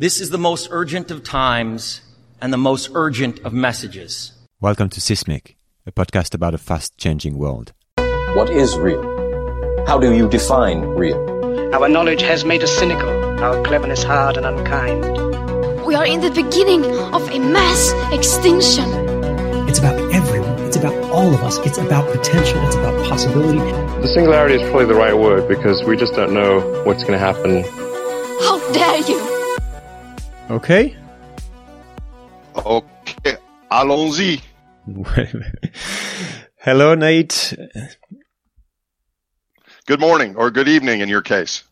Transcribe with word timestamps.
This 0.00 0.18
is 0.18 0.30
the 0.30 0.38
most 0.38 0.68
urgent 0.70 1.10
of 1.10 1.24
times 1.24 2.00
and 2.40 2.54
the 2.54 2.56
most 2.56 2.88
urgent 2.94 3.40
of 3.40 3.52
messages. 3.52 4.32
Welcome 4.58 4.88
to 4.88 4.98
Sismique, 4.98 5.56
a 5.84 5.92
podcast 5.92 6.32
about 6.32 6.54
a 6.54 6.56
fast 6.56 6.96
changing 6.96 7.36
world. 7.36 7.74
What 8.32 8.48
is 8.48 8.78
real? 8.78 9.02
How 9.86 9.98
do 9.98 10.14
you 10.14 10.26
define 10.26 10.80
real? 10.80 11.20
Our 11.74 11.86
knowledge 11.90 12.22
has 12.22 12.46
made 12.46 12.62
us 12.62 12.72
cynical, 12.78 13.10
our 13.44 13.62
cleverness 13.62 14.02
hard 14.02 14.38
and 14.38 14.46
unkind. 14.46 15.04
We 15.84 15.94
are 15.94 16.06
in 16.06 16.22
the 16.22 16.30
beginning 16.30 16.82
of 17.12 17.30
a 17.30 17.38
mass 17.38 17.92
extinction. 18.10 18.88
It's 19.68 19.80
about 19.80 20.00
everyone. 20.14 20.60
It's 20.60 20.78
about 20.78 20.94
all 21.10 21.34
of 21.34 21.42
us. 21.42 21.58
It's 21.58 21.76
about 21.76 22.10
potential. 22.10 22.58
It's 22.64 22.76
about 22.76 23.06
possibility. 23.06 23.58
The 24.00 24.08
singularity 24.14 24.54
is 24.54 24.62
probably 24.70 24.86
the 24.86 24.94
right 24.94 25.18
word 25.18 25.46
because 25.46 25.84
we 25.84 25.98
just 25.98 26.14
don't 26.14 26.32
know 26.32 26.60
what's 26.86 27.04
going 27.04 27.12
to 27.12 27.18
happen. 27.18 27.64
How 28.40 28.72
dare 28.72 29.06
you! 29.06 29.19
Okay. 30.50 30.96
Okay, 32.56 33.36
allons-y. 33.70 34.40
Hello, 36.56 36.94
Nate. 36.96 37.54
Good 39.86 40.00
morning 40.00 40.34
or 40.34 40.50
good 40.50 40.66
evening 40.66 41.00
in 41.02 41.08
your 41.08 41.22
case. 41.22 41.62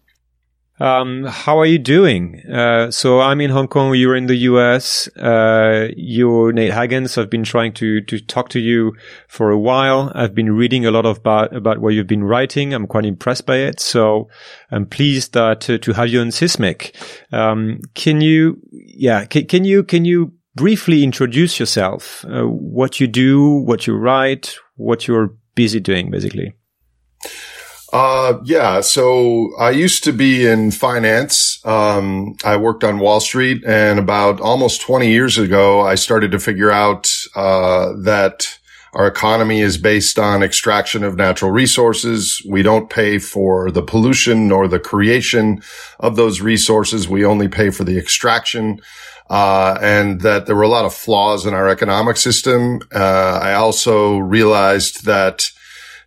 Um, 0.80 1.24
how 1.24 1.58
are 1.58 1.66
you 1.66 1.78
doing? 1.78 2.40
Uh, 2.46 2.90
so 2.90 3.20
I'm 3.20 3.40
in 3.40 3.50
Hong 3.50 3.68
Kong. 3.68 3.94
You're 3.94 4.14
in 4.14 4.26
the 4.26 4.36
US. 4.36 5.08
Uh, 5.16 5.88
you're 5.96 6.52
Nate 6.52 6.72
Hagens. 6.72 7.18
I've 7.18 7.30
been 7.30 7.44
trying 7.44 7.72
to, 7.74 8.00
to 8.02 8.20
talk 8.20 8.48
to 8.50 8.60
you 8.60 8.94
for 9.26 9.50
a 9.50 9.58
while. 9.58 10.12
I've 10.14 10.34
been 10.34 10.52
reading 10.52 10.86
a 10.86 10.90
lot 10.90 11.04
of 11.04 11.18
about, 11.18 11.54
about 11.54 11.78
what 11.78 11.94
you've 11.94 12.06
been 12.06 12.24
writing. 12.24 12.72
I'm 12.72 12.86
quite 12.86 13.04
impressed 13.04 13.46
by 13.46 13.56
it. 13.56 13.80
So 13.80 14.28
I'm 14.70 14.86
pleased 14.86 15.32
that 15.34 15.68
uh, 15.68 15.78
to 15.78 15.92
have 15.92 16.08
you 16.08 16.20
on 16.20 16.28
Sismique. 16.28 16.94
Um, 17.32 17.80
can 17.94 18.20
you, 18.20 18.60
yeah, 18.70 19.24
can, 19.24 19.46
can 19.46 19.64
you, 19.64 19.82
can 19.82 20.04
you 20.04 20.32
briefly 20.54 21.02
introduce 21.02 21.58
yourself? 21.58 22.24
Uh, 22.24 22.44
what 22.44 23.00
you 23.00 23.08
do, 23.08 23.60
what 23.62 23.86
you 23.86 23.94
write, 23.94 24.56
what 24.76 25.08
you're 25.08 25.34
busy 25.56 25.80
doing, 25.80 26.10
basically? 26.10 26.54
Uh, 27.92 28.38
yeah. 28.44 28.80
So 28.80 29.54
I 29.58 29.70
used 29.70 30.04
to 30.04 30.12
be 30.12 30.46
in 30.46 30.70
finance. 30.70 31.64
Um, 31.64 32.36
I 32.44 32.56
worked 32.56 32.84
on 32.84 32.98
Wall 32.98 33.20
Street 33.20 33.64
and 33.66 33.98
about 33.98 34.40
almost 34.40 34.82
20 34.82 35.08
years 35.10 35.38
ago, 35.38 35.80
I 35.80 35.94
started 35.94 36.30
to 36.32 36.38
figure 36.38 36.70
out, 36.70 37.10
uh, 37.34 37.92
that 38.02 38.58
our 38.92 39.06
economy 39.06 39.60
is 39.60 39.78
based 39.78 40.18
on 40.18 40.42
extraction 40.42 41.02
of 41.02 41.16
natural 41.16 41.50
resources. 41.50 42.42
We 42.48 42.62
don't 42.62 42.90
pay 42.90 43.18
for 43.18 43.70
the 43.70 43.82
pollution 43.82 44.48
nor 44.48 44.66
the 44.66 44.80
creation 44.80 45.62
of 46.00 46.16
those 46.16 46.40
resources. 46.40 47.08
We 47.08 47.24
only 47.24 47.48
pay 47.48 47.70
for 47.70 47.84
the 47.84 47.98
extraction. 47.98 48.80
Uh, 49.30 49.78
and 49.82 50.22
that 50.22 50.46
there 50.46 50.56
were 50.56 50.62
a 50.62 50.68
lot 50.68 50.86
of 50.86 50.94
flaws 50.94 51.44
in 51.44 51.52
our 51.52 51.68
economic 51.68 52.16
system. 52.16 52.80
Uh, 52.94 53.38
I 53.42 53.52
also 53.54 54.16
realized 54.16 55.04
that 55.04 55.50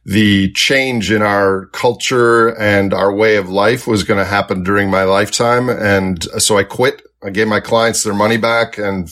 the 0.04 0.52
change 0.54 1.12
in 1.12 1.22
our 1.22 1.68
culture 1.68 2.58
and 2.60 2.94
our 2.94 3.14
way 3.14 3.36
of 3.36 3.50
life 3.50 3.86
was 3.86 4.04
going 4.04 4.18
to 4.18 4.26
happen 4.26 4.64
during 4.64 4.90
my 4.90 5.04
lifetime. 5.04 5.70
And 5.70 6.24
so 6.42 6.58
I 6.58 6.64
quit. 6.64 7.04
I 7.24 7.30
gave 7.30 7.48
my 7.48 7.60
clients 7.60 8.04
their 8.04 8.14
money 8.14 8.38
back. 8.38 8.78
And 8.78 9.10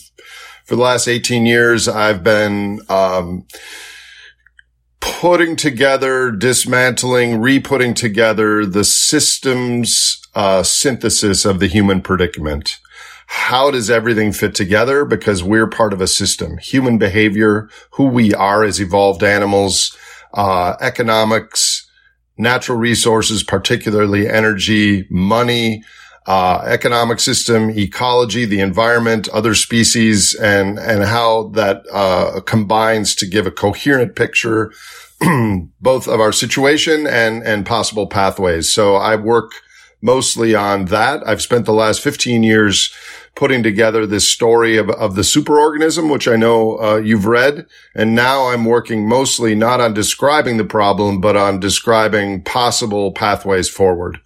for 0.65 0.75
the 0.75 0.81
last 0.81 1.07
18 1.07 1.45
years, 1.45 1.87
I've 1.87 2.23
been, 2.23 2.81
um, 2.89 3.45
putting 4.99 5.55
together, 5.55 6.31
dismantling, 6.31 7.39
re-putting 7.39 7.93
together 7.93 8.65
the 8.65 8.83
systems, 8.83 10.21
uh, 10.35 10.63
synthesis 10.63 11.45
of 11.45 11.59
the 11.59 11.67
human 11.67 12.01
predicament. 12.01 12.79
How 13.27 13.69
does 13.69 13.89
everything 13.89 14.31
fit 14.31 14.55
together? 14.55 15.05
Because 15.05 15.43
we're 15.43 15.67
part 15.67 15.93
of 15.93 16.01
a 16.01 16.07
system, 16.07 16.57
human 16.57 16.97
behavior, 16.97 17.69
who 17.91 18.05
we 18.05 18.33
are 18.33 18.63
as 18.63 18.81
evolved 18.81 19.23
animals, 19.23 19.95
uh, 20.33 20.75
economics, 20.81 21.89
natural 22.37 22.77
resources, 22.77 23.43
particularly 23.43 24.27
energy, 24.27 25.07
money, 25.09 25.83
uh, 26.25 26.61
economic 26.65 27.19
system, 27.19 27.69
ecology, 27.71 28.45
the 28.45 28.59
environment, 28.59 29.27
other 29.29 29.55
species, 29.55 30.35
and 30.35 30.77
and 30.77 31.03
how 31.03 31.49
that 31.49 31.83
uh, 31.91 32.39
combines 32.41 33.15
to 33.15 33.25
give 33.25 33.47
a 33.47 33.51
coherent 33.51 34.15
picture 34.15 34.71
both 35.81 36.07
of 36.07 36.19
our 36.19 36.31
situation 36.31 37.07
and 37.07 37.43
and 37.43 37.65
possible 37.65 38.07
pathways. 38.07 38.71
So 38.71 38.95
I 38.95 39.15
work 39.15 39.51
mostly 40.01 40.55
on 40.55 40.85
that. 40.85 41.27
I've 41.27 41.41
spent 41.41 41.65
the 41.65 41.73
last 41.73 42.01
15 42.01 42.43
years 42.43 42.93
putting 43.35 43.63
together 43.63 44.05
this 44.05 44.27
story 44.27 44.77
of, 44.77 44.89
of 44.89 45.15
the 45.15 45.21
superorganism, 45.21 46.11
which 46.11 46.27
I 46.27 46.35
know 46.35 46.79
uh, 46.79 46.97
you've 46.97 47.25
read. 47.25 47.65
And 47.95 48.15
now 48.15 48.47
I'm 48.47 48.65
working 48.65 49.07
mostly 49.07 49.55
not 49.55 49.79
on 49.79 49.93
describing 49.93 50.57
the 50.57 50.65
problem, 50.65 51.21
but 51.21 51.35
on 51.35 51.59
describing 51.59 52.43
possible 52.43 53.11
pathways 53.11 53.69
forward. 53.69 54.19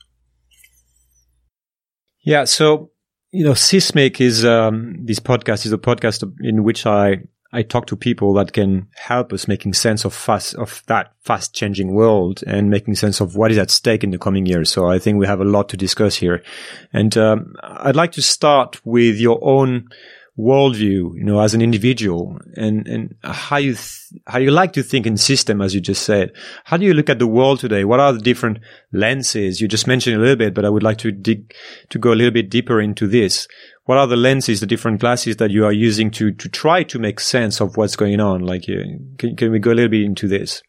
Yeah. 2.22 2.46
So, 2.46 2.92
you 3.32 3.44
know, 3.44 3.54
Sismique 3.54 4.22
is, 4.22 4.46
um, 4.46 4.96
this 5.06 5.20
podcast 5.20 5.66
is 5.66 5.74
a 5.74 5.78
podcast 5.78 6.24
in 6.42 6.64
which 6.64 6.86
I 6.86 7.24
I 7.54 7.62
talk 7.62 7.86
to 7.88 7.96
people 7.96 8.34
that 8.34 8.52
can 8.52 8.88
help 8.96 9.32
us 9.32 9.48
making 9.48 9.74
sense 9.74 10.06
of 10.06 10.14
fast, 10.14 10.56
of 10.56 10.82
that 10.88 11.14
fast 11.22 11.54
changing 11.54 11.94
world 11.94 12.44
and 12.48 12.70
making 12.70 12.96
sense 12.96 13.22
of 13.22 13.36
what 13.36 13.52
is 13.52 13.60
at 13.60 13.70
stake 13.70 14.04
in 14.04 14.10
the 14.10 14.18
coming 14.18 14.48
years. 14.48 14.72
So 14.72 14.88
I 14.88 14.98
think 14.98 15.20
we 15.20 15.28
have 15.28 15.40
a 15.40 15.46
lot 15.46 15.70
to 15.70 15.78
discuss 15.78 16.16
here. 16.16 16.44
And, 16.92 17.16
um, 17.16 17.56
I'd 17.62 17.96
like 17.96 18.12
to 18.14 18.24
start 18.24 18.84
with 18.86 19.18
your 19.18 19.40
own 19.44 19.90
worldview, 20.38 21.16
you 21.16 21.24
know, 21.24 21.40
as 21.40 21.54
an 21.54 21.62
individual 21.62 22.40
and, 22.56 22.88
and 22.88 23.16
how 23.24 23.58
you, 23.58 23.74
th- 23.74 24.22
how 24.26 24.40
you 24.40 24.50
like 24.50 24.74
to 24.74 24.82
think 24.82 25.06
in 25.06 25.16
system, 25.16 25.62
as 25.62 25.76
you 25.76 25.82
just 25.82 26.04
said. 26.04 26.32
How 26.64 26.78
do 26.78 26.86
you 26.86 26.94
look 26.94 27.10
at 27.10 27.20
the 27.20 27.28
world 27.28 27.60
today? 27.60 27.84
What 27.84 28.00
are 28.00 28.14
the 28.14 28.20
different 28.20 28.60
lenses? 28.92 29.62
You 29.62 29.68
just 29.68 29.86
mentioned 29.86 30.16
a 30.16 30.20
little 30.20 30.36
bit, 30.36 30.54
but 30.54 30.66
I 30.66 30.70
would 30.70 30.84
like 30.84 30.98
to 31.00 31.12
dig, 31.12 31.54
to 31.90 32.00
go 32.00 32.12
a 32.12 32.16
little 32.16 32.34
bit 32.34 32.50
deeper 32.50 32.82
into 32.82 33.08
this 33.08 33.48
what 33.86 33.98
are 33.98 34.08
the 34.08 34.16
lenses, 34.16 34.60
the 34.60 34.66
different 34.66 35.02
glasses 35.02 35.38
that 35.38 35.52
you 35.52 35.66
are 35.66 35.74
using 35.74 36.10
to 36.12 36.32
to 36.32 36.50
try 36.50 36.84
to 36.84 37.00
make 37.00 37.20
sense 37.20 37.60
of 37.60 37.76
what's 37.76 37.96
going 37.96 38.20
on? 38.20 38.42
Like, 38.42 38.64
uh, 38.70 38.84
can, 39.18 39.36
can 39.36 39.52
we 39.52 39.60
go 39.60 39.72
a 39.72 39.76
little 39.76 39.90
bit 39.90 40.04
into 40.04 40.28
this? 40.28 40.62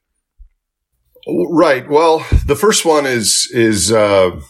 Right. 1.27 1.89
Well, 1.89 2.27
the 2.47 2.57
first 2.57 2.85
one 2.85 3.07
is 3.07 3.49
is 3.53 3.93
uh, 3.93 4.41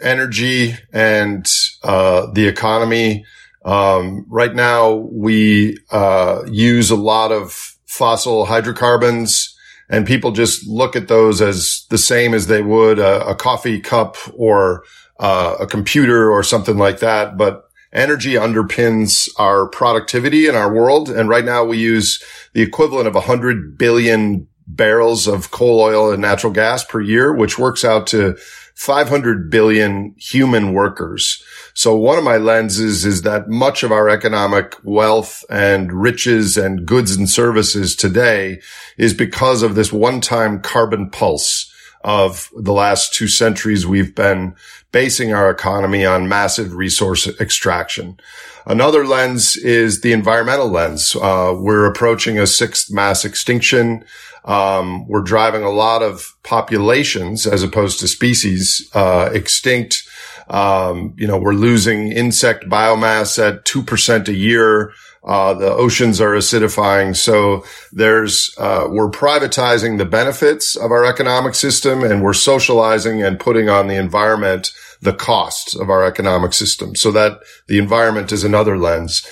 energy 0.00 0.74
and 0.92 1.46
uh, 1.82 2.26
the 2.32 2.46
economy. 2.46 3.24
Um, 3.66 4.24
right 4.28 4.54
now, 4.54 4.92
we 4.94 5.78
uh, 5.90 6.44
use 6.48 6.90
a 6.90 6.96
lot 6.96 7.32
of 7.32 7.52
fossil 7.86 8.46
hydrocarbons, 8.46 9.54
and 9.88 10.06
people 10.06 10.30
just 10.30 10.66
look 10.68 10.94
at 10.94 11.08
those 11.08 11.42
as 11.42 11.84
the 11.90 11.98
same 11.98 12.32
as 12.32 12.46
they 12.46 12.62
would 12.62 12.98
a, 12.98 13.26
a 13.26 13.34
coffee 13.34 13.80
cup 13.80 14.16
or 14.34 14.84
uh, 15.18 15.56
a 15.60 15.66
computer 15.66 16.30
or 16.30 16.42
something 16.42 16.78
like 16.78 17.00
that. 17.00 17.36
But 17.36 17.64
energy 17.92 18.34
underpins 18.34 19.28
our 19.38 19.66
productivity 19.68 20.46
in 20.46 20.54
our 20.54 20.72
world. 20.72 21.08
And 21.08 21.28
right 21.28 21.44
now 21.44 21.64
we 21.64 21.78
use 21.78 22.22
the 22.52 22.62
equivalent 22.62 23.08
of 23.08 23.14
100 23.14 23.78
billion 23.78 24.46
barrels 24.66 25.26
of 25.26 25.50
coal 25.50 25.80
oil 25.80 26.12
and 26.12 26.20
natural 26.20 26.52
gas 26.52 26.84
per 26.84 27.00
year, 27.00 27.32
which 27.32 27.58
works 27.58 27.84
out 27.84 28.06
to 28.08 28.36
500 28.74 29.50
billion 29.50 30.14
human 30.18 30.72
workers. 30.72 31.42
So 31.76 31.94
one 31.94 32.16
of 32.16 32.24
my 32.24 32.38
lenses 32.38 33.04
is 33.04 33.20
that 33.22 33.50
much 33.50 33.82
of 33.82 33.92
our 33.92 34.08
economic 34.08 34.76
wealth 34.82 35.44
and 35.50 35.92
riches 35.92 36.56
and 36.56 36.86
goods 36.86 37.14
and 37.14 37.28
services 37.28 37.94
today 37.94 38.62
is 38.96 39.12
because 39.12 39.62
of 39.62 39.74
this 39.74 39.92
one-time 39.92 40.62
carbon 40.62 41.10
pulse 41.10 41.70
of 42.02 42.50
the 42.56 42.72
last 42.72 43.12
two 43.12 43.28
centuries. 43.28 43.86
We've 43.86 44.14
been 44.14 44.54
basing 44.90 45.34
our 45.34 45.50
economy 45.50 46.06
on 46.06 46.30
massive 46.30 46.74
resource 46.74 47.28
extraction. 47.38 48.18
Another 48.64 49.06
lens 49.06 49.54
is 49.58 50.00
the 50.00 50.12
environmental 50.12 50.70
lens. 50.70 51.14
Uh, 51.14 51.54
we're 51.54 51.84
approaching 51.84 52.38
a 52.38 52.46
sixth 52.46 52.90
mass 52.90 53.22
extinction. 53.22 54.02
Um, 54.46 55.06
we're 55.08 55.20
driving 55.20 55.62
a 55.62 55.70
lot 55.70 56.02
of 56.02 56.38
populations 56.42 57.46
as 57.46 57.62
opposed 57.62 58.00
to 58.00 58.08
species 58.08 58.88
uh, 58.94 59.28
extinct. 59.34 60.05
Um, 60.48 61.14
you 61.16 61.26
know, 61.26 61.38
we're 61.38 61.52
losing 61.52 62.12
insect 62.12 62.68
biomass 62.68 63.38
at 63.38 63.64
two 63.64 63.82
percent 63.82 64.28
a 64.28 64.34
year. 64.34 64.92
Uh, 65.26 65.54
the 65.54 65.72
oceans 65.72 66.20
are 66.20 66.34
acidifying. 66.34 67.16
So 67.16 67.64
there's, 67.92 68.54
uh, 68.58 68.86
we're 68.88 69.10
privatizing 69.10 69.98
the 69.98 70.04
benefits 70.04 70.76
of 70.76 70.92
our 70.92 71.04
economic 71.04 71.56
system 71.56 72.04
and 72.04 72.22
we're 72.22 72.32
socializing 72.32 73.24
and 73.24 73.40
putting 73.40 73.68
on 73.68 73.88
the 73.88 73.96
environment 73.96 74.70
the 75.02 75.12
costs 75.12 75.74
of 75.74 75.90
our 75.90 76.04
economic 76.04 76.52
system 76.52 76.94
so 76.94 77.10
that 77.10 77.40
the 77.66 77.78
environment 77.78 78.30
is 78.30 78.44
another 78.44 78.78
lens. 78.78 79.26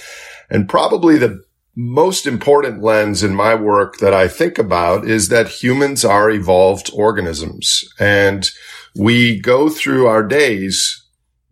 And 0.51 0.69
probably 0.69 1.17
the 1.17 1.45
most 1.77 2.27
important 2.27 2.83
lens 2.83 3.23
in 3.23 3.33
my 3.33 3.55
work 3.55 3.99
that 3.99 4.13
I 4.13 4.27
think 4.27 4.59
about 4.59 5.07
is 5.07 5.29
that 5.29 5.47
humans 5.47 6.05
are 6.05 6.29
evolved 6.29 6.91
organisms 6.93 7.85
and 8.01 8.51
we 8.97 9.41
go 9.41 9.69
through 9.69 10.09
our 10.09 10.25
days 10.25 11.04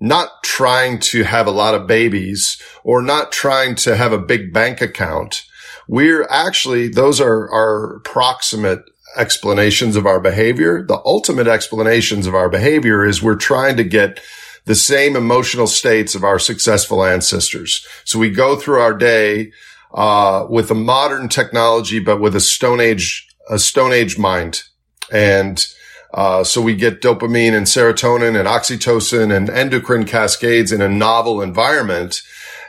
not 0.03 0.43
trying 0.43 0.99
to 0.99 1.23
have 1.23 1.47
a 1.47 1.53
lot 1.53 1.77
of 1.77 1.87
babies 1.87 2.61
or 2.83 3.01
not 3.01 3.31
trying 3.31 3.77
to 3.77 3.97
have 3.97 4.13
a 4.13 4.19
big 4.19 4.53
bank 4.53 4.81
account. 4.81 5.45
We're 5.87 6.27
actually, 6.29 6.89
those 6.89 7.21
are 7.21 7.49
our 7.53 8.01
proximate 8.01 8.83
explanations 9.17 9.95
of 9.95 10.05
our 10.05 10.19
behavior. 10.19 10.83
The 10.83 11.01
ultimate 11.05 11.47
explanations 11.47 12.27
of 12.27 12.35
our 12.35 12.49
behavior 12.49 13.05
is 13.05 13.23
we're 13.23 13.37
trying 13.37 13.77
to 13.77 13.85
get 13.85 14.19
the 14.65 14.75
same 14.75 15.15
emotional 15.15 15.69
states 15.69 16.17
of 16.17 16.25
our 16.25 16.41
successful 16.41 17.05
ancestors. 17.05 17.87
So 18.05 18.19
we 18.19 18.31
go 18.31 18.57
through 18.57 18.81
our 18.81 18.95
day, 18.95 19.53
uh, 19.95 20.47
with 20.51 20.69
a 20.73 20.75
modern 20.75 21.29
technology, 21.29 22.01
but 22.01 22.21
with 22.21 22.35
a 22.35 22.41
stone 22.41 22.81
age, 22.81 23.29
a 23.49 23.59
stone 23.59 23.93
age 23.93 24.19
mind. 24.19 24.65
And, 25.13 25.65
uh, 26.13 26.45
so 26.45 26.61
we 26.61 26.75
get 26.75 27.01
dopamine 27.01 27.55
and 27.55 27.67
serotonin 27.67 28.39
and 28.39 28.49
oxytocin 28.49 29.35
and 29.35 29.49
endocrine 29.49 30.05
cascades 30.05 30.73
in 30.73 30.81
a 30.81 30.89
novel 30.89 31.41
environment. 31.41 32.23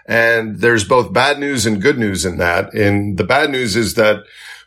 And 0.05 0.59
there's 0.59 0.83
both 0.83 1.13
bad 1.13 1.39
news 1.39 1.65
and 1.65 1.81
good 1.81 1.97
news 1.97 2.25
in 2.25 2.37
that. 2.37 2.73
And 2.73 3.17
the 3.17 3.23
bad 3.23 3.49
news 3.49 3.75
is 3.75 3.95
that 3.95 4.23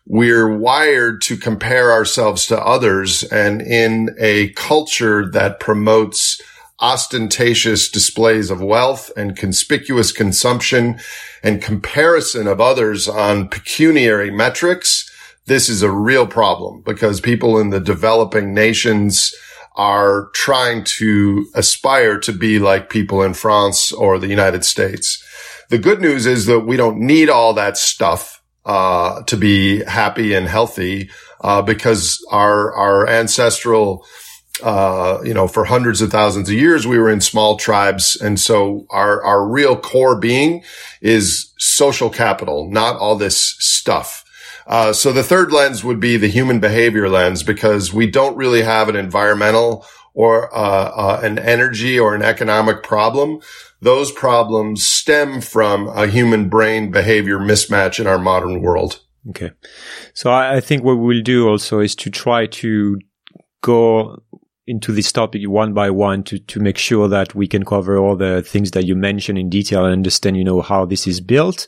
we're 0.06 0.56
wired 0.56 1.20
to 1.22 1.36
compare 1.36 1.92
ourselves 1.92 2.46
to 2.46 2.58
others 2.58 3.24
and 3.24 3.60
in 3.60 4.14
a 4.18 4.50
culture 4.50 5.28
that 5.30 5.58
promotes 5.58 6.40
ostentatious 6.78 7.88
displays 7.88 8.50
of 8.50 8.60
wealth 8.62 9.10
and 9.16 9.36
conspicuous 9.36 10.12
consumption 10.12 10.98
and 11.42 11.62
comparison 11.62 12.46
of 12.46 12.60
others 12.60 13.08
on 13.08 13.48
pecuniary 13.48 14.30
metrics. 14.30 15.05
This 15.46 15.68
is 15.68 15.82
a 15.82 15.90
real 15.90 16.26
problem 16.26 16.82
because 16.82 17.20
people 17.20 17.58
in 17.58 17.70
the 17.70 17.80
developing 17.80 18.52
nations 18.52 19.34
are 19.76 20.30
trying 20.34 20.82
to 20.84 21.46
aspire 21.54 22.18
to 22.18 22.32
be 22.32 22.58
like 22.58 22.90
people 22.90 23.22
in 23.22 23.34
France 23.34 23.92
or 23.92 24.18
the 24.18 24.28
United 24.28 24.64
States. 24.64 25.22
The 25.68 25.78
good 25.78 26.00
news 26.00 26.26
is 26.26 26.46
that 26.46 26.60
we 26.60 26.76
don't 26.76 26.98
need 26.98 27.28
all 27.28 27.54
that 27.54 27.76
stuff 27.76 28.42
uh, 28.64 29.22
to 29.24 29.36
be 29.36 29.84
happy 29.84 30.34
and 30.34 30.48
healthy 30.48 31.10
uh, 31.40 31.62
because 31.62 32.24
our 32.30 32.74
our 32.74 33.08
ancestral 33.08 34.04
uh, 34.62 35.20
you 35.22 35.34
know, 35.34 35.46
for 35.46 35.64
hundreds 35.66 36.00
of 36.00 36.10
thousands 36.10 36.48
of 36.48 36.54
years, 36.54 36.86
we 36.86 36.98
were 36.98 37.10
in 37.10 37.20
small 37.20 37.56
tribes. 37.58 38.16
And 38.16 38.40
so 38.40 38.86
our, 38.88 39.22
our 39.22 39.46
real 39.46 39.76
core 39.76 40.18
being 40.18 40.64
is 41.02 41.52
social 41.58 42.08
capital, 42.08 42.70
not 42.70 42.96
all 42.96 43.16
this 43.16 43.56
stuff. 43.58 44.24
Uh, 44.66 44.92
so 44.92 45.12
the 45.12 45.22
third 45.22 45.52
lens 45.52 45.84
would 45.84 46.00
be 46.00 46.16
the 46.16 46.28
human 46.28 46.58
behavior 46.58 47.08
lens 47.08 47.42
because 47.42 47.92
we 47.92 48.10
don't 48.10 48.36
really 48.36 48.62
have 48.62 48.88
an 48.88 48.96
environmental 48.96 49.86
or 50.12 50.52
uh, 50.56 50.58
uh, 50.58 51.20
an 51.22 51.38
energy 51.38 51.98
or 51.98 52.14
an 52.14 52.22
economic 52.22 52.82
problem. 52.82 53.40
Those 53.80 54.10
problems 54.10 54.84
stem 54.84 55.40
from 55.40 55.88
a 55.88 56.06
human 56.06 56.48
brain 56.48 56.90
behavior 56.90 57.38
mismatch 57.38 58.00
in 58.00 58.06
our 58.06 58.18
modern 58.18 58.62
world. 58.62 59.02
Okay. 59.28 59.50
So 60.14 60.30
I, 60.30 60.60
think 60.60 60.82
what 60.82 60.94
we'll 60.94 61.22
do 61.22 61.48
also 61.48 61.80
is 61.80 61.94
to 61.96 62.10
try 62.10 62.46
to 62.46 62.98
go 63.60 64.22
into 64.66 64.92
this 64.92 65.12
topic 65.12 65.42
one 65.48 65.74
by 65.74 65.90
one 65.90 66.22
to, 66.24 66.38
to 66.38 66.60
make 66.60 66.78
sure 66.78 67.08
that 67.08 67.34
we 67.34 67.46
can 67.46 67.64
cover 67.64 67.98
all 67.98 68.16
the 68.16 68.42
things 68.42 68.70
that 68.72 68.86
you 68.86 68.96
mentioned 68.96 69.38
in 69.38 69.50
detail 69.50 69.84
and 69.84 69.92
understand, 69.92 70.36
you 70.36 70.44
know, 70.44 70.62
how 70.62 70.84
this 70.84 71.06
is 71.06 71.20
built. 71.20 71.66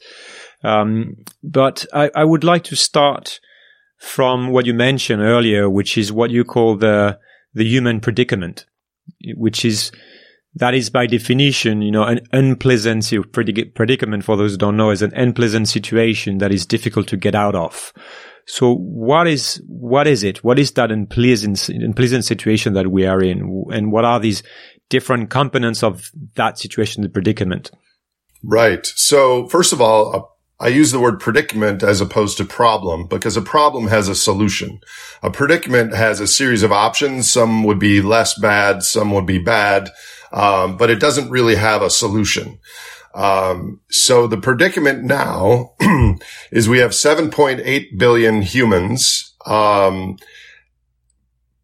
Um, 0.63 1.17
but 1.43 1.87
I, 1.93 2.11
I 2.15 2.25
would 2.25 2.45
like 2.45 2.65
to 2.65 2.77
start 2.77 3.41
from 3.99 4.49
what 4.51 4.67
you 4.67 4.75
mentioned 4.75 5.23
earlier, 5.23 5.69
which 5.69 5.99
is 5.99 6.13
what 6.13 6.31
you 6.31 6.45
call 6.45 6.77
the, 6.77 7.19
the 7.55 7.65
human 7.65 8.01
predicament, 8.01 8.67
which 9.35 9.65
is, 9.65 9.91
that 10.55 10.75
is 10.75 10.91
by 10.91 11.07
definition, 11.07 11.83
you 11.83 11.91
know, 11.91 12.05
an 12.05 12.21
unpleasant 12.33 13.13
predicament 13.33 14.25
for 14.25 14.37
those 14.37 14.53
who 14.53 14.59
don't 14.59 14.77
know 14.77 14.91
is 14.91 15.03
an 15.03 15.13
unpleasant 15.15 15.69
situation 15.69 16.39
that 16.39 16.53
is 16.53 16.67
difficult 16.67 17.07
to 17.09 17.17
get 17.17 17.35
out 17.35 17.55
of. 17.55 17.93
So 18.47 18.75
what 18.75 19.29
is, 19.29 19.63
what 19.69 20.07
is 20.07 20.25
it? 20.25 20.43
What 20.43 20.59
is 20.59 20.73
that 20.73 20.91
unpleasant, 20.91 21.69
unpleasant 21.69 22.25
situation 22.25 22.73
that 22.73 22.91
we 22.91 23.07
are 23.07 23.23
in? 23.23 23.67
And 23.71 23.93
what 23.93 24.05
are 24.05 24.19
these 24.19 24.43
different 24.89 25.29
components 25.29 25.83
of 25.83 26.11
that 26.35 26.59
situation, 26.59 27.03
the 27.03 27.11
predicament? 27.11 27.71
Right. 28.43 28.87
So 28.87 29.47
first 29.49 29.73
of 29.73 29.81
all, 29.81 30.38
I 30.61 30.69
use 30.69 30.91
the 30.91 30.99
word 30.99 31.21
predicament 31.21 31.85
as 31.85 32.01
opposed 32.01 32.37
to 32.39 32.45
problem 32.45 33.07
because 33.07 33.37
a 33.37 33.43
problem 33.43 33.87
has 33.89 34.09
a 34.09 34.15
solution. 34.15 34.81
A 35.23 35.31
predicament 35.31 35.95
has 35.95 36.19
a 36.19 36.27
series 36.27 36.65
of 36.65 36.73
options. 36.73 37.31
Some 37.31 37.63
would 37.63 37.79
be 37.79 38.03
less 38.03 38.37
bad. 38.39 38.83
Some 38.83 39.13
would 39.13 39.27
be 39.27 39.39
bad. 39.39 39.91
Um, 40.33 40.77
but 40.77 40.91
it 40.91 40.99
doesn't 40.99 41.31
really 41.31 41.55
have 41.55 41.81
a 41.81 41.91
solution. 41.91 42.59
Um, 43.15 43.81
so 43.91 44.27
the 44.27 44.37
predicament 44.37 45.05
now 45.05 45.75
is 46.53 46.69
we 46.69 46.79
have 46.79 46.91
7.8 46.91 47.99
billion 47.99 48.43
humans, 48.43 49.35
um, 49.47 50.17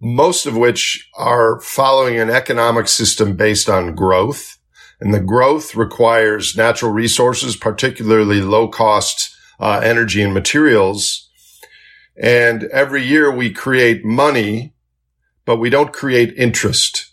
most 0.01 0.47
of 0.47 0.57
which 0.57 1.11
are 1.17 1.61
following 1.61 2.19
an 2.19 2.31
economic 2.31 2.89
system 2.89 3.37
based 3.37 3.69
on 3.69 3.95
growth. 3.95 4.59
And 5.05 5.13
the 5.13 5.21
growth 5.21 5.75
requires 5.75 6.57
natural 6.57 6.91
resources, 6.91 7.57
particularly 7.57 8.41
low 8.41 8.69
cost 8.69 9.37
uh, 9.61 9.83
energy 9.85 10.23
and 10.23 10.33
materials. 10.33 11.29
And 12.17 12.65
every 12.65 13.05
year 13.05 13.31
we 13.31 13.53
create 13.53 14.03
money, 14.03 14.73
but 15.45 15.59
we 15.59 15.69
don't 15.69 15.93
create 15.93 16.33
interest. 16.39 17.13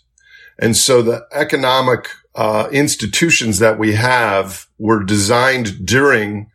And 0.58 0.74
so 0.74 1.02
the 1.02 1.26
economic 1.32 2.08
uh, 2.34 2.70
institutions 2.72 3.58
that 3.58 3.78
we 3.78 3.92
have 3.92 4.68
were 4.78 5.04
designed 5.04 5.84
during 5.84 6.50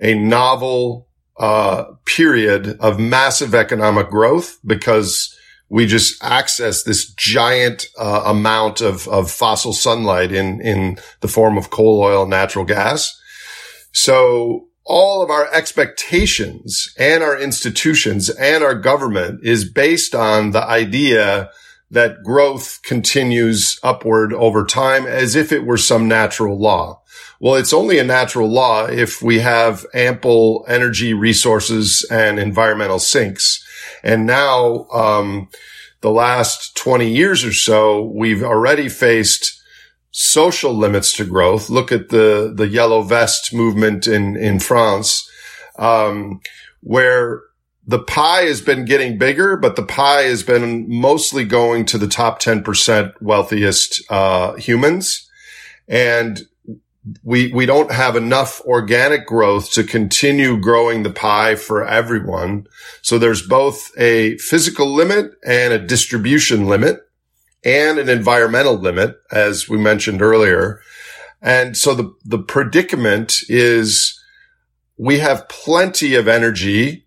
a 0.00 0.14
novel 0.14 1.06
uh, 1.36 1.84
period 2.06 2.78
of 2.80 2.98
massive 2.98 3.54
economic 3.54 4.08
growth 4.08 4.58
because 4.64 5.37
we 5.70 5.86
just 5.86 6.22
access 6.22 6.82
this 6.82 7.12
giant 7.12 7.88
uh, 7.98 8.22
amount 8.24 8.80
of, 8.80 9.06
of 9.08 9.30
fossil 9.30 9.72
sunlight 9.72 10.32
in 10.32 10.60
in 10.60 10.98
the 11.20 11.28
form 11.28 11.58
of 11.58 11.70
coal, 11.70 12.00
oil, 12.00 12.26
natural 12.26 12.64
gas. 12.64 13.20
So 13.92 14.68
all 14.84 15.22
of 15.22 15.30
our 15.30 15.52
expectations 15.52 16.94
and 16.98 17.22
our 17.22 17.38
institutions 17.38 18.30
and 18.30 18.64
our 18.64 18.74
government 18.74 19.40
is 19.42 19.70
based 19.70 20.14
on 20.14 20.52
the 20.52 20.64
idea 20.64 21.50
that 21.90 22.22
growth 22.22 22.80
continues 22.82 23.78
upward 23.82 24.32
over 24.32 24.64
time 24.64 25.06
as 25.06 25.34
if 25.34 25.52
it 25.52 25.64
were 25.64 25.78
some 25.78 26.06
natural 26.06 26.58
law. 26.58 27.00
Well, 27.40 27.54
it's 27.54 27.72
only 27.72 27.98
a 27.98 28.04
natural 28.04 28.48
law 28.48 28.86
if 28.86 29.22
we 29.22 29.38
have 29.38 29.86
ample 29.94 30.64
energy 30.68 31.14
resources 31.14 32.06
and 32.10 32.38
environmental 32.38 32.98
sinks. 32.98 33.64
And 34.02 34.26
now, 34.26 34.86
um, 34.92 35.48
the 36.00 36.10
last 36.10 36.76
20 36.76 37.08
years 37.08 37.44
or 37.44 37.52
so, 37.52 38.02
we've 38.02 38.42
already 38.42 38.88
faced 38.88 39.60
social 40.10 40.74
limits 40.74 41.12
to 41.14 41.24
growth. 41.24 41.70
Look 41.70 41.92
at 41.92 42.08
the, 42.08 42.52
the 42.54 42.68
yellow 42.68 43.02
vest 43.02 43.54
movement 43.54 44.06
in, 44.06 44.36
in 44.36 44.58
France, 44.58 45.28
um, 45.78 46.40
where 46.80 47.42
the 47.88 47.98
pie 47.98 48.42
has 48.42 48.60
been 48.60 48.84
getting 48.84 49.16
bigger, 49.16 49.56
but 49.56 49.74
the 49.74 49.82
pie 49.82 50.24
has 50.24 50.42
been 50.42 50.84
mostly 50.88 51.42
going 51.42 51.86
to 51.86 51.96
the 51.96 52.06
top 52.06 52.38
10% 52.38 53.14
wealthiest, 53.22 54.02
uh, 54.10 54.52
humans. 54.56 55.26
And 55.88 56.42
we, 57.24 57.50
we 57.50 57.64
don't 57.64 57.90
have 57.90 58.14
enough 58.14 58.60
organic 58.66 59.26
growth 59.26 59.72
to 59.72 59.84
continue 59.84 60.60
growing 60.60 61.02
the 61.02 61.10
pie 61.10 61.54
for 61.54 61.82
everyone. 61.82 62.66
So 63.00 63.18
there's 63.18 63.40
both 63.40 63.90
a 63.96 64.36
physical 64.36 64.94
limit 64.94 65.32
and 65.46 65.72
a 65.72 65.78
distribution 65.78 66.66
limit 66.66 67.00
and 67.64 67.98
an 67.98 68.10
environmental 68.10 68.74
limit, 68.74 69.16
as 69.32 69.66
we 69.66 69.78
mentioned 69.78 70.20
earlier. 70.20 70.82
And 71.40 71.74
so 71.74 71.94
the, 71.94 72.14
the 72.22 72.38
predicament 72.38 73.38
is 73.48 74.22
we 74.98 75.20
have 75.20 75.48
plenty 75.48 76.14
of 76.16 76.28
energy 76.28 77.06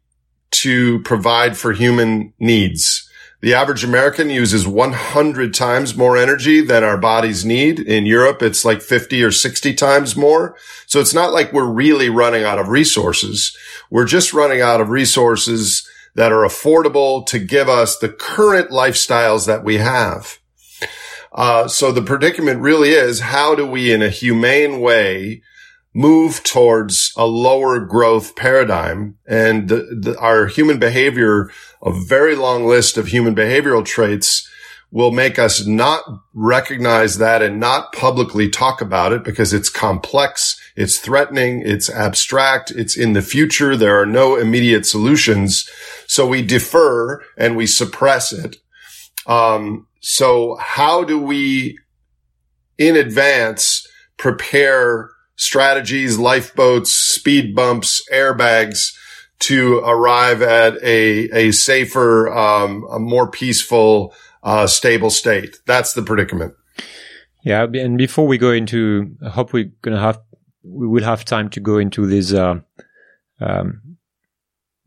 to 0.52 1.00
provide 1.00 1.58
for 1.58 1.74
human 1.74 2.34
needs. 2.40 3.08
The 3.42 3.56
average 3.56 3.84
American 3.84 4.30
uses 4.30 4.68
100 4.68 5.54
times 5.54 5.98
more 5.98 6.16
energy 6.16 6.62
than 6.62 6.84
our 6.84 6.98
bodies 6.98 7.44
need. 7.44 7.80
In 7.80 8.06
Europe, 8.06 8.44
it's 8.44 8.64
like 8.64 8.82
50 8.84 9.24
or 9.24 9.32
60 9.32 9.74
times 9.74 10.16
more. 10.16 10.56
So 10.86 11.00
it's 11.00 11.14
not 11.14 11.34
like 11.34 11.52
we're 11.52 11.66
really 11.66 12.10
running 12.10 12.44
out 12.44 12.60
of 12.60 12.68
resources. 12.68 13.58
We're 13.90 14.06
just 14.06 14.32
running 14.32 14.62
out 14.62 14.80
of 14.80 14.90
resources 14.90 15.88
that 16.14 16.32
are 16.32 16.46
affordable 16.46 17.26
to 17.28 17.40
give 17.40 17.68
us 17.68 17.98
the 17.98 18.10
current 18.10 18.70
lifestyles 18.70 19.48
that 19.48 19.64
we 19.64 19.78
have. 19.78 20.38
Uh, 21.32 21.68
so 21.68 21.92
the 21.92 22.02
predicament 22.02 22.60
really 22.60 22.90
is 22.90 23.22
how 23.22 23.56
do 23.56 23.66
we 23.66 23.92
in 23.92 24.02
a 24.02 24.10
humane 24.10 24.82
way 24.82 25.42
move 25.94 26.44
towards 26.44 27.14
a 27.18 27.26
lower 27.26 27.80
growth 27.80 28.36
paradigm 28.36 29.18
and 29.28 29.68
the, 29.68 30.00
the, 30.00 30.18
our 30.20 30.48
human 30.48 30.80
behavior, 30.80 31.52
a 31.82 31.92
very 31.92 32.36
long 32.36 32.66
list 32.66 32.98
of 32.98 33.08
human 33.08 33.36
behavioral 33.36 33.84
traits 33.84 34.48
will 34.92 35.12
make 35.12 35.40
us 35.40 35.66
not 35.66 36.04
recognize 36.34 37.18
that 37.18 37.42
and 37.42 37.60
not 37.60 37.94
publicly 37.94 38.50
talk 38.50 38.82
about 38.82 39.14
it 39.14 39.24
because 39.24 39.54
it's 39.54 39.70
complex, 39.70 40.60
it's 40.76 41.00
threatening, 41.00 41.62
it's 41.66 41.90
abstract, 41.90 42.72
it's 42.72 42.98
in 42.98 43.14
the 43.14 43.22
future. 43.22 43.78
There 43.78 44.00
are 44.00 44.06
no 44.06 44.36
immediate 44.36 44.86
solutions. 44.86 45.70
So 46.08 46.28
we 46.28 46.42
defer 46.42 47.22
and 47.38 47.56
we 47.56 47.68
suppress 47.68 48.34
it. 48.34 48.58
Um, 49.26 49.88
so 50.02 50.58
how 50.60 51.06
do 51.06 51.18
we 51.18 51.78
in 52.78 52.98
advance 52.98 53.88
prepare 54.18 55.11
strategies, 55.42 56.20
lifeboats, 56.20 56.92
speed 56.92 57.56
bumps, 57.56 58.08
airbags 58.14 58.94
to 59.40 59.80
arrive 59.80 60.44
at 60.44 60.76
a, 60.84 61.30
a 61.34 61.52
safer, 61.52 62.32
um, 62.32 62.86
a 62.92 63.00
more 63.00 63.28
peaceful, 63.28 64.14
uh, 64.44 64.68
stable 64.68 65.10
state. 65.10 65.58
That's 65.66 65.94
the 65.94 66.04
predicament. 66.04 66.54
Yeah, 67.44 67.64
and 67.64 67.98
before 67.98 68.28
we 68.28 68.38
go 68.38 68.52
into, 68.52 69.16
I 69.26 69.30
hope 69.30 69.52
we're 69.52 69.72
gonna 69.82 70.00
have, 70.00 70.20
we 70.64 70.88
will 70.88 71.04
have 71.04 71.26
time 71.26 71.50
to 71.50 71.60
go 71.60 71.80
into 71.80 72.06
these, 72.06 72.36
uh, 72.36 72.60
um, 73.40 73.98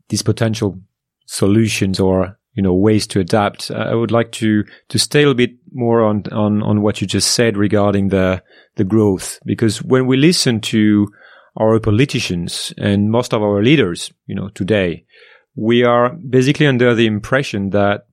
these 0.07 0.21
potential 0.21 0.79
solutions 1.25 1.99
or 1.99 2.39
you 2.55 2.63
know 2.63 2.73
ways 2.73 3.05
to 3.07 3.19
adapt. 3.19 3.69
I 3.69 3.93
would 3.93 4.11
like 4.11 4.31
to 4.33 4.63
to 4.89 4.97
stay 4.97 5.23
a 5.23 5.33
bit 5.33 5.51
more 5.73 6.01
on 6.01 6.23
on 6.31 6.63
on 6.63 6.81
what 6.81 7.01
you 7.01 7.07
just 7.07 7.31
said 7.31 7.57
regarding 7.57 8.07
the 8.09 8.41
the 8.75 8.83
growth 8.83 9.39
because 9.45 9.83
when 9.83 10.07
we 10.07 10.17
listen 10.17 10.61
to 10.61 11.07
our 11.57 11.79
politicians 11.79 12.73
and 12.77 13.11
most 13.11 13.33
of 13.33 13.41
our 13.41 13.63
leaders, 13.63 14.11
you 14.27 14.35
know, 14.35 14.49
today, 14.49 15.05
we 15.55 15.83
are 15.83 16.09
basically 16.09 16.67
under 16.67 16.93
the 16.93 17.05
impression 17.05 17.69
that 17.69 18.07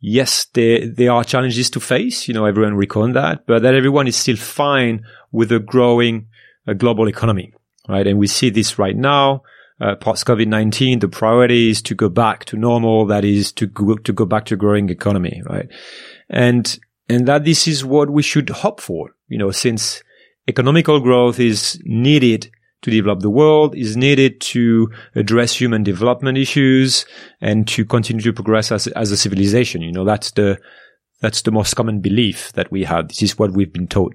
yes, 0.00 0.46
there 0.52 0.86
there 0.86 1.12
are 1.12 1.24
challenges 1.24 1.70
to 1.70 1.80
face. 1.80 2.28
You 2.28 2.34
know, 2.34 2.44
everyone 2.44 2.76
reckon 2.76 3.12
that, 3.12 3.46
but 3.46 3.62
that 3.62 3.74
everyone 3.74 4.08
is 4.08 4.16
still 4.16 4.36
fine 4.36 5.04
with 5.32 5.52
a 5.52 5.60
growing 5.60 6.26
uh, 6.66 6.74
global 6.74 7.08
economy, 7.08 7.52
right? 7.88 8.06
And 8.06 8.18
we 8.18 8.26
see 8.26 8.50
this 8.50 8.78
right 8.78 8.96
now 8.96 9.42
uh, 9.80 9.94
post 9.96 10.26
COVID 10.26 10.46
nineteen, 10.46 11.00
the 11.00 11.08
priority 11.08 11.70
is 11.70 11.82
to 11.82 11.94
go 11.94 12.08
back 12.08 12.44
to 12.46 12.56
normal. 12.56 13.06
That 13.06 13.24
is 13.24 13.52
to 13.52 13.66
go, 13.66 13.96
to 13.96 14.12
go 14.12 14.24
back 14.24 14.46
to 14.46 14.56
growing 14.56 14.90
economy, 14.90 15.42
right? 15.46 15.68
And 16.28 16.78
and 17.08 17.26
that 17.28 17.44
this 17.44 17.68
is 17.68 17.84
what 17.84 18.10
we 18.10 18.22
should 18.22 18.48
hope 18.48 18.80
for. 18.80 19.10
You 19.28 19.38
know, 19.38 19.50
since 19.50 20.02
economical 20.48 21.00
growth 21.00 21.38
is 21.38 21.80
needed 21.84 22.50
to 22.82 22.90
develop 22.90 23.20
the 23.20 23.30
world, 23.30 23.74
is 23.74 23.96
needed 23.96 24.40
to 24.40 24.90
address 25.14 25.52
human 25.52 25.82
development 25.82 26.38
issues, 26.38 27.04
and 27.40 27.66
to 27.68 27.84
continue 27.84 28.22
to 28.22 28.32
progress 28.32 28.72
as 28.72 28.86
as 28.88 29.10
a 29.10 29.16
civilization. 29.16 29.82
You 29.82 29.92
know, 29.92 30.04
that's 30.04 30.30
the 30.32 30.58
that's 31.20 31.42
the 31.42 31.50
most 31.50 31.74
common 31.74 32.00
belief 32.00 32.52
that 32.52 32.70
we 32.70 32.84
have. 32.84 33.08
This 33.08 33.22
is 33.22 33.38
what 33.38 33.52
we've 33.52 33.72
been 33.72 33.88
taught 33.88 34.14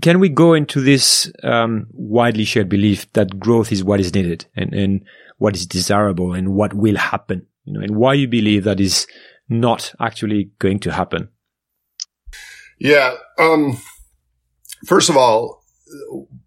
can 0.00 0.20
we 0.20 0.28
go 0.28 0.54
into 0.54 0.80
this 0.80 1.30
um, 1.42 1.86
widely 1.92 2.44
shared 2.44 2.68
belief 2.68 3.10
that 3.12 3.38
growth 3.38 3.72
is 3.72 3.84
what 3.84 4.00
is 4.00 4.14
needed 4.14 4.46
and, 4.56 4.72
and 4.74 5.04
what 5.38 5.56
is 5.56 5.66
desirable 5.66 6.32
and 6.32 6.54
what 6.54 6.74
will 6.74 6.96
happen, 6.96 7.46
you 7.64 7.72
know, 7.72 7.80
and 7.80 7.96
why 7.96 8.14
you 8.14 8.28
believe 8.28 8.64
that 8.64 8.80
is 8.80 9.06
not 9.48 9.94
actually 10.00 10.50
going 10.58 10.78
to 10.80 10.92
happen? 10.92 11.28
Yeah. 12.78 13.14
Um, 13.38 13.78
first 14.86 15.10
of 15.10 15.16
all, 15.16 15.64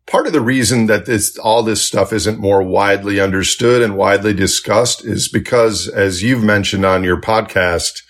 part 0.08 0.28
of 0.28 0.34
the 0.34 0.42
reason 0.42 0.88
that 0.88 1.06
this, 1.06 1.38
all 1.38 1.64
this 1.64 1.82
stuff 1.82 2.14
isn't 2.14 2.40
more 2.40 2.64
widely 2.64 3.20
understood 3.20 3.82
and 3.82 3.98
widely 3.98 4.34
discussed 4.34 5.06
is 5.06 5.28
because, 5.28 5.88
as 5.88 6.24
you've 6.24 6.44
mentioned 6.44 6.86
on 6.86 7.04
your 7.04 7.20
podcast, 7.20 8.02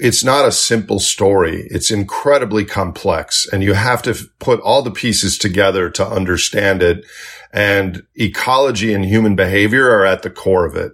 it's 0.00 0.24
not 0.24 0.48
a 0.48 0.52
simple 0.52 0.98
story. 0.98 1.68
It's 1.70 1.90
incredibly 1.90 2.64
complex 2.64 3.46
and 3.52 3.62
you 3.62 3.74
have 3.74 4.00
to 4.02 4.14
put 4.38 4.58
all 4.60 4.80
the 4.80 4.90
pieces 4.90 5.36
together 5.36 5.90
to 5.90 6.06
understand 6.06 6.82
it. 6.82 7.04
And 7.52 8.04
ecology 8.14 8.94
and 8.94 9.04
human 9.04 9.36
behavior 9.36 9.90
are 9.90 10.06
at 10.06 10.22
the 10.22 10.30
core 10.30 10.64
of 10.64 10.74
it. 10.74 10.92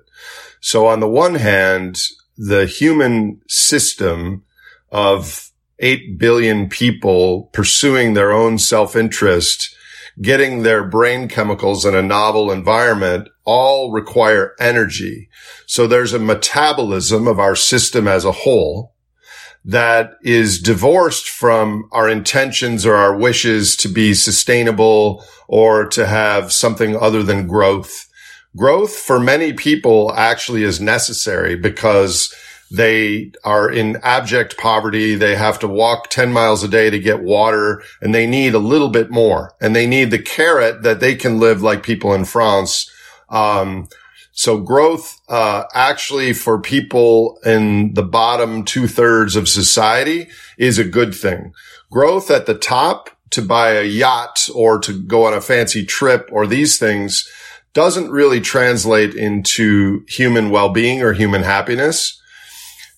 So 0.61 0.89
on 0.89 0.99
the 0.99 1.09
one 1.09 1.37
hand, 1.37 2.01
the 2.37 2.67
human 2.67 3.41
system 3.47 4.43
of 4.91 5.53
8 5.79 6.19
billion 6.19 6.69
people 6.69 7.45
pursuing 7.53 8.15
their 8.15 8.33
own 8.33 8.59
self-interest, 8.59 9.73
getting 10.21 10.63
their 10.63 10.83
brain 10.83 11.29
chemicals 11.29 11.85
in 11.85 11.95
a 11.95 12.03
novel 12.03 12.51
environment 12.51 13.29
all 13.45 13.93
require 13.93 14.57
energy. 14.59 15.29
So 15.67 15.87
there's 15.87 16.13
a 16.13 16.19
metabolism 16.19 17.29
of 17.29 17.39
our 17.39 17.55
system 17.55 18.09
as 18.09 18.25
a 18.25 18.33
whole 18.33 18.96
that 19.67 20.13
is 20.23 20.61
divorced 20.61 21.29
from 21.29 21.89
our 21.91 22.09
intentions 22.09 22.87
or 22.87 22.95
our 22.95 23.17
wishes 23.17 23.77
to 23.77 23.89
be 23.89 24.15
sustainable 24.15 25.25
or 25.49 25.87
to 25.87 26.07
have 26.07 26.53
something 26.53 26.97
other 26.97 27.23
than 27.23 27.49
growth. 27.49 28.09
Growth 28.57 28.95
for 28.95 29.19
many 29.19 29.53
people 29.53 30.13
actually 30.15 30.63
is 30.63 30.81
necessary 30.81 31.57
because 31.57 32.33
they 32.71 33.33
are 33.45 33.69
in 33.69 33.97
abject 34.03 34.57
poverty. 34.57 35.17
They 35.17 35.35
have 35.35 35.59
to 35.59 35.69
walk 35.69 36.11
10 36.11 36.33
miles 36.33 36.63
a 36.63 36.69
day 36.69 36.89
to 36.89 36.99
get 36.99 37.23
water 37.23 37.83
and 38.01 38.15
they 38.15 38.27
need 38.27 38.55
a 38.55 38.61
little 38.61 38.89
bit 38.89 39.11
more 39.11 39.55
and 39.61 39.75
they 39.75 39.87
need 39.87 40.13
the 40.13 40.23
carrot 40.23 40.83
that 40.83 41.01
they 41.01 41.17
can 41.17 41.41
live 41.41 41.61
like 41.61 41.83
people 41.83 42.15
in 42.15 42.25
France. 42.25 42.91
Um, 43.29 43.89
so 44.37 44.59
growth, 44.59 45.19
uh, 45.31 45.65
actually 45.73 46.35
for 46.35 46.61
people 46.61 47.39
in 47.47 47.95
the 47.95 48.03
bottom 48.03 48.65
two 48.65 48.87
thirds 48.87 49.35
of 49.35 49.49
society 49.49 50.29
is 50.59 50.79
a 50.79 50.85
good 50.85 51.15
thing. 51.15 51.55
Growth 51.91 52.31
at 52.31 52.45
the 52.45 52.55
top 52.55 53.09
to 53.31 53.41
buy 53.41 53.71
a 53.71 53.83
yacht 53.83 54.51
or 54.55 54.79
to 54.81 54.93
go 54.93 55.25
on 55.25 55.33
a 55.33 55.41
fancy 55.41 55.87
trip 55.87 56.29
or 56.31 56.47
these 56.47 56.79
things 56.79 57.27
doesn't 57.73 58.11
really 58.11 58.43
translate 58.43 59.15
into 59.15 60.05
human 60.07 60.51
well-being 60.51 61.01
or 61.01 61.15
human 61.15 61.43
happiness. 61.43 62.21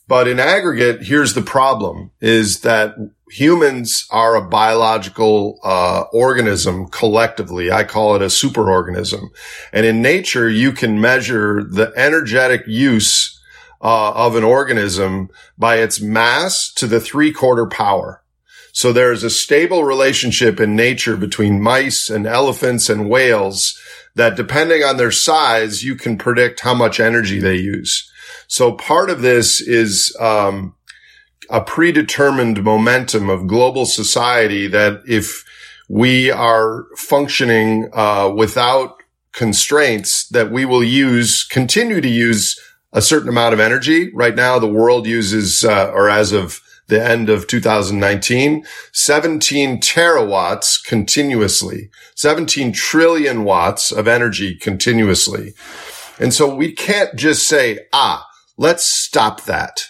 But 0.09 0.27
in 0.27 0.41
aggregate, 0.41 1.03
here's 1.03 1.35
the 1.35 1.43
problem 1.43 2.11
is 2.21 2.61
that 2.61 2.97
humans 3.31 4.07
are 4.11 4.35
a 4.35 4.49
biological 4.49 5.59
uh, 5.63 6.05
organism 6.13 6.89
collectively. 6.89 7.71
I 7.71 7.85
call 7.85 8.15
it 8.17 8.23
a 8.23 8.27
superorganism. 8.27 9.29
And 9.73 9.87
in 9.87 10.03
nature, 10.03 10.49
you 10.49 10.73
can 10.73 11.01
measure 11.01 11.63
the 11.63 11.93
energetic 11.97 12.63
use 12.67 13.39
uh, 13.81 14.13
of 14.13 14.37
an 14.37 14.45
organism 14.45 15.31
by 15.57 15.77
its 15.77 16.01
mass 16.01 16.73
to 16.75 16.87
the 16.87 17.01
three 17.01 17.33
quarter 17.33 17.67
power. 17.67 18.23
So 18.73 18.93
there 18.93 19.13
is 19.13 19.25
a 19.25 19.31
stable 19.31 19.85
relationship 19.85 20.61
in 20.61 20.77
nature 20.77 21.17
between 21.17 21.63
mice 21.63 22.11
and 22.11 22.27
elephants 22.27 22.89
and 22.89 23.09
whales 23.09 23.79
that 24.15 24.37
depending 24.37 24.83
on 24.83 24.97
their 24.97 25.11
size, 25.11 25.83
you 25.83 25.95
can 25.97 26.19
predict 26.19 26.61
how 26.61 26.75
much 26.75 27.01
energy 27.01 27.39
they 27.39 27.57
use. 27.57 28.11
So 28.47 28.73
part 28.73 29.11
of 29.11 29.21
this 29.21 29.61
is, 29.61 30.17
um, 30.21 30.75
a 31.51 31.61
predetermined 31.61 32.63
momentum 32.63 33.31
of 33.31 33.47
global 33.47 33.87
society 33.87 34.67
that 34.69 35.03
if 35.07 35.45
we 35.89 36.31
are 36.31 36.87
functioning 36.97 37.89
uh, 37.93 38.33
without 38.35 39.03
constraints, 39.33 40.29
that 40.29 40.51
we 40.51 40.65
will 40.65 40.85
use 40.85 41.45
continue 41.45 42.01
to 42.01 42.09
use 42.09 42.59
a 42.93 43.03
certain 43.03 43.29
amount 43.29 43.55
of 43.55 43.61
energy. 43.61 44.13
Right 44.13 44.35
now, 44.35 44.59
the 44.59 44.67
world 44.67 45.07
uses, 45.07 45.65
uh, 45.65 45.91
or 45.91 46.09
as 46.09 46.33
of 46.33 46.61
the 46.89 47.03
end 47.03 47.29
of 47.29 47.47
2019, 47.47 48.65
17 48.93 49.81
terawatts 49.81 50.83
continuously, 50.83 51.91
17 52.15 52.73
trillion 52.73 53.45
watts 53.45 53.93
of 53.93 54.09
energy 54.09 54.55
continuously. 54.57 55.53
And 56.19 56.33
so 56.33 56.53
we 56.53 56.73
can't 56.73 57.15
just 57.15 57.47
say, 57.47 57.87
ah, 57.93 58.27
let's 58.57 58.85
stop 58.85 59.45
that. 59.45 59.83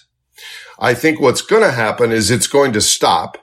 I 0.79 0.95
think 0.95 1.21
what's 1.21 1.43
going 1.43 1.63
to 1.63 1.73
happen 1.73 2.13
is 2.13 2.31
it's 2.31 2.47
going 2.47 2.73
to 2.73 2.81
stop 2.81 3.39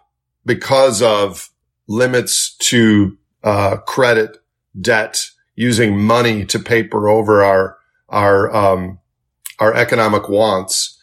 because 0.45 1.01
of 1.01 1.49
limits 1.87 2.55
to 2.57 3.17
uh, 3.43 3.77
credit, 3.77 4.37
debt, 4.79 5.29
using 5.55 5.99
money 5.99 6.45
to 6.45 6.59
paper 6.59 7.07
over 7.09 7.43
our 7.43 7.77
our 8.09 8.53
um, 8.55 8.99
our 9.59 9.73
economic 9.73 10.29
wants. 10.29 10.97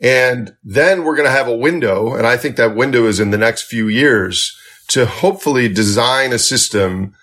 And 0.00 0.56
then 0.64 1.04
we're 1.04 1.16
going 1.16 1.28
to 1.28 1.32
have 1.32 1.48
a 1.48 1.56
window, 1.56 2.14
and 2.14 2.26
I 2.26 2.36
think 2.38 2.56
that 2.56 2.74
window 2.74 3.06
is 3.06 3.20
in 3.20 3.30
the 3.30 3.38
next 3.38 3.64
few 3.64 3.88
years 3.88 4.56
to 4.88 5.04
hopefully 5.04 5.68
design 5.68 6.32
a 6.32 6.38
system 6.38 7.14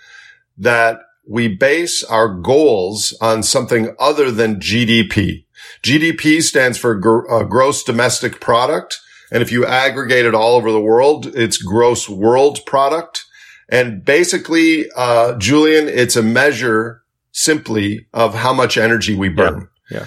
that 0.58 1.00
we 1.28 1.48
base 1.48 2.04
our 2.04 2.30
goals 2.30 3.18
on 3.20 3.44
something 3.44 3.96
other 4.00 4.32
than 4.32 4.60
GDP. 4.60 5.46
GDP 5.84 6.42
stands 6.42 6.78
for 6.78 6.96
gr- 6.96 7.30
uh, 7.30 7.44
gross 7.44 7.84
domestic 7.84 8.40
product. 8.40 9.00
And 9.32 9.42
if 9.42 9.52
you 9.52 9.66
aggregate 9.66 10.26
it 10.26 10.34
all 10.34 10.56
over 10.56 10.72
the 10.72 10.82
world, 10.82 11.28
it's 11.28 11.58
gross 11.58 12.08
world 12.08 12.60
product. 12.66 13.26
And 13.70 14.04
basically, 14.04 14.86
uh, 14.96 15.38
Julien, 15.38 15.90
it's 15.90 16.16
a 16.16 16.24
measure 16.24 17.04
simply 17.32 18.08
of 18.14 18.34
how 18.34 18.54
much 18.54 18.78
energy 18.78 19.16
we 19.16 19.30
burn. 19.30 19.68
Yeah. 19.92 20.06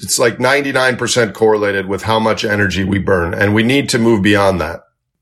It's 0.00 0.18
like 0.18 0.38
99% 0.38 1.34
correlated 1.34 1.86
with 1.86 2.02
how 2.02 2.20
much 2.20 2.44
energy 2.44 2.84
we 2.84 2.98
burn. 2.98 3.34
And 3.34 3.54
we 3.54 3.62
need 3.62 3.88
to 3.90 3.98
move 3.98 4.22
beyond 4.22 4.60
that. 4.60 4.80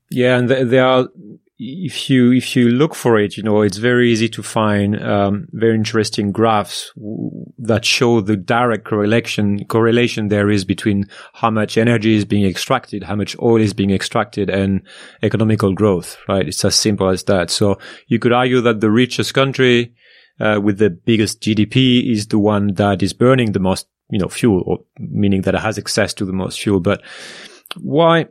Yeah. 0.09 0.37
And 0.37 0.47
th- 0.47 0.67
there 0.67 0.85
are, 0.85 1.07
if 1.63 2.09
you, 2.09 2.31
if 2.31 2.55
you 2.55 2.69
look 2.69 2.95
for 2.95 3.19
it, 3.19 3.37
you 3.37 3.43
know, 3.43 3.61
it's 3.61 3.77
very 3.77 4.11
easy 4.11 4.27
to 4.29 4.41
find, 4.41 4.99
um, 5.03 5.47
very 5.51 5.75
interesting 5.75 6.31
graphs 6.31 6.91
that 7.59 7.85
show 7.85 8.19
the 8.19 8.35
direct 8.35 8.83
correlation, 8.83 9.63
correlation 9.65 10.29
there 10.29 10.49
is 10.49 10.65
between 10.65 11.05
how 11.33 11.51
much 11.51 11.77
energy 11.77 12.15
is 12.15 12.25
being 12.25 12.45
extracted, 12.45 13.03
how 13.03 13.15
much 13.15 13.37
oil 13.39 13.61
is 13.61 13.75
being 13.75 13.91
extracted 13.91 14.49
and 14.49 14.81
economical 15.21 15.71
growth, 15.71 16.17
right? 16.27 16.47
It's 16.47 16.65
as 16.65 16.73
simple 16.73 17.09
as 17.09 17.25
that. 17.25 17.51
So 17.51 17.77
you 18.07 18.17
could 18.17 18.33
argue 18.33 18.61
that 18.61 18.79
the 18.79 18.89
richest 18.89 19.35
country, 19.35 19.93
uh, 20.39 20.59
with 20.63 20.79
the 20.79 20.89
biggest 20.89 21.41
GDP 21.41 22.11
is 22.11 22.27
the 22.27 22.39
one 22.39 22.73
that 22.73 23.03
is 23.03 23.13
burning 23.13 23.51
the 23.51 23.59
most, 23.59 23.87
you 24.09 24.17
know, 24.17 24.29
fuel, 24.29 24.63
or 24.65 24.79
meaning 24.97 25.43
that 25.43 25.53
it 25.53 25.61
has 25.61 25.77
access 25.77 26.11
to 26.15 26.25
the 26.25 26.33
most 26.33 26.59
fuel. 26.59 26.79
But 26.79 27.03
why, 27.77 28.29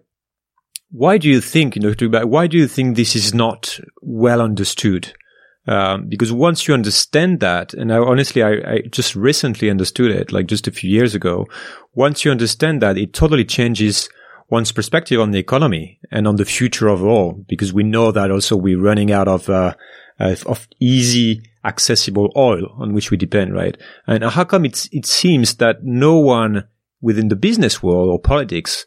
why 0.90 1.18
do 1.18 1.28
you 1.28 1.40
think, 1.40 1.76
you 1.76 1.82
know, 1.82 2.26
why 2.26 2.46
do 2.46 2.56
you 2.56 2.66
think 2.66 2.96
this 2.96 3.14
is 3.14 3.32
not 3.32 3.78
well 4.02 4.40
understood? 4.40 5.12
Um, 5.66 6.08
because 6.08 6.32
once 6.32 6.66
you 6.66 6.74
understand 6.74 7.40
that, 7.40 7.74
and 7.74 7.92
I, 7.92 7.98
honestly, 7.98 8.42
I, 8.42 8.52
I 8.52 8.80
just 8.90 9.14
recently 9.14 9.70
understood 9.70 10.10
it, 10.10 10.32
like 10.32 10.46
just 10.46 10.66
a 10.66 10.72
few 10.72 10.90
years 10.90 11.14
ago. 11.14 11.46
Once 11.94 12.24
you 12.24 12.30
understand 12.30 12.82
that, 12.82 12.98
it 12.98 13.12
totally 13.12 13.44
changes 13.44 14.08
one's 14.48 14.72
perspective 14.72 15.20
on 15.20 15.30
the 15.30 15.38
economy 15.38 16.00
and 16.10 16.26
on 16.26 16.36
the 16.36 16.44
future 16.44 16.88
of 16.88 17.04
all, 17.04 17.44
because 17.46 17.72
we 17.72 17.84
know 17.84 18.10
that 18.10 18.32
also 18.32 18.56
we're 18.56 18.80
running 18.80 19.12
out 19.12 19.28
of, 19.28 19.48
uh, 19.48 19.74
of 20.18 20.66
easy, 20.80 21.40
accessible 21.64 22.32
oil 22.36 22.66
on 22.78 22.92
which 22.94 23.12
we 23.12 23.16
depend, 23.16 23.54
right? 23.54 23.76
And 24.08 24.24
how 24.24 24.44
come 24.44 24.64
it's, 24.64 24.88
it 24.90 25.06
seems 25.06 25.54
that 25.56 25.84
no 25.84 26.18
one 26.18 26.64
within 27.00 27.28
the 27.28 27.36
business 27.36 27.80
world 27.80 28.08
or 28.08 28.18
politics 28.18 28.86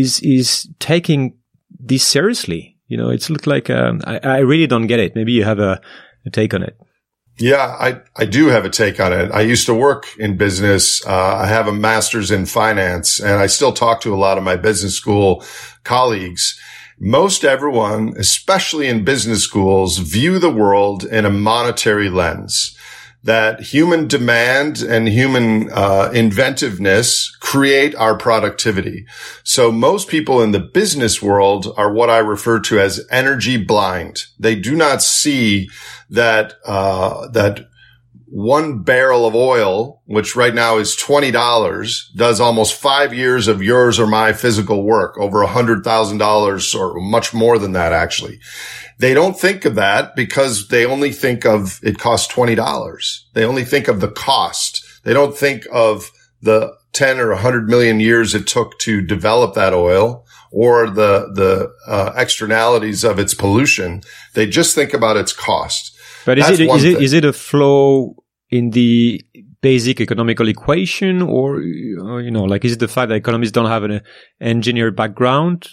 is, 0.00 0.20
is 0.20 0.68
taking 0.78 1.36
this 1.78 2.06
seriously? 2.06 2.76
You 2.88 2.96
know, 2.96 3.10
it's 3.10 3.30
looked 3.30 3.46
like, 3.46 3.70
um, 3.70 4.00
I, 4.06 4.18
I 4.18 4.38
really 4.38 4.66
don't 4.66 4.86
get 4.86 5.00
it. 5.00 5.14
Maybe 5.14 5.32
you 5.32 5.44
have 5.44 5.58
a, 5.58 5.80
a 6.24 6.30
take 6.30 6.54
on 6.54 6.62
it. 6.62 6.76
Yeah, 7.38 7.76
I, 7.78 8.00
I 8.16 8.24
do 8.24 8.46
have 8.46 8.64
a 8.64 8.70
take 8.70 8.98
on 8.98 9.12
it. 9.12 9.30
I 9.30 9.42
used 9.42 9.66
to 9.66 9.74
work 9.74 10.06
in 10.18 10.38
business. 10.38 11.04
Uh, 11.06 11.36
I 11.36 11.46
have 11.46 11.68
a 11.68 11.72
master's 11.72 12.30
in 12.30 12.46
finance 12.46 13.20
and 13.20 13.40
I 13.40 13.46
still 13.46 13.72
talk 13.72 14.00
to 14.02 14.14
a 14.14 14.16
lot 14.16 14.38
of 14.38 14.44
my 14.44 14.56
business 14.56 14.94
school 14.94 15.44
colleagues. 15.84 16.58
Most 16.98 17.44
everyone, 17.44 18.14
especially 18.18 18.86
in 18.86 19.04
business 19.04 19.42
schools, 19.42 19.98
view 19.98 20.38
the 20.38 20.50
world 20.50 21.04
in 21.04 21.26
a 21.26 21.30
monetary 21.30 22.08
lens 22.08 22.75
that 23.24 23.60
human 23.60 24.06
demand 24.06 24.82
and 24.82 25.08
human 25.08 25.70
uh, 25.72 26.10
inventiveness 26.14 27.34
create 27.40 27.94
our 27.96 28.16
productivity. 28.16 29.04
So 29.42 29.72
most 29.72 30.08
people 30.08 30.40
in 30.42 30.52
the 30.52 30.60
business 30.60 31.20
world 31.20 31.72
are 31.76 31.92
what 31.92 32.10
I 32.10 32.18
refer 32.18 32.60
to 32.60 32.78
as 32.78 33.04
energy 33.10 33.56
blind. 33.56 34.26
They 34.38 34.54
do 34.54 34.76
not 34.76 35.02
see 35.02 35.68
that 36.10 36.54
uh, 36.64 37.28
that 37.28 37.68
one 38.28 38.82
barrel 38.82 39.24
of 39.24 39.34
oil, 39.34 40.02
which 40.06 40.34
right 40.34 40.54
now 40.54 40.78
is 40.78 40.96
$20, 40.96 42.14
does 42.16 42.40
almost 42.40 42.74
five 42.74 43.14
years 43.14 43.46
of 43.46 43.62
yours 43.62 44.00
or 44.00 44.06
my 44.06 44.32
physical 44.32 44.82
work, 44.82 45.16
over 45.18 45.42
a 45.42 45.46
hundred 45.46 45.84
thousand 45.84 46.18
dollars 46.18 46.74
or 46.74 47.00
much 47.00 47.32
more 47.32 47.58
than 47.58 47.72
that, 47.72 47.92
actually. 47.92 48.40
They 48.98 49.12
don't 49.12 49.38
think 49.38 49.64
of 49.64 49.74
that 49.74 50.16
because 50.16 50.68
they 50.68 50.86
only 50.86 51.12
think 51.12 51.44
of 51.44 51.80
it 51.82 51.98
costs 51.98 52.32
$20. 52.32 53.20
They 53.34 53.44
only 53.44 53.64
think 53.64 53.88
of 53.88 54.00
the 54.00 54.10
cost. 54.10 54.84
They 55.04 55.12
don't 55.12 55.36
think 55.36 55.66
of 55.70 56.10
the 56.40 56.74
10 56.92 57.20
or 57.20 57.28
100 57.30 57.68
million 57.68 58.00
years 58.00 58.34
it 58.34 58.46
took 58.46 58.78
to 58.80 59.02
develop 59.02 59.54
that 59.54 59.74
oil 59.74 60.24
or 60.50 60.88
the, 60.88 61.30
the 61.34 61.70
uh, 61.86 62.12
externalities 62.16 63.04
of 63.04 63.18
its 63.18 63.34
pollution. 63.34 64.00
They 64.32 64.46
just 64.46 64.74
think 64.74 64.94
about 64.94 65.18
its 65.18 65.32
cost. 65.32 65.94
But 66.24 66.38
is 66.38 66.46
That's 66.46 66.60
it, 66.60 66.68
one 66.68 66.80
it, 66.80 67.02
is 67.02 67.12
it 67.12 67.24
a 67.24 67.32
flow 67.34 68.16
in 68.50 68.70
the 68.70 69.22
basic 69.60 70.00
economical 70.00 70.48
equation 70.48 71.20
or, 71.20 71.56
uh, 71.56 72.16
you 72.18 72.30
know, 72.30 72.44
like 72.44 72.64
is 72.64 72.72
it 72.72 72.78
the 72.78 72.88
fact 72.88 73.10
that 73.10 73.16
economists 73.16 73.52
don't 73.52 73.66
have 73.66 73.82
an 73.84 74.00
engineer 74.40 74.90
background? 74.90 75.68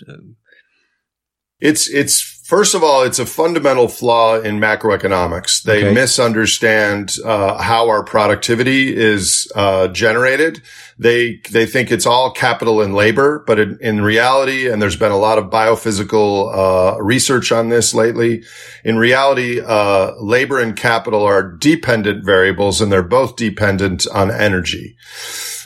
It's, 1.60 1.90
it's, 1.90 2.33
first 2.54 2.76
of 2.76 2.84
all, 2.84 3.02
it's 3.02 3.18
a 3.18 3.26
fundamental 3.26 3.88
flaw 3.88 4.40
in 4.40 4.60
macroeconomics. 4.60 5.64
They 5.64 5.86
Okay. 5.86 5.94
misunderstand, 5.94 7.16
uh, 7.26 7.60
how 7.60 7.90
our 7.90 8.04
productivity 8.04 8.96
is, 8.96 9.52
uh, 9.56 9.88
generated. 9.88 10.62
They, 11.00 11.40
they 11.50 11.66
think 11.66 11.92
it's 11.92 12.06
all 12.06 12.30
capital 12.30 12.80
and 12.80 12.94
labor, 12.94 13.44
but 13.48 13.58
in, 13.58 13.80
in 13.82 14.02
reality, 14.02 14.70
and 14.70 14.80
there's 14.80 14.96
been 14.96 15.12
a 15.12 15.18
lot 15.18 15.40
of 15.40 15.46
biophysical, 15.46 16.32
uh, 16.54 17.02
research 17.02 17.52
on 17.52 17.70
this 17.70 17.96
lately. 17.96 18.44
In 18.84 19.00
reality, 19.00 19.60
uh, 19.60 20.12
labor 20.20 20.60
and 20.60 20.76
capital 20.76 21.24
are 21.24 21.42
dependent 21.42 22.24
variables 22.24 22.82
and 22.82 22.92
they're 22.92 23.02
both 23.02 23.36
dependent 23.36 24.06
on 24.14 24.30
energy. 24.30 24.96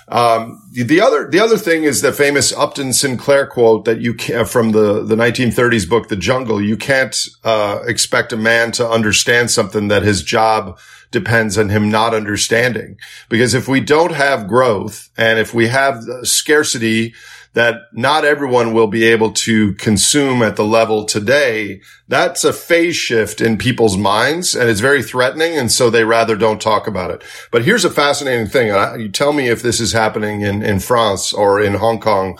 Um, 0.09 0.61
the 0.71 1.01
other, 1.01 1.29
the 1.29 1.39
other 1.39 1.57
thing 1.57 1.83
is 1.83 2.01
the 2.01 2.13
famous 2.13 2.53
Upton 2.53 2.93
Sinclair 2.93 3.45
quote 3.45 3.83
that 3.85 3.99
you 3.99 4.13
can 4.13 4.45
from 4.45 4.71
the, 4.71 5.03
the 5.03 5.15
1930s 5.15 5.89
book, 5.89 6.07
The 6.07 6.15
Jungle. 6.15 6.61
You 6.61 6.77
can't, 6.77 7.15
uh, 7.43 7.81
expect 7.85 8.31
a 8.31 8.37
man 8.37 8.71
to 8.73 8.87
understand 8.87 9.51
something 9.51 9.89
that 9.89 10.03
his 10.03 10.23
job 10.23 10.79
depends 11.11 11.57
on 11.57 11.69
him 11.69 11.89
not 11.89 12.13
understanding. 12.13 12.97
Because 13.29 13.53
if 13.53 13.67
we 13.67 13.81
don't 13.81 14.13
have 14.13 14.47
growth 14.47 15.09
and 15.17 15.39
if 15.39 15.53
we 15.53 15.67
have 15.67 16.03
scarcity 16.23 17.13
that 17.57 17.91
not 17.91 18.23
everyone 18.23 18.71
will 18.71 18.85
be 18.85 19.03
able 19.03 19.31
to 19.31 19.73
consume 19.73 20.43
at 20.43 20.57
the 20.57 20.63
level 20.63 21.05
today, 21.05 21.81
that's 22.07 22.43
a 22.43 22.53
phase 22.53 22.95
shift 22.95 23.41
in 23.41 23.57
people's 23.57 23.97
minds 23.97 24.53
and 24.53 24.69
it's 24.69 24.79
very 24.79 25.01
threatening. 25.01 25.57
And 25.57 25.71
so 25.71 25.89
they 25.89 26.03
rather 26.03 26.35
don't 26.35 26.61
talk 26.61 26.85
about 26.85 27.09
it. 27.09 27.23
But 27.51 27.65
here's 27.65 27.83
a 27.83 27.89
fascinating 27.89 28.45
thing. 28.45 28.71
I, 28.71 28.97
you 28.97 29.09
tell 29.09 29.33
me 29.33 29.47
if 29.47 29.63
this 29.63 29.79
is 29.79 29.91
happening 29.91 30.41
in, 30.41 30.61
in 30.61 30.79
France 30.79 31.33
or 31.33 31.59
in 31.59 31.73
Hong 31.73 31.99
Kong. 31.99 32.37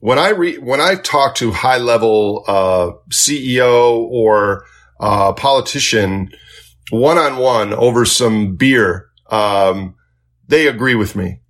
When 0.00 0.18
I 0.18 0.30
re, 0.30 0.56
when 0.56 0.80
I 0.80 0.94
talk 0.94 1.34
to 1.34 1.52
high 1.52 1.76
level, 1.76 2.42
uh, 2.48 2.92
CEO 3.10 4.08
or, 4.10 4.64
uh, 4.98 5.34
politician 5.34 6.30
one 6.90 7.18
on 7.18 7.36
one 7.36 7.74
over 7.74 8.06
some 8.06 8.56
beer, 8.56 9.10
um, 9.30 9.96
they 10.48 10.66
agree 10.66 10.94
with 10.94 11.14
me. 11.14 11.40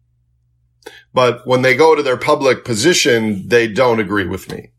But 1.16 1.46
when 1.46 1.62
they 1.62 1.74
go 1.74 1.94
to 1.94 2.02
their 2.02 2.18
public 2.18 2.62
position, 2.62 3.48
they 3.48 3.68
don't 3.68 4.00
agree 4.00 4.26
with 4.26 4.52
me. 4.52 4.72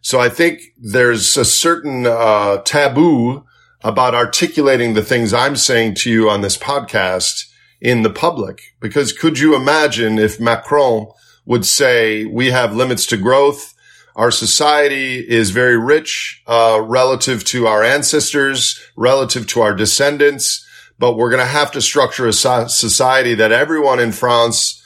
So 0.00 0.18
I 0.18 0.30
think 0.30 0.62
there's 0.78 1.36
a 1.36 1.44
certain 1.44 2.06
uh, 2.06 2.62
taboo 2.62 3.44
about 3.82 4.14
articulating 4.14 4.94
the 4.94 5.02
things 5.02 5.34
I'm 5.34 5.56
saying 5.56 5.96
to 5.96 6.10
you 6.10 6.30
on 6.30 6.40
this 6.40 6.56
podcast 6.56 7.44
in 7.82 8.00
the 8.00 8.08
public. 8.08 8.62
Because 8.80 9.12
could 9.12 9.38
you 9.38 9.54
imagine 9.54 10.18
if 10.18 10.40
Macron 10.40 11.08
would 11.44 11.66
say 11.66 12.24
we 12.24 12.50
have 12.50 12.74
limits 12.74 13.04
to 13.08 13.18
growth? 13.18 13.74
Our 14.16 14.30
society 14.30 15.18
is 15.18 15.50
very 15.50 15.76
rich 15.76 16.42
uh, 16.46 16.80
relative 16.82 17.44
to 17.52 17.66
our 17.66 17.84
ancestors, 17.84 18.80
relative 18.96 19.46
to 19.48 19.60
our 19.60 19.74
descendants, 19.74 20.66
but 20.98 21.18
we're 21.18 21.28
going 21.28 21.46
to 21.46 21.58
have 21.60 21.72
to 21.72 21.82
structure 21.82 22.26
a 22.26 22.32
society 22.32 23.34
that 23.34 23.52
everyone 23.52 24.00
in 24.00 24.12
France 24.12 24.80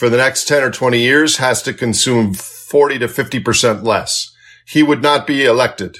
for 0.00 0.08
the 0.08 0.16
next 0.16 0.48
10 0.48 0.62
or 0.62 0.70
20 0.70 0.98
years 0.98 1.36
has 1.36 1.60
to 1.60 1.74
consume 1.74 2.32
40 2.32 3.00
to 3.00 3.06
50% 3.06 3.82
less. 3.82 4.34
He 4.66 4.82
would 4.82 5.02
not 5.02 5.26
be 5.26 5.44
elected. 5.44 5.98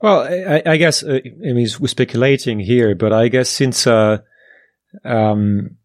Well, 0.00 0.20
I, 0.22 0.62
I 0.64 0.76
guess, 0.76 1.02
uh, 1.02 1.18
I 1.24 1.52
mean, 1.52 1.66
we're 1.80 1.88
speculating 1.88 2.60
here, 2.60 2.94
but 2.94 3.12
I 3.12 3.26
guess 3.26 3.50
since, 3.50 3.88
uh, 3.88 4.18
um, 5.04 5.78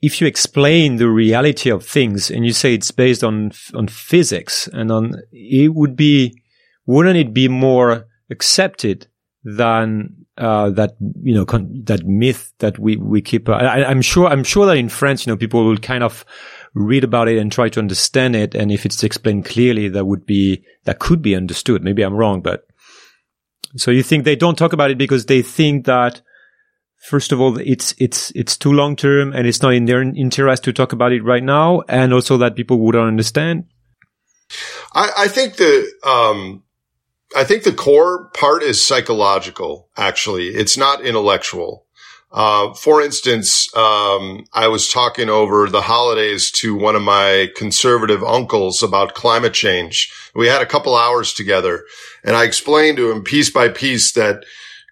if 0.00 0.20
you 0.20 0.26
explain 0.26 0.96
the 0.96 1.08
reality 1.08 1.70
of 1.70 1.86
things 1.86 2.32
and 2.32 2.44
you 2.44 2.52
say 2.52 2.74
it's 2.74 2.90
based 2.90 3.22
on, 3.22 3.52
on 3.74 3.86
physics 3.86 4.68
and 4.72 4.90
on, 4.90 5.12
it 5.30 5.72
would 5.72 5.94
be, 5.94 6.34
wouldn't 6.86 7.16
it 7.16 7.32
be 7.32 7.46
more 7.46 8.06
accepted 8.28 9.06
than, 9.44 10.26
uh, 10.36 10.70
that, 10.70 10.96
you 11.22 11.32
know, 11.32 11.46
con- 11.46 11.82
that 11.84 12.04
myth 12.04 12.52
that 12.58 12.76
we, 12.80 12.96
we 12.96 13.22
keep, 13.22 13.48
uh, 13.48 13.52
I, 13.52 13.88
I'm 13.88 14.02
sure, 14.02 14.26
I'm 14.26 14.42
sure 14.42 14.66
that 14.66 14.76
in 14.76 14.88
France, 14.88 15.24
you 15.24 15.32
know, 15.32 15.36
people 15.36 15.64
will 15.64 15.76
kind 15.76 16.02
of, 16.02 16.24
read 16.74 17.04
about 17.04 17.28
it 17.28 17.38
and 17.38 17.52
try 17.52 17.68
to 17.68 17.80
understand 17.80 18.34
it. 18.34 18.54
And 18.54 18.72
if 18.72 18.86
it's 18.86 19.02
explained 19.04 19.44
clearly, 19.44 19.88
that 19.88 20.06
would 20.06 20.24
be, 20.24 20.64
that 20.84 20.98
could 20.98 21.22
be 21.22 21.36
understood. 21.36 21.82
Maybe 21.82 22.02
I'm 22.02 22.14
wrong, 22.14 22.40
but 22.40 22.66
so 23.76 23.90
you 23.90 24.02
think 24.02 24.24
they 24.24 24.36
don't 24.36 24.56
talk 24.56 24.72
about 24.72 24.90
it 24.90 24.98
because 24.98 25.26
they 25.26 25.42
think 25.42 25.86
that, 25.86 26.20
first 27.08 27.32
of 27.32 27.40
all, 27.40 27.58
it's, 27.58 27.94
it's, 27.98 28.30
it's 28.32 28.56
too 28.56 28.72
long 28.72 28.96
term 28.96 29.32
and 29.32 29.46
it's 29.46 29.62
not 29.62 29.74
in 29.74 29.86
their 29.86 30.02
interest 30.02 30.64
to 30.64 30.72
talk 30.72 30.92
about 30.92 31.12
it 31.12 31.24
right 31.24 31.42
now. 31.42 31.82
And 31.88 32.12
also 32.12 32.36
that 32.38 32.56
people 32.56 32.78
wouldn't 32.78 33.06
understand. 33.06 33.64
I, 34.94 35.10
I 35.16 35.28
think 35.28 35.56
the, 35.56 35.90
um, 36.04 36.62
I 37.34 37.44
think 37.44 37.62
the 37.62 37.72
core 37.72 38.30
part 38.34 38.62
is 38.62 38.86
psychological, 38.86 39.88
actually. 39.96 40.48
It's 40.48 40.76
not 40.76 41.00
intellectual. 41.00 41.86
Uh, 42.32 42.72
for 42.72 43.02
instance, 43.02 43.74
um, 43.76 44.46
I 44.54 44.68
was 44.68 44.90
talking 44.90 45.28
over 45.28 45.68
the 45.68 45.82
holidays 45.82 46.50
to 46.52 46.74
one 46.74 46.96
of 46.96 47.02
my 47.02 47.50
conservative 47.56 48.24
uncles 48.24 48.82
about 48.82 49.14
climate 49.14 49.52
change. 49.52 50.10
We 50.34 50.46
had 50.46 50.62
a 50.62 50.66
couple 50.66 50.96
hours 50.96 51.34
together 51.34 51.84
and 52.24 52.34
I 52.34 52.44
explained 52.44 52.96
to 52.96 53.10
him 53.10 53.22
piece 53.22 53.50
by 53.50 53.68
piece 53.68 54.12
that 54.12 54.44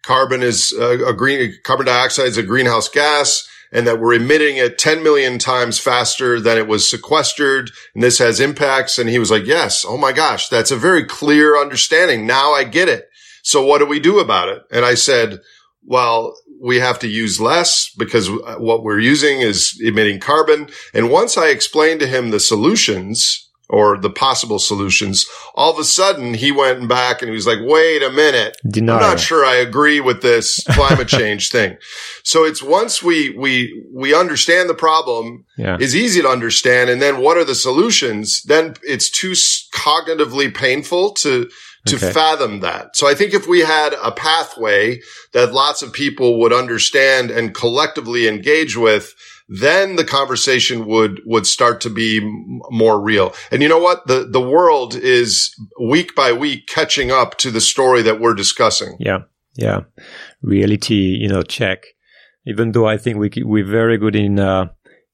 carbon 0.03 0.43
is 0.43 0.75
a, 0.79 1.07
a 1.07 1.15
green, 1.15 1.55
carbon 1.63 1.87
dioxide 1.87 2.27
is 2.27 2.37
a 2.37 2.43
greenhouse 2.43 2.89
gas 2.89 3.49
and 3.73 3.87
that 3.87 4.01
we're 4.01 4.15
emitting 4.15 4.59
it 4.59 4.79
10 4.79 5.03
million 5.03 5.39
times 5.39 5.79
faster 5.79 6.41
than 6.41 6.59
it 6.59 6.67
was 6.67 6.91
sequestered. 6.91 7.71
And 7.95 8.03
this 8.03 8.19
has 8.19 8.41
impacts. 8.41 8.99
And 8.99 9.09
he 9.09 9.19
was 9.19 9.31
like, 9.31 9.47
yes. 9.47 9.85
Oh 9.87 9.97
my 9.97 10.13
gosh. 10.13 10.49
That's 10.49 10.73
a 10.73 10.77
very 10.77 11.05
clear 11.05 11.57
understanding. 11.59 12.27
Now 12.27 12.53
I 12.53 12.65
get 12.65 12.89
it. 12.89 13.09
So 13.43 13.65
what 13.65 13.79
do 13.79 13.87
we 13.87 14.01
do 14.01 14.19
about 14.19 14.49
it? 14.49 14.63
And 14.71 14.85
I 14.85 14.95
said, 14.95 15.41
well, 15.85 16.35
we 16.63 16.79
have 16.79 16.99
to 17.01 17.09
use 17.09 17.41
less 17.41 17.91
because 17.97 18.29
uh, 18.29 18.57
what 18.59 18.83
we're 18.83 18.99
using 19.01 19.41
is 19.41 19.81
emitting 19.83 20.21
carbon. 20.21 20.69
And 20.95 21.11
once 21.11 21.39
I 21.39 21.49
explained 21.49 22.01
to 22.01 22.07
him 22.07 22.31
the 22.31 22.41
solutions 22.41 23.47
or 23.73 23.97
the 23.97 24.11
possible 24.11 24.59
solutions, 24.59 25.25
all 25.55 25.73
of 25.73 25.79
a 25.79 25.85
sudden 25.85 26.35
he 26.35 26.51
went 26.53 26.89
back 26.89 27.23
and 27.23 27.29
he 27.29 27.35
was 27.35 27.47
like, 27.47 27.61
wait 27.63 28.03
a 28.03 28.11
minute. 28.11 28.57
Denial. 28.69 28.97
I'm 28.99 29.03
not 29.11 29.21
sure 29.21 29.45
I 29.45 29.55
agree 29.57 30.01
with 30.01 30.23
this 30.23 30.63
climate 30.71 31.09
change 31.09 31.51
thing. 31.51 31.77
So 32.25 32.45
it's 32.45 32.63
once 32.63 33.03
we, 33.03 33.31
we, 33.39 33.83
we 33.95 34.13
understand 34.15 34.69
the 34.69 34.75
problem 34.75 35.45
Yeah. 35.57 35.77
is 35.81 35.95
easy 35.95 36.21
to 36.21 36.29
understand. 36.29 36.91
And 36.91 37.01
then 37.01 37.21
what 37.21 37.37
are 37.37 37.45
the 37.45 37.55
solutions? 37.55 38.43
Then 38.43 38.75
it's 38.83 39.09
too 39.09 39.33
cognitively 39.73 40.53
painful 40.55 41.13
to, 41.15 41.49
to 41.87 41.97
Okay. 41.97 42.13
fathom 42.13 42.61
that. 42.61 42.97
So 42.97 43.09
I 43.09 43.15
think 43.15 43.33
if 43.35 43.47
we 43.49 43.61
had 43.61 43.95
a 44.03 44.13
pathway 44.13 45.01
that 45.33 45.53
lots 45.53 45.83
of 45.83 45.93
people 45.93 46.39
would 46.41 46.53
understand 46.53 47.31
and 47.31 47.55
collectively 47.55 48.29
engage 48.29 48.77
with, 48.77 49.15
then 49.49 49.97
the 49.97 50.05
conversation 50.05 50.87
would, 50.87 51.23
would 51.27 51.47
start 51.47 51.81
to 51.81 51.91
be 51.91 52.19
m- 52.19 52.61
more 52.71 53.01
real. 53.01 53.35
And 53.51 53.63
you 53.63 53.69
know 53.69 53.79
what? 53.81 54.07
The, 54.07 54.25
the 54.25 54.41
world 54.41 54.95
is 54.95 55.55
week 55.81 56.15
by 56.15 56.33
week 56.33 56.67
catching 56.67 57.11
up 57.11 57.37
to 57.39 57.51
the 57.51 57.61
story 57.61 58.03
that 58.03 58.21
we're 58.21 58.35
discussing. 58.35 58.97
Yeah, 59.01 59.23
yeah. 59.57 59.81
Reality, 60.43 61.17
you 61.21 61.29
know, 61.29 61.43
check. 61.43 61.85
Even 62.47 62.73
though 62.73 62.87
I 62.87 62.97
think 62.97 63.19
we 63.19 63.31
we're 63.43 63.67
very 63.67 63.99
good 63.99 64.17
in 64.17 64.39
uh, 64.39 64.69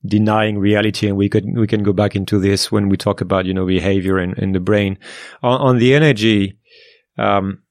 denying 0.09 0.59
reality, 0.59 1.09
and 1.09 1.16
we 1.16 1.29
could 1.29 1.45
we 1.57 1.66
can 1.66 1.83
go 1.83 1.92
back 1.92 2.16
into 2.16 2.38
this 2.38 2.71
when 2.71 2.88
we 2.88 2.97
talk 2.97 3.21
about 3.21 3.47
you 3.47 3.55
know 3.55 3.66
behavior 3.66 4.19
and 4.19 4.55
the 4.55 4.61
brain. 4.61 4.99
On, 5.42 5.61
on 5.61 5.79
the 5.79 5.95
energy, 5.95 6.59
um, 7.19 7.62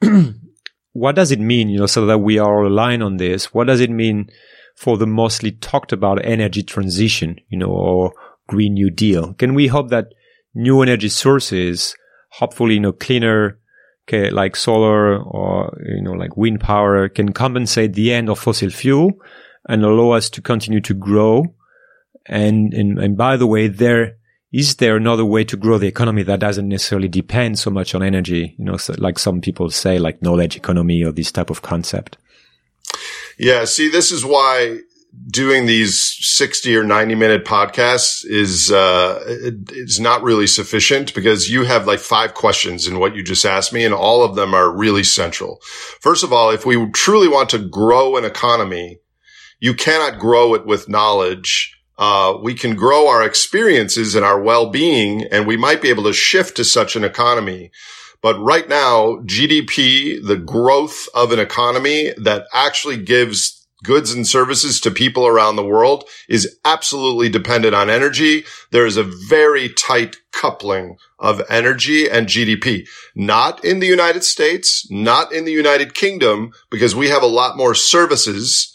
what 0.92 1.14
does 1.14 1.30
it 1.30 1.40
mean? 1.40 1.68
You 1.68 1.80
know, 1.80 1.86
so 1.86 2.06
that 2.06 2.18
we 2.18 2.38
are 2.38 2.60
all 2.60 2.66
aligned 2.66 3.02
on 3.02 3.16
this. 3.16 3.52
What 3.52 3.66
does 3.66 3.80
it 3.80 3.90
mean 3.90 4.30
for 4.76 4.96
the 4.96 5.06
mostly 5.06 5.52
talked 5.52 5.92
about 5.92 6.24
energy 6.24 6.62
transition? 6.62 7.36
You 7.48 7.58
know, 7.58 7.70
or 7.70 8.12
Green 8.48 8.74
New 8.74 8.90
Deal? 8.90 9.34
Can 9.34 9.54
we 9.54 9.66
hope 9.66 9.90
that 9.90 10.08
new 10.54 10.82
energy 10.82 11.08
sources, 11.08 11.96
hopefully, 12.30 12.74
you 12.74 12.80
know, 12.80 12.92
cleaner 12.92 13.58
okay, 14.08 14.30
like 14.30 14.56
solar 14.56 15.18
or, 15.18 15.76
you 15.86 16.02
know, 16.02 16.12
like 16.12 16.36
wind 16.36 16.60
power 16.60 17.08
can 17.08 17.32
compensate 17.32 17.94
the 17.94 18.12
end 18.12 18.28
of 18.28 18.38
fossil 18.38 18.70
fuel 18.70 19.12
and 19.68 19.84
allow 19.84 20.10
us 20.10 20.28
to 20.30 20.42
continue 20.42 20.80
to 20.80 20.94
grow. 20.94 21.44
And, 22.26 22.72
and, 22.72 22.98
and 22.98 23.16
by 23.16 23.36
the 23.36 23.46
way, 23.46 23.68
there, 23.68 24.16
is 24.52 24.76
there 24.76 24.96
another 24.96 25.24
way 25.24 25.44
to 25.44 25.56
grow 25.56 25.78
the 25.78 25.88
economy 25.88 26.22
that 26.22 26.40
doesn't 26.40 26.68
necessarily 26.68 27.08
depend 27.08 27.58
so 27.58 27.70
much 27.70 27.94
on 27.94 28.02
energy? 28.02 28.54
You 28.58 28.64
know, 28.64 28.76
so 28.76 28.94
like 28.98 29.18
some 29.18 29.40
people 29.40 29.70
say, 29.70 29.98
like 29.98 30.22
knowledge 30.22 30.56
economy 30.56 31.02
or 31.02 31.12
this 31.12 31.32
type 31.32 31.50
of 31.50 31.62
concept. 31.62 32.16
Yeah. 33.38 33.64
See, 33.64 33.88
this 33.88 34.12
is 34.12 34.24
why 34.24 34.78
doing 35.28 35.66
these 35.66 36.00
60 36.20 36.76
or 36.76 36.84
90 36.84 37.14
minute 37.14 37.44
podcasts 37.44 38.24
is, 38.24 38.70
uh, 38.70 39.22
is 39.70 40.00
not 40.00 40.22
really 40.22 40.46
sufficient 40.46 41.14
because 41.14 41.50
you 41.50 41.64
have 41.64 41.86
like 41.86 42.00
five 42.00 42.34
questions 42.34 42.86
in 42.86 42.98
what 42.98 43.14
you 43.14 43.22
just 43.22 43.44
asked 43.44 43.72
me 43.72 43.84
and 43.84 43.94
all 43.94 44.24
of 44.24 44.34
them 44.34 44.54
are 44.54 44.70
really 44.70 45.04
central. 45.04 45.60
First 46.00 46.24
of 46.24 46.32
all, 46.32 46.50
if 46.50 46.66
we 46.66 46.90
truly 46.90 47.28
want 47.28 47.50
to 47.50 47.58
grow 47.58 48.16
an 48.16 48.24
economy, 48.24 48.98
you 49.60 49.74
cannot 49.74 50.18
grow 50.18 50.54
it 50.54 50.66
with 50.66 50.88
knowledge. 50.88 51.73
Uh, 51.96 52.36
we 52.42 52.54
can 52.54 52.74
grow 52.74 53.08
our 53.08 53.22
experiences 53.22 54.14
and 54.14 54.24
our 54.24 54.40
well-being 54.40 55.24
and 55.30 55.46
we 55.46 55.56
might 55.56 55.80
be 55.80 55.90
able 55.90 56.02
to 56.04 56.12
shift 56.12 56.56
to 56.56 56.64
such 56.64 56.96
an 56.96 57.04
economy. 57.04 57.70
But 58.20 58.40
right 58.40 58.68
now, 58.68 59.18
GDP, 59.26 60.24
the 60.26 60.38
growth 60.38 61.08
of 61.14 61.30
an 61.30 61.38
economy 61.38 62.12
that 62.16 62.46
actually 62.52 62.96
gives 62.96 63.64
goods 63.84 64.12
and 64.12 64.26
services 64.26 64.80
to 64.80 64.90
people 64.90 65.26
around 65.26 65.56
the 65.56 65.64
world 65.64 66.04
is 66.28 66.58
absolutely 66.64 67.28
dependent 67.28 67.74
on 67.74 67.90
energy. 67.90 68.44
There 68.72 68.86
is 68.86 68.96
a 68.96 69.04
very 69.04 69.68
tight 69.68 70.16
coupling 70.32 70.96
of 71.18 71.42
energy 71.48 72.10
and 72.10 72.26
GDP, 72.26 72.88
not 73.14 73.64
in 73.64 73.78
the 73.78 73.86
United 73.86 74.24
States, 74.24 74.90
not 74.90 75.32
in 75.32 75.44
the 75.44 75.52
United 75.52 75.94
Kingdom, 75.94 76.52
because 76.70 76.96
we 76.96 77.10
have 77.10 77.22
a 77.22 77.26
lot 77.26 77.56
more 77.56 77.74
services 77.74 78.73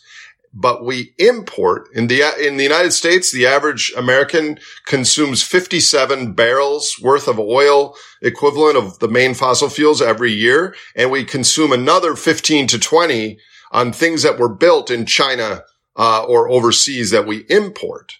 but 0.53 0.83
we 0.83 1.13
import 1.17 1.87
in 1.93 2.07
the 2.07 2.21
in 2.45 2.57
the 2.57 2.63
United 2.63 2.91
States 2.91 3.31
the 3.31 3.45
average 3.45 3.93
American 3.95 4.59
consumes 4.85 5.43
57 5.43 6.33
barrels 6.33 6.95
worth 7.01 7.27
of 7.27 7.39
oil 7.39 7.95
equivalent 8.21 8.77
of 8.77 8.99
the 8.99 9.07
main 9.07 9.33
fossil 9.33 9.69
fuels 9.69 10.01
every 10.01 10.31
year 10.31 10.75
and 10.95 11.11
we 11.11 11.23
consume 11.23 11.71
another 11.71 12.15
15 12.15 12.67
to 12.67 12.79
20 12.79 13.37
on 13.71 13.93
things 13.93 14.23
that 14.23 14.39
were 14.39 14.53
built 14.53 14.89
in 14.89 15.05
China 15.05 15.63
uh, 15.95 16.23
or 16.23 16.49
overseas 16.49 17.11
that 17.11 17.27
we 17.27 17.45
import 17.49 18.13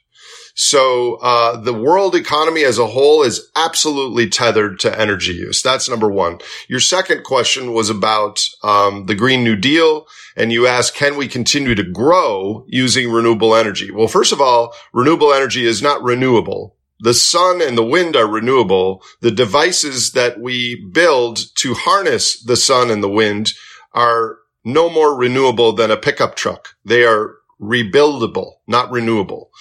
so 0.62 1.16
uh, 1.22 1.56
the 1.56 1.74
world 1.74 2.16
economy 2.16 2.66
as 2.66 2.78
a 2.78 2.88
whole 2.88 3.24
is 3.24 3.50
absolutely 3.56 4.28
tethered 4.28 4.78
to 4.82 5.00
energy 5.00 5.32
use. 5.32 5.62
That's 5.62 5.88
number 5.88 6.12
one. 6.12 6.40
Your 6.68 6.82
second 6.82 7.24
question 7.24 7.72
was 7.72 7.90
about 7.90 8.44
um, 8.62 9.06
the 9.06 9.16
Green 9.16 9.42
New 9.46 9.56
Deal, 9.56 10.06
and 10.36 10.52
you 10.52 10.68
asked, 10.68 10.96
can 10.96 11.16
we 11.16 11.30
continue 11.30 11.76
to 11.76 11.84
grow 11.90 12.66
using 12.68 13.10
renewable 13.10 13.56
energy? 13.56 13.90
Well, 13.90 14.10
first 14.10 14.34
of 14.34 14.42
all, 14.42 14.74
renewable 14.92 15.32
energy 15.32 15.66
is 15.66 15.82
not 15.82 16.04
renewable. 16.04 16.76
The 17.00 17.14
sun 17.14 17.62
and 17.62 17.78
the 17.78 17.86
wind 17.86 18.18
are 18.18 18.28
renewable. 18.28 19.02
The 19.22 19.32
devices 19.32 20.12
that 20.12 20.42
we 20.42 20.76
build 20.92 21.40
to 21.60 21.74
harness 21.74 22.38
the 22.44 22.58
sun 22.58 22.92
and 22.92 23.02
the 23.02 23.08
wind 23.08 23.54
are 23.94 24.40
no 24.66 24.90
more 24.90 25.16
renewable 25.16 25.72
than 25.72 25.90
a 25.90 25.96
pickup 25.96 26.36
truck. 26.36 26.76
They 26.84 27.06
are 27.06 27.36
rebuildable, 27.62 28.56
not 28.68 28.92
renewable. 28.92 29.52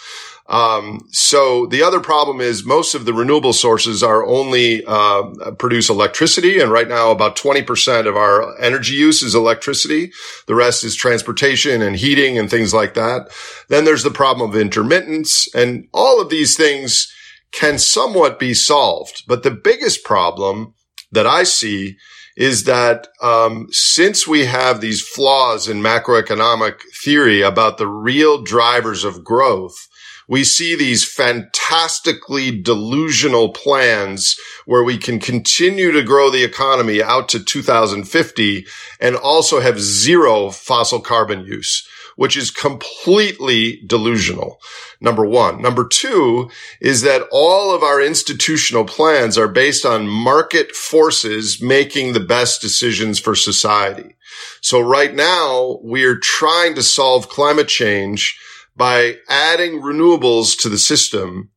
Um, 0.49 1.07
so 1.11 1.67
the 1.67 1.83
other 1.83 2.01
problem 2.01 2.41
is 2.41 2.65
most 2.65 2.95
of 2.95 3.05
the 3.05 3.13
renewable 3.13 3.53
sources 3.53 4.03
are 4.03 4.25
only 4.25 4.83
uh, 4.87 5.53
produce 5.59 5.91
electricity, 5.91 6.59
and 6.59 6.73
right 6.73 6.89
now 6.89 7.11
about 7.11 7.37
20% 7.37 8.07
of 8.07 8.17
our 8.17 8.59
energy 8.59 8.95
use 8.95 9.23
is 9.23 9.35
electricity. 9.35 10.11
The 10.47 10.55
rest 10.55 10.85
is 10.85 10.97
transportation 10.97 11.83
and 11.83 11.97
heating 11.97 12.39
and 12.39 12.49
things 12.49 12.73
like 12.73 12.95
that. 12.95 13.29
Then 13.69 13.85
there's 13.85 14.05
the 14.05 14.11
problem 14.11 14.49
of 14.49 14.57
intermittence, 14.57 15.55
and 15.55 15.87
all 15.93 16.21
of 16.21 16.31
these 16.31 16.57
things 16.57 17.13
can 17.53 17.79
somewhat 17.79 18.39
be 18.39 18.55
solved. 18.55 19.25
But 19.27 19.43
the 19.43 19.51
biggest 19.51 20.03
problem 20.03 20.75
that 21.13 21.27
I 21.27 21.43
see 21.43 21.97
is 22.37 22.65
that 22.65 23.09
um, 23.21 23.67
since 23.71 24.27
we 24.27 24.45
have 24.45 24.81
these 24.81 25.07
flaws 25.07 25.69
in 25.69 25.83
macroeconomic 25.83 26.81
theory 27.03 27.43
about 27.43 27.79
the 27.79 27.89
real 27.89 28.43
drivers 28.43 29.03
of 29.05 29.25
growth, 29.25 29.88
we 30.29 30.45
see 30.45 30.77
these 30.77 31.11
fantastically 31.11 32.51
delusional 32.51 33.49
plans 33.49 34.39
where 34.67 34.85
we 34.85 34.99
can 34.99 35.19
continue 35.19 35.91
to 35.91 36.03
grow 36.03 36.31
the 36.31 36.45
economy 36.45 37.03
out 37.03 37.31
to 37.31 37.43
2050 37.43 38.67
and 39.01 39.17
also 39.17 39.61
have 39.61 39.81
zero 39.81 40.51
fossil 40.51 41.01
carbon 41.01 41.45
use, 41.47 41.89
which 42.17 42.37
is 42.37 42.51
completely 42.51 43.81
delusional. 43.87 44.61
Number 45.01 45.25
one. 45.25 45.63
Number 45.63 45.89
two 45.89 46.51
is 46.81 47.01
that 47.03 47.27
all 47.33 47.75
of 47.75 47.83
our 47.83 48.03
institutional 48.03 48.85
plans 48.85 49.39
are 49.39 49.49
based 49.49 49.87
on 49.87 50.09
market 50.09 50.73
forces 50.73 51.63
making 51.63 52.13
the 52.13 52.21
best 52.21 52.61
decisions 52.61 53.19
for 53.19 53.35
society. 53.35 54.17
So 54.61 54.79
right 54.81 55.15
now 55.15 55.79
we're 55.81 56.19
trying 56.19 56.75
to 56.75 56.83
solve 56.83 57.31
climate 57.31 57.69
change 57.69 58.39
by 58.79 59.17
adding 59.29 59.83
renewables 59.83 60.59
to 60.61 60.69
the 60.69 60.79
system 60.79 61.51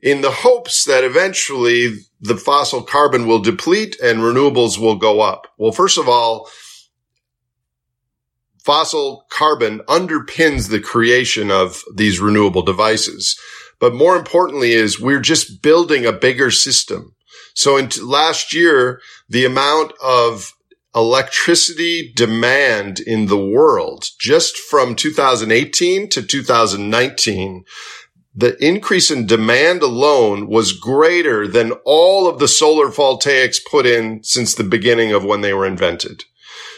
in 0.00 0.22
the 0.22 0.30
hopes 0.30 0.84
that 0.84 1.04
eventually 1.04 1.94
the 2.20 2.36
fossil 2.36 2.82
carbon 2.82 3.26
will 3.26 3.40
deplete 3.40 3.96
and 4.02 4.20
renewables 4.20 4.78
will 4.78 4.96
go 4.96 5.20
up. 5.20 5.46
Well, 5.58 5.72
first 5.72 5.98
of 5.98 6.08
all, 6.08 6.48
fossil 8.64 9.26
carbon 9.30 9.80
underpins 9.80 10.70
the 10.70 10.80
creation 10.80 11.50
of 11.50 11.82
these 11.94 12.20
renewable 12.20 12.62
devices. 12.62 13.38
But 13.78 13.94
more 13.94 14.16
importantly 14.16 14.72
is 14.72 14.98
we're 14.98 15.20
just 15.20 15.62
building 15.62 16.06
a 16.06 16.12
bigger 16.12 16.50
system. 16.50 17.14
So 17.54 17.76
in 17.76 17.88
t- 17.90 18.00
last 18.00 18.54
year, 18.54 19.00
the 19.28 19.44
amount 19.44 19.92
of 20.02 20.52
electricity 20.96 22.10
demand 22.16 22.98
in 22.98 23.26
the 23.26 23.38
world 23.38 24.06
just 24.18 24.56
from 24.56 24.96
2018 24.96 26.08
to 26.08 26.22
2019, 26.22 27.64
the 28.34 28.56
increase 28.64 29.10
in 29.10 29.26
demand 29.26 29.82
alone 29.82 30.48
was 30.48 30.72
greater 30.72 31.46
than 31.46 31.72
all 31.84 32.26
of 32.26 32.38
the 32.38 32.48
solar 32.48 32.88
voltaics 32.88 33.58
put 33.70 33.86
in 33.86 34.22
since 34.22 34.54
the 34.54 34.64
beginning 34.64 35.12
of 35.12 35.24
when 35.24 35.42
they 35.42 35.52
were 35.52 35.66
invented. 35.66 36.24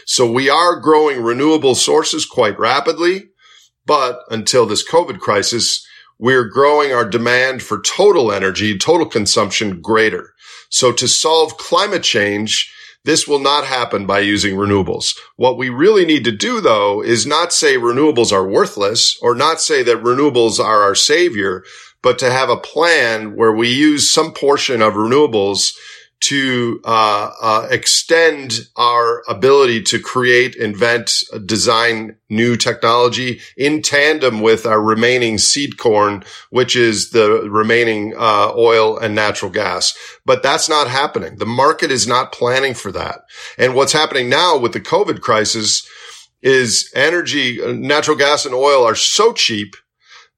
So 0.05 0.29
we 0.29 0.49
are 0.49 0.79
growing 0.79 1.21
renewable 1.21 1.75
sources 1.75 2.25
quite 2.25 2.59
rapidly, 2.59 3.29
but 3.85 4.19
until 4.29 4.65
this 4.65 4.87
COVID 4.87 5.19
crisis, 5.19 5.85
we're 6.17 6.45
growing 6.45 6.91
our 6.91 7.07
demand 7.07 7.63
for 7.63 7.81
total 7.81 8.31
energy, 8.31 8.77
total 8.77 9.05
consumption 9.05 9.81
greater. 9.81 10.33
So 10.69 10.91
to 10.91 11.07
solve 11.07 11.57
climate 11.57 12.03
change, 12.03 12.73
this 13.09 13.27
will 13.27 13.39
not 13.39 13.65
happen 13.65 14.05
by 14.05 14.19
using 14.19 14.55
renewables. 14.55 15.17
What 15.35 15.57
we 15.57 15.69
really 15.69 16.05
need 16.05 16.23
to 16.25 16.31
do 16.31 16.61
though 16.61 17.01
is 17.01 17.25
not 17.25 17.51
say 17.51 17.75
renewables 17.75 18.31
are 18.31 18.47
worthless 18.47 19.17
or 19.23 19.33
not 19.33 19.59
say 19.59 19.81
that 19.81 20.03
renewables 20.03 20.59
are 20.59 20.83
our 20.83 20.93
savior, 20.93 21.63
but 22.03 22.19
to 22.19 22.31
have 22.31 22.49
a 22.49 22.57
plan 22.57 23.35
where 23.35 23.51
we 23.51 23.67
use 23.67 24.13
some 24.13 24.31
portion 24.31 24.83
of 24.83 24.93
renewables 24.93 25.73
to 26.21 26.81
uh, 26.83 27.31
uh, 27.41 27.67
extend 27.71 28.67
our 28.75 29.23
ability 29.27 29.81
to 29.81 29.99
create, 29.99 30.55
invent, 30.55 31.11
design 31.45 32.17
new 32.29 32.57
technology 32.57 33.39
in 33.55 33.81
tandem 33.81 34.41
with 34.41 34.65
our 34.65 34.81
remaining 34.81 35.37
seed 35.37 35.77
corn, 35.77 36.23
which 36.49 36.75
is 36.75 37.11
the 37.11 37.49
remaining 37.49 38.13
uh, 38.17 38.51
oil 38.55 38.97
and 38.97 39.15
natural 39.15 39.49
gas. 39.49 39.97
But 40.25 40.43
that's 40.43 40.67
not 40.67 40.89
happening. 40.89 41.37
The 41.37 41.45
market 41.45 41.89
is 41.89 42.07
not 42.07 42.33
planning 42.33 42.73
for 42.73 42.91
that. 42.91 43.21
And 43.57 43.73
what's 43.73 43.93
happening 43.93 44.29
now 44.29 44.57
with 44.57 44.73
the 44.73 44.81
COVID 44.81 45.21
crisis 45.21 45.87
is 46.41 46.91
energy, 46.95 47.59
natural 47.73 48.17
gas 48.17 48.45
and 48.45 48.53
oil 48.53 48.83
are 48.83 48.95
so 48.95 49.33
cheap 49.33 49.75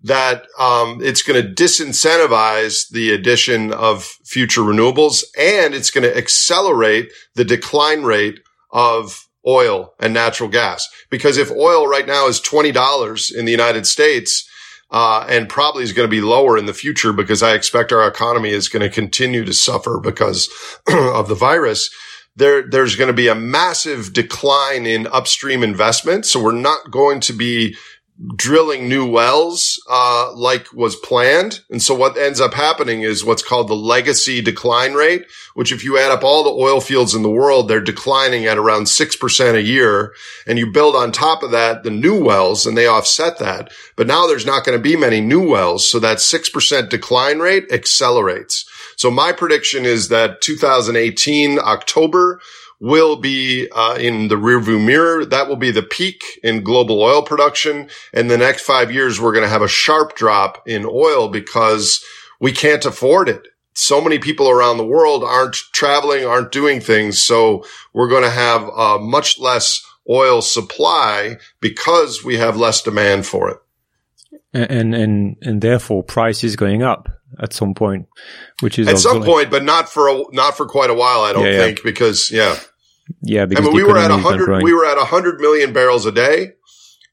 that 0.04 0.48
um, 0.58 1.00
it's 1.02 1.22
going 1.22 1.42
to 1.42 1.64
disincentivize 1.64 2.90
the 2.90 3.12
addition 3.12 3.72
of 3.72 4.04
future 4.26 4.62
renewables 4.62 5.24
and 5.38 5.74
it's 5.74 5.92
going 5.92 6.04
to 6.04 6.18
accelerate 6.18 7.12
the 7.36 7.46
decline 7.46 8.04
rate 8.04 8.40
of 8.72 9.28
oil 9.48 9.94
and 10.00 10.14
natural 10.14 10.50
gas. 10.50 10.88
Because 11.10 11.38
if 11.38 11.52
oil 11.52 11.88
right 11.88 12.08
now 12.08 12.28
is 12.28 12.42
$20 12.42 13.36
in 13.36 13.46
the 13.46 13.52
United 13.52 13.86
States, 13.86 14.48
uh, 14.92 15.26
and 15.30 15.48
probably 15.48 15.84
is 15.84 15.94
going 15.94 16.08
to 16.08 16.12
be 16.12 16.22
lower 16.22 16.58
in 16.58 16.66
the 16.66 16.74
future 16.74 17.14
because 17.14 17.42
I 17.42 17.54
expect 17.54 17.94
our 17.94 18.06
economy 18.08 18.50
is 18.50 18.68
going 18.68 18.82
to 18.82 18.90
continue 18.90 19.46
to 19.46 19.54
suffer 19.54 20.00
because 20.02 20.50
of 20.92 21.30
the 21.30 21.36
virus. 21.36 21.90
There, 22.36 22.62
there's 22.62 22.96
going 22.96 23.08
to 23.08 23.14
be 23.14 23.28
a 23.28 23.36
massive 23.36 24.14
decline 24.14 24.86
in 24.86 25.08
upstream 25.08 25.64
investment. 25.64 26.26
So 26.26 26.42
we're 26.42 26.52
not 26.54 26.92
going 26.92 27.20
to 27.22 27.34
be 27.34 27.76
drilling 28.36 28.88
new 28.88 29.10
wells 29.10 29.82
uh, 29.90 30.32
like 30.34 30.72
was 30.74 30.96
planned. 30.96 31.62
And 31.70 31.82
so 31.82 31.96
what 31.96 32.18
ends 32.18 32.40
up 32.40 32.54
happening 32.54 33.02
is 33.02 33.26
what's 33.26 33.44
called 33.44 33.68
the 33.68 33.76
legacy 33.76 34.42
decline 34.42 34.94
rate, 34.94 35.26
which 35.56 35.72
if 35.72 35.84
you 35.84 35.98
add 35.98 36.12
up 36.12 36.24
all 36.24 36.44
the 36.44 36.52
oil 36.52 36.82
fields 36.82 37.16
in 37.16 37.24
the 37.24 37.30
world, 37.30 37.68
they're 37.68 37.82
declining 37.82 38.46
at 38.46 38.58
around 38.58 38.84
6% 38.84 39.56
a 39.56 39.62
year. 39.62 40.14
And 40.46 40.60
you 40.60 40.72
build 40.72 40.96
on 40.96 41.12
top 41.12 41.42
of 41.42 41.52
that 41.52 41.84
the 41.84 41.90
new 41.90 42.24
wells 42.24 42.66
and 42.66 42.78
they 42.78 42.88
offset 42.88 43.40
that. 43.40 43.72
But 43.96 44.08
now 44.08 44.28
there's 44.28 44.46
not 44.46 44.66
going 44.66 44.78
to 44.78 44.82
be 44.82 44.96
many 44.96 45.20
new 45.20 45.50
wells. 45.50 45.90
So 45.90 46.00
that 46.00 46.18
6% 46.18 46.90
decline 46.90 47.40
rate 47.40 47.72
accelerates. 47.72 48.66
So 48.98 49.10
my 49.10 49.32
prediction 49.32 49.84
is 49.84 50.10
that 50.10 50.42
2018 50.42 51.58
October 51.58 52.40
will 52.82 53.16
be 53.16 53.70
uh, 53.70 53.96
in 54.00 54.28
the 54.28 54.36
rearview 54.36 54.84
mirror. 54.84 55.24
That 55.24 55.48
will 55.48 55.56
be 55.56 55.72
the 55.72 55.84
peak 55.84 56.24
in 56.44 56.64
global 56.64 57.02
oil 57.02 57.22
production. 57.22 57.90
In 58.12 58.28
the 58.28 58.40
next 58.40 58.64
five 58.64 58.92
years, 58.92 59.22
we're 59.22 59.34
going 59.34 59.44
to 59.44 59.50
have 59.50 59.62
a 59.62 59.68
sharp 59.68 60.16
drop 60.16 60.68
in 60.68 60.86
oil 60.86 61.30
because 61.30 62.04
we 62.40 62.52
can't 62.52 62.84
afford 62.84 63.30
it. 63.30 63.48
So 63.76 64.02
many 64.02 64.18
people 64.18 64.50
around 64.50 64.78
the 64.78 64.86
world 64.86 65.24
aren't 65.24 65.56
traveling, 65.74 66.26
aren't 66.26 66.52
doing 66.52 66.82
things. 66.82 67.22
So 67.22 67.64
we're 67.94 68.10
going 68.10 68.24
to 68.24 68.30
have 68.32 68.64
a 68.64 68.98
much 69.00 69.40
less 69.40 69.86
oil 70.10 70.42
supply 70.42 71.38
because 71.62 72.24
we 72.24 72.38
have 72.38 72.58
less 72.58 72.82
demand 72.82 73.28
for 73.28 73.50
it. 73.52 73.58
And, 74.54 74.94
and, 74.94 75.38
and 75.42 75.62
therefore 75.62 76.04
price 76.04 76.44
is 76.44 76.56
going 76.56 76.82
up 76.82 77.08
at 77.40 77.54
some 77.54 77.74
point, 77.74 78.08
which 78.62 78.78
is 78.78 78.88
at 78.88 78.98
some 78.98 79.24
point, 79.24 79.50
but 79.50 79.64
not 79.64 79.88
for 79.88 80.10
a, 80.10 80.24
not 80.32 80.58
for 80.58 80.66
quite 80.66 80.90
a 80.90 80.94
while, 80.94 81.22
I 81.22 81.32
don't 81.32 81.46
yeah, 81.46 81.58
think, 81.58 81.78
yeah. 81.78 81.84
because 81.86 82.32
yeah. 82.32 82.60
Yeah, 83.22 83.46
because 83.46 83.66
I 83.66 83.70
mean, 83.70 83.76
we 83.76 83.84
were 83.84 83.98
at 83.98 84.12
hundred. 84.12 84.64
We 84.64 84.74
were 84.74 84.86
at 84.86 84.98
hundred 84.98 85.40
million 85.40 85.74
barrels 85.74 86.06
a 86.06 86.12
day, 86.12 86.54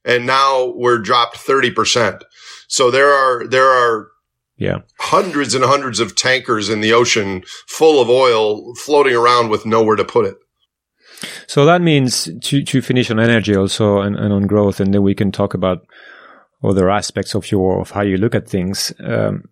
and 0.05 0.25
now 0.25 0.73
we're 0.75 0.99
dropped 0.99 1.37
thirty 1.37 1.71
percent. 1.71 2.23
So 2.67 2.91
there 2.91 3.11
are 3.11 3.47
there 3.47 3.69
are 3.69 4.09
yeah 4.57 4.79
hundreds 4.99 5.55
and 5.55 5.63
hundreds 5.63 5.99
of 5.99 6.15
tankers 6.15 6.69
in 6.69 6.81
the 6.81 6.93
ocean 6.93 7.43
full 7.67 8.01
of 8.01 8.09
oil 8.09 8.73
floating 8.75 9.15
around 9.15 9.49
with 9.49 9.65
nowhere 9.65 9.95
to 9.95 10.05
put 10.05 10.25
it. 10.25 10.37
So 11.47 11.65
that 11.65 11.81
means 11.81 12.29
to 12.43 12.63
to 12.63 12.81
finish 12.81 13.11
on 13.11 13.19
energy 13.19 13.55
also 13.55 13.99
and, 13.99 14.15
and 14.15 14.33
on 14.33 14.47
growth, 14.47 14.79
and 14.79 14.93
then 14.93 15.03
we 15.03 15.15
can 15.15 15.31
talk 15.31 15.53
about 15.53 15.85
other 16.63 16.89
aspects 16.89 17.35
of 17.35 17.51
your 17.51 17.79
of 17.81 17.91
how 17.91 18.01
you 18.01 18.17
look 18.17 18.35
at 18.35 18.47
things. 18.47 18.93
Um, 19.03 19.45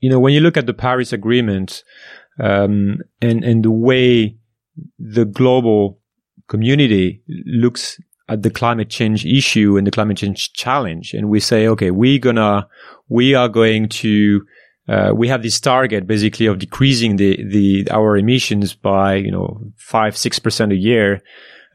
you 0.00 0.10
know, 0.10 0.18
when 0.18 0.32
you 0.32 0.40
look 0.40 0.56
at 0.56 0.66
the 0.66 0.74
Paris 0.74 1.12
Agreement 1.12 1.84
um, 2.40 2.98
and 3.20 3.44
and 3.44 3.64
the 3.64 3.70
way 3.70 4.36
the 4.98 5.24
global 5.24 5.98
community 6.48 7.22
looks 7.46 7.98
at 8.28 8.42
the 8.42 8.50
climate 8.50 8.88
change 8.88 9.26
issue 9.26 9.76
and 9.76 9.86
the 9.86 9.90
climate 9.90 10.16
change 10.16 10.52
challenge, 10.52 11.12
and 11.12 11.28
we 11.28 11.40
say, 11.40 11.66
okay, 11.66 11.90
we're 11.90 12.18
gonna, 12.18 12.66
we 13.08 13.34
are 13.34 13.48
going 13.48 13.88
to, 13.88 14.42
uh, 14.88 15.12
we 15.14 15.28
have 15.28 15.42
this 15.42 15.60
target 15.60 16.06
basically 16.06 16.46
of 16.46 16.58
decreasing 16.58 17.16
the 17.16 17.42
the 17.44 17.88
our 17.90 18.16
emissions 18.16 18.74
by 18.74 19.14
you 19.14 19.30
know 19.30 19.60
five 19.76 20.16
six 20.16 20.38
percent 20.38 20.72
a 20.72 20.76
year, 20.76 21.20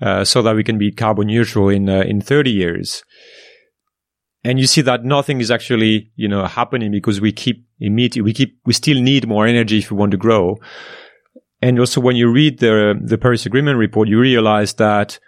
uh, 0.02 0.24
so 0.24 0.42
that 0.42 0.56
we 0.56 0.64
can 0.64 0.78
be 0.78 0.92
carbon 0.92 1.28
neutral 1.28 1.70
in 1.70 1.90
uh, 1.90 2.02
in 2.02 2.22
thirty 2.22 2.52
years. 2.52 3.04
And 4.44 4.60
you 4.60 4.68
see 4.68 4.82
that 4.82 5.04
nothing 5.04 5.42
is 5.42 5.52
actually 5.52 6.12
you 6.16 6.28
know 6.28 6.46
happening 6.46 6.92
because 6.92 7.22
we 7.22 7.32
keep 7.32 7.66
emitting, 7.80 8.24
we 8.24 8.34
keep 8.34 8.60
we 8.66 8.74
still 8.74 9.02
need 9.02 9.28
more 9.28 9.46
energy 9.46 9.80
if 9.80 9.92
we 9.92 9.98
want 9.98 10.12
to 10.12 10.18
grow. 10.18 10.58
And 11.62 11.80
also 11.80 12.02
when 12.02 12.16
you 12.16 12.32
read 12.32 12.60
the, 12.60 13.00
the 13.02 13.18
Paris 13.18 13.46
Agreement 13.46 13.78
report, 13.78 14.08
you 14.08 14.20
realize 14.20 14.74
that 14.76 15.20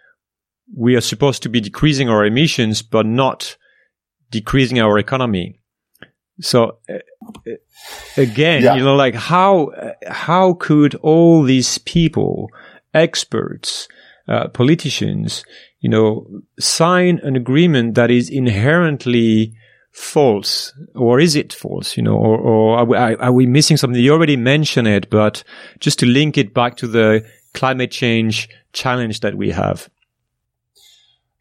we 0.76 0.96
are 0.96 1.02
supposed 1.02 1.42
to 1.44 1.50
be 1.50 1.60
decreasing 1.60 2.10
our 2.10 2.26
emissions, 2.26 2.82
but 2.82 3.06
not 3.06 3.58
decreasing 4.30 4.80
our 4.80 5.00
economy. 5.00 5.60
So 6.42 6.78
uh, 6.88 7.00
again, 8.16 8.64
yeah. 8.64 8.76
you 8.76 8.84
know, 8.84 8.96
like 8.96 9.16
how, 9.16 9.72
how 10.08 10.54
could 10.54 10.96
all 10.96 11.44
these 11.44 11.80
people, 11.80 12.50
experts, 12.94 13.88
uh, 14.28 14.48
politicians, 14.50 15.44
you 15.80 15.90
know, 15.90 16.28
sign 16.60 17.20
an 17.24 17.36
agreement 17.36 17.96
that 17.96 18.12
is 18.12 18.30
inherently 18.30 19.56
false? 20.00 20.74
Or 20.96 21.20
is 21.20 21.36
it 21.36 21.54
false 21.54 21.98
you 21.98 22.04
know 22.04 22.16
or, 22.16 22.38
or 22.38 22.78
are, 22.80 22.86
we, 22.86 22.98
are, 22.98 23.32
we, 23.32 23.46
missing 23.46 23.78
something? 23.78 24.00
You 24.02 24.14
already 24.14 24.38
mentioned 24.38 24.88
it 24.88 25.10
but 25.10 25.44
just 25.80 26.00
to 26.00 26.06
link 26.06 26.38
it 26.38 26.54
back 26.54 26.78
to 26.78 26.88
the 26.88 27.26
climate 27.54 27.92
change 27.92 28.50
challenge 28.72 29.20
that 29.20 29.36
we 29.36 29.52
have. 29.52 29.90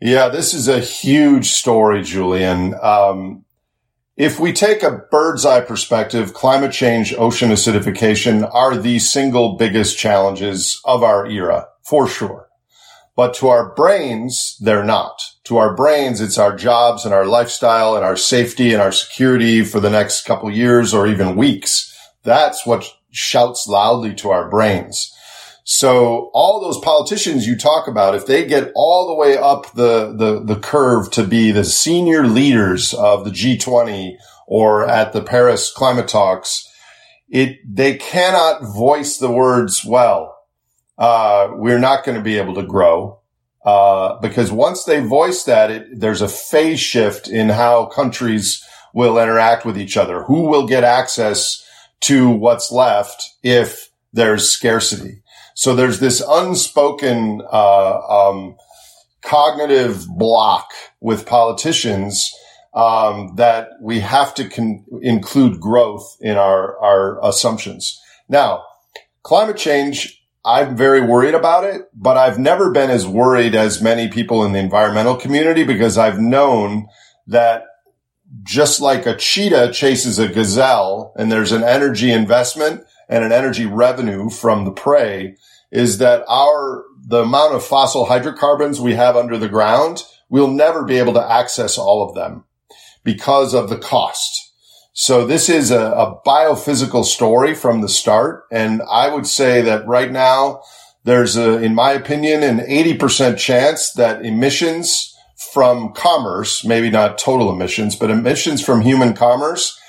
Yeah 0.00 0.28
this 0.28 0.54
is 0.54 0.68
a 0.68 0.80
huge 0.80 1.46
story 1.46 2.02
Julien. 2.02 2.74
Um, 2.82 3.44
if 4.16 4.40
we 4.40 4.52
take 4.52 4.82
a 4.82 5.02
bird's 5.10 5.46
eye 5.46 5.60
perspective 5.60 6.34
climate 6.34 6.72
change 6.72 7.14
ocean 7.14 7.50
acidification 7.50 8.48
are 8.52 8.76
the 8.76 8.98
single 8.98 9.56
biggest 9.56 9.96
challenges 9.96 10.80
of 10.84 11.04
our 11.04 11.26
era 11.26 11.68
for 11.82 12.08
sure 12.08 12.47
but 13.18 13.35
to 13.35 13.48
our 13.48 13.74
brains, 13.74 14.57
they're 14.61 14.85
not. 14.85 15.20
To 15.46 15.57
our 15.57 15.74
brains, 15.74 16.20
it's 16.20 16.38
our 16.38 16.54
jobs 16.54 17.04
and 17.04 17.12
our 17.12 17.26
lifestyle 17.26 17.96
and 17.96 18.04
our 18.04 18.16
safety 18.16 18.72
and 18.72 18.81
our 18.81 18.92
security 18.92 19.64
for 19.64 19.81
the 19.81 19.90
next 19.90 20.24
couple 20.24 20.48
years 20.52 20.94
or 20.94 21.09
even 21.09 21.35
weeks. 21.35 21.92
That's 22.22 22.64
what 22.64 22.88
shouts 23.11 23.66
loudly 23.66 24.14
to 24.14 24.31
our 24.31 24.48
brains. 24.48 25.12
So 25.64 26.31
all 26.33 26.61
those 26.61 26.78
politicians 26.78 27.44
you 27.44 27.59
talk 27.59 27.88
about, 27.88 28.14
if 28.14 28.26
they 28.26 28.46
get 28.46 28.70
all 28.76 29.09
the 29.09 29.16
way 29.16 29.37
up 29.37 29.72
the, 29.72 30.14
the, 30.16 30.40
the 30.54 30.61
curve 30.61 31.11
to 31.11 31.24
be 31.24 31.50
the 31.50 31.64
senior 31.64 32.24
leaders 32.24 32.94
of 32.94 33.24
the 33.24 33.33
G20 33.33 34.16
or 34.46 34.88
at 34.88 35.12
the 35.12 35.24
Paris 35.24 35.72
climate 35.72 36.07
talks, 36.07 36.64
it, 37.28 37.59
they 37.68 37.96
cannot 37.96 38.62
voice 38.62 39.16
the 39.16 39.33
words, 39.33 39.85
well, 39.85 40.38
uh, 40.98 41.50
we're 41.52 41.78
not 41.78 42.04
going 42.04 42.16
to 42.16 42.24
be 42.24 42.38
able 42.38 42.54
to 42.54 42.62
grow. 42.62 43.20
Uh, 43.64 44.18
because 44.20 44.50
once 44.50 44.84
they 44.84 45.00
voice 45.00 45.44
that, 45.44 45.70
it, 45.70 46.00
there's 46.00 46.22
a 46.22 46.28
phase 46.28 46.80
shift 46.80 47.28
in 47.28 47.50
how 47.50 47.87
countries 47.87 48.64
will 48.94 49.18
interact 49.18 49.64
with 49.64 49.78
each 49.78 49.96
other. 49.96 50.22
Who 50.24 50.42
will 50.48 50.66
get 50.66 50.84
access 50.84 51.64
to 52.00 52.30
what's 52.30 52.72
left 52.72 53.22
if 53.42 53.90
there's 54.12 54.48
scarcity? 54.48 55.22
So 55.54 55.74
there's 55.74 56.00
this 56.00 56.22
unspoken, 56.26 57.42
uh, 57.50 57.98
um, 58.08 58.56
cognitive 59.22 60.06
block 60.08 60.70
with 61.00 61.26
politicians 61.26 62.32
um, 62.74 63.34
that 63.37 63.70
we 63.80 64.00
have 64.00 64.34
to 64.34 64.48
con- 64.48 64.84
include 65.02 65.61
growth 65.61 66.16
in 66.20 66.37
our 66.37 66.78
our 66.78 67.18
assumptions. 67.26 68.00
Now, 68.28 68.64
climate 69.22 69.56
change. 69.56 70.17
I'm 70.44 70.77
very 70.77 71.01
worried 71.01 71.35
about 71.35 71.64
it, 71.64 71.88
but 71.94 72.16
I've 72.16 72.38
never 72.38 72.70
been 72.70 72.90
as 72.90 73.07
worried 73.07 73.55
as 73.55 73.83
many 73.83 74.09
people 74.09 74.44
in 74.44 74.53
the 74.53 74.59
environmental 74.59 75.16
community 75.16 75.64
because 75.64 75.98
I've 75.98 76.20
known 76.20 76.88
that 77.27 77.64
just 78.44 78.81
like 78.81 79.07
a 79.07 79.16
cheetah 79.16 79.72
chases 79.72 80.18
a 80.18 80.29
gazelle 80.29 81.12
and 81.16 81.31
there's 81.31 81.53
an 81.53 81.64
energy 81.64 82.11
investment 82.11 82.85
and 83.09 83.24
an 83.24 83.33
energy 83.33 83.66
revenue 83.66 84.31
from 84.31 84.64
the 84.64 84.70
prey 84.70 85.37
is 85.70 85.98
that 85.98 86.24
our, 86.29 86.85
the 87.07 87.22
amount 87.22 87.55
of 87.55 87.64
fossil 87.64 88.07
hydrocarbons 88.07 88.81
we 88.81 88.94
have 88.94 89.16
under 89.16 89.38
the 89.38 89.48
ground, 89.48 90.05
we'll 90.29 90.48
never 90.48 90.85
be 90.85 90.98
able 90.98 91.14
to 91.14 91.33
access 91.33 91.79
all 91.79 92.07
of 92.07 92.14
them 92.14 92.44
because 93.05 93.55
of 93.55 93.68
the 93.68 93.79
cost. 93.79 94.47
So 95.00 95.24
this 95.24 95.48
is 95.48 95.70
a, 95.70 95.92
a 95.92 96.20
biophysical 96.26 97.04
story 97.04 97.54
from 97.54 97.82
the 97.82 97.88
start. 97.88 98.46
And 98.50 98.82
I 98.90 99.14
would 99.14 99.28
say 99.28 99.62
that 99.62 99.87
right 99.87 100.11
now, 100.11 100.62
there's 101.04 101.37
a, 101.37 101.62
in 101.62 101.72
my 101.72 101.92
opinion, 101.92 102.42
an 102.42 102.58
80% 102.58 103.38
chance 103.38 103.92
that 103.92 104.24
emissions 104.24 105.14
from 105.52 105.92
commerce, 105.92 106.64
maybe 106.64 106.90
not 106.90 107.16
total 107.16 107.52
emissions, 107.52 107.94
but 107.94 108.11
emissions 108.11 108.61
from 108.61 108.80
human 108.80 109.14
commerce 109.14 109.80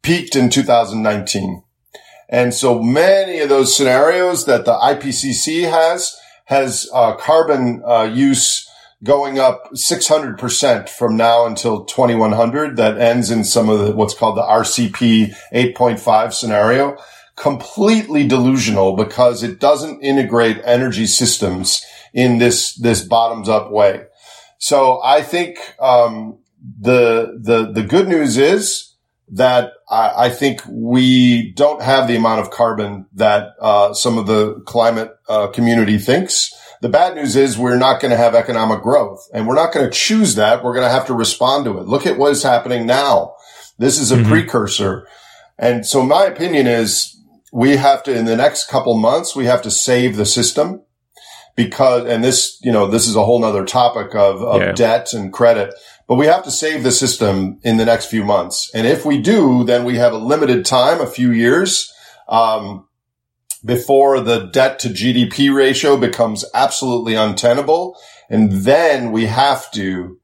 peaked 0.00 0.34
in 0.34 0.48
2019. 0.48 1.62
And 2.30 2.54
so 2.54 2.80
many 2.80 3.40
of 3.40 3.50
those 3.50 3.76
scenarios 3.76 4.46
that 4.46 4.64
the 4.64 4.72
IPCC 4.72 5.68
has, 5.68 6.16
has 6.46 6.88
uh, 6.94 7.14
carbon 7.16 7.82
uh, 7.86 8.04
use 8.04 8.65
going 9.04 9.38
up 9.38 9.70
600% 9.74 10.88
from 10.88 11.16
now 11.16 11.46
until 11.46 11.84
2100 11.84 12.76
that 12.76 12.98
ends 12.98 13.30
in 13.30 13.44
some 13.44 13.68
of 13.68 13.78
the, 13.78 13.92
what's 13.92 14.14
called 14.14 14.36
the 14.36 14.42
RCP 14.42 15.34
8.5 15.52 16.32
scenario. 16.32 16.96
Completely 17.36 18.26
delusional 18.26 18.96
because 18.96 19.42
it 19.42 19.60
doesn't 19.60 20.00
integrate 20.00 20.60
energy 20.64 21.06
systems 21.06 21.84
in 22.14 22.38
this, 22.38 22.74
this 22.76 23.02
bottoms 23.02 23.48
up 23.48 23.70
way. 23.70 24.04
So 24.58 25.02
I 25.04 25.22
think, 25.22 25.58
um, 25.78 26.38
the, 26.80 27.38
the, 27.40 27.70
the 27.70 27.82
good 27.86 28.08
news 28.08 28.38
is 28.38 28.94
that 29.28 29.72
I, 29.90 30.12
I, 30.26 30.30
think 30.30 30.62
we 30.68 31.52
don't 31.52 31.82
have 31.82 32.08
the 32.08 32.16
amount 32.16 32.40
of 32.40 32.50
carbon 32.50 33.06
that, 33.14 33.50
uh, 33.60 33.92
some 33.92 34.16
of 34.18 34.26
the 34.26 34.62
climate, 34.66 35.14
uh, 35.28 35.48
community 35.48 35.98
thinks. 35.98 36.52
The 36.82 36.88
bad 36.88 37.14
news 37.14 37.36
is 37.36 37.56
we're 37.56 37.78
not 37.78 38.00
going 38.00 38.10
to 38.10 38.16
have 38.16 38.34
economic 38.34 38.82
growth 38.82 39.28
and 39.32 39.46
we're 39.46 39.54
not 39.54 39.72
going 39.72 39.86
to 39.86 39.96
choose 39.96 40.34
that. 40.34 40.62
We're 40.62 40.74
going 40.74 40.86
to 40.86 40.92
have 40.92 41.06
to 41.06 41.14
respond 41.14 41.64
to 41.64 41.78
it. 41.78 41.86
Look 41.86 42.06
at 42.06 42.18
what 42.18 42.32
is 42.32 42.42
happening 42.42 42.86
now. 42.86 43.34
This 43.78 43.98
is 43.98 44.12
a 44.12 44.16
mm-hmm. 44.16 44.28
precursor. 44.28 45.06
And 45.58 45.86
so 45.86 46.02
my 46.02 46.24
opinion 46.24 46.66
is 46.66 47.16
we 47.52 47.76
have 47.76 48.02
to, 48.04 48.14
in 48.14 48.26
the 48.26 48.36
next 48.36 48.68
couple 48.68 48.96
months, 48.96 49.34
we 49.34 49.46
have 49.46 49.62
to 49.62 49.70
save 49.70 50.16
the 50.16 50.26
system 50.26 50.82
because, 51.54 52.06
and 52.06 52.22
this, 52.22 52.58
you 52.62 52.70
know, 52.70 52.86
this 52.86 53.08
is 53.08 53.16
a 53.16 53.24
whole 53.24 53.38
nother 53.38 53.64
topic 53.64 54.14
of, 54.14 54.42
of 54.42 54.60
yeah. 54.60 54.72
debt 54.72 55.14
and 55.14 55.32
credit, 55.32 55.74
but 56.06 56.16
we 56.16 56.26
have 56.26 56.44
to 56.44 56.50
save 56.50 56.82
the 56.82 56.92
system 56.92 57.58
in 57.62 57.78
the 57.78 57.84
next 57.86 58.06
few 58.06 58.22
months. 58.22 58.70
And 58.74 58.86
if 58.86 59.06
we 59.06 59.20
do, 59.20 59.64
then 59.64 59.84
we 59.84 59.96
have 59.96 60.12
a 60.12 60.18
limited 60.18 60.66
time, 60.66 61.00
a 61.00 61.06
few 61.06 61.32
years. 61.32 61.92
Um, 62.28 62.86
before 63.66 64.20
the 64.20 64.46
debt 64.46 64.78
to 64.78 64.88
GDP 64.88 65.54
ratio 65.54 65.96
becomes 65.96 66.44
absolutely 66.54 67.14
untenable. 67.14 67.98
And 68.30 68.52
then 68.52 69.10
we 69.10 69.26
have 69.26 69.70
to, 69.72 70.20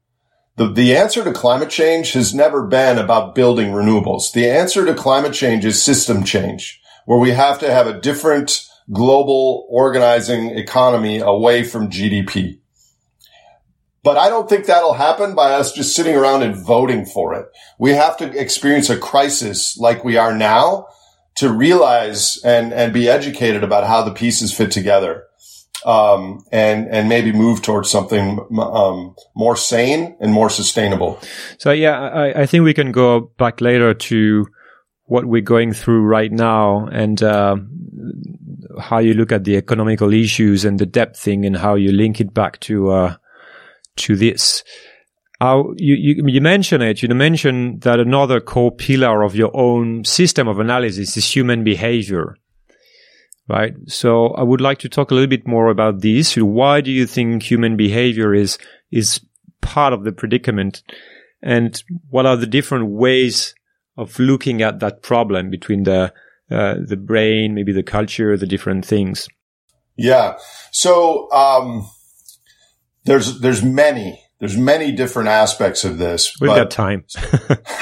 the, 0.55 0.71
the 0.71 0.95
answer 0.95 1.23
to 1.23 1.33
climate 1.33 1.69
change 1.69 2.13
has 2.13 2.33
never 2.33 2.65
been 2.65 2.97
about 2.97 3.35
building 3.35 3.71
renewables. 3.71 4.31
The 4.31 4.49
answer 4.49 4.85
to 4.85 4.95
climate 4.95 5.33
change 5.33 5.65
is 5.65 5.83
system 5.83 6.23
change, 6.23 6.81
where 7.05 7.19
we 7.19 7.31
have 7.31 7.59
to 7.59 7.71
have 7.71 7.85
a 7.85 7.99
different 7.99 8.65
global 8.91 9.67
organizing 9.69 10.51
economy 10.51 11.19
away 11.19 11.63
from 11.63 11.89
GDP. 11.89 12.59
But 14.03 14.17
I 14.17 14.29
don't 14.29 14.49
think 14.49 14.65
that'll 14.65 14.93
happen 14.93 15.33
by 15.33 15.53
us 15.53 15.71
just 15.71 15.95
sitting 15.95 16.15
around 16.15 16.43
and 16.43 16.55
voting 16.55 17.05
for 17.05 17.33
it. 17.33 17.45
We 17.79 17.91
have 17.91 18.17
to 18.17 18.39
experience 18.39 18.89
a 18.89 18.97
crisis 18.97 19.77
like 19.77 20.03
we 20.03 20.17
are 20.17 20.35
now 20.35 20.87
to 21.35 21.51
realize 21.51 22.39
and, 22.43 22.73
and 22.73 22.93
be 22.93 23.09
educated 23.09 23.63
about 23.63 23.87
how 23.87 24.03
the 24.03 24.13
pieces 24.13 24.53
fit 24.53 24.71
together. 24.71 25.25
Um, 25.85 26.45
and, 26.49 26.87
and 26.87 27.09
maybe 27.09 27.33
move 27.33 27.61
towards 27.61 27.91
something, 27.91 28.39
um, 28.57 29.15
more 29.35 29.57
sane 29.57 30.15
and 30.21 30.31
more 30.31 30.49
sustainable. 30.49 31.19
So 31.57 31.71
yeah, 31.71 31.99
I, 31.99 32.43
I 32.43 32.45
think 32.45 32.63
we 32.63 32.73
can 32.73 32.93
go 32.93 33.31
back 33.37 33.59
later 33.59 33.93
to 33.93 34.47
what 35.07 35.25
we're 35.25 35.41
going 35.41 35.73
through 35.73 36.03
right 36.03 36.31
now 36.31 36.87
and, 36.87 37.21
uh, 37.21 37.57
how 38.79 38.99
you 38.99 39.13
look 39.13 39.33
at 39.33 39.43
the 39.43 39.57
economical 39.57 40.13
issues 40.13 40.63
and 40.63 40.79
the 40.79 40.85
debt 40.85 41.17
thing 41.17 41.45
and 41.45 41.57
how 41.57 41.75
you 41.75 41.91
link 41.91 42.21
it 42.21 42.33
back 42.33 42.61
to, 42.61 42.89
uh, 42.89 43.15
to 43.97 44.15
this 44.15 44.63
how 45.43 45.73
you, 45.75 45.95
you, 45.95 46.23
you 46.25 46.39
mention 46.39 46.81
it, 46.81 47.03
you 47.03 47.09
mentioned 47.09 47.81
that 47.81 47.99
another 47.99 48.39
core 48.39 48.71
pillar 48.71 49.23
of 49.23 49.35
your 49.35 49.51
own 49.53 50.05
system 50.05 50.47
of 50.47 50.57
analysis 50.57 51.17
is 51.17 51.35
human 51.35 51.65
behavior. 51.65 52.37
Right. 53.49 53.73
So 53.87 54.27
I 54.29 54.43
would 54.43 54.61
like 54.61 54.79
to 54.79 54.89
talk 54.89 55.11
a 55.11 55.13
little 55.13 55.27
bit 55.27 55.45
more 55.45 55.67
about 55.67 55.99
this. 55.99 56.37
Why 56.37 56.79
do 56.79 56.91
you 56.91 57.05
think 57.05 57.43
human 57.43 57.75
behavior 57.75 58.33
is, 58.33 58.57
is 58.89 59.19
part 59.59 59.91
of 59.91 60.05
the 60.05 60.13
predicament? 60.13 60.81
And 61.41 61.83
what 62.09 62.25
are 62.25 62.37
the 62.37 62.47
different 62.47 62.87
ways 62.87 63.53
of 63.97 64.17
looking 64.19 64.61
at 64.61 64.79
that 64.79 65.01
problem 65.01 65.49
between 65.49 65.83
the, 65.83 66.13
uh, 66.49 66.75
the 66.87 66.95
brain, 66.95 67.53
maybe 67.53 67.73
the 67.73 67.83
culture, 67.83 68.37
the 68.37 68.47
different 68.47 68.85
things? 68.85 69.27
Yeah. 69.97 70.37
So, 70.71 71.29
um, 71.31 71.85
there's, 73.03 73.41
there's 73.41 73.61
many 73.61 74.22
there's 74.43 74.57
many 74.57 74.91
different 74.91 75.29
aspects 75.29 75.85
of 75.85 75.97
this. 75.97 76.35
We've 76.41 76.49
got 76.49 76.69
time. 76.69 77.05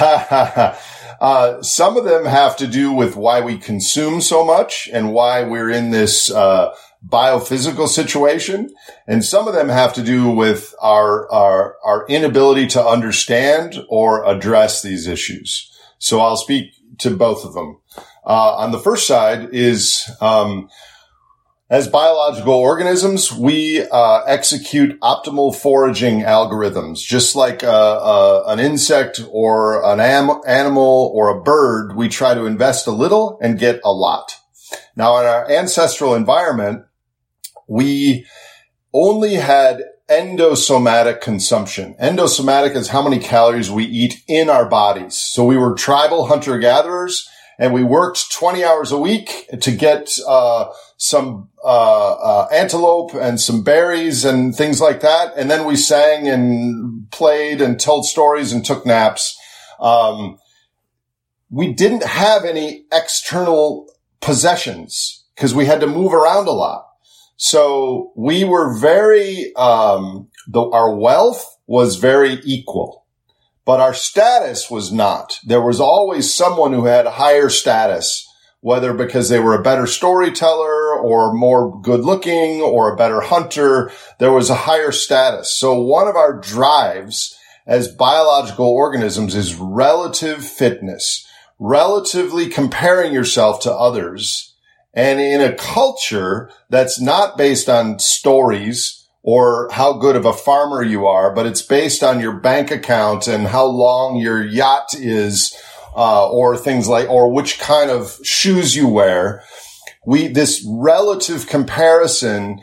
uh, 1.20 1.60
some 1.60 1.96
of 1.96 2.04
them 2.04 2.24
have 2.24 2.56
to 2.58 2.68
do 2.68 2.92
with 2.92 3.16
why 3.16 3.40
we 3.40 3.58
consume 3.58 4.20
so 4.20 4.44
much 4.44 4.88
and 4.92 5.12
why 5.12 5.42
we're 5.42 5.70
in 5.70 5.90
this 5.90 6.30
uh, 6.30 6.72
biophysical 7.04 7.88
situation, 7.88 8.72
and 9.08 9.24
some 9.24 9.48
of 9.48 9.54
them 9.54 9.70
have 9.70 9.92
to 9.94 10.04
do 10.04 10.30
with 10.30 10.72
our 10.80 11.28
our 11.32 11.78
our 11.84 12.06
inability 12.06 12.68
to 12.68 12.86
understand 12.86 13.84
or 13.88 14.24
address 14.24 14.82
these 14.82 15.08
issues. 15.08 15.68
So 15.98 16.20
I'll 16.20 16.36
speak 16.36 16.74
to 16.98 17.10
both 17.10 17.44
of 17.44 17.54
them. 17.54 17.80
Uh, 18.24 18.54
on 18.54 18.70
the 18.70 18.78
first 18.78 19.08
side 19.08 19.48
is 19.50 20.08
um, 20.20 20.68
as 21.72 21.88
biological 21.88 22.52
organisms, 22.52 23.32
we 23.32 23.82
uh, 23.90 24.24
execute 24.26 25.00
optimal 25.00 25.56
foraging 25.56 26.20
algorithms, 26.20 26.98
just 26.98 27.34
like 27.34 27.64
uh, 27.64 27.66
uh, 27.66 28.44
an 28.48 28.60
insect 28.60 29.22
or 29.30 29.82
an 29.82 29.98
am- 29.98 30.42
animal 30.46 31.10
or 31.14 31.30
a 31.30 31.42
bird. 31.42 31.96
We 31.96 32.10
try 32.10 32.34
to 32.34 32.44
invest 32.44 32.86
a 32.86 32.90
little 32.90 33.38
and 33.40 33.58
get 33.58 33.80
a 33.86 33.90
lot. 33.90 34.36
Now, 34.96 35.18
in 35.18 35.24
our 35.24 35.50
ancestral 35.50 36.14
environment, 36.14 36.84
we 37.66 38.26
only 38.92 39.36
had 39.36 39.82
endosomatic 40.10 41.22
consumption. 41.22 41.94
Endosomatic 41.98 42.76
is 42.76 42.88
how 42.88 43.00
many 43.00 43.18
calories 43.18 43.70
we 43.70 43.84
eat 43.84 44.22
in 44.28 44.50
our 44.50 44.68
bodies. 44.68 45.16
So 45.16 45.42
we 45.42 45.56
were 45.56 45.74
tribal 45.74 46.26
hunter 46.26 46.58
gatherers 46.58 47.26
and 47.62 47.72
we 47.72 47.84
worked 47.84 48.32
20 48.32 48.64
hours 48.64 48.90
a 48.90 48.98
week 48.98 49.48
to 49.60 49.70
get 49.70 50.10
uh, 50.26 50.66
some 50.96 51.48
uh, 51.64 52.14
uh, 52.14 52.48
antelope 52.50 53.14
and 53.14 53.40
some 53.40 53.62
berries 53.62 54.24
and 54.24 54.52
things 54.52 54.80
like 54.80 55.00
that. 55.02 55.34
And 55.36 55.48
then 55.48 55.64
we 55.64 55.76
sang 55.76 56.26
and 56.26 57.08
played 57.12 57.60
and 57.60 57.78
told 57.78 58.04
stories 58.04 58.52
and 58.52 58.64
took 58.64 58.84
naps. 58.84 59.38
Um, 59.78 60.38
we 61.50 61.72
didn't 61.72 62.02
have 62.02 62.44
any 62.44 62.84
external 62.90 63.88
possessions 64.20 65.24
because 65.36 65.54
we 65.54 65.66
had 65.66 65.78
to 65.82 65.86
move 65.86 66.12
around 66.12 66.48
a 66.48 66.52
lot. 66.52 66.88
So 67.36 68.10
we 68.16 68.42
were 68.42 68.76
very, 68.76 69.54
um, 69.54 70.28
the, 70.48 70.62
our 70.62 70.96
wealth 70.96 71.46
was 71.68 71.94
very 71.94 72.40
equal 72.42 73.01
but 73.64 73.80
our 73.80 73.94
status 73.94 74.70
was 74.70 74.92
not. 74.92 75.38
There 75.44 75.62
was 75.62 75.80
always 75.80 76.32
someone 76.32 76.72
who 76.72 76.86
had 76.86 77.06
higher 77.06 77.48
status, 77.48 78.26
whether 78.60 78.92
because 78.92 79.28
they 79.28 79.38
were 79.38 79.54
a 79.54 79.62
better 79.62 79.86
storyteller 79.86 80.98
or 80.98 81.32
more 81.32 81.80
good 81.80 82.00
looking 82.00 82.60
or 82.60 82.92
a 82.92 82.96
better 82.96 83.20
hunter. 83.20 83.90
There 84.18 84.32
was 84.32 84.50
a 84.50 84.54
higher 84.54 84.92
status. 84.92 85.56
So 85.56 85.80
one 85.80 86.08
of 86.08 86.16
our 86.16 86.38
drives 86.38 87.36
as 87.66 87.88
biological 87.88 88.66
organisms 88.66 89.34
is 89.34 89.54
relative 89.54 90.44
fitness, 90.44 91.26
relatively 91.58 92.48
comparing 92.48 93.12
yourself 93.12 93.60
to 93.60 93.72
others 93.72 94.52
And 94.94 95.20
in 95.20 95.40
a 95.40 95.54
culture 95.54 96.50
that's 96.68 97.00
not 97.00 97.38
based 97.38 97.68
on 97.68 97.98
stories 97.98 99.01
or 99.22 99.68
how 99.70 99.92
good 99.92 100.16
of 100.16 100.24
a 100.24 100.32
farmer 100.32 100.82
you 100.82 101.06
are, 101.06 101.32
but 101.32 101.46
it's 101.46 101.62
based 101.62 102.02
on 102.02 102.20
your 102.20 102.32
bank 102.32 102.70
account 102.70 103.28
and 103.28 103.46
how 103.46 103.64
long 103.64 104.16
your 104.16 104.44
yacht 104.44 104.94
is, 104.94 105.56
uh, 105.94 106.28
or 106.28 106.56
things 106.56 106.88
like, 106.88 107.08
or 107.08 107.32
which 107.32 107.60
kind 107.60 107.90
of 107.90 108.18
shoes 108.24 108.74
you 108.74 108.88
wear. 108.88 109.44
We, 110.04 110.26
this 110.26 110.66
relative 110.68 111.46
comparison 111.46 112.60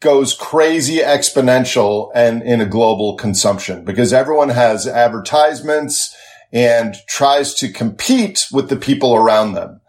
goes 0.00 0.34
crazy 0.34 0.98
exponential 0.98 2.10
and 2.14 2.42
in 2.42 2.60
a 2.60 2.66
global 2.66 3.16
consumption 3.16 3.86
because 3.86 4.12
everyone 4.12 4.50
has 4.50 4.86
advertisements 4.86 6.14
and 6.52 6.94
tries 7.08 7.54
to 7.54 7.72
compete 7.72 8.46
with 8.52 8.68
the 8.68 8.76
people 8.76 9.14
around 9.14 9.54
them. 9.54 9.80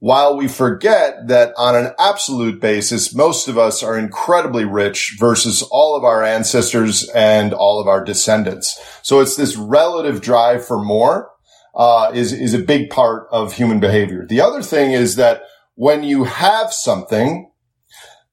While 0.00 0.38
we 0.38 0.48
forget 0.48 1.28
that 1.28 1.52
on 1.58 1.76
an 1.76 1.92
absolute 1.98 2.58
basis, 2.58 3.14
most 3.14 3.48
of 3.48 3.58
us 3.58 3.82
are 3.82 3.98
incredibly 3.98 4.64
rich 4.64 5.16
versus 5.18 5.62
all 5.70 5.94
of 5.94 6.04
our 6.04 6.24
ancestors 6.24 7.06
and 7.10 7.52
all 7.52 7.78
of 7.78 7.86
our 7.86 8.02
descendants. 8.02 8.80
So 9.02 9.20
it's 9.20 9.36
this 9.36 9.56
relative 9.56 10.22
drive 10.22 10.66
for 10.66 10.82
more, 10.82 11.30
uh, 11.74 12.12
is, 12.14 12.32
is 12.32 12.54
a 12.54 12.58
big 12.58 12.88
part 12.88 13.28
of 13.30 13.52
human 13.52 13.78
behavior. 13.78 14.24
The 14.26 14.40
other 14.40 14.62
thing 14.62 14.92
is 14.92 15.16
that 15.16 15.42
when 15.74 16.02
you 16.02 16.24
have 16.24 16.72
something, 16.72 17.52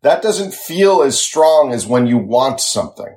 that 0.04 0.22
doesn't 0.22 0.54
feel 0.54 1.02
as 1.02 1.20
strong 1.20 1.74
as 1.74 1.86
when 1.86 2.08
you 2.08 2.18
want 2.18 2.62
something. 2.62 3.17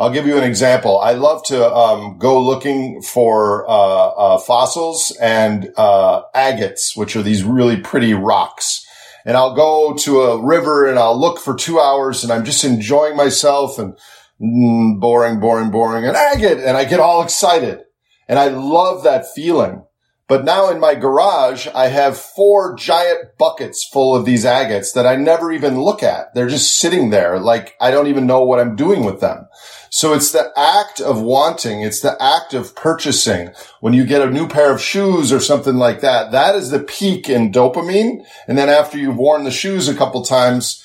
I'll 0.00 0.10
give 0.10 0.26
you 0.26 0.38
an 0.38 0.44
example. 0.44 0.98
I 0.98 1.12
love 1.12 1.44
to 1.48 1.70
um, 1.70 2.16
go 2.16 2.40
looking 2.40 3.02
for 3.02 3.68
uh, 3.68 4.08
uh, 4.08 4.38
fossils 4.38 5.14
and 5.20 5.70
uh, 5.76 6.22
agates, 6.34 6.96
which 6.96 7.16
are 7.16 7.22
these 7.22 7.44
really 7.44 7.76
pretty 7.76 8.14
rocks. 8.14 8.82
And 9.26 9.36
I'll 9.36 9.54
go 9.54 9.92
to 9.92 10.22
a 10.22 10.42
river 10.42 10.88
and 10.88 10.98
I'll 10.98 11.20
look 11.20 11.38
for 11.38 11.54
two 11.54 11.78
hours 11.78 12.24
and 12.24 12.32
I'm 12.32 12.46
just 12.46 12.64
enjoying 12.64 13.14
myself 13.14 13.78
and 13.78 13.92
mm, 14.40 14.98
boring, 14.98 15.38
boring, 15.38 15.70
boring, 15.70 16.06
an 16.06 16.16
agate. 16.16 16.60
And 16.60 16.78
I 16.78 16.86
get 16.86 16.98
all 16.98 17.22
excited. 17.22 17.80
And 18.26 18.38
I 18.38 18.48
love 18.48 19.02
that 19.02 19.26
feeling. 19.34 19.84
But 20.30 20.44
now 20.44 20.70
in 20.70 20.78
my 20.78 20.94
garage, 20.94 21.66
I 21.74 21.88
have 21.88 22.16
four 22.16 22.76
giant 22.76 23.36
buckets 23.36 23.84
full 23.84 24.14
of 24.14 24.24
these 24.24 24.44
agates 24.44 24.92
that 24.92 25.04
I 25.04 25.16
never 25.16 25.52
even 25.52 25.82
look 25.82 26.04
at. 26.04 26.32
They're 26.34 26.48
just 26.48 26.78
sitting 26.78 27.10
there. 27.10 27.38
Like 27.38 27.74
I 27.80 27.90
don't 27.90 28.06
even 28.06 28.26
know 28.28 28.44
what 28.44 28.60
I'm 28.60 28.76
doing 28.76 29.04
with 29.04 29.20
them. 29.20 29.48
So 29.90 30.14
it's 30.14 30.32
the 30.32 30.52
act 30.56 31.00
of 31.00 31.20
wanting. 31.20 31.82
It's 31.82 32.00
the 32.00 32.16
act 32.22 32.54
of 32.54 32.74
purchasing. 32.76 33.50
When 33.80 33.92
you 33.92 34.06
get 34.06 34.22
a 34.22 34.30
new 34.30 34.46
pair 34.48 34.72
of 34.72 34.80
shoes 34.80 35.32
or 35.32 35.40
something 35.40 35.76
like 35.76 36.00
that, 36.00 36.30
that 36.32 36.54
is 36.54 36.70
the 36.70 36.78
peak 36.78 37.28
in 37.28 37.52
dopamine. 37.52 38.24
And 38.46 38.56
then 38.56 38.68
after 38.68 38.96
you've 38.96 39.16
worn 39.16 39.44
the 39.44 39.50
shoes 39.50 39.88
a 39.88 39.94
couple 39.94 40.22
times, 40.24 40.84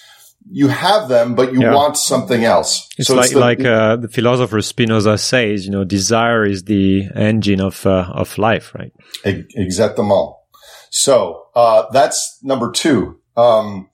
you 0.50 0.68
have 0.68 1.08
them, 1.08 1.36
but 1.36 1.54
you 1.54 1.62
yeah. 1.62 1.74
want 1.74 1.98
something 1.98 2.44
else. 2.44 2.90
It's 2.98 3.08
so 3.08 3.16
like 3.16 3.26
it's 3.26 3.34
the, 3.34 3.40
like 3.40 3.66
uh, 3.66 3.96
the 3.96 4.08
philosopher 4.08 4.62
Spinoza 4.62 5.18
says, 5.18 5.66
you 5.66 5.72
know, 5.72 5.84
desire 5.84 6.46
is 6.46 6.64
the 6.64 7.08
engine 7.16 7.62
of 7.62 7.86
uh, 7.86 8.12
of 8.14 8.38
life, 8.38 8.74
right? 8.76 8.94
Exactement. 9.24 10.36
So 10.90 11.48
uh, 11.56 11.86
that's 11.92 12.40
number 12.44 12.72
two. 12.72 13.20
Um, 13.36 13.90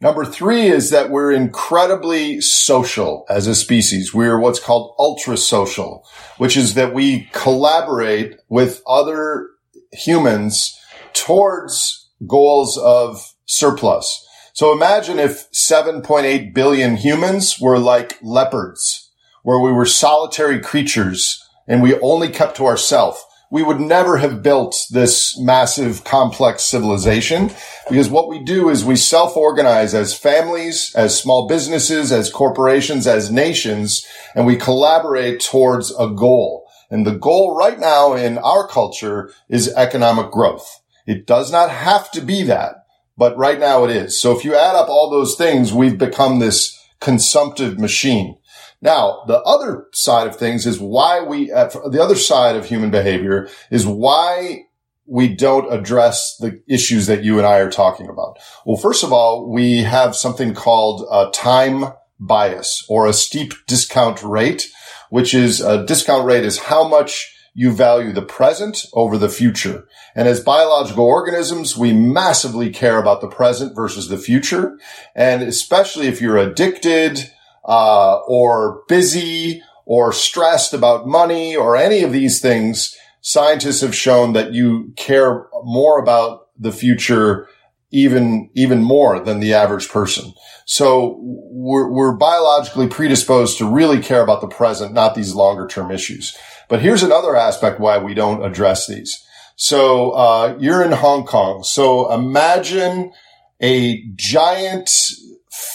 number 0.00 0.24
three 0.24 0.66
is 0.66 0.90
that 0.90 1.10
we're 1.10 1.32
incredibly 1.32 2.40
social 2.40 3.24
as 3.28 3.46
a 3.46 3.54
species. 3.54 4.14
We're 4.14 4.38
what's 4.38 4.60
called 4.60 4.94
ultra 4.98 5.36
social, 5.36 6.06
which 6.38 6.56
is 6.56 6.74
that 6.74 6.94
we 6.94 7.28
collaborate 7.32 8.36
with 8.48 8.82
other 8.86 9.48
humans 9.92 10.78
towards 11.12 12.08
goals 12.26 12.78
of 12.78 13.34
surplus. 13.46 14.26
So 14.52 14.72
imagine 14.72 15.18
if 15.18 15.50
7.8 15.52 16.52
billion 16.52 16.96
humans 16.96 17.60
were 17.60 17.78
like 17.78 18.18
leopards, 18.22 19.10
where 19.42 19.60
we 19.60 19.72
were 19.72 19.86
solitary 19.86 20.60
creatures 20.60 21.44
and 21.68 21.82
we 21.82 21.98
only 22.00 22.28
kept 22.28 22.56
to 22.56 22.66
ourselves. 22.66 23.24
We 23.50 23.62
would 23.62 23.80
never 23.80 24.18
have 24.18 24.42
built 24.42 24.76
this 24.90 25.38
massive 25.38 26.04
complex 26.04 26.64
civilization 26.64 27.50
because 27.88 28.10
what 28.10 28.28
we 28.28 28.42
do 28.42 28.68
is 28.68 28.84
we 28.84 28.96
self-organize 28.96 29.94
as 29.94 30.16
families, 30.16 30.92
as 30.94 31.18
small 31.18 31.48
businesses, 31.48 32.12
as 32.12 32.30
corporations, 32.30 33.06
as 33.06 33.30
nations, 33.30 34.06
and 34.34 34.46
we 34.46 34.56
collaborate 34.56 35.40
towards 35.40 35.90
a 35.98 36.08
goal. 36.08 36.66
And 36.90 37.06
the 37.06 37.16
goal 37.16 37.56
right 37.56 37.78
now 37.78 38.14
in 38.14 38.38
our 38.38 38.66
culture 38.66 39.32
is 39.48 39.72
economic 39.74 40.30
growth. 40.30 40.80
It 41.06 41.26
does 41.26 41.50
not 41.50 41.70
have 41.70 42.10
to 42.12 42.20
be 42.20 42.42
that 42.44 42.84
but 43.18 43.36
right 43.36 43.58
now 43.58 43.84
it 43.84 43.90
is. 43.90 44.18
So 44.18 44.34
if 44.34 44.44
you 44.44 44.54
add 44.54 44.76
up 44.76 44.88
all 44.88 45.10
those 45.10 45.34
things, 45.34 45.72
we've 45.72 45.98
become 45.98 46.38
this 46.38 46.78
consumptive 47.00 47.78
machine. 47.78 48.38
Now, 48.80 49.24
the 49.26 49.40
other 49.42 49.86
side 49.92 50.28
of 50.28 50.36
things 50.36 50.66
is 50.66 50.78
why 50.78 51.20
we, 51.20 51.50
uh, 51.50 51.68
the 51.90 52.02
other 52.02 52.14
side 52.14 52.56
of 52.56 52.66
human 52.66 52.90
behavior 52.90 53.48
is 53.70 53.86
why 53.86 54.64
we 55.06 55.34
don't 55.34 55.72
address 55.72 56.36
the 56.38 56.62
issues 56.68 57.06
that 57.06 57.24
you 57.24 57.38
and 57.38 57.46
I 57.46 57.58
are 57.58 57.70
talking 57.70 58.08
about. 58.08 58.38
Well, 58.66 58.76
first 58.76 59.02
of 59.02 59.12
all, 59.12 59.50
we 59.50 59.78
have 59.78 60.14
something 60.14 60.54
called 60.54 61.06
a 61.10 61.30
time 61.30 61.92
bias 62.20 62.84
or 62.88 63.06
a 63.06 63.12
steep 63.12 63.54
discount 63.66 64.22
rate, 64.22 64.68
which 65.10 65.34
is 65.34 65.60
a 65.60 65.84
discount 65.84 66.26
rate 66.26 66.44
is 66.44 66.58
how 66.58 66.86
much 66.86 67.34
you 67.54 67.72
value 67.72 68.12
the 68.12 68.22
present 68.22 68.86
over 68.92 69.18
the 69.18 69.28
future. 69.28 69.88
And 70.14 70.28
as 70.28 70.40
biological 70.40 71.04
organisms, 71.04 71.76
we 71.76 71.92
massively 71.92 72.70
care 72.70 72.98
about 72.98 73.20
the 73.20 73.28
present 73.28 73.74
versus 73.74 74.08
the 74.08 74.18
future. 74.18 74.78
And 75.16 75.42
especially 75.42 76.06
if 76.06 76.20
you're 76.20 76.36
addicted, 76.36 77.32
uh, 77.68 78.20
or 78.26 78.82
busy 78.88 79.62
or 79.84 80.12
stressed 80.12 80.74
about 80.74 81.06
money 81.06 81.54
or 81.54 81.76
any 81.76 82.02
of 82.02 82.12
these 82.12 82.40
things, 82.40 82.96
scientists 83.20 83.82
have 83.82 83.94
shown 83.94 84.32
that 84.32 84.52
you 84.52 84.92
care 84.96 85.46
more 85.62 85.98
about 86.00 86.48
the 86.58 86.72
future 86.72 87.46
even, 87.90 88.50
even 88.54 88.82
more 88.82 89.20
than 89.20 89.40
the 89.40 89.54
average 89.54 89.88
person. 89.88 90.32
So 90.66 91.16
we're, 91.20 91.90
we're 91.90 92.16
biologically 92.16 92.88
predisposed 92.88 93.58
to 93.58 93.70
really 93.70 94.00
care 94.00 94.22
about 94.22 94.40
the 94.40 94.48
present, 94.48 94.92
not 94.92 95.14
these 95.14 95.34
longer 95.34 95.66
term 95.66 95.90
issues. 95.90 96.36
But 96.68 96.82
here's 96.82 97.02
another 97.02 97.36
aspect 97.36 97.80
why 97.80 97.98
we 97.98 98.12
don't 98.12 98.44
address 98.44 98.86
these. 98.86 99.24
So 99.56 100.10
uh, 100.10 100.56
you're 100.60 100.84
in 100.84 100.92
Hong 100.92 101.24
Kong. 101.24 101.64
So 101.64 102.12
imagine 102.12 103.12
a 103.60 104.04
giant 104.14 104.90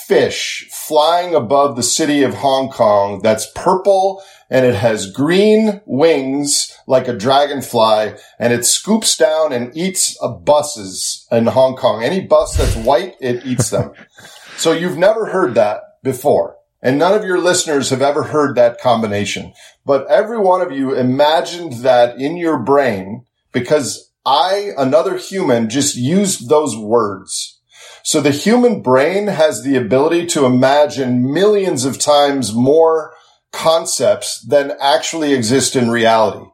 fish 0.07 0.69
flying 0.71 1.35
above 1.35 1.75
the 1.75 1.83
city 1.83 2.23
of 2.23 2.35
Hong 2.35 2.69
Kong 2.69 3.21
that's 3.21 3.51
purple 3.53 4.23
and 4.49 4.65
it 4.65 4.75
has 4.75 5.11
green 5.11 5.81
wings 5.85 6.77
like 6.87 7.07
a 7.07 7.17
dragonfly 7.17 8.13
and 8.39 8.53
it 8.53 8.65
scoops 8.65 9.17
down 9.17 9.51
and 9.51 9.75
eats 9.75 10.17
uh, 10.21 10.29
buses 10.29 11.27
in 11.31 11.47
Hong 11.47 11.75
Kong. 11.75 12.03
Any 12.03 12.21
bus 12.21 12.55
that's 12.55 12.75
white, 12.75 13.15
it 13.19 13.45
eats 13.45 13.69
them. 13.71 13.93
so 14.57 14.71
you've 14.71 14.97
never 14.97 15.25
heard 15.25 15.55
that 15.55 15.81
before. 16.03 16.57
And 16.81 16.99
none 16.99 17.13
of 17.13 17.25
your 17.25 17.39
listeners 17.39 17.89
have 17.89 18.01
ever 18.01 18.23
heard 18.23 18.55
that 18.55 18.79
combination. 18.79 19.53
But 19.85 20.05
every 20.07 20.37
one 20.37 20.61
of 20.61 20.71
you 20.71 20.93
imagined 20.93 21.73
that 21.83 22.17
in 22.19 22.37
your 22.37 22.59
brain 22.59 23.25
because 23.51 24.11
I, 24.25 24.71
another 24.77 25.17
human, 25.17 25.69
just 25.69 25.95
used 25.95 26.49
those 26.49 26.77
words. 26.77 27.52
So 28.03 28.21
the 28.21 28.31
human 28.31 28.81
brain 28.81 29.27
has 29.27 29.63
the 29.63 29.75
ability 29.75 30.27
to 30.27 30.45
imagine 30.45 31.33
millions 31.33 31.85
of 31.85 31.99
times 31.99 32.53
more 32.53 33.13
concepts 33.51 34.41
than 34.41 34.73
actually 34.79 35.33
exist 35.33 35.75
in 35.75 35.89
reality. 35.89 36.45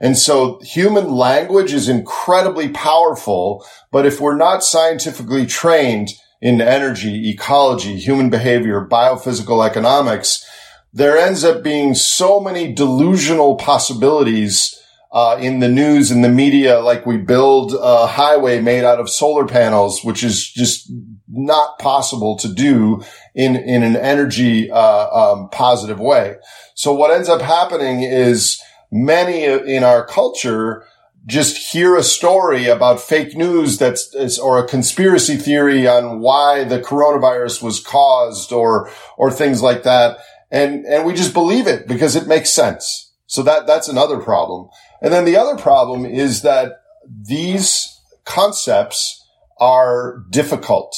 And 0.00 0.16
so 0.16 0.58
human 0.60 1.10
language 1.10 1.72
is 1.72 1.88
incredibly 1.88 2.68
powerful, 2.68 3.64
but 3.90 4.04
if 4.04 4.20
we're 4.20 4.36
not 4.36 4.64
scientifically 4.64 5.46
trained, 5.46 6.10
in 6.40 6.60
energy, 6.60 7.30
ecology, 7.30 7.96
human 7.98 8.30
behavior, 8.30 8.86
biophysical 8.86 9.66
economics, 9.66 10.48
there 10.92 11.16
ends 11.16 11.44
up 11.44 11.62
being 11.62 11.94
so 11.94 12.40
many 12.40 12.72
delusional 12.72 13.56
possibilities 13.56 14.78
uh, 15.12 15.38
in 15.40 15.60
the 15.60 15.68
news 15.68 16.10
and 16.10 16.24
the 16.24 16.28
media, 16.28 16.80
like 16.80 17.06
we 17.06 17.16
build 17.16 17.74
a 17.80 18.06
highway 18.06 18.60
made 18.60 18.84
out 18.84 19.00
of 19.00 19.08
solar 19.08 19.46
panels, 19.46 20.04
which 20.04 20.22
is 20.22 20.50
just 20.50 20.90
not 21.28 21.78
possible 21.78 22.36
to 22.36 22.48
do 22.48 23.02
in 23.34 23.56
in 23.56 23.82
an 23.82 23.96
energy 23.96 24.70
uh, 24.70 25.08
um, 25.10 25.48
positive 25.50 26.00
way. 26.00 26.36
So 26.74 26.92
what 26.92 27.10
ends 27.10 27.28
up 27.28 27.40
happening 27.40 28.02
is 28.02 28.60
many 28.90 29.44
in 29.44 29.84
our 29.84 30.04
culture 30.06 30.84
just 31.26 31.72
hear 31.72 31.96
a 31.96 32.04
story 32.04 32.68
about 32.68 33.00
fake 33.00 33.36
news 33.36 33.78
that's 33.78 34.38
or 34.38 34.58
a 34.58 34.68
conspiracy 34.68 35.36
theory 35.36 35.86
on 35.86 36.20
why 36.20 36.62
the 36.62 36.80
coronavirus 36.80 37.62
was 37.62 37.80
caused 37.80 38.52
or 38.52 38.90
or 39.16 39.30
things 39.30 39.60
like 39.60 39.82
that. 39.82 40.18
And 40.50 40.86
and 40.86 41.04
we 41.04 41.14
just 41.14 41.34
believe 41.34 41.66
it 41.66 41.88
because 41.88 42.14
it 42.14 42.28
makes 42.28 42.50
sense. 42.50 43.12
So 43.26 43.42
that 43.42 43.66
that's 43.66 43.88
another 43.88 44.18
problem 44.18 44.68
and 45.00 45.12
then 45.12 45.24
the 45.24 45.36
other 45.36 45.56
problem 45.56 46.04
is 46.04 46.42
that 46.42 46.80
these 47.06 48.00
concepts 48.24 49.22
are 49.58 50.24
difficult 50.30 50.94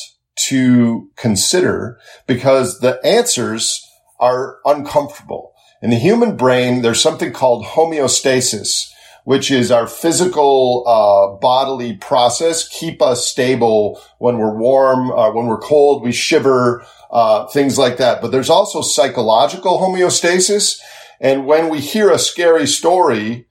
to 0.47 1.11
consider 1.17 1.99
because 2.27 2.81
the 2.81 3.05
answers 3.05 3.85
are 4.21 4.59
uncomfortable. 4.65 5.53
In 5.83 5.91
the 5.91 5.97
human 5.97 6.37
brain, 6.37 6.83
there's 6.83 7.03
something 7.03 7.33
called 7.33 7.65
homeostasis, 7.65 8.89
which 9.29 9.51
is 9.51 9.71
our 9.71 9.87
physical 9.87 10.85
uh, 10.87 11.39
bodily 11.39 11.95
process 11.97 12.67
keep 12.67 13.03
us 13.03 13.27
stable 13.27 14.01
when 14.19 14.39
we're 14.39 14.57
warm 14.57 15.11
uh, 15.11 15.31
when 15.33 15.47
we're 15.47 15.59
cold 15.59 16.03
we 16.03 16.13
shiver 16.13 16.83
uh, 17.11 17.47
things 17.49 17.77
like 17.77 17.99
that 17.99 18.23
but 18.23 18.33
there's 18.33 18.49
also 18.49 18.81
psychological 18.81 19.79
homeostasis 19.79 20.79
and 21.21 21.45
when 21.45 21.69
we 21.69 21.79
hear 21.79 22.11
a 22.11 22.19
scary 22.19 22.67
story 22.67 23.47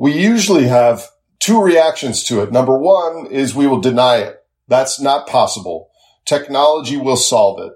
we 0.00 0.12
usually 0.12 0.66
have 0.66 1.10
two 1.40 1.60
reactions 1.60 2.24
to 2.24 2.40
it. 2.40 2.50
Number 2.50 2.76
one 2.78 3.26
is 3.26 3.54
we 3.54 3.66
will 3.66 3.82
deny 3.82 4.16
it. 4.16 4.36
That's 4.66 4.98
not 4.98 5.28
possible. 5.28 5.90
Technology 6.24 6.96
will 6.96 7.18
solve 7.18 7.60
it. 7.60 7.72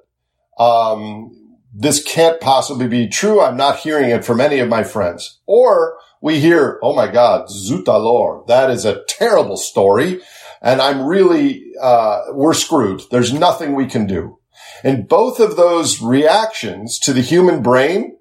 Um, 0.59 1.59
this 1.75 2.03
can't 2.03 2.41
possibly 2.41 2.89
be 2.89 3.09
true. 3.09 3.43
I'm 3.43 3.59
not 3.59 3.81
hearing 3.81 4.09
it 4.09 4.25
from 4.25 4.41
any 4.41 4.59
of 4.61 4.71
my 4.71 4.85
friends. 4.85 5.39
Or 5.45 5.99
we 6.23 6.41
hear, 6.41 6.81
oh 6.83 6.95
my 6.95 7.13
God, 7.13 7.49
Zutalor, 7.51 8.47
that 8.47 8.71
is 8.71 8.87
a 8.87 9.05
terrible 9.07 9.59
story. 9.59 10.23
And 10.63 10.81
I'm 10.81 11.05
really, 11.05 11.63
uh, 11.79 12.23
we're 12.31 12.55
screwed. 12.55 13.03
There's 13.11 13.35
nothing 13.35 13.75
we 13.75 13.85
can 13.85 14.07
do. 14.07 14.39
And 14.83 15.07
both 15.07 15.41
of 15.41 15.57
those 15.57 16.01
reactions 16.01 16.99
to 17.01 17.13
the 17.13 17.21
human 17.21 17.63
brain 17.63 18.17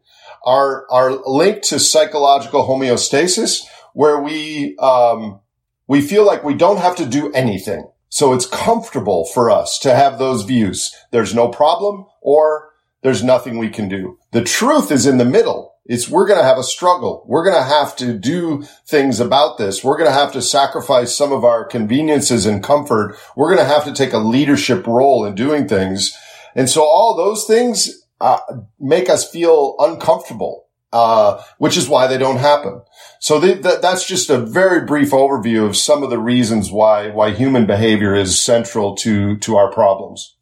are, 0.45 0.85
are 0.91 1.21
linked 1.25 1.63
to 1.69 1.79
psychological 1.79 2.67
homeostasis 2.67 3.61
where 3.93 4.19
we, 4.19 4.77
um, 4.77 5.39
we 5.87 6.01
feel 6.01 6.25
like 6.25 6.43
we 6.43 6.53
don't 6.53 6.79
have 6.79 6.95
to 6.97 7.05
do 7.05 7.31
anything. 7.33 7.89
So 8.09 8.33
it's 8.33 8.45
comfortable 8.45 9.25
for 9.25 9.49
us 9.49 9.79
to 9.79 9.95
have 9.95 10.19
those 10.19 10.43
views. 10.43 10.95
There's 11.11 11.33
no 11.33 11.47
problem 11.47 12.05
or 12.21 12.69
there's 13.01 13.23
nothing 13.23 13.57
we 13.57 13.69
can 13.69 13.89
do. 13.89 14.19
The 14.31 14.43
truth 14.43 14.91
is 14.91 15.05
in 15.05 15.17
the 15.17 15.25
middle 15.25 15.73
it's 15.85 16.07
we're 16.07 16.27
going 16.27 16.39
to 16.39 16.45
have 16.45 16.57
a 16.57 16.63
struggle. 16.63 17.25
We're 17.27 17.43
going 17.43 17.61
to 17.61 17.69
have 17.69 17.95
to 17.97 18.13
do 18.13 18.63
things 18.85 19.19
about 19.19 19.57
this. 19.57 19.83
We're 19.83 19.97
going 19.97 20.09
to 20.09 20.17
have 20.17 20.31
to 20.33 20.41
sacrifice 20.41 21.15
some 21.15 21.33
of 21.33 21.43
our 21.43 21.65
conveniences 21.65 22.45
and 22.45 22.63
comfort. 22.63 23.17
We're 23.35 23.53
going 23.53 23.67
to 23.67 23.73
have 23.73 23.83
to 23.85 23.93
take 23.93 24.13
a 24.13 24.17
leadership 24.17 24.87
role 24.87 25.25
in 25.25 25.35
doing 25.35 25.67
things. 25.67 26.17
And 26.55 26.69
so 26.69 26.83
all 26.83 27.17
those 27.17 27.45
things 27.45 28.05
uh, 28.21 28.39
make 28.79 29.09
us 29.09 29.29
feel 29.29 29.75
uncomfortable, 29.79 30.67
uh, 30.93 31.43
which 31.57 31.75
is 31.75 31.89
why 31.89 32.07
they 32.07 32.17
don't 32.17 32.37
happen. 32.37 32.81
So 33.19 33.39
they, 33.39 33.55
that, 33.55 33.81
that's 33.81 34.07
just 34.07 34.29
a 34.29 34.37
very 34.37 34.85
brief 34.85 35.11
overview 35.11 35.65
of 35.65 35.75
some 35.75 36.03
of 36.03 36.09
the 36.09 36.19
reasons 36.19 36.71
why 36.71 37.09
why 37.09 37.31
human 37.31 37.65
behavior 37.65 38.15
is 38.15 38.39
central 38.39 38.95
to 38.97 39.37
to 39.39 39.57
our 39.57 39.71
problems. 39.71 40.37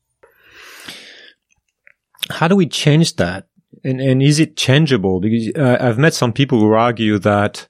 How 2.30 2.48
do 2.48 2.56
we 2.56 2.68
change 2.68 3.16
that? 3.16 3.48
And, 3.84 4.00
and 4.00 4.22
is 4.22 4.40
it 4.40 4.58
changeable? 4.58 5.20
Because 5.20 5.52
uh, 5.56 5.78
I've 5.80 5.98
met 5.98 6.14
some 6.14 6.34
people 6.34 6.60
who 6.60 6.72
argue 6.74 7.18
that 7.20 7.68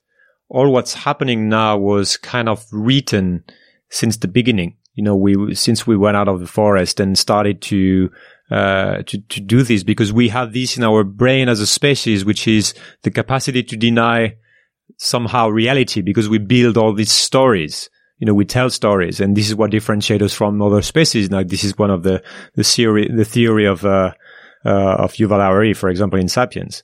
all 0.49 0.71
what's 0.71 0.93
happening 0.93 1.47
now 1.47 1.77
was 1.77 2.17
kind 2.17 2.49
of 2.49 2.65
written 2.71 3.43
since 3.89 4.17
the 4.17 4.27
beginning. 4.27 4.75
You 4.95 5.03
know, 5.03 5.15
we, 5.15 5.55
since 5.55 5.87
we 5.87 5.95
went 5.95 6.17
out 6.17 6.27
of 6.27 6.41
the 6.41 6.47
forest 6.47 6.99
and 6.99 7.17
started 7.17 7.61
to, 7.63 8.11
uh, 8.51 9.01
to, 9.03 9.21
to 9.21 9.39
do 9.39 9.63
this 9.63 9.81
because 9.81 10.11
we 10.11 10.27
have 10.27 10.51
this 10.51 10.75
in 10.75 10.83
our 10.83 11.05
brain 11.05 11.47
as 11.47 11.61
a 11.61 11.67
species, 11.67 12.25
which 12.25 12.47
is 12.49 12.73
the 13.03 13.11
capacity 13.11 13.63
to 13.63 13.77
deny 13.77 14.35
somehow 14.97 15.47
reality 15.47 16.01
because 16.01 16.27
we 16.27 16.37
build 16.37 16.77
all 16.77 16.93
these 16.93 17.11
stories. 17.11 17.89
You 18.19 18.27
know, 18.27 18.33
we 18.33 18.43
tell 18.43 18.69
stories 18.69 19.21
and 19.21 19.37
this 19.37 19.47
is 19.47 19.55
what 19.55 19.71
differentiates 19.71 20.23
us 20.23 20.33
from 20.33 20.61
other 20.61 20.81
species. 20.81 21.29
Now, 21.29 21.43
this 21.43 21.63
is 21.63 21.77
one 21.77 21.89
of 21.89 22.03
the, 22.03 22.21
the 22.55 22.63
theory, 22.65 23.09
the 23.09 23.23
theory 23.23 23.65
of, 23.65 23.85
uh, 23.85 24.11
uh, 24.65 24.95
of 24.95 25.13
Yuval 25.13 25.39
Harari, 25.43 25.73
for 25.73 25.89
example, 25.89 26.19
in 26.19 26.27
Sapiens. 26.27 26.83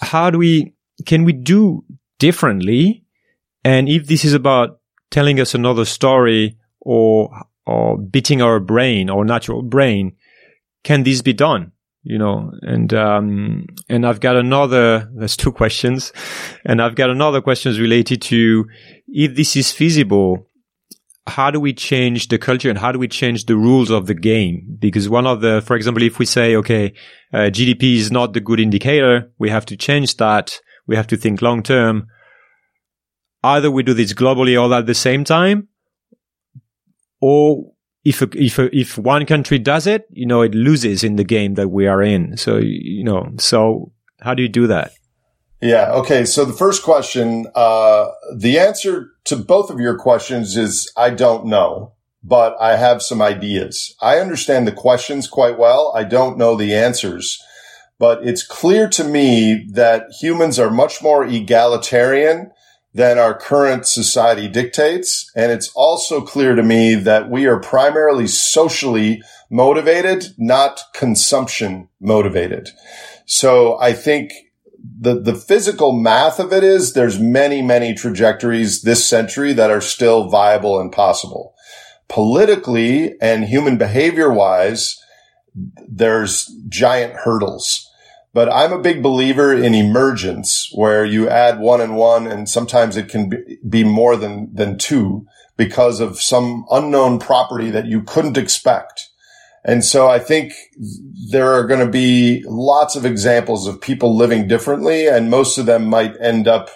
How 0.00 0.30
do 0.30 0.38
we, 0.38 0.74
can 1.04 1.24
we 1.24 1.34
do 1.34 1.84
differently? 2.18 3.04
And 3.62 3.90
if 3.90 4.06
this 4.06 4.24
is 4.24 4.32
about 4.32 4.80
telling 5.10 5.38
us 5.38 5.54
another 5.54 5.84
story 5.84 6.56
or, 6.80 7.30
or 7.66 7.98
beating 7.98 8.40
our 8.40 8.58
brain 8.58 9.10
or 9.10 9.24
natural 9.24 9.62
brain, 9.62 10.16
can 10.84 11.02
this 11.02 11.22
be 11.22 11.32
done? 11.32 11.72
You 12.04 12.18
know, 12.18 12.50
and, 12.62 12.92
um, 12.94 13.66
and 13.88 14.04
I've 14.04 14.18
got 14.18 14.36
another, 14.36 15.08
there's 15.14 15.36
two 15.36 15.52
questions 15.52 16.12
and 16.64 16.82
I've 16.82 16.96
got 16.96 17.10
another 17.10 17.40
questions 17.40 17.78
related 17.78 18.20
to 18.22 18.66
if 19.06 19.36
this 19.36 19.54
is 19.54 19.70
feasible, 19.70 20.48
how 21.26 21.50
do 21.52 21.60
we 21.60 21.72
change 21.72 22.28
the 22.28 22.38
culture 22.38 22.68
and 22.68 22.78
how 22.78 22.90
do 22.90 22.98
we 22.98 23.06
change 23.06 23.46
the 23.46 23.56
rules 23.56 23.90
of 23.90 24.06
the 24.06 24.14
game? 24.14 24.76
Because 24.80 25.08
one 25.08 25.26
of 25.26 25.40
the, 25.40 25.62
for 25.64 25.76
example, 25.76 26.02
if 26.02 26.18
we 26.18 26.26
say, 26.26 26.56
okay, 26.56 26.92
uh, 27.32 27.50
GDP 27.50 27.96
is 27.96 28.10
not 28.10 28.32
the 28.32 28.40
good 28.40 28.58
indicator, 28.58 29.30
we 29.38 29.48
have 29.50 29.66
to 29.66 29.76
change 29.76 30.16
that. 30.16 30.58
We 30.88 30.96
have 30.96 31.06
to 31.08 31.16
think 31.16 31.40
long 31.40 31.62
term. 31.62 32.08
Either 33.44 33.70
we 33.70 33.84
do 33.84 33.94
this 33.94 34.12
globally 34.12 34.60
all 34.60 34.74
at 34.74 34.86
the 34.86 34.94
same 34.94 35.22
time, 35.22 35.68
or 37.20 37.72
if 38.04 38.22
if 38.34 38.58
if 38.58 38.98
one 38.98 39.26
country 39.26 39.58
does 39.58 39.86
it, 39.86 40.06
you 40.10 40.26
know, 40.26 40.42
it 40.42 40.54
loses 40.54 41.04
in 41.04 41.16
the 41.16 41.24
game 41.24 41.54
that 41.54 41.68
we 41.68 41.86
are 41.86 42.02
in. 42.02 42.36
So 42.36 42.58
you 42.58 43.04
know, 43.04 43.32
so 43.38 43.92
how 44.20 44.34
do 44.34 44.42
you 44.42 44.48
do 44.48 44.66
that? 44.66 44.92
Yeah. 45.60 45.92
Okay. 45.92 46.24
So 46.24 46.44
the 46.44 46.52
first 46.52 46.82
question, 46.82 47.46
uh, 47.54 48.08
the 48.36 48.58
answer 48.58 49.10
to 49.24 49.36
both 49.36 49.70
of 49.70 49.78
your 49.78 49.96
questions 49.96 50.56
is 50.56 50.90
I 50.96 51.10
don't 51.10 51.46
know, 51.46 51.92
but 52.24 52.56
I 52.60 52.76
have 52.76 53.00
some 53.00 53.22
ideas. 53.22 53.94
I 54.02 54.18
understand 54.18 54.66
the 54.66 54.72
questions 54.72 55.28
quite 55.28 55.58
well. 55.58 55.92
I 55.94 56.02
don't 56.02 56.36
know 56.36 56.56
the 56.56 56.74
answers, 56.74 57.40
but 58.00 58.26
it's 58.26 58.44
clear 58.44 58.88
to 58.88 59.04
me 59.04 59.68
that 59.72 60.06
humans 60.20 60.58
are 60.58 60.70
much 60.70 61.00
more 61.00 61.24
egalitarian 61.24 62.50
than 62.94 63.18
our 63.18 63.34
current 63.34 63.86
society 63.86 64.48
dictates. 64.48 65.30
And 65.34 65.50
it's 65.50 65.72
also 65.74 66.20
clear 66.20 66.54
to 66.54 66.62
me 66.62 66.94
that 66.94 67.30
we 67.30 67.46
are 67.46 67.58
primarily 67.58 68.26
socially 68.26 69.22
motivated, 69.50 70.26
not 70.38 70.80
consumption 70.94 71.88
motivated. 72.00 72.70
So 73.24 73.78
I 73.80 73.92
think 73.92 74.32
the, 75.00 75.20
the 75.20 75.34
physical 75.34 75.92
math 75.92 76.38
of 76.38 76.52
it 76.52 76.64
is 76.64 76.92
there's 76.92 77.18
many, 77.18 77.62
many 77.62 77.94
trajectories 77.94 78.82
this 78.82 79.06
century 79.06 79.52
that 79.54 79.70
are 79.70 79.80
still 79.80 80.28
viable 80.28 80.80
and 80.80 80.92
possible. 80.92 81.54
Politically 82.08 83.18
and 83.20 83.44
human 83.44 83.78
behavior 83.78 84.30
wise, 84.30 84.98
there's 85.88 86.46
giant 86.68 87.14
hurdles. 87.14 87.81
But 88.34 88.50
I'm 88.50 88.72
a 88.72 88.80
big 88.80 89.02
believer 89.02 89.52
in 89.52 89.74
emergence 89.74 90.70
where 90.74 91.04
you 91.04 91.28
add 91.28 91.58
one 91.58 91.80
and 91.80 91.96
one 91.96 92.26
and 92.26 92.48
sometimes 92.48 92.96
it 92.96 93.08
can 93.08 93.30
be 93.68 93.84
more 93.84 94.16
than, 94.16 94.54
than 94.54 94.78
two 94.78 95.26
because 95.56 96.00
of 96.00 96.20
some 96.20 96.64
unknown 96.70 97.18
property 97.18 97.70
that 97.70 97.86
you 97.86 98.02
couldn't 98.02 98.38
expect. 98.38 99.10
And 99.64 99.84
so 99.84 100.08
I 100.08 100.18
think 100.18 100.54
there 101.30 101.52
are 101.52 101.66
going 101.66 101.84
to 101.84 101.92
be 101.92 102.42
lots 102.46 102.96
of 102.96 103.04
examples 103.04 103.66
of 103.66 103.80
people 103.80 104.16
living 104.16 104.48
differently 104.48 105.06
and 105.06 105.30
most 105.30 105.58
of 105.58 105.66
them 105.66 105.84
might 105.84 106.18
end 106.20 106.48
up 106.48 106.70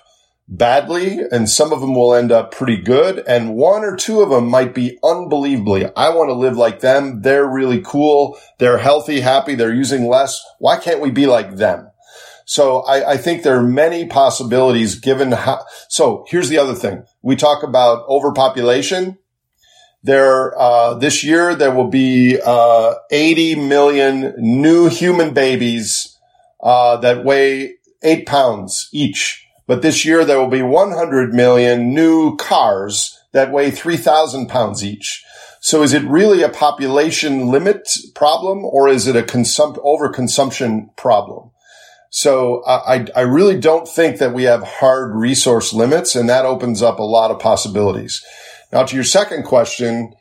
badly 0.49 1.20
and 1.32 1.49
some 1.49 1.72
of 1.72 1.80
them 1.80 1.94
will 1.94 2.14
end 2.14 2.30
up 2.30 2.53
pretty 2.53 2.76
good. 2.76 3.18
And 3.26 3.55
one 3.55 3.84
or 3.84 3.97
two 3.97 4.20
of 4.20 4.30
them 4.30 4.49
might 4.49 4.74
be 4.74 4.99
unbelievably. 5.03 5.86
I 5.97 6.11
want 6.11 6.28
to 6.28 6.34
live 6.34 6.57
like 6.57 6.80
them. 6.80 7.22
They're 7.22 7.47
really 7.47 7.80
cool. 7.80 8.38
They're 8.59 8.78
healthy, 8.78 9.20
happy. 9.20 9.55
They're 9.55 9.74
using 9.74 10.07
less. 10.07 10.40
Why 10.59 10.78
can't 10.78 11.01
we 11.01 11.11
be 11.11 11.26
like 11.26 11.57
them? 11.57 11.90
So 12.44 12.82
I, 12.82 13.12
I 13.12 13.16
think 13.16 13.42
there 13.42 13.57
are 13.57 13.66
many 13.66 14.07
possibilities 14.07 15.01
given 15.01 15.32
how, 15.32 15.64
so 15.88 16.24
here's 16.28 16.49
the 16.49 16.59
other 16.59 16.74
thing. 16.74 17.05
We 17.22 17.34
talk 17.34 17.64
about 17.64 18.07
overpopulation 18.09 19.18
there, 20.07 20.57
uh, 20.57 20.94
this 20.94 21.24
year 21.24 21.57
there 21.57 21.72
will 21.72 21.88
be 21.88 22.38
uh, 22.44 22.94
80 23.11 23.57
million 23.57 24.34
new 24.38 24.88
human 24.88 25.34
babies 25.34 26.16
uh, 26.61 26.99
that 26.99 27.24
weigh 27.24 27.74
eight 28.05 28.24
pounds 28.24 28.88
each. 28.92 29.45
But 29.67 29.83
this 29.83 30.05
year 30.05 30.25
there 30.25 30.39
will 30.39 30.49
be 30.49 30.62
100 30.62 31.35
million 31.35 31.95
new 31.95 32.37
cars 32.37 33.19
that 33.33 33.53
weigh 33.53 33.71
3,000 33.71 34.49
pounds 34.49 34.85
each. 34.85 35.25
So 35.61 35.83
is 35.83 35.93
it 35.93 36.05
really 36.05 36.43
a 36.43 36.49
population 36.49 37.49
limit 37.49 37.89
problem 38.14 38.64
or 38.64 38.89
is 38.89 39.07
it 39.07 39.17
a 39.17 39.23
consum- 39.23 39.83
overconsumption 39.85 40.97
problem? 40.97 41.51
So 42.11 42.64
I, 42.64 43.07
I 43.17 43.23
really 43.23 43.59
don't 43.59 43.89
think 43.89 44.19
that 44.19 44.33
we 44.33 44.45
have 44.45 44.62
hard 44.62 45.14
resource 45.14 45.73
limits 45.73 46.14
and 46.14 46.29
that 46.29 46.47
opens 46.47 46.83
up 46.83 46.99
a 46.99 47.03
lot 47.03 47.31
of 47.31 47.41
possibilities. 47.41 48.25
Now 48.73 48.85
to 48.85 48.95
your 48.95 49.05
second 49.05 49.43
question, 49.43 50.14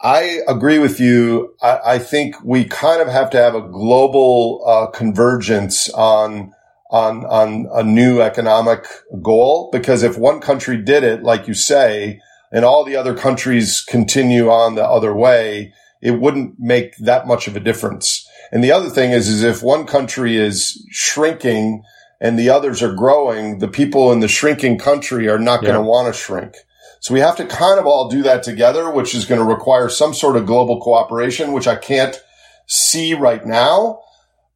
I 0.00 0.40
agree 0.46 0.78
with 0.78 1.00
you. 1.00 1.54
I, 1.60 1.80
I 1.84 1.98
think 1.98 2.36
we 2.44 2.64
kind 2.64 3.02
of 3.02 3.08
have 3.08 3.30
to 3.30 3.38
have 3.38 3.54
a 3.54 3.68
global 3.68 4.62
uh, 4.66 4.86
convergence 4.96 5.90
on 5.90 6.52
on 6.94 7.24
on 7.26 7.66
a 7.72 7.82
new 7.82 8.20
economic 8.20 8.86
goal 9.20 9.68
because 9.72 10.04
if 10.04 10.16
one 10.16 10.40
country 10.40 10.76
did 10.76 11.02
it, 11.02 11.24
like 11.24 11.48
you 11.48 11.54
say, 11.54 12.20
and 12.52 12.64
all 12.64 12.84
the 12.84 12.94
other 12.94 13.14
countries 13.16 13.82
continue 13.82 14.48
on 14.48 14.76
the 14.76 14.84
other 14.84 15.12
way, 15.12 15.74
it 16.00 16.20
wouldn't 16.20 16.54
make 16.60 16.96
that 16.98 17.26
much 17.26 17.48
of 17.48 17.56
a 17.56 17.60
difference. 17.60 18.28
And 18.52 18.62
the 18.62 18.70
other 18.70 18.88
thing 18.88 19.10
is, 19.10 19.28
is 19.28 19.42
if 19.42 19.60
one 19.60 19.86
country 19.86 20.36
is 20.36 20.86
shrinking 20.92 21.82
and 22.20 22.38
the 22.38 22.48
others 22.48 22.80
are 22.80 22.94
growing, 22.94 23.58
the 23.58 23.66
people 23.66 24.12
in 24.12 24.20
the 24.20 24.28
shrinking 24.28 24.78
country 24.78 25.28
are 25.28 25.40
not 25.40 25.62
going 25.62 25.74
to 25.74 25.82
want 25.82 26.06
to 26.06 26.18
shrink. 26.18 26.54
So 27.00 27.12
we 27.12 27.20
have 27.20 27.36
to 27.36 27.46
kind 27.46 27.80
of 27.80 27.86
all 27.86 28.08
do 28.08 28.22
that 28.22 28.44
together, 28.44 28.88
which 28.88 29.16
is 29.16 29.24
going 29.24 29.40
to 29.40 29.44
require 29.44 29.88
some 29.88 30.14
sort 30.14 30.36
of 30.36 30.46
global 30.46 30.80
cooperation, 30.80 31.52
which 31.52 31.66
I 31.66 31.76
can't 31.76 32.22
see 32.66 33.14
right 33.14 33.44
now, 33.44 34.00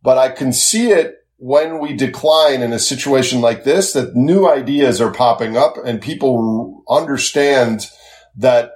but 0.02 0.18
I 0.18 0.28
can 0.30 0.52
see 0.52 0.92
it 0.92 1.17
when 1.38 1.78
we 1.78 1.94
decline 1.94 2.62
in 2.62 2.72
a 2.72 2.78
situation 2.80 3.40
like 3.40 3.62
this, 3.64 3.92
that 3.92 4.16
new 4.16 4.48
ideas 4.48 5.00
are 5.00 5.12
popping 5.12 5.56
up 5.56 5.76
and 5.84 6.02
people 6.02 6.82
understand 6.88 7.86
that 8.36 8.72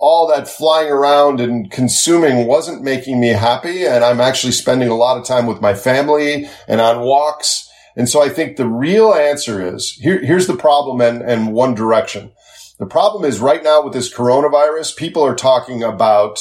all 0.00 0.26
that 0.26 0.48
flying 0.48 0.90
around 0.90 1.40
and 1.40 1.70
consuming 1.70 2.46
wasn't 2.46 2.82
making 2.82 3.20
me 3.20 3.28
happy. 3.28 3.86
And 3.86 4.02
I'm 4.02 4.20
actually 4.20 4.52
spending 4.52 4.88
a 4.88 4.96
lot 4.96 5.18
of 5.18 5.24
time 5.24 5.46
with 5.46 5.60
my 5.60 5.74
family 5.74 6.48
and 6.66 6.80
on 6.80 7.00
walks. 7.00 7.68
And 7.96 8.08
so 8.08 8.22
I 8.22 8.28
think 8.28 8.56
the 8.56 8.66
real 8.66 9.14
answer 9.14 9.74
is 9.74 9.92
here, 9.92 10.20
here's 10.24 10.46
the 10.48 10.56
problem 10.56 11.00
and, 11.00 11.22
and 11.22 11.52
one 11.52 11.74
direction. 11.74 12.32
The 12.78 12.86
problem 12.86 13.24
is 13.24 13.40
right 13.40 13.62
now 13.62 13.82
with 13.82 13.92
this 13.92 14.12
coronavirus, 14.12 14.96
people 14.96 15.22
are 15.22 15.36
talking 15.36 15.82
about 15.84 16.40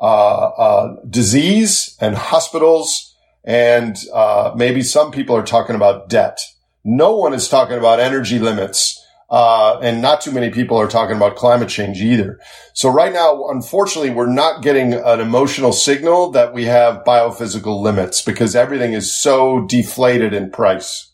uh, 0.00 0.04
uh, 0.04 0.96
disease 1.08 1.96
and 2.00 2.14
hospitals, 2.14 3.09
and 3.44 3.96
uh, 4.12 4.52
maybe 4.56 4.82
some 4.82 5.10
people 5.10 5.36
are 5.36 5.44
talking 5.44 5.76
about 5.76 6.08
debt. 6.08 6.38
No 6.84 7.16
one 7.16 7.34
is 7.34 7.48
talking 7.48 7.78
about 7.78 8.00
energy 8.00 8.38
limits, 8.38 9.04
uh, 9.28 9.78
and 9.80 10.02
not 10.02 10.20
too 10.20 10.32
many 10.32 10.50
people 10.50 10.76
are 10.76 10.88
talking 10.88 11.16
about 11.16 11.36
climate 11.36 11.68
change 11.68 12.00
either. 12.00 12.40
So 12.72 12.90
right 12.90 13.12
now, 13.12 13.48
unfortunately, 13.48 14.10
we're 14.10 14.32
not 14.32 14.62
getting 14.62 14.94
an 14.94 15.20
emotional 15.20 15.72
signal 15.72 16.30
that 16.32 16.52
we 16.52 16.64
have 16.64 17.04
biophysical 17.04 17.80
limits 17.80 18.22
because 18.22 18.56
everything 18.56 18.92
is 18.92 19.14
so 19.14 19.66
deflated 19.66 20.32
in 20.32 20.50
price. 20.50 21.12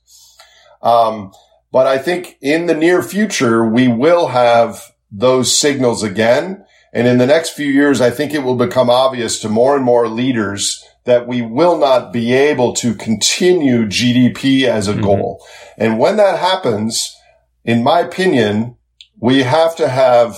Um, 0.82 1.32
but 1.72 1.86
I 1.86 1.98
think 1.98 2.38
in 2.40 2.66
the 2.66 2.74
near 2.74 3.02
future, 3.02 3.66
we 3.66 3.88
will 3.88 4.28
have 4.28 4.92
those 5.10 5.54
signals 5.54 6.02
again. 6.02 6.64
And 6.92 7.06
in 7.06 7.18
the 7.18 7.26
next 7.26 7.50
few 7.50 7.66
years, 7.66 8.00
I 8.00 8.10
think 8.10 8.32
it 8.32 8.42
will 8.42 8.56
become 8.56 8.88
obvious 8.88 9.40
to 9.40 9.48
more 9.48 9.76
and 9.76 9.84
more 9.84 10.08
leaders 10.08 10.82
that 11.06 11.26
we 11.26 11.40
will 11.40 11.78
not 11.78 12.12
be 12.12 12.32
able 12.32 12.74
to 12.74 12.94
continue 12.94 13.86
GDP 13.86 14.64
as 14.64 14.86
a 14.86 14.92
mm-hmm. 14.92 15.02
goal. 15.02 15.46
And 15.78 15.98
when 15.98 16.16
that 16.18 16.38
happens, 16.38 17.16
in 17.64 17.82
my 17.82 18.00
opinion, 18.00 18.76
we 19.18 19.42
have 19.42 19.74
to 19.76 19.88
have 19.88 20.36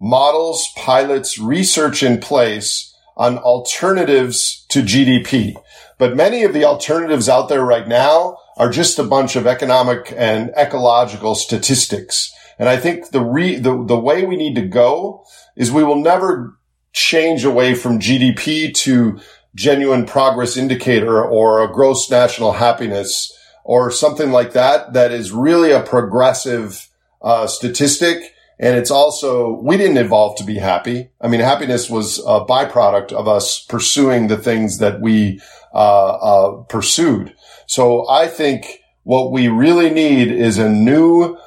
models, 0.00 0.68
pilots, 0.76 1.38
research 1.38 2.02
in 2.02 2.20
place 2.20 2.94
on 3.16 3.38
alternatives 3.38 4.66
to 4.68 4.82
GDP. 4.82 5.54
But 5.98 6.16
many 6.16 6.42
of 6.42 6.52
the 6.52 6.64
alternatives 6.64 7.28
out 7.28 7.48
there 7.48 7.64
right 7.64 7.88
now 7.88 8.36
are 8.56 8.70
just 8.70 8.98
a 8.98 9.04
bunch 9.04 9.36
of 9.36 9.46
economic 9.46 10.12
and 10.16 10.50
ecological 10.56 11.34
statistics. 11.34 12.32
And 12.58 12.68
I 12.68 12.76
think 12.76 13.10
the 13.10 13.22
re, 13.22 13.56
the, 13.56 13.84
the 13.84 13.98
way 13.98 14.24
we 14.24 14.36
need 14.36 14.54
to 14.56 14.66
go 14.66 15.24
is 15.56 15.70
we 15.70 15.84
will 15.84 16.00
never 16.02 16.58
change 16.92 17.44
away 17.44 17.74
from 17.74 18.00
GDP 18.00 18.72
to 18.74 19.20
genuine 19.56 20.06
progress 20.06 20.56
indicator 20.56 21.24
or 21.24 21.62
a 21.62 21.72
gross 21.72 22.10
national 22.10 22.52
happiness 22.52 23.32
or 23.64 23.90
something 23.90 24.30
like 24.30 24.52
that 24.52 24.92
that 24.92 25.10
is 25.10 25.32
really 25.32 25.72
a 25.72 25.82
progressive 25.82 26.88
uh, 27.22 27.46
statistic. 27.46 28.34
And 28.58 28.76
it's 28.76 28.90
also 28.90 29.60
we 29.60 29.76
didn't 29.76 29.96
evolve 29.96 30.36
to 30.38 30.44
be 30.44 30.58
happy. 30.58 31.10
I 31.20 31.28
mean 31.28 31.40
happiness 31.40 31.90
was 31.90 32.18
a 32.20 32.44
byproduct 32.44 33.12
of 33.12 33.26
us 33.26 33.64
pursuing 33.64 34.28
the 34.28 34.38
things 34.38 34.78
that 34.78 35.00
we 35.00 35.40
uh, 35.74 36.08
uh, 36.08 36.62
pursued. 36.64 37.34
So 37.66 38.08
I 38.08 38.28
think 38.28 38.82
what 39.02 39.32
we 39.32 39.48
really 39.48 39.90
need 39.90 40.28
is 40.28 40.58
a 40.58 40.68
new 40.68 41.38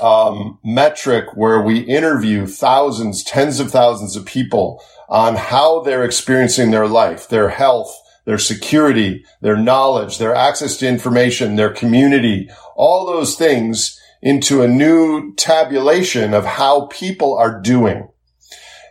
um, 0.00 0.58
metric 0.64 1.26
where 1.34 1.60
we 1.60 1.80
interview 1.80 2.46
thousands, 2.46 3.22
tens 3.22 3.60
of 3.60 3.70
thousands 3.70 4.16
of 4.16 4.26
people 4.26 4.82
on 5.08 5.36
how 5.36 5.80
they're 5.80 6.04
experiencing 6.04 6.70
their 6.70 6.88
life, 6.88 7.28
their 7.28 7.48
health, 7.48 7.96
their 8.24 8.38
security, 8.38 9.24
their 9.40 9.56
knowledge, 9.56 10.18
their 10.18 10.34
access 10.34 10.76
to 10.78 10.88
information, 10.88 11.56
their 11.56 11.72
community, 11.72 12.48
all 12.74 13.06
those 13.06 13.36
things 13.36 14.00
into 14.22 14.62
a 14.62 14.68
new 14.68 15.34
tabulation 15.34 16.32
of 16.32 16.44
how 16.44 16.86
people 16.86 17.36
are 17.36 17.60
doing. 17.60 18.08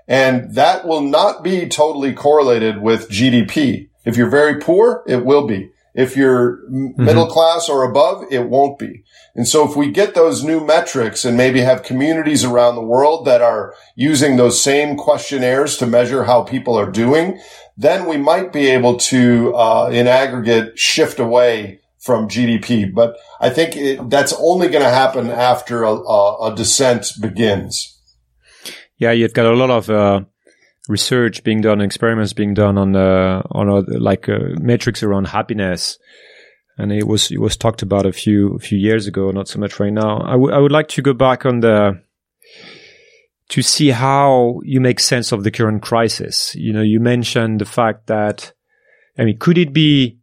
And 0.07 0.53
that 0.55 0.85
will 0.85 1.01
not 1.01 1.43
be 1.43 1.67
totally 1.67 2.13
correlated 2.13 2.81
with 2.81 3.09
GDP. 3.09 3.89
If 4.05 4.17
you're 4.17 4.29
very 4.29 4.59
poor, 4.59 5.03
it 5.07 5.25
will 5.25 5.47
be. 5.47 5.71
If 5.93 6.17
you're 6.17 6.57
mm-hmm. 6.69 7.03
middle 7.03 7.27
class 7.27 7.69
or 7.69 7.83
above, 7.83 8.25
it 8.31 8.49
won't 8.49 8.79
be. 8.79 9.03
And 9.35 9.47
so 9.47 9.67
if 9.69 9.75
we 9.75 9.91
get 9.91 10.15
those 10.15 10.43
new 10.43 10.65
metrics 10.65 11.23
and 11.23 11.37
maybe 11.37 11.61
have 11.61 11.83
communities 11.83 12.43
around 12.43 12.75
the 12.75 12.81
world 12.81 13.25
that 13.25 13.41
are 13.41 13.75
using 13.95 14.37
those 14.37 14.61
same 14.61 14.97
questionnaires 14.97 15.77
to 15.77 15.85
measure 15.85 16.23
how 16.23 16.43
people 16.43 16.77
are 16.77 16.89
doing, 16.89 17.39
then 17.77 18.07
we 18.07 18.17
might 18.17 18.51
be 18.51 18.67
able 18.67 18.97
to, 18.97 19.55
uh, 19.55 19.89
in 19.91 20.07
aggregate, 20.07 20.77
shift 20.77 21.19
away 21.19 21.79
from 21.99 22.27
GDP. 22.27 22.93
But 22.93 23.15
I 23.39 23.49
think 23.49 23.75
it, 23.75 24.09
that's 24.09 24.33
only 24.33 24.67
going 24.67 24.83
to 24.83 24.89
happen 24.89 25.29
after 25.29 25.83
a, 25.83 25.93
a, 25.93 26.51
a, 26.51 26.55
descent 26.55 27.07
begins. 27.21 27.97
Yeah, 28.97 29.11
you've 29.11 29.33
got 29.33 29.45
a 29.45 29.55
lot 29.55 29.69
of 29.69 29.89
uh, 29.89 30.21
research 30.87 31.43
being 31.43 31.61
done, 31.61 31.81
experiments 31.81 32.33
being 32.33 32.53
done 32.53 32.77
on 32.77 32.95
uh, 32.95 33.41
on 33.51 33.85
like 33.99 34.29
uh, 34.29 34.39
metrics 34.59 35.03
around 35.03 35.25
happiness, 35.25 35.97
and 36.77 36.91
it 36.91 37.07
was 37.07 37.31
it 37.31 37.39
was 37.39 37.57
talked 37.57 37.81
about 37.81 38.05
a 38.05 38.13
few 38.13 38.55
a 38.55 38.59
few 38.59 38.77
years 38.77 39.07
ago, 39.07 39.31
not 39.31 39.47
so 39.47 39.59
much 39.59 39.79
right 39.79 39.93
now. 39.93 40.21
I, 40.21 40.31
w- 40.31 40.31
I 40.31 40.37
would 40.37 40.53
I 40.53 40.59
would 40.59 40.71
like 40.71 40.87
to 40.89 41.01
go 41.01 41.13
back 41.13 41.45
on 41.45 41.61
the 41.61 42.01
to 43.49 43.61
see 43.61 43.89
how 43.89 44.59
you 44.63 44.79
make 44.81 44.99
sense 44.99 45.31
of 45.31 45.43
the 45.43 45.51
current 45.51 45.81
crisis. 45.81 46.55
You 46.55 46.73
know, 46.73 46.81
you 46.81 46.99
mentioned 46.99 47.61
the 47.61 47.65
fact 47.65 48.07
that 48.07 48.53
I 49.17 49.25
mean, 49.25 49.37
could 49.37 49.57
it 49.57 49.73
be 49.73 50.19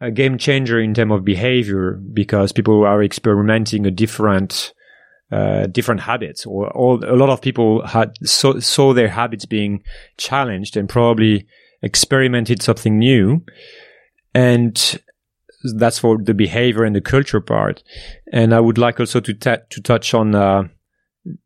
a 0.00 0.10
game 0.10 0.38
changer 0.38 0.78
in 0.78 0.94
terms 0.94 1.12
of 1.12 1.24
behavior 1.24 1.92
because 2.12 2.52
people 2.52 2.84
are 2.84 3.02
experimenting 3.02 3.86
a 3.86 3.90
different 3.90 4.74
uh, 5.32 5.66
different 5.66 6.00
habits. 6.00 6.46
Or 6.46 6.70
all, 6.70 7.04
a 7.04 7.16
lot 7.16 7.30
of 7.30 7.40
people 7.40 7.86
had 7.86 8.14
saw, 8.26 8.92
their 8.92 9.08
habits 9.08 9.46
being 9.46 9.82
challenged 10.16 10.76
and 10.76 10.88
probably 10.88 11.46
experimented 11.82 12.62
something 12.62 12.98
new. 12.98 13.42
And 14.34 15.00
that's 15.76 15.98
for 15.98 16.18
the 16.18 16.34
behavior 16.34 16.84
and 16.84 16.94
the 16.94 17.00
culture 17.00 17.40
part. 17.40 17.82
And 18.32 18.54
i 18.54 18.60
would 18.60 18.78
like 18.78 19.00
also 19.00 19.20
to 19.20 19.32
t- 19.32 19.64
to 19.70 19.80
touch 19.80 20.12
on 20.12 20.34
uh, 20.34 20.64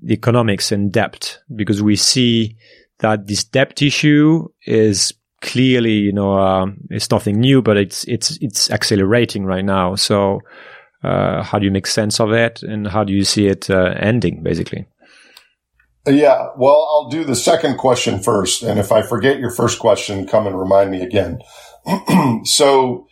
the 0.00 0.14
economics 0.14 0.72
and 0.72 0.90
debt 0.90 1.38
because 1.54 1.82
we 1.82 1.96
see 1.96 2.56
that 2.98 3.26
this 3.26 3.44
debt 3.44 3.80
issue 3.80 4.48
is 4.66 5.12
clearly 5.40 5.92
you 5.92 6.12
know 6.12 6.36
uh, 6.36 6.66
it's 6.90 7.10
nothing 7.12 7.38
new 7.38 7.62
but 7.62 7.76
it's 7.76 8.02
it's 8.04 8.38
it's 8.40 8.70
accelerating 8.70 9.44
right 9.44 9.64
now. 9.64 9.94
So 9.94 10.40
uh, 11.02 11.42
how 11.42 11.58
do 11.58 11.64
you 11.64 11.70
make 11.70 11.86
sense 11.86 12.20
of 12.20 12.32
it 12.32 12.62
and 12.62 12.88
how 12.88 13.04
do 13.04 13.12
you 13.12 13.24
see 13.24 13.46
it 13.46 13.70
uh, 13.70 13.94
ending 13.98 14.42
basically? 14.42 14.86
Yeah 16.06 16.48
well 16.56 16.88
i'll 16.90 17.10
do 17.10 17.24
the 17.24 17.36
second 17.36 17.76
question 17.76 18.18
first 18.18 18.62
and 18.62 18.80
if 18.80 18.92
i 18.92 19.02
forget 19.02 19.38
your 19.38 19.50
first 19.50 19.78
question 19.78 20.26
come 20.26 20.46
and 20.46 20.58
remind 20.58 20.90
me 20.90 21.02
again. 21.02 21.40
So 22.44 23.08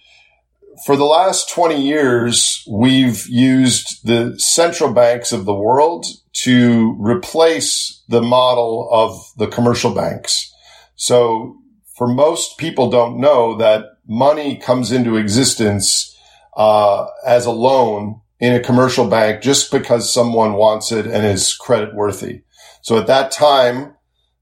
for 0.84 0.96
the 0.96 1.04
last 1.04 1.50
20 1.50 1.80
years 1.80 2.62
we've 2.70 3.26
used 3.28 4.06
the 4.06 4.38
central 4.38 4.92
banks 4.92 5.32
of 5.32 5.44
the 5.44 5.54
world 5.54 6.06
to 6.44 6.96
replace 6.98 8.02
the 8.08 8.22
model 8.22 8.88
of 8.92 9.18
the 9.36 9.46
commercial 9.46 9.94
banks. 9.94 10.52
So 10.96 11.56
for 11.96 12.06
most 12.06 12.58
people 12.58 12.90
don't 12.90 13.18
know 13.18 13.56
that 13.56 13.84
money 14.06 14.56
comes 14.56 14.92
into 14.92 15.16
existence 15.16 16.15
uh, 16.56 17.06
as 17.24 17.46
a 17.46 17.50
loan 17.50 18.20
in 18.40 18.54
a 18.54 18.60
commercial 18.60 19.08
bank 19.08 19.42
just 19.42 19.70
because 19.70 20.12
someone 20.12 20.54
wants 20.54 20.92
it 20.92 21.06
and 21.06 21.24
is 21.24 21.54
credit 21.54 21.94
worthy. 21.94 22.42
So 22.82 22.98
at 22.98 23.06
that 23.06 23.30
time, 23.30 23.94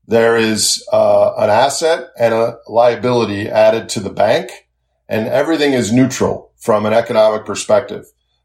there 0.06 0.36
is 0.36 0.86
uh, 0.92 1.32
an 1.38 1.50
asset 1.50 2.08
and 2.18 2.34
a 2.34 2.58
liability 2.68 3.48
added 3.48 3.88
to 3.90 4.00
the 4.00 4.10
bank, 4.10 4.50
and 5.08 5.26
everything 5.28 5.72
is 5.72 5.92
neutral 5.92 6.52
from 6.58 6.86
an 6.86 6.92
economic 6.92 7.46
perspective. 7.46 8.04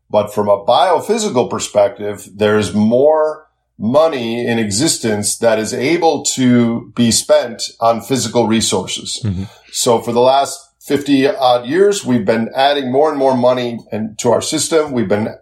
But 0.09 0.33
from 0.33 0.47
a 0.47 0.63
biophysical 0.65 1.49
perspective, 1.49 2.29
there's 2.33 2.73
more 2.73 3.47
money 3.77 4.45
in 4.45 4.59
existence 4.59 5.37
that 5.37 5.59
is 5.59 5.73
able 5.73 6.23
to 6.23 6.91
be 6.95 7.11
spent 7.11 7.63
on 7.79 8.01
physical 8.01 8.47
resources. 8.47 9.21
Mm-hmm. 9.23 9.43
So 9.71 10.01
for 10.01 10.11
the 10.11 10.19
last 10.19 10.68
50 10.89 11.27
odd 11.27 11.67
years, 11.67 12.03
we've 12.03 12.25
been 12.25 12.49
adding 12.55 12.91
more 12.91 13.11
and 13.11 13.19
more 13.19 13.37
money 13.37 13.77
into 13.91 14.31
our 14.31 14.41
system. 14.41 14.91
We've 14.91 15.07
been 15.07 15.35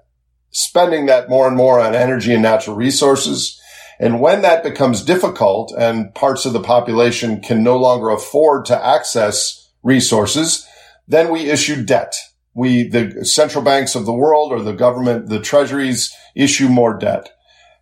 spending 0.52 1.06
that 1.06 1.30
more 1.30 1.48
and 1.48 1.56
more 1.56 1.80
on 1.80 1.96
energy 1.96 2.34
and 2.34 2.44
natural 2.44 2.76
resources. 2.76 3.58
And 3.98 4.20
when 4.20 4.42
that 4.42 4.62
becomes 4.62 5.02
difficult 5.02 5.74
and 5.78 6.14
parts 6.14 6.46
of 6.46 6.52
the 6.52 6.60
population 6.60 7.40
can 7.40 7.64
no 7.64 7.78
longer 7.78 8.10
afford 8.10 8.66
to 8.66 8.86
access 8.86 9.72
resources, 9.84 10.68
then 11.08 11.32
we 11.32 11.50
issue 11.50 11.82
debt. 11.82 12.14
We, 12.54 12.84
the 12.84 13.24
central 13.24 13.64
banks 13.64 13.96
of 13.96 14.06
the 14.06 14.12
world 14.12 14.52
or 14.52 14.62
the 14.62 14.74
government, 14.74 15.30
the 15.30 15.40
treasuries 15.40 16.14
issue 16.36 16.68
more 16.68 16.98
debt. 16.98 17.30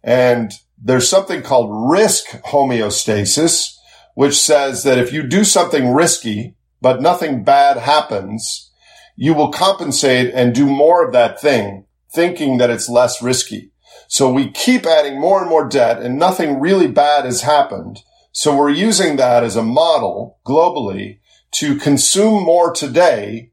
And 0.03 0.51
there's 0.77 1.09
something 1.09 1.41
called 1.41 1.89
risk 1.89 2.27
homeostasis, 2.43 3.75
which 4.13 4.37
says 4.37 4.83
that 4.83 4.99
if 4.99 5.11
you 5.11 5.23
do 5.23 5.43
something 5.43 5.91
risky, 5.91 6.55
but 6.85 7.01
nothing 7.01 7.43
bad 7.43 7.77
happens, 7.77 8.71
you 9.15 9.33
will 9.33 9.51
compensate 9.51 10.31
and 10.35 10.53
do 10.53 10.67
more 10.67 11.03
of 11.03 11.13
that 11.13 11.41
thing, 11.41 11.87
thinking 12.13 12.59
that 12.59 12.69
it's 12.69 12.87
less 12.87 13.23
risky. 13.23 13.71
So 14.07 14.31
we 14.31 14.51
keep 14.51 14.85
adding 14.85 15.19
more 15.19 15.41
and 15.41 15.49
more 15.49 15.67
debt 15.67 15.99
and 15.99 16.19
nothing 16.19 16.59
really 16.59 16.85
bad 16.85 17.25
has 17.25 17.41
happened. 17.41 18.01
So 18.33 18.55
we're 18.55 18.69
using 18.69 19.15
that 19.15 19.43
as 19.43 19.55
a 19.55 19.63
model 19.63 20.37
globally 20.45 21.21
to 21.53 21.75
consume 21.75 22.43
more 22.43 22.71
today 22.71 23.49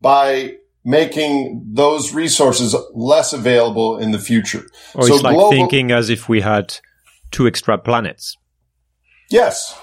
by 0.00 0.58
making 0.84 1.70
those 1.72 2.14
resources 2.14 2.76
less 2.94 3.32
available 3.32 3.98
in 3.98 4.12
the 4.12 4.20
future. 4.20 4.62
Or 4.94 5.08
so 5.08 5.14
it's 5.14 5.24
like 5.24 5.34
global- 5.34 5.50
thinking 5.50 5.90
as 5.90 6.08
if 6.08 6.28
we 6.28 6.42
had 6.42 6.76
two 7.32 7.48
extra 7.48 7.78
planets. 7.78 8.36
Yes, 9.28 9.76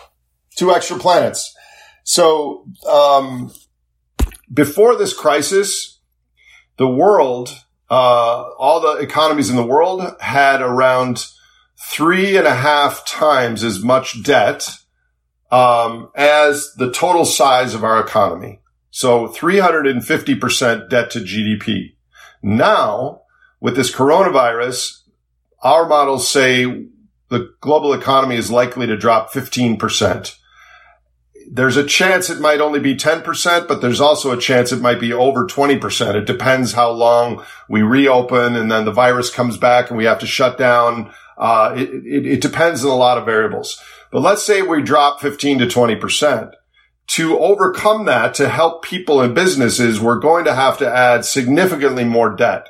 two 0.56 0.72
extra 0.72 0.98
planets. 0.98 1.54
So 2.04 2.66
um, 2.90 3.54
before 4.52 4.96
this 4.96 5.14
crisis, 5.14 6.00
the 6.78 6.88
world, 6.88 7.64
uh, 7.90 8.44
all 8.58 8.82
the 8.82 9.02
economies 9.02 9.50
in 9.50 9.56
the 9.56 9.66
world 9.66 10.16
had 10.20 10.62
around 10.62 11.26
three 11.90 12.38
and 12.38 12.48
a 12.48 12.56
half 12.56 13.06
times 13.06 13.64
as 13.64 13.84
much 13.84 14.24
debt 14.24 14.68
um, 15.52 16.10
as 16.16 16.74
the 16.78 16.92
total 16.92 17.26
size 17.26 17.74
of 17.74 17.84
our 17.84 18.00
economy. 18.00 18.62
So 18.92 19.28
350% 19.28 20.90
debt 20.90 21.12
to 21.12 21.20
GDP. 21.20 21.96
Now, 22.44 23.22
with 23.60 23.76
this 23.76 23.94
coronavirus, 23.94 25.00
our 25.62 25.88
models 25.88 26.28
say 26.28 26.88
the 27.30 27.54
global 27.62 27.94
economy 27.94 28.36
is 28.36 28.52
likely 28.52 28.88
to 28.88 28.98
drop 28.98 29.32
15%. 29.32 30.38
There's 31.50 31.78
a 31.78 31.86
chance 31.86 32.30
it 32.30 32.40
might 32.40 32.62
only 32.62 32.80
be 32.80 32.96
10%, 32.96 33.68
but 33.68 33.82
there's 33.82 34.02
also 34.02 34.32
a 34.32 34.40
chance 34.40 34.72
it 34.72 34.82
might 34.82 35.00
be 35.00 35.14
over 35.14 35.46
20%. 35.46 36.16
It 36.16 36.26
depends 36.26 36.74
how 36.74 36.92
long 36.92 37.44
we 37.70 37.82
reopen 37.82 38.56
and 38.56 38.72
then 38.72 38.86
the 38.86 38.92
virus 38.92 39.30
comes 39.30 39.58
back 39.58 39.90
and 39.90 39.98
we 39.98 40.06
have 40.06 40.20
to 40.20 40.28
shut 40.28 40.58
down. 40.58 41.14
Uh, 41.38 41.74
it, 41.76 41.90
it, 41.90 42.26
it 42.26 42.42
depends 42.42 42.84
on 42.84 42.92
a 42.92 42.96
lot 42.96 43.18
of 43.18 43.26
variables. 43.26 43.82
But 44.12 44.22
let's 44.22 44.44
say 44.44 44.62
we 44.62 44.82
drop 44.82 45.22
15 45.22 45.60
to 45.60 45.66
20%. 45.66 46.52
To 47.08 47.40
overcome 47.40 48.06
that, 48.06 48.34
to 48.36 48.48
help 48.48 48.84
people 48.84 49.22
and 49.22 49.36
businesses, 49.36 50.00
we're 50.00 50.20
going 50.20 50.46
to 50.46 50.54
have 50.54 50.78
to 50.78 50.90
add 50.90 51.26
significantly 51.26 52.06
more 52.06 52.36
debt. 52.36 52.68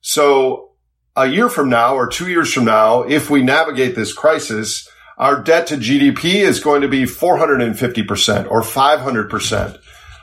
So 0.00 0.72
a 1.16 1.26
year 1.26 1.48
from 1.48 1.68
now 1.68 1.94
or 1.94 2.06
two 2.06 2.28
years 2.28 2.52
from 2.52 2.64
now, 2.64 3.02
if 3.02 3.30
we 3.30 3.42
navigate 3.42 3.94
this 3.94 4.12
crisis, 4.12 4.88
our 5.20 5.42
debt 5.42 5.66
to 5.66 5.76
GDP 5.76 6.36
is 6.36 6.60
going 6.60 6.80
to 6.80 6.88
be 6.88 7.02
450% 7.02 8.50
or 8.50 8.62
500%, 8.62 9.78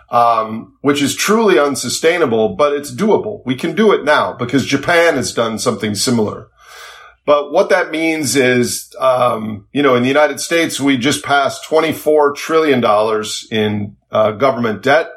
um, 0.10 0.76
which 0.82 1.04
is 1.04 1.16
truly 1.16 1.60
unsustainable, 1.60 2.56
but 2.56 2.74
it's 2.74 2.92
doable. 2.92 3.44
We 3.46 3.54
can 3.54 3.76
do 3.76 3.94
it 3.94 4.04
now 4.04 4.34
because 4.34 4.66
Japan 4.66 5.14
has 5.14 5.36
done 5.36 5.60
something 5.60 5.94
similar. 5.94 6.50
But 7.28 7.52
what 7.52 7.70
that 7.70 7.92
means 7.92 8.36
is, 8.36 8.92
um, 9.00 9.68
you 9.72 9.84
know, 9.84 9.94
in 9.94 10.02
the 10.02 10.08
United 10.08 10.40
States, 10.40 10.82
we 10.82 10.98
just 10.98 11.24
passed 11.24 11.70
$24 11.70 12.36
trillion 12.36 12.84
in 13.52 13.98
uh, 14.10 14.32
government 14.32 14.82
debt. 14.82 15.12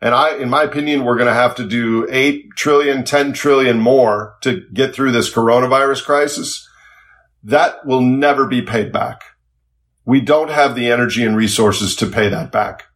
And 0.00 0.14
I, 0.14 0.36
in 0.36 0.48
my 0.48 0.62
opinion, 0.62 1.04
we're 1.04 1.16
going 1.16 1.26
to 1.26 1.34
have 1.34 1.56
to 1.56 1.66
do 1.66 2.06
8 2.10 2.52
trillion, 2.56 3.04
10 3.04 3.34
trillion 3.34 3.80
more 3.80 4.36
to 4.40 4.62
get 4.72 4.94
through 4.94 5.12
this 5.12 5.30
coronavirus 5.30 6.06
crisis. 6.06 6.65
That 7.46 7.86
will 7.86 8.00
never 8.00 8.48
be 8.48 8.60
paid 8.60 8.90
back. 8.92 9.22
We 10.04 10.20
don't 10.20 10.50
have 10.50 10.74
the 10.74 10.90
energy 10.90 11.24
and 11.24 11.36
resources 11.36 11.94
to 11.96 12.06
pay 12.06 12.28
that 12.28 12.50
back. 12.50 12.86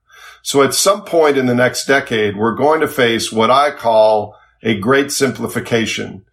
So 0.42 0.62
at 0.62 0.74
some 0.74 1.04
point 1.04 1.38
in 1.38 1.46
the 1.46 1.54
next 1.54 1.86
decade, 1.86 2.36
we're 2.36 2.56
going 2.56 2.80
to 2.80 2.88
face 2.88 3.30
what 3.30 3.50
I 3.50 3.70
call 3.70 4.36
a 4.60 4.76
great 4.76 5.12
simplification, 5.12 6.24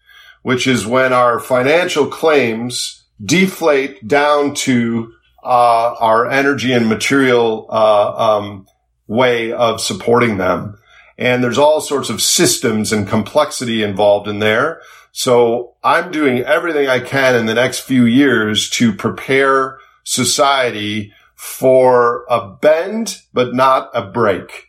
which 0.41 0.65
is 0.65 0.87
when 0.87 1.13
our 1.13 1.39
financial 1.39 2.07
claims 2.07 3.03
deflate 3.23 4.07
down 4.07 4.55
to 4.55 5.13
uh, 5.43 5.93
our 5.99 6.27
energy 6.27 6.73
and 6.73 6.89
material 6.89 7.67
uh, 7.69 8.37
um, 8.37 8.67
way 9.05 9.51
of 9.51 9.79
supporting 9.79 10.37
them. 10.37 10.79
And 11.19 11.43
there's 11.43 11.59
all 11.59 11.81
sorts 11.81 12.09
of 12.09 12.21
systems 12.21 12.91
and 12.91 13.07
complexity 13.07 13.83
involved 13.83 14.27
in 14.27 14.39
there. 14.39 14.81
So 15.17 15.73
I'm 15.83 16.11
doing 16.11 16.41
everything 16.41 16.87
I 16.87 16.99
can 16.99 17.35
in 17.35 17.47
the 17.47 17.55
next 17.55 17.79
few 17.79 18.05
years 18.05 18.69
to 18.69 18.93
prepare 18.93 19.79
society 20.03 21.11
for 21.33 22.23
a 22.29 22.47
bend, 22.47 23.23
but 23.33 23.55
not 23.55 23.89
a 23.95 24.03
break. 24.03 24.67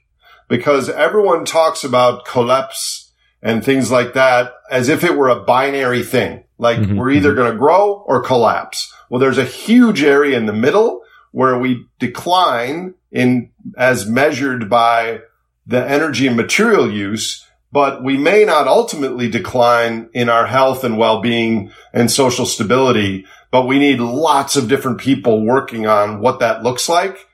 Because 0.49 0.89
everyone 0.89 1.45
talks 1.45 1.85
about 1.85 2.25
collapse 2.25 3.13
and 3.43 3.63
things 3.63 3.91
like 3.91 4.15
that 4.15 4.55
as 4.71 4.89
if 4.89 5.05
it 5.05 5.19
were 5.19 5.29
a 5.29 5.45
binary 5.45 6.03
thing. 6.03 6.45
Like 6.57 6.79
Mhm, 6.79 6.97
we're 6.97 7.11
either 7.11 7.35
going 7.35 7.53
to 7.53 7.59
grow 7.59 8.03
or 8.07 8.23
collapse. 8.23 8.91
Well, 9.11 9.21
there's 9.21 9.37
a 9.37 9.45
huge 9.45 10.03
area 10.03 10.39
in 10.39 10.47
the 10.47 10.55
middle 10.55 11.03
where 11.31 11.59
we 11.59 11.85
decline 11.99 12.95
in 13.13 13.51
as 13.77 14.07
measured 14.07 14.71
by 14.71 15.21
the 15.67 15.87
energy 15.87 16.27
and 16.27 16.39
material 16.39 16.91
use, 16.91 17.45
but 17.71 18.03
we 18.03 18.17
may 18.17 18.45
not 18.45 18.67
ultimately 18.67 19.29
decline 19.29 20.09
in 20.13 20.29
our 20.29 20.47
health 20.47 20.85
and 20.85 20.99
well-being 20.99 21.71
and 21.93 22.11
social 22.11 22.47
stability, 22.47 23.27
but 23.51 23.67
we 23.67 23.79
need 23.79 24.01
lots 24.01 24.57
of 24.57 24.69
different 24.69 24.99
people 24.99 25.45
working 25.45 25.87
on 25.87 26.21
what 26.21 26.41
that 26.41 26.63
looks 26.63 26.89
like. 26.89 27.29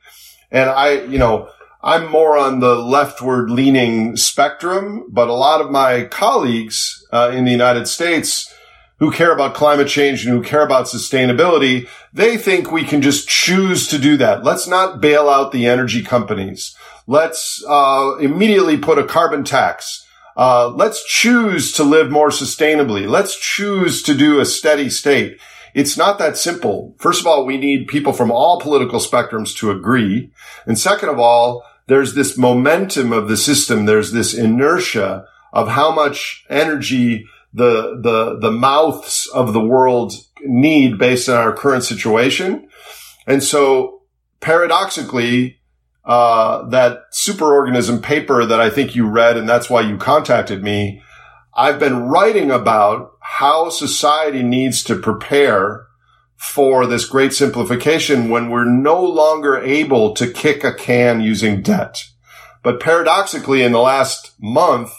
And 0.50 0.70
I, 0.70 1.02
you 1.04 1.18
know, 1.18 1.48
I'm 1.82 2.10
more 2.10 2.38
on 2.38 2.60
the 2.60 2.76
leftward 2.76 3.50
leaning 3.50 4.16
spectrum, 4.16 5.06
but 5.10 5.28
a 5.28 5.34
lot 5.34 5.60
of 5.60 5.70
my 5.70 6.04
colleagues 6.04 7.06
uh, 7.12 7.30
in 7.34 7.44
the 7.44 7.50
United 7.50 7.86
States 7.88 8.52
who 8.98 9.10
care 9.10 9.32
about 9.32 9.54
climate 9.54 9.88
change 9.88 10.24
and 10.24 10.34
who 10.34 10.42
care 10.42 10.64
about 10.64 10.86
sustainability, 10.86 11.88
they 12.12 12.36
think 12.36 12.70
we 12.70 12.84
can 12.84 13.02
just 13.02 13.28
choose 13.28 13.88
to 13.88 13.98
do 13.98 14.16
that. 14.16 14.44
Let's 14.44 14.66
not 14.66 15.00
bail 15.00 15.28
out 15.28 15.52
the 15.52 15.66
energy 15.66 16.02
companies. 16.02 16.74
Let's 17.06 17.62
uh, 17.68 18.16
immediately 18.20 18.78
put 18.78 18.98
a 18.98 19.04
carbon 19.04 19.44
tax. 19.44 20.03
Uh, 20.36 20.68
let's 20.68 21.04
choose 21.04 21.72
to 21.72 21.84
live 21.84 22.10
more 22.10 22.30
sustainably. 22.30 23.08
Let's 23.08 23.38
choose 23.38 24.02
to 24.02 24.14
do 24.14 24.40
a 24.40 24.44
steady 24.44 24.90
state. 24.90 25.38
It's 25.74 25.96
not 25.96 26.18
that 26.18 26.36
simple. 26.36 26.94
First 26.98 27.20
of 27.20 27.26
all, 27.26 27.44
we 27.44 27.56
need 27.56 27.88
people 27.88 28.12
from 28.12 28.30
all 28.30 28.60
political 28.60 29.00
spectrums 29.00 29.56
to 29.56 29.70
agree. 29.70 30.30
And 30.66 30.78
second 30.78 31.08
of 31.08 31.18
all, 31.18 31.64
there's 31.86 32.14
this 32.14 32.38
momentum 32.38 33.12
of 33.12 33.28
the 33.28 33.36
system. 33.36 33.84
There's 33.84 34.12
this 34.12 34.34
inertia 34.34 35.26
of 35.52 35.68
how 35.68 35.92
much 35.92 36.44
energy 36.48 37.26
the, 37.52 38.00
the, 38.00 38.38
the 38.40 38.50
mouths 38.50 39.28
of 39.32 39.52
the 39.52 39.64
world 39.64 40.14
need 40.42 40.98
based 40.98 41.28
on 41.28 41.36
our 41.36 41.52
current 41.52 41.84
situation. 41.84 42.68
And 43.26 43.42
so 43.42 44.02
paradoxically, 44.40 45.58
uh, 46.04 46.68
that 46.68 47.12
superorganism 47.12 48.02
paper 48.02 48.44
that 48.44 48.60
I 48.60 48.70
think 48.70 48.94
you 48.94 49.08
read, 49.08 49.36
and 49.36 49.48
that's 49.48 49.70
why 49.70 49.80
you 49.80 49.96
contacted 49.96 50.62
me. 50.62 51.02
I've 51.56 51.78
been 51.78 52.08
writing 52.08 52.50
about 52.50 53.12
how 53.20 53.70
society 53.70 54.42
needs 54.42 54.82
to 54.84 54.98
prepare 54.98 55.86
for 56.36 56.86
this 56.86 57.06
great 57.06 57.32
simplification 57.32 58.28
when 58.28 58.50
we're 58.50 58.68
no 58.68 59.02
longer 59.02 59.56
able 59.58 60.12
to 60.14 60.30
kick 60.30 60.62
a 60.62 60.74
can 60.74 61.20
using 61.20 61.62
debt. 61.62 62.04
But 62.62 62.80
paradoxically, 62.80 63.62
in 63.62 63.72
the 63.72 63.78
last 63.78 64.34
month, 64.40 64.92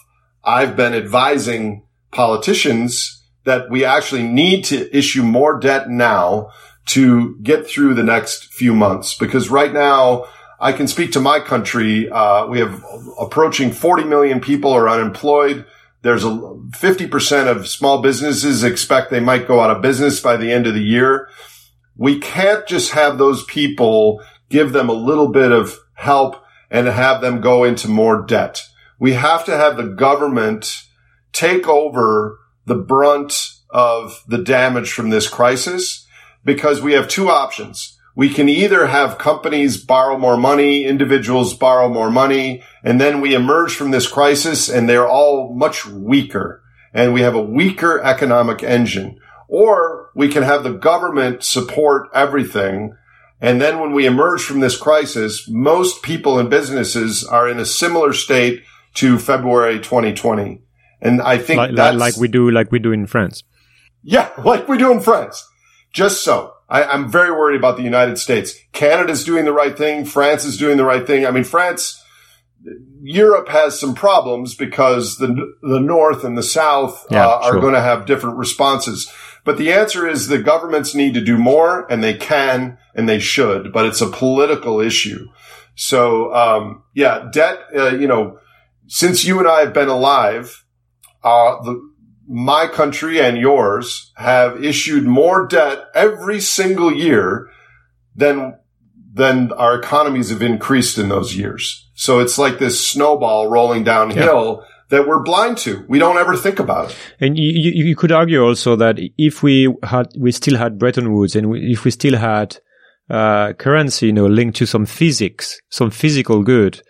I've 0.43 0.76
been 0.76 0.93
advising 0.93 1.86
politicians 2.12 3.24
that 3.43 3.70
we 3.70 3.86
actually 3.86 4.24
need 4.24 4.64
to 4.66 4.95
issue 4.95 5.24
more 5.24 5.60
debt 5.60 5.89
now 5.89 6.51
to 6.88 7.38
get 7.41 7.68
through 7.68 7.93
the 7.93 8.03
next 8.03 8.45
few 8.53 8.74
months. 8.74 9.16
Because 9.16 9.49
right 9.49 9.74
now, 9.74 10.26
I 10.60 10.72
can 10.72 10.88
speak 10.88 11.12
to 11.14 11.20
my 11.20 11.39
country. 11.39 12.10
Uh, 12.10 12.47
we 12.47 12.60
have 12.60 12.84
approaching 13.20 13.72
40 13.72 14.06
million 14.06 14.39
people 14.39 14.72
are 14.72 14.89
unemployed. 14.89 15.66
There's 16.01 16.24
a 16.24 16.28
50% 16.30 17.47
of 17.47 17.68
small 17.68 18.01
businesses 18.01 18.64
expect 18.64 19.10
they 19.10 19.20
might 19.20 19.47
go 19.47 19.60
out 19.60 19.72
of 19.72 19.82
business 19.82 20.20
by 20.20 20.38
the 20.38 20.51
end 20.51 20.68
of 20.68 20.74
the 20.74 20.84
year. 20.84 21.30
We 21.97 22.20
can't 22.20 22.68
just 22.68 22.91
have 22.91 23.18
those 23.18 23.43
people 23.45 24.22
give 24.49 24.72
them 24.72 24.89
a 24.89 24.93
little 24.93 25.30
bit 25.30 25.51
of 25.51 25.78
help 25.93 26.43
and 26.70 26.88
have 26.88 27.22
them 27.22 27.41
go 27.41 27.64
into 27.64 27.88
more 27.88 28.22
debt. 28.22 28.62
We 28.99 29.14
have 29.14 29.45
to 29.45 29.58
have 29.58 29.78
the 29.78 29.84
government 29.84 30.84
take 31.34 31.68
over 31.68 32.39
the 32.66 32.76
brunt 32.76 33.51
of 33.70 34.24
the 34.28 34.38
damage 34.38 34.91
from 34.91 35.10
this 35.10 35.28
crisis. 35.28 36.06
because 36.45 36.80
we 36.80 36.93
have 36.93 37.08
two 37.08 37.28
options. 37.28 37.95
We 38.16 38.30
can 38.30 38.47
either 38.47 38.88
have 38.88 39.18
companies 39.18 39.78
borrow 39.78 40.18
more 40.18 40.38
money, 40.38 40.86
individuals 40.86 41.53
borrow 41.53 41.89
more 41.89 42.09
money, 42.09 42.63
and 42.84 42.99
then 42.99 43.20
we 43.20 43.36
emerge 43.36 43.76
from 43.76 43.91
this 43.91 44.07
crisis 44.07 44.70
and 44.70 44.88
they're 44.88 45.07
all 45.07 45.53
much 45.53 45.86
weaker 45.86 46.63
and 46.93 47.13
we 47.13 47.22
have 47.22 47.36
a 47.36 47.41
weaker 47.41 48.01
economic 48.01 48.63
engine. 48.63 49.20
Or 49.49 50.11
we 50.16 50.30
can 50.30 50.43
have 50.43 50.63
the 50.63 50.74
government 50.74 51.43
support 51.43 52.09
everything. 52.13 52.95
And 53.41 53.61
then 53.61 53.80
when 53.80 53.91
we 53.91 54.05
emerge 54.05 54.43
from 54.43 54.61
this 54.61 54.78
crisis, 54.78 55.47
most 55.49 56.01
people 56.01 56.39
and 56.39 56.49
businesses 56.49 57.24
are 57.24 57.49
in 57.49 57.59
a 57.59 57.66
similar 57.66 58.13
state 58.13 58.63
to 58.95 59.20
February 59.20 59.80
2020. 59.80 60.61
And 61.01 61.22
I 61.22 61.38
think 61.38 61.57
like, 61.57 61.76
that's 61.76 61.97
like 61.97 62.16
we 62.16 62.30
do, 62.30 62.49
like 62.49 62.72
we 62.72 62.80
do 62.80 62.93
in 62.93 63.05
France. 63.05 63.43
yeah, 64.01 64.32
like 64.43 64.68
we 64.70 64.78
do 64.78 64.91
in 64.91 65.01
France. 65.01 65.45
Just 65.91 66.24
so. 66.24 66.55
I, 66.70 66.84
I'm 66.84 67.09
very 67.09 67.32
worried 67.32 67.57
about 67.57 67.78
the 67.78 67.84
United 67.84 68.18
States. 68.18 68.55
Canada's 68.72 69.24
doing 69.24 69.45
the 69.45 69.53
right 69.53 69.78
thing. 69.78 70.05
France 70.05 70.45
is 70.45 70.57
doing 70.57 70.78
the 70.78 70.86
right 70.86 71.05
thing. 71.05 71.26
I 71.26 71.32
mean, 71.32 71.43
France, 71.43 72.01
Europe 73.03 73.49
has 73.49 73.80
some 73.80 73.93
problems 73.93 74.55
because 74.55 75.18
the 75.18 75.55
the 75.61 75.80
North 75.80 76.24
and 76.24 76.38
the 76.38 76.43
South 76.43 77.05
Yeah, 77.11 77.28
uh, 77.28 77.39
are 77.43 77.51
sure. 77.53 77.61
going 77.61 77.76
to 77.76 77.82
have 77.82 78.05
different 78.05 78.38
responses. 78.38 79.11
But 79.43 79.57
the 79.59 79.72
answer 79.72 80.07
is 80.07 80.28
the 80.28 80.39
governments 80.39 80.95
need 80.95 81.13
to 81.13 81.22
do 81.22 81.38
more, 81.38 81.86
and 81.91 82.03
they 82.03 82.16
can, 82.16 82.80
and 82.95 83.07
they 83.07 83.20
should. 83.20 83.72
But 83.72 83.86
it's 83.86 84.01
a 84.01 84.07
political 84.07 84.80
issue. 84.80 85.28
So, 85.76 86.34
um, 86.34 86.84
yeah, 86.95 87.30
debt. 87.32 87.59
Uh, 87.76 87.89
you 87.89 88.07
know, 88.07 88.39
since 88.88 89.24
you 89.24 89.38
and 89.38 89.47
I 89.47 89.59
have 89.59 89.74
been 89.74 89.88
alive, 89.89 90.66
uh, 91.24 91.61
the 91.61 91.80
my 92.28 92.68
country 92.68 93.22
and 93.22 93.38
yours 93.38 94.12
have 94.16 94.64
issued 94.64 95.06
more 95.06 95.48
debt 95.48 95.86
every 95.94 96.40
single 96.40 96.94
year 96.94 97.50
than 98.16 98.58
than 99.14 99.52
our 99.54 99.80
economies 99.80 100.30
have 100.30 100.42
increased 100.42 100.98
in 100.98 101.08
those 101.10 101.38
years. 101.38 101.90
So 101.94 102.20
it's 102.20 102.38
like 102.38 102.60
this 102.60 102.86
snowball 102.86 103.48
rolling 103.48 103.86
downhill 103.86 104.66
that 104.90 105.08
we're 105.08 105.24
blind 105.24 105.58
to. 105.60 105.86
We 105.88 106.00
don't 106.00 106.18
ever 106.18 106.36
think 106.36 106.60
about 106.60 106.92
it. 106.92 106.98
And 107.20 107.38
you, 107.38 107.50
you, 107.50 107.86
you 107.86 107.96
could 107.96 108.12
argue 108.12 108.44
also 108.44 108.76
that 108.76 109.00
if 109.18 109.42
we 109.42 109.74
had, 109.84 110.08
we 110.20 110.32
still 110.32 110.58
had 110.58 110.78
Bretton 110.78 111.14
Woods 111.14 111.36
and 111.36 111.50
we, 111.50 111.72
if 111.72 111.86
we 111.86 111.92
still 111.92 112.18
had, 112.18 112.58
uh, 113.10 113.54
currency, 113.54 114.08
you 114.08 114.14
know, 114.14 114.26
linked 114.26 114.58
to 114.58 114.66
some 114.66 114.86
physics, 114.86 115.60
some 115.70 115.92
physical 115.92 116.44
good, 116.44 116.82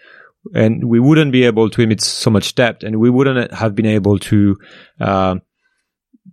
and 0.54 0.86
we 0.86 1.00
wouldn't 1.00 1.32
be 1.32 1.44
able 1.44 1.70
to 1.70 1.82
emit 1.82 2.02
so 2.02 2.30
much 2.30 2.56
debt 2.56 2.84
and 2.84 3.00
we 3.00 3.10
wouldn't 3.10 3.54
have 3.54 3.76
been 3.76 3.86
able 3.86 4.20
to, 4.20 4.58
uh, 5.00 5.36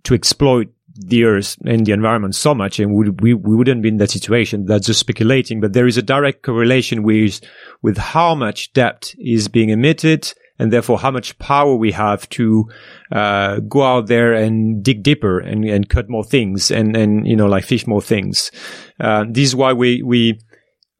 to 0.03 0.13
exploit 0.13 0.67
the 0.95 1.23
earth 1.23 1.57
and 1.65 1.85
the 1.85 1.91
environment 1.91 2.35
so 2.35 2.53
much 2.53 2.79
and 2.79 2.93
we, 2.93 3.09
we, 3.09 3.33
we 3.33 3.55
wouldn't 3.55 3.81
be 3.81 3.89
in 3.89 3.97
that 3.97 4.11
situation. 4.11 4.65
That's 4.65 4.85
just 4.85 4.99
speculating, 4.99 5.59
but 5.59 5.73
there 5.73 5.87
is 5.87 5.97
a 5.97 6.03
direct 6.03 6.43
correlation 6.43 7.03
with, 7.03 7.41
with 7.81 7.97
how 7.97 8.35
much 8.35 8.73
debt 8.73 9.13
is 9.17 9.47
being 9.47 9.69
emitted 9.69 10.31
and 10.59 10.71
therefore 10.71 10.99
how 10.99 11.09
much 11.09 11.37
power 11.39 11.75
we 11.75 11.91
have 11.91 12.29
to, 12.29 12.69
uh, 13.11 13.59
go 13.61 13.81
out 13.81 14.05
there 14.05 14.33
and 14.33 14.83
dig 14.83 15.01
deeper 15.01 15.39
and, 15.39 15.65
and 15.65 15.89
cut 15.89 16.09
more 16.09 16.23
things 16.23 16.69
and, 16.69 16.95
and, 16.95 17.27
you 17.27 17.35
know, 17.35 17.47
like 17.47 17.63
fish 17.63 17.87
more 17.87 18.01
things. 18.01 18.51
Uh, 18.99 19.25
this 19.27 19.47
is 19.47 19.55
why 19.55 19.73
we, 19.73 20.03
we, 20.03 20.39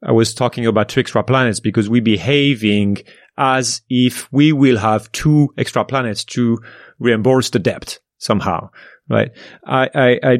I 0.04 0.12
was 0.12 0.34
talking 0.34 0.66
about 0.66 0.90
two 0.90 1.00
extra 1.00 1.24
planets 1.24 1.60
because 1.60 1.88
we're 1.88 2.02
behaving 2.02 2.98
as 3.38 3.80
if 3.88 4.30
we 4.32 4.52
will 4.52 4.76
have 4.76 5.10
two 5.12 5.48
extra 5.56 5.84
planets 5.84 6.24
to 6.24 6.58
reimburse 6.98 7.50
the 7.50 7.58
debt 7.58 7.98
somehow, 8.18 8.70
right? 9.08 9.30
I, 9.66 9.88
I, 9.94 10.20
I 10.22 10.38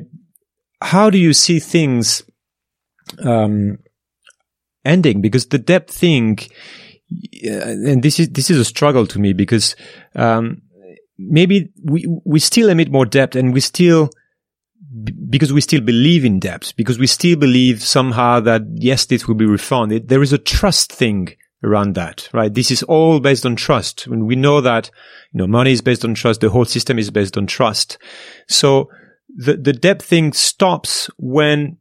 how 0.81 1.11
do 1.11 1.19
you 1.19 1.33
see 1.33 1.61
things, 1.61 2.23
um, 3.25 3.79
ending? 4.85 5.23
Because 5.23 5.47
the 5.47 5.59
debt 5.59 5.89
thing, 5.91 6.39
and 7.43 8.03
this 8.03 8.21
is, 8.21 8.29
this 8.31 8.51
is 8.51 8.59
a 8.59 8.65
struggle 8.65 9.07
to 9.07 9.19
me 9.19 9.33
because, 9.33 9.77
um, 10.15 10.61
maybe 11.17 11.71
we, 11.83 12.07
we 12.25 12.39
still 12.39 12.69
emit 12.69 12.93
more 12.93 13.07
debt 13.07 13.35
and 13.35 13.55
we 13.55 13.61
still, 13.61 14.11
because 15.29 15.53
we 15.53 15.61
still 15.61 15.81
believe 15.81 16.25
in 16.25 16.39
debt, 16.39 16.73
because 16.77 16.99
we 16.99 17.07
still 17.07 17.37
believe 17.37 17.83
somehow 17.83 18.41
that 18.41 18.63
yes, 18.75 19.07
this 19.07 19.27
will 19.27 19.35
be 19.35 19.47
refunded. 19.47 20.09
There 20.09 20.23
is 20.23 20.33
a 20.33 20.39
trust 20.39 20.93
thing 20.93 21.35
around 21.65 21.95
that, 21.95 22.29
right? 22.33 22.53
This 22.53 22.71
is 22.71 22.83
all 22.85 23.21
based 23.21 23.47
on 23.47 23.57
trust. 23.57 24.07
When 24.07 24.27
we 24.27 24.37
know 24.37 24.61
that, 24.61 24.91
you 25.33 25.39
know, 25.39 25.47
money 25.47 25.73
is 25.73 25.81
based 25.81 26.05
on 26.05 26.15
trust, 26.15 26.41
the 26.41 26.51
whole 26.51 26.67
system 26.67 26.99
is 26.99 27.11
based 27.11 27.37
on 27.37 27.47
trust. 27.47 27.99
So 28.49 28.91
the, 29.35 29.57
the 29.57 29.73
debt 29.73 30.03
thing 30.03 30.33
stops 30.33 31.11
when 31.17 31.79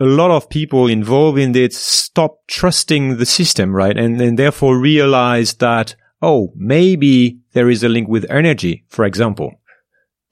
a 0.00 0.04
lot 0.04 0.30
of 0.30 0.50
people 0.50 0.88
involved 0.88 1.38
in 1.38 1.54
it 1.54 1.72
stop 1.72 2.40
trusting 2.48 3.16
the 3.16 3.26
system, 3.26 3.74
right? 3.74 3.96
And, 3.96 4.20
and 4.20 4.38
therefore 4.38 4.78
realize 4.78 5.54
that, 5.54 5.94
oh, 6.20 6.52
maybe 6.56 7.38
there 7.52 7.70
is 7.70 7.84
a 7.84 7.88
link 7.88 8.08
with 8.08 8.28
energy, 8.28 8.84
for 8.88 9.04
example. 9.04 9.52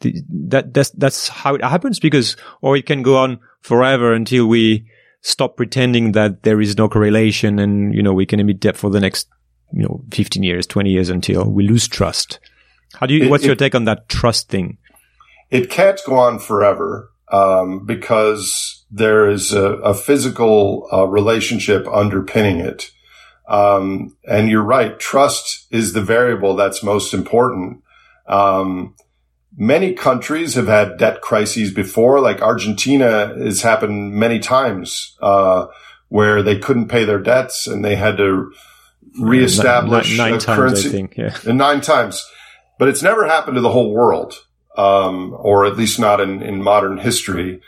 The- 0.03 0.23
That, 0.49 0.75
that's, 0.75 0.91
that's 0.91 1.29
how 1.29 1.55
it 1.55 1.65
happens 1.65 1.99
because, 1.99 2.37
or 2.61 2.77
it 2.77 2.87
can 2.87 3.03
go 3.03 3.17
on 3.17 3.41
forever 3.61 4.13
until 4.13 4.47
we 4.47 4.85
stop 5.23 5.57
pretending 5.57 6.13
that 6.13 6.43
there 6.43 6.61
is 6.61 6.77
no 6.77 6.89
correlation 6.89 7.59
and, 7.59 7.95
you 7.95 8.03
know, 8.03 8.13
we 8.13 8.27
can 8.27 8.41
emit 8.41 8.61
debt 8.61 8.77
for 8.77 8.91
the 8.91 9.01
next, 9.01 9.29
you 9.73 9.83
know, 9.83 10.05
15 10.13 10.43
years, 10.43 10.67
20 10.67 10.91
years 10.91 11.09
until 11.09 11.49
we 11.51 11.67
lose 11.67 11.89
trust. 11.89 12.39
How 12.95 13.07
do 13.07 13.15
you, 13.15 13.25
It- 13.25 13.31
what's 13.31 13.45
your 13.45 13.55
take 13.57 13.75
on 13.75 13.85
that 13.85 14.09
trust 14.09 14.49
thing? 14.49 14.79
It 15.51 15.71
can't 15.71 16.01
go 16.07 16.17
on 16.17 16.39
forever 16.39 17.11
um, 17.31 17.87
because 17.87 18.85
there 18.91 19.29
is 19.29 19.53
a, 19.53 19.75
a 19.85 19.95
physical 19.95 20.89
uh, 20.93 21.07
relationship 21.07 21.87
underpinning 21.93 22.61
it. 22.61 22.91
Um, 23.49 24.17
and 24.27 24.49
you're 24.49 24.63
right. 24.63 24.99
Trust 24.99 25.67
is 25.71 25.93
the 25.93 26.01
variable 26.03 26.57
that's 26.57 26.83
most 26.83 27.13
important. 27.13 27.83
Um, 28.27 28.95
many 29.57 29.93
countries 29.93 30.55
have 30.55 30.67
had 30.67 30.99
debt 30.99 31.21
crises 31.21 31.73
before, 31.73 32.21
like 32.21 32.41
Argentina 32.41 33.35
has 33.39 33.63
happened 33.63 34.15
many 34.15 34.39
times, 34.39 35.17
uh, 35.21 35.67
where 36.09 36.43
they 36.43 36.59
couldn't 36.59 36.89
pay 36.89 37.05
their 37.05 37.21
debts 37.21 37.67
and 37.67 37.85
they 37.85 37.97
had 37.97 38.17
to 38.17 38.53
reestablish 39.21 40.17
nine, 40.17 40.31
nine 40.31 40.39
a 40.39 40.41
times, 40.41 40.59
currency 40.59 40.89
think. 40.89 41.17
Yeah. 41.17 41.37
nine 41.53 41.81
times, 41.81 42.25
but 42.79 42.89
it's 42.89 43.03
never 43.03 43.27
happened 43.27 43.57
to 43.57 43.61
the 43.61 43.73
whole 43.73 43.93
world, 43.93 44.35
um, 44.77 45.35
or 45.39 45.67
at 45.67 45.77
least 45.77 45.99
not 45.99 46.21
in, 46.21 46.43
in 46.43 46.63
modern 46.63 46.99
history. 46.99 47.61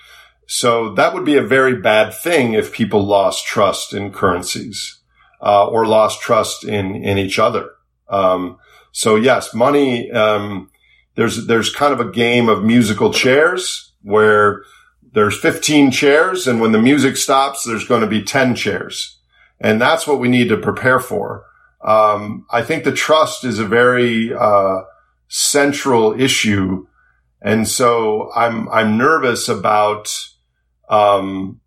So 0.46 0.94
that 0.94 1.14
would 1.14 1.24
be 1.24 1.36
a 1.36 1.42
very 1.42 1.76
bad 1.76 2.14
thing 2.14 2.52
if 2.52 2.72
people 2.72 3.04
lost 3.04 3.46
trust 3.46 3.94
in 3.94 4.12
currencies, 4.12 5.00
uh, 5.40 5.66
or 5.66 5.86
lost 5.86 6.20
trust 6.20 6.64
in, 6.64 6.96
in 6.96 7.18
each 7.18 7.38
other. 7.38 7.70
Um, 8.08 8.58
so 8.92 9.16
yes, 9.16 9.54
money, 9.54 10.10
um, 10.12 10.70
there's, 11.16 11.46
there's 11.46 11.72
kind 11.72 11.92
of 11.92 12.00
a 12.00 12.10
game 12.10 12.48
of 12.48 12.64
musical 12.64 13.12
chairs 13.12 13.92
where 14.02 14.64
there's 15.12 15.38
15 15.38 15.90
chairs 15.90 16.46
and 16.46 16.60
when 16.60 16.72
the 16.72 16.80
music 16.80 17.16
stops, 17.16 17.64
there's 17.64 17.86
going 17.86 18.00
to 18.00 18.06
be 18.06 18.22
10 18.22 18.54
chairs. 18.54 19.18
And 19.60 19.80
that's 19.80 20.06
what 20.06 20.18
we 20.18 20.28
need 20.28 20.48
to 20.48 20.56
prepare 20.56 21.00
for. 21.00 21.44
Um, 21.82 22.46
I 22.50 22.62
think 22.62 22.84
the 22.84 22.92
trust 22.92 23.44
is 23.44 23.58
a 23.58 23.66
very, 23.66 24.32
uh, 24.34 24.82
central 25.28 26.18
issue. 26.20 26.86
And 27.40 27.68
so 27.68 28.32
I'm, 28.34 28.68
I'm 28.70 28.96
nervous 28.96 29.48
about, 29.48 30.12
um, 30.88 31.60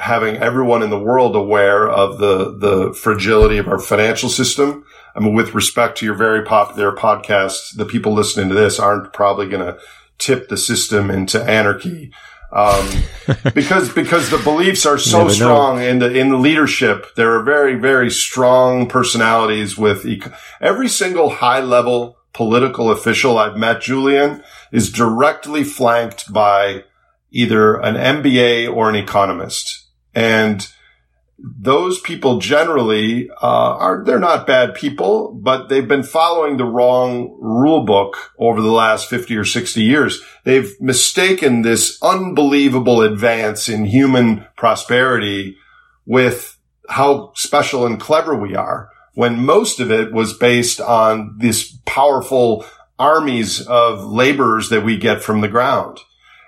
having 0.00 0.36
everyone 0.36 0.82
in 0.82 0.90
the 0.90 0.98
world 0.98 1.36
aware 1.36 1.88
of 1.88 2.18
the, 2.18 2.56
the 2.56 2.94
fragility 2.94 3.58
of 3.58 3.68
our 3.68 3.78
financial 3.78 4.30
system. 4.30 4.84
I 5.14 5.20
mean, 5.20 5.34
with 5.34 5.54
respect 5.54 5.98
to 5.98 6.06
your 6.06 6.14
very 6.14 6.42
popular 6.42 6.92
podcast, 6.92 7.76
the 7.76 7.84
people 7.84 8.14
listening 8.14 8.48
to 8.48 8.54
this 8.54 8.78
aren't 8.78 9.12
probably 9.12 9.48
going 9.48 9.64
to 9.64 9.78
tip 10.18 10.48
the 10.48 10.56
system 10.56 11.10
into 11.10 11.42
anarchy. 11.42 12.12
Um, 12.50 12.88
because, 13.54 13.92
because 13.92 14.30
the 14.30 14.38
beliefs 14.38 14.86
are 14.86 14.98
so 14.98 15.18
Never 15.18 15.28
know. 15.28 15.34
strong 15.34 15.82
in 15.82 15.98
the, 15.98 16.12
in 16.18 16.30
the 16.30 16.38
leadership. 16.38 17.14
There 17.14 17.34
are 17.34 17.42
very, 17.42 17.74
very 17.74 18.10
strong 18.10 18.88
personalities 18.88 19.76
with 19.76 20.06
eco- 20.06 20.32
every 20.60 20.88
single 20.88 21.28
high 21.30 21.60
level 21.60 22.16
political 22.32 22.90
official 22.90 23.38
I've 23.38 23.56
met, 23.56 23.82
Julien, 23.82 24.42
is 24.72 24.90
directly 24.90 25.62
flanked 25.62 26.32
by 26.32 26.84
either 27.30 27.76
an 27.76 27.96
MBA 27.96 28.74
or 28.74 28.88
an 28.88 28.96
economist. 28.96 29.79
And 30.14 30.66
those 31.38 32.00
people 32.00 32.38
generally 32.38 33.30
uh, 33.30 33.36
are 33.76 34.04
they're 34.04 34.18
not 34.18 34.46
bad 34.46 34.74
people, 34.74 35.32
but 35.32 35.68
they've 35.68 35.88
been 35.88 36.02
following 36.02 36.56
the 36.56 36.64
wrong 36.64 37.36
rule 37.40 37.84
book 37.84 38.32
over 38.38 38.60
the 38.60 38.72
last 38.72 39.08
50 39.08 39.36
or 39.36 39.44
60 39.44 39.82
years. 39.82 40.20
They've 40.44 40.78
mistaken 40.80 41.62
this 41.62 41.98
unbelievable 42.02 43.00
advance 43.00 43.68
in 43.68 43.84
human 43.86 44.46
prosperity 44.56 45.56
with 46.04 46.58
how 46.88 47.32
special 47.34 47.86
and 47.86 47.98
clever 48.00 48.34
we 48.34 48.54
are 48.54 48.90
when 49.14 49.44
most 49.44 49.80
of 49.80 49.90
it 49.90 50.12
was 50.12 50.32
based 50.32 50.80
on 50.80 51.36
this 51.38 51.76
powerful 51.86 52.64
armies 52.98 53.66
of 53.66 54.04
laborers 54.04 54.68
that 54.68 54.84
we 54.84 54.98
get 54.98 55.22
from 55.22 55.40
the 55.40 55.48
ground. 55.48 56.00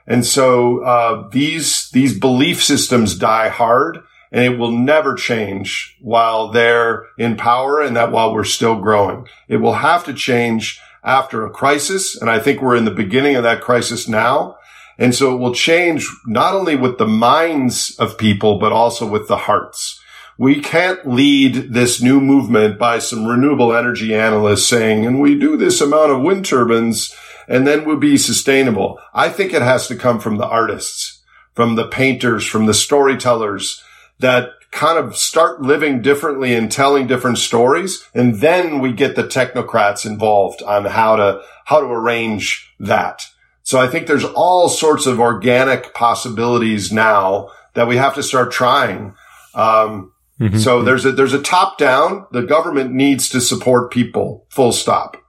And 0.06 0.26
so, 0.26 0.80
uh, 0.80 1.28
these, 1.30 1.90
these 1.90 2.18
belief 2.18 2.62
systems 2.62 3.16
die 3.16 3.48
hard 3.48 4.02
and 4.32 4.44
it 4.44 4.58
will 4.58 4.72
never 4.72 5.14
change 5.14 5.96
while 6.00 6.48
they're 6.48 7.04
in 7.18 7.36
power 7.36 7.82
and 7.82 7.94
that 7.96 8.10
while 8.10 8.34
we're 8.34 8.44
still 8.44 8.80
growing. 8.80 9.28
It 9.46 9.58
will 9.58 9.74
have 9.74 10.04
to 10.06 10.14
change 10.14 10.80
after 11.04 11.44
a 11.44 11.50
crisis. 11.50 12.16
And 12.20 12.30
I 12.30 12.38
think 12.38 12.60
we're 12.60 12.76
in 12.76 12.86
the 12.86 12.90
beginning 12.90 13.36
of 13.36 13.42
that 13.42 13.60
crisis 13.60 14.08
now. 14.08 14.56
And 14.98 15.14
so 15.14 15.34
it 15.34 15.38
will 15.38 15.54
change 15.54 16.08
not 16.26 16.54
only 16.54 16.76
with 16.76 16.98
the 16.98 17.06
minds 17.06 17.94
of 17.98 18.18
people, 18.18 18.58
but 18.58 18.72
also 18.72 19.06
with 19.06 19.28
the 19.28 19.36
hearts. 19.36 20.00
We 20.38 20.60
can't 20.60 21.06
lead 21.06 21.74
this 21.74 22.00
new 22.00 22.20
movement 22.20 22.78
by 22.78 23.00
some 23.00 23.26
renewable 23.26 23.74
energy 23.74 24.14
analysts 24.14 24.66
saying, 24.66 25.04
and 25.04 25.20
we 25.20 25.38
do 25.38 25.56
this 25.56 25.80
amount 25.80 26.10
of 26.10 26.22
wind 26.22 26.46
turbines 26.46 27.14
and 27.48 27.66
then 27.66 27.84
we'll 27.84 27.96
be 27.96 28.16
sustainable. 28.16 28.98
I 29.14 29.28
think 29.28 29.52
it 29.52 29.62
has 29.62 29.88
to 29.88 29.96
come 29.96 30.20
from 30.20 30.36
the 30.36 30.46
artists, 30.46 31.22
from 31.54 31.74
the 31.74 31.86
painters, 31.86 32.46
from 32.46 32.66
the 32.66 32.74
storytellers 32.74 33.82
that 34.18 34.50
kind 34.70 34.98
of 34.98 35.16
start 35.16 35.60
living 35.60 36.00
differently 36.00 36.54
and 36.54 36.72
telling 36.72 37.06
different 37.06 37.38
stories. 37.38 38.08
And 38.14 38.36
then 38.36 38.80
we 38.80 38.92
get 38.92 39.16
the 39.16 39.24
technocrats 39.24 40.06
involved 40.06 40.62
on 40.62 40.86
how 40.86 41.16
to, 41.16 41.42
how 41.66 41.80
to 41.80 41.86
arrange 41.86 42.74
that. 42.80 43.26
So 43.64 43.78
I 43.78 43.86
think 43.86 44.06
there's 44.06 44.24
all 44.24 44.68
sorts 44.68 45.06
of 45.06 45.20
organic 45.20 45.94
possibilities 45.94 46.90
now 46.90 47.50
that 47.74 47.86
we 47.86 47.96
have 47.96 48.14
to 48.14 48.22
start 48.22 48.50
trying. 48.50 49.14
Um, 49.54 50.12
mm-hmm. 50.40 50.58
so 50.58 50.82
there's 50.82 51.04
a, 51.04 51.12
there's 51.12 51.34
a 51.34 51.42
top 51.42 51.78
down. 51.78 52.26
The 52.32 52.42
government 52.42 52.92
needs 52.92 53.28
to 53.30 53.40
support 53.40 53.92
people 53.92 54.46
full 54.48 54.72
stop 54.72 55.21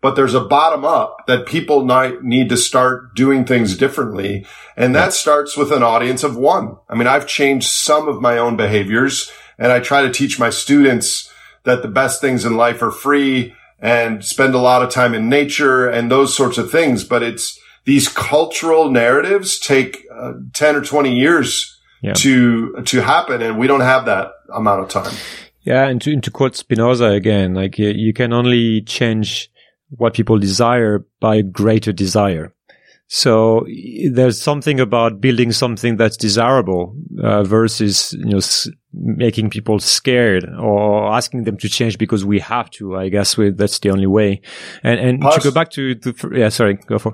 but 0.00 0.14
there's 0.14 0.34
a 0.34 0.40
bottom 0.40 0.84
up 0.84 1.26
that 1.26 1.46
people 1.46 1.84
need 2.22 2.48
to 2.48 2.56
start 2.56 3.14
doing 3.14 3.44
things 3.44 3.76
differently. 3.76 4.46
And 4.76 4.94
that 4.94 5.12
starts 5.12 5.56
with 5.56 5.72
an 5.72 5.82
audience 5.82 6.22
of 6.22 6.36
one. 6.36 6.76
I 6.88 6.94
mean, 6.94 7.06
I've 7.06 7.26
changed 7.26 7.68
some 7.68 8.08
of 8.08 8.20
my 8.20 8.38
own 8.38 8.56
behaviors 8.56 9.30
and 9.58 9.72
I 9.72 9.80
try 9.80 10.02
to 10.02 10.12
teach 10.12 10.38
my 10.38 10.50
students 10.50 11.32
that 11.64 11.82
the 11.82 11.88
best 11.88 12.20
things 12.20 12.44
in 12.44 12.56
life 12.56 12.82
are 12.82 12.90
free 12.90 13.54
and 13.78 14.24
spend 14.24 14.54
a 14.54 14.58
lot 14.58 14.82
of 14.82 14.90
time 14.90 15.14
in 15.14 15.28
nature 15.28 15.88
and 15.88 16.10
those 16.10 16.36
sorts 16.36 16.58
of 16.58 16.70
things. 16.70 17.04
But 17.04 17.22
it's 17.22 17.58
these 17.84 18.08
cultural 18.08 18.90
narratives 18.90 19.58
take 19.58 20.04
uh, 20.14 20.34
10 20.52 20.76
or 20.76 20.82
20 20.82 21.14
years 21.14 21.78
yeah. 22.02 22.12
to, 22.14 22.82
to 22.82 23.00
happen. 23.00 23.42
And 23.42 23.58
we 23.58 23.66
don't 23.66 23.80
have 23.80 24.06
that 24.06 24.32
amount 24.52 24.82
of 24.82 24.88
time. 24.88 25.14
Yeah. 25.62 25.88
And 25.88 26.00
to, 26.02 26.12
and 26.12 26.22
to 26.22 26.30
quote 26.30 26.54
Spinoza 26.54 27.06
again, 27.06 27.54
like 27.54 27.78
you, 27.78 27.88
you 27.88 28.12
can 28.12 28.32
only 28.32 28.82
change 28.82 29.50
what 29.90 30.14
people 30.14 30.38
desire 30.38 31.04
by 31.20 31.42
greater 31.42 31.92
desire. 31.92 32.52
So 33.08 33.64
there's 34.10 34.40
something 34.40 34.80
about 34.80 35.20
building 35.20 35.52
something 35.52 35.96
that's 35.96 36.16
desirable 36.16 36.96
uh, 37.22 37.44
versus 37.44 38.12
you 38.14 38.24
know 38.24 38.38
s- 38.38 38.68
making 38.92 39.50
people 39.50 39.78
scared 39.78 40.44
or 40.58 41.12
asking 41.12 41.44
them 41.44 41.56
to 41.58 41.68
change 41.68 41.98
because 41.98 42.24
we 42.24 42.40
have 42.40 42.68
to. 42.70 42.96
I 42.96 43.08
guess 43.08 43.36
we, 43.36 43.50
that's 43.50 43.78
the 43.78 43.90
only 43.90 44.06
way. 44.08 44.40
And 44.82 44.98
and 44.98 45.20
Parce, 45.20 45.36
to 45.36 45.50
go 45.50 45.54
back 45.54 45.70
to, 45.72 45.94
to 45.94 46.14
yeah, 46.34 46.48
sorry, 46.48 46.74
go 46.74 46.98
for. 46.98 47.12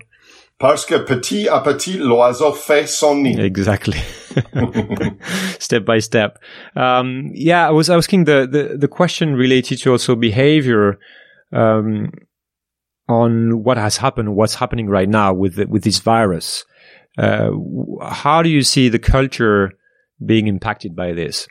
Parce 0.59 0.87
que 0.87 0.99
petit 0.99 1.49
à 1.49 1.61
petit 1.61 1.99
l'oiseau 1.99 2.53
fait 2.53 2.89
son 2.89 3.17
nid. 3.17 3.39
Exactly. 3.39 3.99
step 5.59 5.85
by 5.85 5.99
step. 5.99 6.39
Um, 6.75 7.33
yeah, 7.35 7.69
I 7.69 7.71
was 7.73 7.91
asking 7.91 8.25
the, 8.25 8.47
the 8.51 8.79
the 8.79 8.89
question 8.89 9.35
related 9.35 9.79
to 9.83 9.91
also 9.91 10.17
behavior. 10.17 10.99
Um, 11.53 12.13
on 13.09 13.63
what 13.63 13.77
has 13.77 13.97
happened, 13.97 14.35
what's 14.35 14.55
happening 14.55 14.89
right 14.89 15.09
now 15.09 15.33
with 15.33 15.57
the, 15.57 15.67
with 15.67 15.85
this 15.85 15.99
virus. 15.99 16.65
Uh, 17.19 17.51
how 18.03 18.43
do 18.43 18.49
you 18.49 18.63
see 18.63 18.89
the 18.89 18.99
culture 18.99 19.73
being 20.25 20.47
impacted 20.47 20.97
by 20.97 21.13
this? 21.13 21.47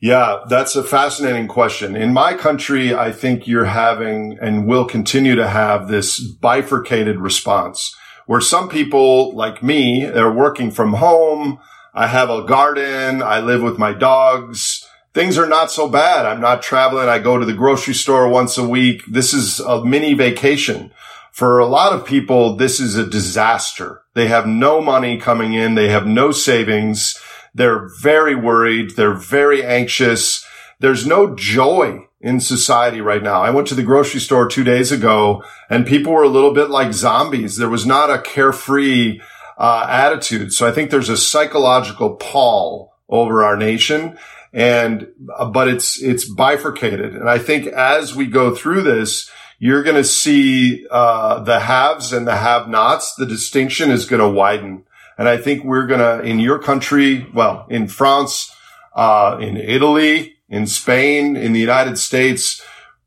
Yeah, 0.00 0.44
that's 0.48 0.76
a 0.76 0.84
fascinating 0.84 1.48
question. 1.48 1.96
In 1.96 2.12
my 2.12 2.34
country, 2.34 2.94
I 2.94 3.12
think 3.12 3.46
you're 3.46 3.64
having 3.64 4.38
and 4.40 4.66
will 4.66 4.84
continue 4.84 5.34
to 5.36 5.48
have 5.48 5.88
this 5.88 6.20
bifurcated 6.20 7.18
response 7.18 7.94
where 8.26 8.40
some 8.40 8.68
people 8.68 9.34
like 9.34 9.62
me, 9.62 10.04
they're 10.04 10.32
working 10.32 10.70
from 10.70 10.94
home. 10.94 11.58
I 11.94 12.08
have 12.08 12.28
a 12.28 12.44
garden. 12.44 13.22
I 13.22 13.40
live 13.40 13.62
with 13.62 13.78
my 13.78 13.94
dogs 13.94 14.75
things 15.16 15.38
are 15.38 15.48
not 15.48 15.70
so 15.70 15.88
bad. 15.88 16.26
I'm 16.26 16.42
not 16.42 16.60
traveling. 16.60 17.08
I 17.08 17.18
go 17.18 17.38
to 17.38 17.46
the 17.46 17.54
grocery 17.54 17.94
store 17.94 18.28
once 18.28 18.58
a 18.58 18.68
week. 18.68 19.02
This 19.06 19.32
is 19.32 19.60
a 19.60 19.82
mini 19.82 20.12
vacation. 20.12 20.92
For 21.32 21.58
a 21.58 21.64
lot 21.64 21.94
of 21.94 22.04
people, 22.04 22.56
this 22.56 22.80
is 22.80 22.96
a 22.96 23.06
disaster. 23.06 24.02
They 24.12 24.28
have 24.28 24.46
no 24.46 24.82
money 24.82 25.18
coming 25.18 25.54
in. 25.54 25.74
They 25.74 25.88
have 25.88 26.06
no 26.06 26.32
savings. 26.32 27.18
They're 27.54 27.88
very 28.02 28.34
worried. 28.34 28.90
They're 28.90 29.14
very 29.14 29.64
anxious. 29.64 30.46
There's 30.80 31.06
no 31.06 31.34
joy 31.34 32.06
in 32.20 32.38
society 32.38 33.00
right 33.00 33.22
now. 33.22 33.40
I 33.40 33.48
went 33.48 33.68
to 33.68 33.74
the 33.74 33.82
grocery 33.82 34.20
store 34.20 34.46
two 34.46 34.64
days 34.64 34.92
ago 34.92 35.42
and 35.70 35.86
people 35.86 36.12
were 36.12 36.24
a 36.24 36.28
little 36.28 36.52
bit 36.52 36.68
like 36.68 36.92
zombies. 36.92 37.56
There 37.56 37.70
was 37.70 37.86
not 37.86 38.10
a 38.10 38.20
carefree 38.20 39.22
uh, 39.56 39.86
attitude. 39.88 40.52
So 40.52 40.68
I 40.68 40.72
think 40.72 40.90
there's 40.90 41.08
a 41.08 41.16
psychological 41.16 42.16
pall 42.16 42.92
over 43.08 43.42
our 43.42 43.56
nation 43.56 44.18
and, 44.56 45.08
uh, 45.36 45.44
but 45.50 45.68
it's, 45.68 46.02
it's 46.02 46.24
bifurcated. 46.24 47.14
And 47.14 47.28
I 47.28 47.38
think 47.38 47.66
as 47.66 48.16
we 48.16 48.26
go 48.26 48.54
through 48.54 48.84
this, 48.84 49.30
you're 49.58 49.82
going 49.82 49.96
to 49.96 50.04
see, 50.04 50.86
uh, 50.90 51.40
the 51.40 51.60
haves 51.60 52.10
and 52.10 52.26
the 52.26 52.36
have 52.36 52.66
nots. 52.66 53.14
The 53.16 53.26
distinction 53.26 53.90
is 53.90 54.06
going 54.06 54.20
to 54.20 54.28
widen. 54.28 54.84
And 55.18 55.28
I 55.28 55.36
think 55.36 55.62
we're 55.62 55.86
going 55.86 56.00
to, 56.00 56.26
in 56.26 56.40
your 56.40 56.58
country, 56.58 57.26
well, 57.34 57.66
in 57.68 57.86
France, 57.86 58.50
uh, 58.94 59.36
in 59.42 59.58
Italy, 59.58 60.38
in 60.48 60.66
Spain, 60.66 61.36
in 61.36 61.52
the 61.52 61.60
United 61.60 61.98
States, 61.98 62.62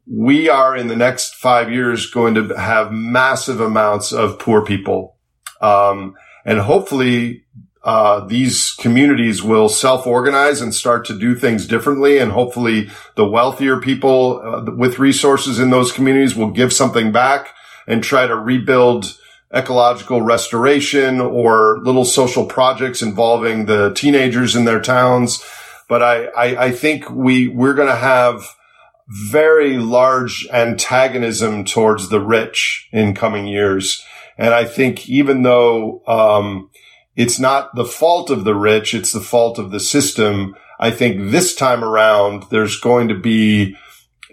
we 0.05 0.49
are 0.49 0.77
in 0.77 0.87
the 0.87 0.95
next 0.95 1.33
five 1.33 1.71
years 1.71 2.11
going 2.11 2.35
to 2.35 2.47
have 2.55 2.91
massive 2.91 3.59
amounts 3.59 4.11
of 4.11 4.37
poor 4.37 4.63
people. 4.63 5.15
Um, 5.61 6.15
and 6.45 6.59
hopefully 6.59 7.45
uh, 7.83 8.19
these 8.27 8.71
communities 8.71 9.41
will 9.41 9.69
self-organize 9.69 10.61
and 10.61 10.73
start 10.73 11.05
to 11.05 11.17
do 11.17 11.35
things 11.35 11.65
differently. 11.65 12.17
And 12.17 12.31
hopefully 12.31 12.89
the 13.15 13.27
wealthier 13.27 13.79
people 13.79 14.41
uh, 14.43 14.71
with 14.71 14.99
resources 14.99 15.59
in 15.59 15.69
those 15.69 15.91
communities 15.91 16.35
will 16.35 16.51
give 16.51 16.73
something 16.73 17.11
back 17.11 17.55
and 17.87 18.03
try 18.03 18.27
to 18.27 18.35
rebuild 18.35 19.17
ecological 19.53 20.21
restoration 20.21 21.19
or 21.19 21.79
little 21.81 22.05
social 22.05 22.45
projects 22.45 23.01
involving 23.01 23.65
the 23.65 23.93
teenagers 23.93 24.55
in 24.55 24.65
their 24.65 24.81
towns. 24.81 25.43
But 25.87 26.03
I, 26.03 26.25
I, 26.25 26.65
I 26.65 26.71
think 26.71 27.09
we, 27.09 27.47
we're 27.47 27.73
going 27.73 27.87
to 27.87 27.95
have 27.95 28.55
very 29.07 29.77
large 29.77 30.47
antagonism 30.53 31.65
towards 31.65 32.09
the 32.09 32.19
rich 32.19 32.87
in 32.91 33.15
coming 33.15 33.47
years. 33.47 34.05
And 34.37 34.53
I 34.53 34.65
think 34.65 35.09
even 35.09 35.41
though, 35.41 36.03
um, 36.05 36.69
it's 37.19 37.37
not 37.37 37.75
the 37.75 37.83
fault 37.83 38.29
of 38.29 38.45
the 38.45 38.55
rich. 38.55 38.93
It's 38.93 39.11
the 39.11 39.19
fault 39.19 39.59
of 39.59 39.71
the 39.71 39.79
system. 39.81 40.55
I 40.79 40.89
think 40.89 41.31
this 41.31 41.53
time 41.53 41.83
around, 41.83 42.43
there's 42.49 42.79
going 42.79 43.09
to 43.09 43.19
be 43.19 43.75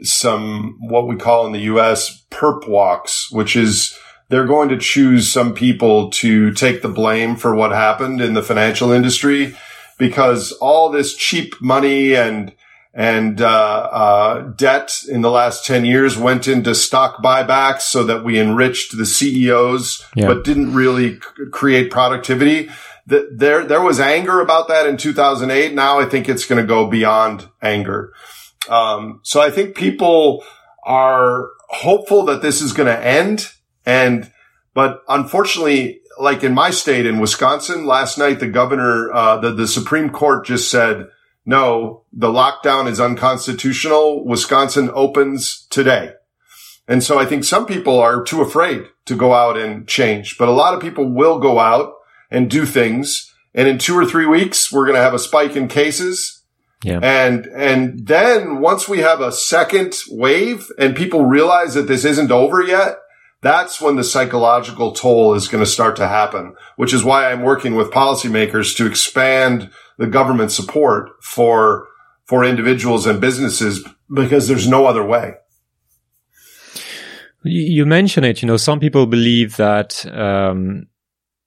some, 0.02 0.76
what 0.78 1.08
we 1.08 1.16
call 1.16 1.46
in 1.46 1.52
the 1.52 1.66
U.S. 1.72 2.24
perp 2.30 2.68
walks, 2.68 3.28
which 3.32 3.56
is 3.56 3.98
they're 4.28 4.46
going 4.46 4.68
to 4.68 4.78
choose 4.78 5.28
some 5.28 5.52
people 5.52 6.10
to 6.12 6.52
take 6.52 6.80
the 6.80 6.88
blame 6.88 7.34
for 7.34 7.56
what 7.56 7.72
happened 7.72 8.20
in 8.20 8.34
the 8.34 8.42
financial 8.42 8.92
industry 8.92 9.56
because 9.98 10.52
all 10.52 10.88
this 10.88 11.16
cheap 11.16 11.60
money 11.60 12.14
and 12.14 12.54
and 12.96 13.42
uh, 13.42 13.46
uh, 13.92 14.40
debt 14.52 15.02
in 15.06 15.20
the 15.20 15.30
last 15.30 15.66
10 15.66 15.84
years 15.84 16.16
went 16.16 16.48
into 16.48 16.74
stock 16.74 17.22
buybacks 17.22 17.82
so 17.82 18.02
that 18.04 18.24
we 18.24 18.40
enriched 18.40 18.96
the 18.96 19.04
CEOs, 19.04 20.02
yeah. 20.14 20.26
but 20.26 20.44
didn't 20.44 20.72
really 20.72 21.16
c- 21.16 21.20
create 21.52 21.90
productivity. 21.90 22.70
The, 23.06 23.28
there, 23.30 23.66
there 23.66 23.82
was 23.82 24.00
anger 24.00 24.40
about 24.40 24.68
that 24.68 24.86
in 24.86 24.96
2008. 24.96 25.74
Now 25.74 26.00
I 26.00 26.06
think 26.06 26.26
it's 26.26 26.46
going 26.46 26.60
to 26.60 26.66
go 26.66 26.86
beyond 26.86 27.46
anger. 27.60 28.14
Um, 28.66 29.20
so 29.22 29.42
I 29.42 29.50
think 29.50 29.76
people 29.76 30.42
are 30.82 31.50
hopeful 31.68 32.24
that 32.24 32.40
this 32.40 32.62
is 32.62 32.72
going 32.72 32.88
to 32.88 33.06
end. 33.06 33.52
And, 33.84 34.32
but 34.72 35.02
unfortunately, 35.06 36.00
like 36.18 36.42
in 36.42 36.54
my 36.54 36.70
state 36.70 37.04
in 37.04 37.20
Wisconsin 37.20 37.84
last 37.84 38.16
night, 38.16 38.40
the 38.40 38.48
governor, 38.48 39.12
uh, 39.12 39.36
the, 39.36 39.50
the 39.50 39.68
Supreme 39.68 40.08
Court 40.08 40.46
just 40.46 40.70
said, 40.70 41.08
no, 41.46 42.02
the 42.12 42.28
lockdown 42.28 42.90
is 42.90 43.00
unconstitutional. 43.00 44.24
Wisconsin 44.24 44.90
opens 44.92 45.66
today. 45.70 46.12
And 46.88 47.02
so 47.02 47.18
I 47.18 47.24
think 47.24 47.44
some 47.44 47.66
people 47.66 47.98
are 47.98 48.22
too 48.22 48.42
afraid 48.42 48.84
to 49.06 49.16
go 49.16 49.32
out 49.32 49.56
and 49.56 49.86
change, 49.86 50.38
but 50.38 50.48
a 50.48 50.52
lot 50.52 50.74
of 50.74 50.80
people 50.80 51.08
will 51.08 51.38
go 51.38 51.58
out 51.60 51.94
and 52.30 52.50
do 52.50 52.66
things. 52.66 53.32
And 53.54 53.68
in 53.68 53.78
two 53.78 53.96
or 53.96 54.04
three 54.04 54.26
weeks, 54.26 54.72
we're 54.72 54.84
going 54.84 54.96
to 54.96 55.02
have 55.02 55.14
a 55.14 55.18
spike 55.20 55.56
in 55.56 55.68
cases. 55.68 56.42
Yeah. 56.84 56.98
And, 57.02 57.46
and 57.46 58.06
then 58.06 58.60
once 58.60 58.88
we 58.88 58.98
have 58.98 59.20
a 59.20 59.32
second 59.32 59.96
wave 60.10 60.70
and 60.78 60.94
people 60.94 61.24
realize 61.24 61.74
that 61.74 61.88
this 61.88 62.04
isn't 62.04 62.30
over 62.30 62.62
yet, 62.62 62.98
that's 63.40 63.80
when 63.80 63.96
the 63.96 64.04
psychological 64.04 64.92
toll 64.92 65.34
is 65.34 65.48
going 65.48 65.62
to 65.62 65.70
start 65.70 65.96
to 65.96 66.08
happen, 66.08 66.54
which 66.76 66.92
is 66.92 67.04
why 67.04 67.30
I'm 67.30 67.42
working 67.42 67.76
with 67.76 67.90
policymakers 67.90 68.76
to 68.76 68.86
expand 68.86 69.70
the 69.98 70.06
government 70.06 70.52
support 70.52 71.10
for, 71.22 71.86
for 72.24 72.44
individuals 72.44 73.06
and 73.06 73.20
businesses 73.20 73.86
because 74.12 74.48
there's 74.48 74.68
no 74.68 74.86
other 74.86 75.04
way. 75.04 75.34
You 77.44 77.86
mentioned 77.86 78.26
it, 78.26 78.42
you 78.42 78.48
know, 78.48 78.56
some 78.56 78.80
people 78.80 79.06
believe 79.06 79.56
that, 79.56 80.04
um, 80.06 80.88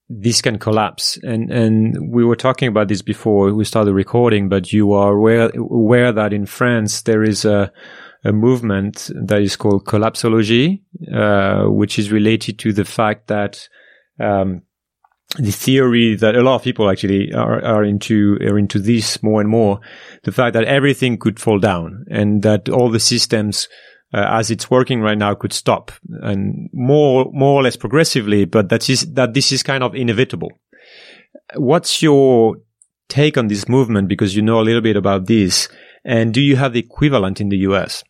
this 0.10 0.42
can 0.42 0.58
collapse. 0.58 1.20
And, 1.24 1.52
and 1.52 2.12
we 2.12 2.26
were 2.26 2.36
talking 2.36 2.68
about 2.68 2.88
this 2.88 3.04
before 3.04 3.54
we 3.54 3.64
started 3.64 3.94
recording, 3.94 4.50
but 4.50 4.74
you 4.74 4.94
are 4.94 5.14
aware, 5.14 5.52
aware 5.56 6.12
that 6.12 6.34
in 6.34 6.48
France 6.48 7.04
there 7.04 7.22
is 7.22 7.46
a, 7.46 7.72
a 8.26 8.34
movement 8.34 9.12
that 9.24 9.42
is 9.42 9.56
called 9.56 9.86
collapsology, 9.86 10.82
uh, 11.14 11.66
which 11.66 12.00
is 12.00 12.12
related 12.12 12.58
to 12.60 12.74
the 12.74 12.86
fact 12.86 13.28
that, 13.28 13.70
um, 14.20 14.64
the 15.38 15.52
theory 15.52 16.16
that 16.16 16.36
a 16.36 16.42
lot 16.42 16.56
of 16.56 16.64
people 16.64 16.90
actually 16.90 17.32
are, 17.34 17.64
are 17.64 17.84
into 17.84 18.38
are 18.42 18.58
into 18.58 18.80
this 18.80 19.22
more 19.22 19.42
and 19.42 19.50
more 19.50 19.80
the 20.24 20.32
fact 20.32 20.54
that 20.54 20.64
everything 20.64 21.18
could 21.18 21.40
fall 21.40 21.60
down 21.60 22.04
and 22.10 22.42
that 22.42 22.68
all 22.68 22.90
the 22.90 23.00
systems 23.00 23.68
uh, 24.12 24.26
as 24.28 24.50
it's 24.50 24.72
working 24.72 25.02
right 25.02 25.20
now 25.20 25.36
could 25.36 25.54
stop 25.54 25.92
and 26.24 26.68
more 26.74 27.30
more 27.32 27.60
or 27.60 27.64
less 27.64 27.76
progressively 27.76 28.46
but 28.46 28.70
that 28.70 28.90
is 28.90 29.14
that 29.14 29.34
this 29.34 29.52
is 29.52 29.62
kind 29.62 29.84
of 29.84 29.94
inevitable. 29.94 30.52
What's 31.56 32.02
your 32.02 32.58
take 33.08 33.38
on 33.38 33.48
this 33.48 33.70
movement? 33.70 34.08
Because 34.08 34.36
you 34.36 34.42
know 34.42 34.60
a 34.60 34.64
little 34.64 34.82
bit 34.82 34.96
about 34.96 35.28
this. 35.28 35.70
And 36.04 36.34
do 36.34 36.42
you 36.42 36.56
have 36.56 36.74
the 36.74 36.80
equivalent 36.80 37.40
in 37.40 37.50
the 37.50 37.58
US 37.58 38.04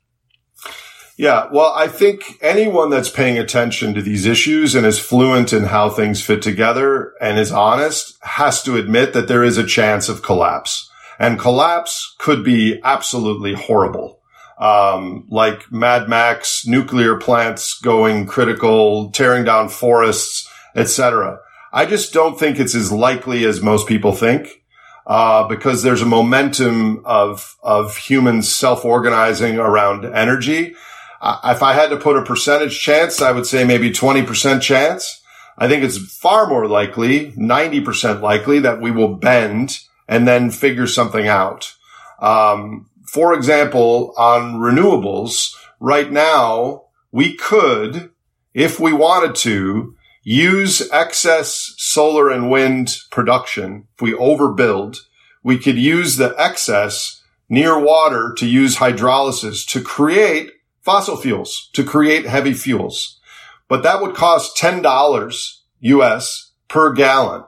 yeah, 1.20 1.50
well, 1.52 1.74
I 1.76 1.90
think 1.90 2.38
anyone 2.42 2.90
that's 2.90 3.10
paying 3.10 3.38
attention 3.38 3.94
to 3.94 4.02
these 4.02 4.26
issues 4.26 4.74
and 4.74 4.86
is 4.86 5.00
fluent 5.00 5.52
in 5.52 5.66
how 5.66 5.90
things 5.90 6.24
fit 6.24 6.42
together 6.42 7.14
and 7.20 7.38
is 7.38 7.52
honest 7.52 8.18
has 8.22 8.64
to 8.64 8.78
admit 8.78 9.12
that 9.12 9.28
there 9.28 9.44
is 9.44 9.58
a 9.58 9.66
chance 9.66 10.08
of 10.08 10.22
collapse. 10.22 10.90
And 11.20 11.38
collapse 11.38 12.16
could 12.20 12.42
be 12.46 12.80
absolutely 12.86 13.54
horrible 13.54 14.22
um, 14.60 15.26
like 15.30 15.70
Mad 15.70 16.08
Max, 16.08 16.66
nuclear 16.66 17.18
plants 17.18 17.78
going 17.82 18.26
critical, 18.26 19.12
tearing 19.12 19.44
down 19.44 19.68
forests, 19.68 20.50
etc. 20.74 21.40
I 21.74 21.86
just 21.86 22.14
don't 22.14 22.40
think 22.40 22.62
it's 22.62 22.76
as 22.76 22.94
likely 22.94 23.44
as 23.44 23.62
most 23.62 23.90
people 23.90 24.14
think. 24.14 24.64
Uh, 25.06 25.48
because 25.48 25.82
there's 25.82 26.04
a 26.04 26.06
momentum 26.06 27.02
of 27.04 27.58
of 27.64 27.98
humans 27.98 28.54
self-organizing 28.54 29.58
around 29.58 30.06
energy. 30.06 30.76
If 31.22 31.64
I 31.64 31.74
had 31.74 31.90
to 31.90 31.98
put 31.98 32.18
a 32.18 32.24
percentage 32.24 32.80
chance, 32.80 33.22
I 33.22 33.32
would 33.32 33.46
say 33.46 33.64
maybe 33.64 33.92
20% 33.92 34.62
chance. 34.62 35.22
I 35.58 35.68
think 35.68 35.84
it's 35.84 35.98
far 35.98 36.48
more 36.48 36.68
likely, 36.68 37.34
90% 37.34 38.22
likely 38.22 38.60
that 38.60 38.80
we 38.80 38.92
will 38.92 39.16
bend 39.16 39.80
and 40.08 40.28
then 40.28 40.52
figure 40.52 40.88
something 40.88 41.28
out. 41.28 41.74
Um, 42.20 42.90
for 43.06 43.34
example, 43.34 44.14
on 44.18 44.56
renewables, 44.56 45.54
right 45.80 46.10
now, 46.10 46.84
we 47.12 47.36
could, 47.36 48.12
if 48.54 48.80
we 48.80 48.94
wanted 48.94 49.36
to, 49.36 49.96
use 50.24 50.88
excess 50.92 51.74
solar 51.78 52.30
and 52.30 52.50
wind 52.50 52.98
production. 53.10 53.88
If 53.96 54.02
we 54.02 54.14
overbuild, 54.14 54.98
we 55.44 55.58
could 55.58 55.78
use 55.78 56.18
the 56.18 56.36
excess 56.38 57.22
near 57.50 57.80
water 57.80 58.34
to 58.38 58.46
use 58.46 58.78
hydrolysis 58.78 59.68
to 59.70 59.82
create 59.82 60.52
fossil 60.90 61.18
fuels, 61.18 61.70
to 61.74 61.84
create 61.84 62.26
heavy 62.26 62.52
fuels. 62.52 63.20
But 63.68 63.84
that 63.84 64.02
would 64.02 64.16
cost 64.16 64.58
$10 64.58 65.56
US 65.82 66.52
per 66.68 66.94
gallon 66.94 67.44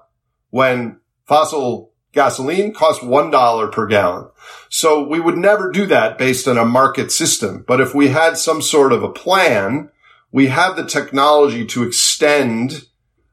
when 0.52 1.00
fossil 1.26 1.92
gasoline 2.12 2.72
costs 2.72 3.04
$1 3.04 3.72
per 3.72 3.88
gallon. 3.88 4.30
So 4.70 5.08
we 5.08 5.20
would 5.20 5.40
never 5.40 5.72
do 5.72 5.88
that 5.88 6.20
based 6.20 6.48
on 6.48 6.60
a 6.60 6.66
market 6.66 7.12
system. 7.12 7.66
But 7.68 7.82
if 7.82 7.96
we 7.96 8.10
had 8.10 8.38
some 8.38 8.62
sort 8.62 8.94
of 8.94 9.02
a 9.02 9.10
plan, 9.10 9.90
we 10.32 10.46
have 10.48 10.76
the 10.76 10.86
technology 10.86 11.66
to 11.66 11.82
extend 11.82 12.86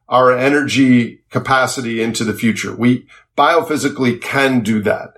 our 0.08 0.34
energy 0.34 1.20
capacity 1.28 2.00
into 2.00 2.24
the 2.24 2.32
future. 2.32 2.74
We 2.74 3.06
biophysically 3.36 4.22
can 4.22 4.60
do 4.60 4.80
that. 4.84 5.17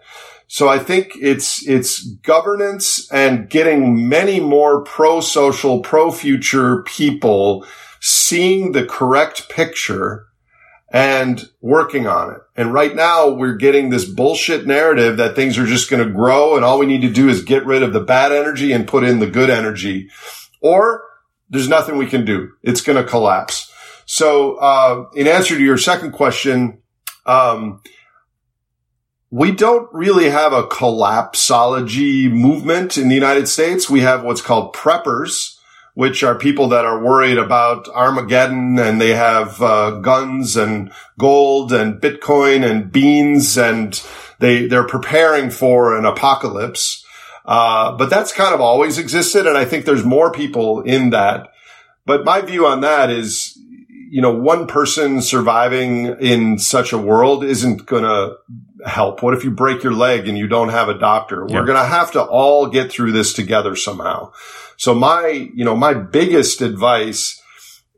So 0.53 0.69
I 0.69 0.81
think 0.81 1.13
it's, 1.21 1.65
it's 1.65 2.03
governance 2.03 3.09
and 3.13 3.49
getting 3.49 4.09
many 4.09 4.41
more 4.41 4.83
pro-social, 4.83 5.79
pro-future 5.79 6.83
people 6.83 7.65
seeing 8.01 8.73
the 8.73 8.85
correct 8.85 9.49
picture 9.49 10.27
and 10.93 11.49
working 11.61 12.09
on 12.09 12.33
it. 12.33 12.41
And 12.57 12.75
right 12.75 12.97
now 12.97 13.29
we're 13.29 13.55
getting 13.55 13.91
this 13.91 14.05
bullshit 14.05 14.67
narrative 14.67 15.19
that 15.19 15.37
things 15.37 15.57
are 15.57 15.67
just 15.67 15.89
going 15.89 16.05
to 16.05 16.13
grow 16.13 16.57
and 16.57 16.65
all 16.65 16.81
we 16.81 16.87
need 16.87 17.03
to 17.03 17.13
do 17.13 17.29
is 17.29 17.45
get 17.45 17.65
rid 17.65 17.85
of 17.85 17.93
the 17.93 18.01
bad 18.01 18.33
energy 18.33 18.73
and 18.73 18.89
put 18.89 19.05
in 19.05 19.21
the 19.21 19.31
good 19.31 19.51
energy 19.51 20.11
or 20.61 21.05
there's 21.49 21.69
nothing 21.69 21.97
we 21.97 22.07
can 22.07 22.25
do. 22.25 22.51
It's 22.65 22.81
going 22.81 23.01
to 23.01 23.09
collapse. 23.09 23.73
So, 24.05 24.57
uh, 24.57 25.11
in 25.15 25.29
answer 25.29 25.57
to 25.57 25.63
your 25.63 25.79
second 25.79 26.11
question, 26.11 26.83
um, 27.25 27.83
we 29.31 29.53
don't 29.53 29.89
really 29.93 30.29
have 30.31 30.53
a 30.53 30.65
collapsology 30.65 32.31
movement 32.31 32.99
in 32.99 33.09
the 33.09 33.15
United 33.15 33.47
States. 33.47 33.89
We 33.89 34.01
have 34.01 34.25
what's 34.25 34.43
called 34.43 34.75
preppers, 34.75 35.57
which 35.95 36.25
are 36.25 36.35
people 36.35 36.69
that 36.69 36.85
are 36.85 37.03
worried 37.03 37.39
about 37.39 37.89
Armageddon 37.89 38.79
and 38.79 39.01
they 39.01 39.15
have 39.15 39.63
uh, 39.63 39.93
guns 40.01 40.57
and 40.57 40.91
gold 41.19 41.73
and 41.73 42.01
Bitcoin 42.01 42.69
and 42.69 42.91
beans 42.91 43.57
and 43.57 44.03
they 44.41 44.67
they're 44.67 44.87
preparing 44.87 45.51
for 45.51 45.97
an 45.97 46.05
apocalypse. 46.05 47.05
Uh, 47.45 47.97
but 47.97 48.11
that's 48.11 48.33
kind 48.33 48.55
of 48.55 48.61
always 48.61 48.99
existed, 48.99 49.47
and 49.47 49.57
I 49.57 49.65
think 49.65 49.85
there's 49.85 50.05
more 50.05 50.31
people 50.31 50.83
in 50.83 51.11
that. 51.11 51.49
But 52.05 52.25
my 52.25 52.43
view 52.43 52.67
on 52.67 52.83
that 52.83 53.11
is, 53.11 53.59
you 54.11 54.21
know, 54.21 54.35
one 54.35 54.67
person 54.67 55.23
surviving 55.23 56.07
in 56.21 56.59
such 56.59 56.93
a 56.93 56.99
world 56.99 57.45
isn't 57.45 57.87
going 57.87 58.03
to 58.03 58.35
help. 58.85 59.23
What 59.23 59.35
if 59.35 59.45
you 59.45 59.53
break 59.53 59.85
your 59.85 59.93
leg 59.93 60.27
and 60.27 60.37
you 60.37 60.49
don't 60.49 60.71
have 60.71 60.89
a 60.89 60.99
doctor? 60.99 61.47
Yeah. 61.49 61.61
We're 61.61 61.67
going 61.67 61.79
to 61.79 61.89
have 61.89 62.11
to 62.13 62.23
all 62.23 62.67
get 62.67 62.91
through 62.91 63.13
this 63.13 63.33
together 63.33 63.77
somehow. 63.77 64.33
So 64.77 64.95
my, 64.95 65.29
you 65.55 65.65
know, 65.65 65.77
my 65.77 65.95
biggest 65.95 66.61
advice 66.61 67.41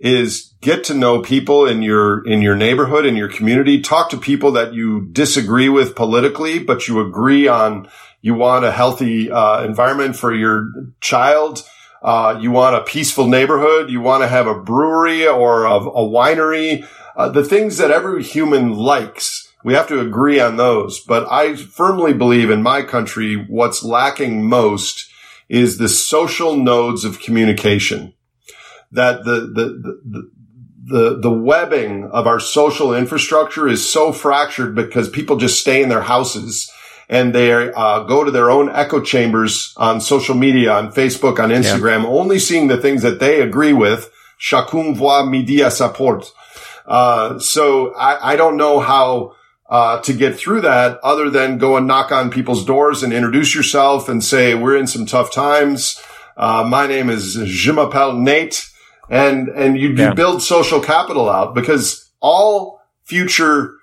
is 0.01 0.53
get 0.61 0.85
to 0.85 0.95
know 0.95 1.23
people 1.23 1.67
in 1.67 1.81
your, 1.81 2.27
in 2.29 2.43
your 2.43 2.57
neighborhood, 2.57 3.07
in 3.07 3.17
your 3.17 3.29
community. 3.29 3.81
Talk 3.81 4.11
to 4.11 4.19
people 4.19 4.53
that 4.53 4.75
you 4.75 5.09
disagree 5.13 5.71
with 5.71 5.97
politically, 5.97 6.59
but 6.59 6.89
you 6.89 7.01
agree 7.01 7.49
on 7.49 7.89
you 8.21 8.35
want 8.35 8.67
a 8.67 8.71
healthy 8.71 9.31
uh, 9.31 9.65
environment 9.65 10.15
for 10.17 10.35
your 10.35 10.69
child. 11.01 11.63
Uh, 12.03 12.37
you 12.41 12.51
want 12.51 12.75
a 12.75 12.83
peaceful 12.83 13.29
neighborhood. 13.29 13.89
You 13.89 14.01
want 14.01 14.23
to 14.23 14.29
have 14.29 14.47
a 14.47 14.59
brewery 14.59 15.27
or 15.27 15.65
a, 15.65 15.77
a 15.77 16.07
winery. 16.07 16.87
Uh, 17.17 17.29
the 17.29 17.45
things 17.45 17.79
that 17.79 17.91
every 17.91 18.23
human 18.23 18.75
likes. 18.75 19.49
We 19.65 19.75
have 19.75 19.87
to 19.89 20.01
agree 20.01 20.41
on 20.41 20.57
those. 20.57 20.99
But 20.99 21.31
I 21.31 21.55
firmly 21.55 22.13
believe 22.13 22.51
in 22.51 22.63
my 22.63 22.83
country, 22.83 23.37
what's 23.37 23.85
lacking 23.85 24.49
most 24.49 25.09
is 25.49 25.79
the 25.79 25.89
social 25.89 26.57
nodes 26.57 27.05
of 27.05 27.21
communication. 27.21 28.15
That 28.91 29.25
the, 29.25 29.41
the, 29.41 30.01
the, 30.05 30.31
the, 30.85 31.19
the 31.21 31.31
webbing 31.31 32.11
of 32.11 32.27
our 32.27 32.41
social 32.41 32.93
infrastructure 32.93 33.69
is 33.69 33.89
so 33.89 34.13
fractured 34.13 34.75
because 34.75 35.09
people 35.09 35.37
just 35.37 35.61
stay 35.61 35.83
in 35.83 35.89
their 35.89 36.03
houses 36.03 36.71
and 37.13 37.35
they 37.35 37.53
uh, 37.53 38.05
go 38.05 38.25
to 38.25 38.31
their 38.31 38.51
own 38.51 38.71
echo 38.71 38.99
chambers 38.99 39.75
on 39.77 40.01
social 40.01 40.35
media, 40.35 40.73
on 40.73 40.91
Facebook, 40.91 41.39
on 41.39 41.51
Instagram, 41.51 42.05
yeah. 42.05 42.09
only 42.09 42.39
seeing 42.39 42.69
the 42.69 42.79
things 42.79 43.03
that 43.03 43.21
they 43.21 43.43
agree 43.43 43.75
with. 43.75 44.11
Chacun 44.41 44.97
voit 44.97 45.27
midi 45.27 45.59
à 45.59 45.71
sa 45.71 45.93
porte. 45.93 46.33
Uh, 46.87 47.39
so 47.39 47.93
I, 47.95 48.33
I 48.33 48.37
don't 48.37 48.57
know 48.57 48.81
how 48.81 49.35
uh, 49.69 50.01
to 50.01 50.15
get 50.15 50.37
through 50.37 50.63
that 50.63 51.01
other 51.03 51.29
than 51.29 51.59
go 51.59 51.77
and 51.77 51.87
knock 51.87 52.13
on 52.13 52.31
people's 52.31 52.65
doors 52.65 53.03
and 53.03 53.13
introduce 53.13 53.55
yourself 53.55 54.09
and 54.09 54.25
say, 54.25 54.55
we're 54.55 54.79
in 54.79 54.87
some 54.87 55.05
tough 55.05 55.31
times. 55.31 56.03
Uh, 56.39 56.65
my 56.67 56.87
name 56.87 57.11
is 57.11 57.35
Je 57.45 57.73
m'appelle 57.73 58.17
Nate. 58.17 58.71
And, 59.11 59.49
and 59.49 59.77
you, 59.77 59.91
yeah. 59.91 60.09
you 60.09 60.15
build 60.15 60.43
social 60.43 60.81
capital 60.81 61.29
out 61.29 61.55
because 61.55 62.11
all 62.21 62.81
future, 63.05 63.75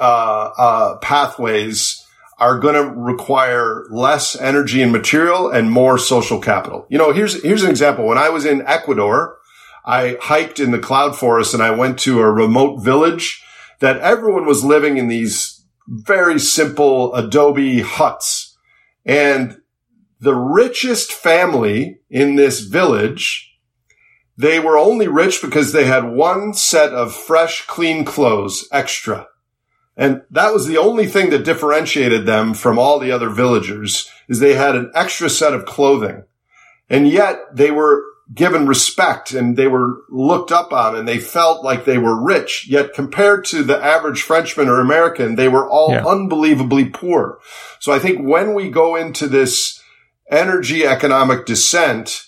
uh, 0.00 0.50
uh 0.56 0.96
pathways 0.98 1.99
are 2.40 2.58
going 2.58 2.74
to 2.74 2.90
require 2.94 3.84
less 3.90 4.34
energy 4.34 4.80
and 4.80 4.90
material 4.90 5.50
and 5.50 5.70
more 5.70 5.98
social 5.98 6.40
capital. 6.40 6.86
You 6.88 6.96
know, 6.96 7.12
here's, 7.12 7.42
here's 7.42 7.62
an 7.62 7.70
example. 7.70 8.06
When 8.06 8.18
I 8.18 8.30
was 8.30 8.46
in 8.46 8.66
Ecuador, 8.66 9.36
I 9.84 10.16
hiked 10.20 10.58
in 10.58 10.70
the 10.70 10.78
cloud 10.78 11.16
forest 11.16 11.52
and 11.52 11.62
I 11.62 11.70
went 11.70 11.98
to 12.00 12.20
a 12.20 12.30
remote 12.30 12.78
village 12.78 13.44
that 13.80 13.98
everyone 13.98 14.46
was 14.46 14.64
living 14.64 14.96
in 14.96 15.08
these 15.08 15.64
very 15.86 16.38
simple 16.38 17.14
adobe 17.14 17.80
huts. 17.80 18.56
And 19.04 19.60
the 20.18 20.34
richest 20.34 21.12
family 21.12 22.00
in 22.08 22.36
this 22.36 22.60
village, 22.60 23.54
they 24.36 24.60
were 24.60 24.78
only 24.78 25.08
rich 25.08 25.42
because 25.42 25.72
they 25.72 25.84
had 25.84 26.10
one 26.10 26.54
set 26.54 26.92
of 26.92 27.14
fresh, 27.14 27.66
clean 27.66 28.04
clothes 28.04 28.66
extra. 28.72 29.26
And 30.00 30.22
that 30.30 30.54
was 30.54 30.66
the 30.66 30.78
only 30.78 31.06
thing 31.06 31.28
that 31.28 31.44
differentiated 31.44 32.24
them 32.24 32.54
from 32.54 32.78
all 32.78 32.98
the 32.98 33.12
other 33.12 33.28
villagers 33.28 34.08
is 34.30 34.38
they 34.40 34.54
had 34.54 34.74
an 34.74 34.90
extra 34.94 35.28
set 35.28 35.52
of 35.52 35.66
clothing. 35.66 36.24
And 36.88 37.06
yet 37.06 37.38
they 37.54 37.70
were 37.70 38.02
given 38.34 38.66
respect 38.66 39.32
and 39.32 39.58
they 39.58 39.68
were 39.68 39.98
looked 40.08 40.52
up 40.52 40.72
on 40.72 40.96
and 40.96 41.06
they 41.06 41.18
felt 41.18 41.62
like 41.62 41.84
they 41.84 41.98
were 41.98 42.18
rich. 42.18 42.66
Yet 42.66 42.94
compared 42.94 43.44
to 43.46 43.62
the 43.62 43.76
average 43.84 44.22
Frenchman 44.22 44.70
or 44.70 44.80
American, 44.80 45.34
they 45.34 45.48
were 45.48 45.68
all 45.68 45.90
Yeah. 45.90 46.06
unbelievably 46.06 46.86
poor. 46.86 47.38
So 47.78 47.92
I 47.92 47.98
think 47.98 48.26
when 48.26 48.54
we 48.54 48.70
go 48.70 48.96
into 48.96 49.28
this 49.28 49.82
energy 50.30 50.86
economic 50.86 51.44
descent, 51.44 52.22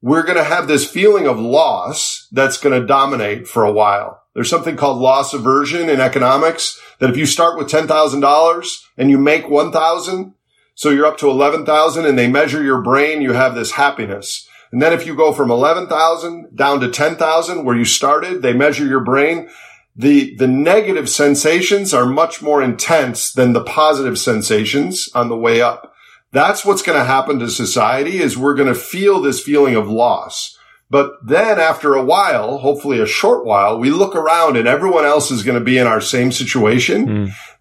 we're 0.00 0.22
going 0.22 0.38
to 0.38 0.44
have 0.44 0.68
this 0.68 0.88
feeling 0.90 1.26
of 1.26 1.38
loss 1.38 2.28
that's 2.32 2.56
going 2.56 2.80
to 2.80 2.86
dominate 2.86 3.46
for 3.46 3.62
a 3.62 3.72
while. 3.72 4.22
There's 4.34 4.48
something 4.48 4.76
called 4.76 4.98
loss 4.98 5.34
aversion 5.34 5.90
in 5.90 6.00
economics 6.00 6.80
that 7.00 7.10
if 7.10 7.16
you 7.16 7.26
start 7.26 7.58
with 7.58 7.68
$10,000 7.68 8.78
and 8.96 9.10
you 9.10 9.18
make 9.18 9.48
1,000, 9.48 10.34
so 10.74 10.90
you're 10.90 11.06
up 11.06 11.18
to 11.18 11.28
11,000 11.28 12.06
and 12.06 12.18
they 12.18 12.28
measure 12.28 12.62
your 12.62 12.80
brain, 12.80 13.20
you 13.20 13.32
have 13.32 13.54
this 13.54 13.72
happiness. 13.72 14.46
And 14.72 14.80
then 14.80 14.92
if 14.92 15.06
you 15.06 15.16
go 15.16 15.32
from 15.32 15.50
11,000 15.50 16.56
down 16.56 16.80
to 16.80 16.88
10,000 16.88 17.64
where 17.64 17.76
you 17.76 17.84
started, 17.84 18.42
they 18.42 18.52
measure 18.52 18.86
your 18.86 19.00
brain. 19.00 19.48
The, 19.96 20.36
the 20.36 20.46
negative 20.46 21.08
sensations 21.08 21.92
are 21.92 22.06
much 22.06 22.40
more 22.40 22.62
intense 22.62 23.32
than 23.32 23.52
the 23.52 23.64
positive 23.64 24.18
sensations 24.18 25.08
on 25.14 25.28
the 25.28 25.36
way 25.36 25.60
up. 25.60 25.92
That's 26.32 26.64
what's 26.64 26.82
going 26.82 26.98
to 26.98 27.04
happen 27.04 27.40
to 27.40 27.50
society 27.50 28.18
is 28.18 28.38
we're 28.38 28.54
going 28.54 28.72
to 28.72 28.74
feel 28.74 29.20
this 29.20 29.42
feeling 29.42 29.74
of 29.74 29.88
loss. 29.88 30.56
But 30.90 31.12
then 31.24 31.60
after 31.60 31.94
a 31.94 32.04
while, 32.04 32.58
hopefully 32.58 33.00
a 33.00 33.06
short 33.06 33.44
while, 33.46 33.78
we 33.78 33.90
look 33.90 34.16
around 34.16 34.56
and 34.56 34.66
everyone 34.66 35.04
else 35.04 35.30
is 35.30 35.44
going 35.44 35.58
to 35.58 35.64
be 35.64 35.78
in 35.78 35.86
our 35.86 36.00
same 36.00 36.32
situation. 36.32 37.06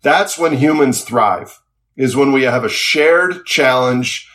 That's 0.01 0.38
when 0.38 0.53
humans 0.57 1.03
thrive 1.03 1.61
is 1.95 2.15
when 2.15 2.31
we 2.31 2.43
have 2.43 2.64
a 2.64 2.69
shared 2.69 3.45
challenge 3.45 4.27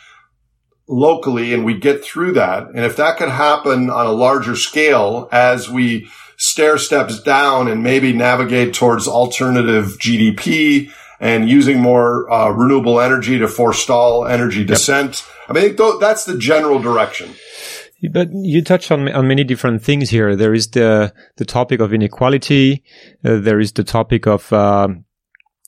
locally 0.87 1.53
and 1.53 1.65
we 1.65 1.77
get 1.77 2.03
through 2.03 2.31
that. 2.33 2.67
And 2.67 2.79
if 2.79 2.95
that 2.95 3.17
could 3.17 3.29
happen 3.29 3.89
on 3.89 4.05
a 4.05 4.11
larger 4.11 4.55
scale 4.55 5.27
as 5.31 5.69
we 5.69 6.07
stair 6.37 6.77
steps 6.77 7.19
down 7.21 7.67
and 7.67 7.83
maybe 7.83 8.13
navigate 8.13 8.73
towards 8.73 9.07
alternative 9.07 9.97
GDP 9.99 10.91
and 11.19 11.49
using 11.49 11.79
more 11.81 12.31
uh, 12.31 12.49
renewable 12.49 12.99
energy 12.99 13.39
to 13.39 13.47
forestall 13.47 14.25
energy 14.25 14.63
descent. 14.63 15.25
I 15.47 15.53
mean, 15.53 15.75
that's 15.99 16.25
the 16.25 16.37
general 16.37 16.79
direction. 16.79 17.33
But 18.11 18.29
you 18.33 18.61
touch 18.61 18.91
on 18.91 19.09
on 19.09 19.27
many 19.27 19.43
different 19.43 19.81
things 19.81 20.09
here. 20.09 20.35
There 20.35 20.53
is 20.53 20.67
the 20.67 21.13
the 21.37 21.45
topic 21.45 21.79
of 21.79 21.93
inequality. 21.93 22.83
Uh, 23.23 23.37
there 23.37 23.59
is 23.59 23.71
the 23.71 23.83
topic 23.83 24.27
of 24.27 24.51
um, 24.51 25.05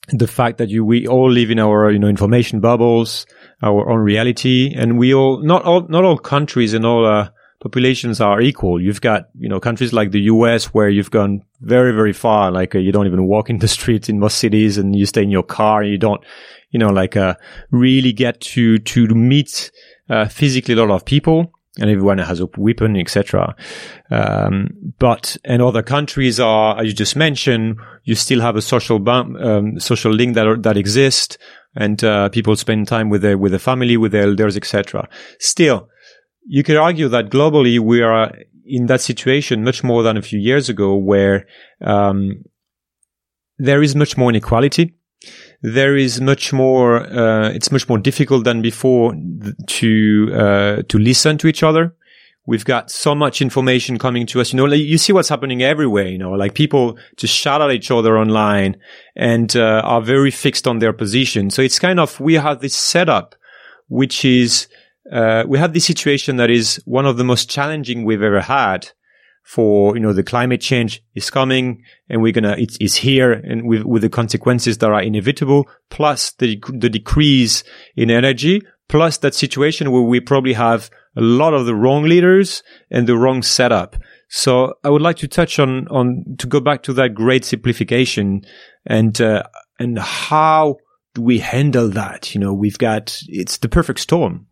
the 0.10 0.28
fact 0.28 0.58
that 0.58 0.70
you 0.70 0.84
we 0.84 1.08
all 1.08 1.32
live 1.32 1.52
in 1.52 1.60
our 1.60 1.90
you 1.92 2.00
know 2.00 2.08
information 2.08 2.60
bubbles, 2.60 3.26
our 3.62 3.90
own 3.90 4.00
reality, 4.00 4.74
and 4.76 4.98
we 4.98 5.14
all 5.14 5.42
not 5.42 5.64
all 5.64 5.88
not 5.88 6.04
all 6.04 6.18
countries 6.18 6.74
and 6.74 6.86
all 6.86 7.06
uh, 7.06 7.30
populations 7.62 8.20
are 8.20 8.42
equal. 8.42 8.82
You've 8.82 9.02
got 9.02 9.30
you 9.38 9.48
know 9.48 9.60
countries 9.60 9.94
like 9.94 10.12
the 10.12 10.22
U.S. 10.22 10.66
where 10.66 10.90
you've 10.90 11.12
gone 11.12 11.44
very 11.62 11.94
very 11.94 12.14
far. 12.14 12.52
Like 12.52 12.76
uh, 12.76 12.80
you 12.80 12.92
don't 12.92 13.08
even 13.08 13.26
walk 13.26 13.50
in 13.50 13.60
the 13.60 13.68
streets 13.78 14.10
in 14.10 14.20
most 14.20 14.38
cities, 14.38 14.78
and 14.78 14.96
you 14.96 15.06
stay 15.06 15.24
in 15.24 15.32
your 15.32 15.44
car. 15.44 15.82
And 15.82 15.92
you 15.92 15.98
don't 15.98 16.22
you 16.72 16.80
know 16.80 16.90
like 16.90 17.16
uh, 17.16 17.36
really 17.72 18.12
get 18.12 18.42
to 18.42 18.80
to 18.80 19.08
meet 19.08 19.72
uh, 20.10 20.28
physically 20.28 20.74
a 20.74 20.78
lot 20.78 20.92
of 20.92 21.06
people 21.06 21.54
and 21.80 21.90
everyone 21.90 22.18
has 22.18 22.40
a 22.40 22.48
weapon, 22.58 22.96
etc. 22.98 23.56
Um, 24.10 24.70
but 25.00 25.38
and 25.44 25.62
other 25.62 25.84
countries 25.84 26.40
are, 26.40 26.80
as 26.80 26.88
you 26.88 26.94
just 26.94 27.16
mentioned, 27.16 27.80
you 28.04 28.16
still 28.16 28.42
have 28.42 28.56
a 28.56 28.62
social 28.62 29.00
bump, 29.00 29.38
um, 29.40 29.80
social 29.80 30.12
link 30.12 30.36
that 30.36 30.48
are, 30.48 30.58
that 30.58 30.78
exists, 30.78 31.38
and 31.76 32.04
uh, 32.04 32.30
people 32.30 32.56
spend 32.56 32.88
time 32.88 33.10
with 33.10 33.22
their 33.22 33.38
with 33.38 33.52
their 33.52 33.60
family, 33.60 33.98
with 33.98 34.12
their 34.12 34.24
elders, 34.24 34.58
etc. 34.58 35.08
Still, 35.40 35.90
you 36.46 36.64
could 36.64 36.78
argue 36.78 37.08
that 37.10 37.30
globally 37.30 37.80
we 37.80 38.02
are 38.02 38.34
in 38.66 38.88
that 38.88 39.02
situation 39.02 39.64
much 39.64 39.84
more 39.84 40.04
than 40.04 40.18
a 40.18 40.22
few 40.22 40.40
years 40.40 40.70
ago, 40.70 40.96
where 40.96 41.46
um, 41.82 42.44
there 43.58 43.82
is 43.82 43.96
much 43.96 44.18
more 44.18 44.30
inequality 44.30 44.97
there 45.74 45.96
is 45.96 46.22
much 46.22 46.54
more 46.54 47.02
uh, 47.02 47.50
it's 47.50 47.72
much 47.72 47.90
more 47.90 47.98
difficult 47.98 48.44
than 48.44 48.62
before 48.62 49.14
to 49.68 50.32
uh, 50.34 50.82
to 50.88 50.98
listen 50.98 51.38
to 51.40 51.48
each 51.48 51.64
other. 51.64 51.94
We've 52.46 52.64
got 52.64 52.90
so 52.90 53.14
much 53.14 53.42
information 53.42 54.00
coming 54.00 54.26
to 54.28 54.40
us. 54.40 54.54
You 54.54 54.58
know 54.58 54.66
like 54.66 54.80
you 54.80 54.98
see 54.98 55.14
what's 55.14 55.30
happening 55.30 55.62
everywhere 55.62 56.08
you 56.08 56.18
know 56.18 56.32
like 56.32 56.54
people 56.54 56.98
just 57.18 57.34
shout 57.34 57.62
at 57.62 57.72
each 57.72 57.92
other 57.92 58.18
online 58.18 58.78
and 59.16 59.56
uh, 59.56 59.82
are 59.84 60.02
very 60.02 60.32
fixed 60.32 60.68
on 60.68 60.80
their 60.80 60.94
position. 60.94 61.50
So 61.50 61.62
it's 61.62 61.80
kind 61.80 62.00
of 62.00 62.20
we 62.20 62.36
have 62.36 62.62
this 62.62 62.76
setup 62.76 63.36
which 63.90 64.24
is 64.24 64.68
uh, 65.12 65.44
we 65.48 65.58
have 65.58 65.74
this 65.74 65.86
situation 65.86 66.38
that 66.38 66.50
is 66.50 66.82
one 66.86 67.06
of 67.06 67.18
the 67.18 67.24
most 67.24 67.50
challenging 67.50 68.04
we've 68.04 68.22
ever 68.22 68.42
had 68.42 68.92
for 69.48 69.96
you 69.96 70.02
know 70.02 70.12
the 70.12 70.24
climate 70.24 70.60
change 70.60 71.02
is 71.16 71.30
coming 71.30 71.82
and 72.10 72.22
we're 72.22 72.34
gonna 72.34 72.54
it's, 72.58 72.76
it's 72.82 72.96
here 72.96 73.32
and 73.32 73.66
with 73.66 73.84
with 73.84 74.02
the 74.02 74.10
consequences 74.10 74.80
that 74.80 74.92
are 74.92 75.02
inevitable 75.02 75.66
plus 75.90 76.32
the 76.34 76.62
the 76.74 76.90
decrease 76.90 77.64
in 77.96 78.12
energy 78.12 78.62
plus 78.90 79.20
that 79.20 79.34
situation 79.34 79.90
where 79.90 80.02
we 80.02 80.20
probably 80.20 80.52
have 80.52 80.90
a 81.16 81.22
lot 81.22 81.54
of 81.54 81.66
the 81.66 81.74
wrong 81.74 82.04
leaders 82.04 82.62
and 82.92 83.08
the 83.08 83.18
wrong 83.18 83.42
setup. 83.42 83.96
So 84.28 84.74
i 84.84 84.90
would 84.90 85.02
like 85.02 85.16
to 85.18 85.30
touch 85.30 85.60
on 85.60 85.88
on 85.88 86.36
to 86.40 86.48
go 86.48 86.60
back 86.60 86.84
to 86.84 86.94
that 86.94 87.14
great 87.14 87.46
simplification 87.46 88.44
and 88.86 89.20
uh, 89.22 89.44
and 89.80 89.98
how 89.98 90.76
do 91.14 91.22
we 91.22 91.40
handle 91.40 91.88
that? 91.88 92.36
You 92.36 92.42
know 92.42 92.54
we've 92.54 92.78
got 92.78 93.18
it's 93.30 93.60
the 93.60 93.70
perfect 93.70 94.02
storm 94.02 94.48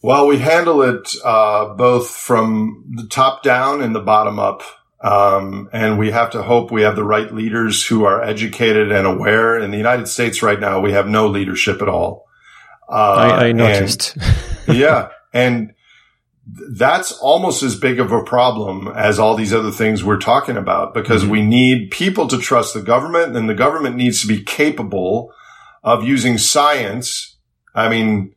Well, 0.00 0.28
we 0.28 0.38
handle 0.38 0.82
it 0.82 1.12
uh, 1.24 1.74
both 1.74 2.10
from 2.10 2.84
the 2.94 3.06
top 3.06 3.42
down 3.42 3.82
and 3.82 3.94
the 3.94 4.00
bottom 4.00 4.38
up. 4.38 4.62
Um, 5.00 5.68
and 5.72 5.98
we 5.98 6.10
have 6.10 6.30
to 6.30 6.42
hope 6.42 6.70
we 6.70 6.82
have 6.82 6.96
the 6.96 7.04
right 7.04 7.32
leaders 7.32 7.86
who 7.86 8.04
are 8.04 8.22
educated 8.22 8.90
and 8.90 9.06
aware. 9.06 9.58
In 9.58 9.70
the 9.70 9.76
United 9.76 10.08
States 10.08 10.42
right 10.42 10.58
now, 10.58 10.80
we 10.80 10.92
have 10.92 11.08
no 11.08 11.28
leadership 11.28 11.82
at 11.82 11.88
all. 11.88 12.26
Uh, 12.88 12.92
I, 12.92 13.28
I 13.28 13.46
and- 13.48 13.58
noticed 13.58 14.16
yeah. 14.68 15.10
And 15.32 15.74
that's 16.70 17.12
almost 17.12 17.62
as 17.62 17.76
big 17.76 18.00
of 18.00 18.10
a 18.10 18.24
problem 18.24 18.88
as 18.88 19.18
all 19.18 19.36
these 19.36 19.52
other 19.52 19.70
things 19.70 20.02
we're 20.02 20.18
talking 20.18 20.56
about 20.56 20.94
because 20.94 21.26
we 21.26 21.42
need 21.42 21.90
people 21.90 22.26
to 22.28 22.38
trust 22.38 22.72
the 22.72 22.80
government 22.80 23.36
and 23.36 23.48
the 23.48 23.54
government 23.54 23.96
needs 23.96 24.22
to 24.22 24.26
be 24.26 24.42
capable 24.42 25.32
of 25.82 26.04
using 26.04 26.38
science. 26.38 27.36
I 27.74 27.88
mean, 27.90 28.34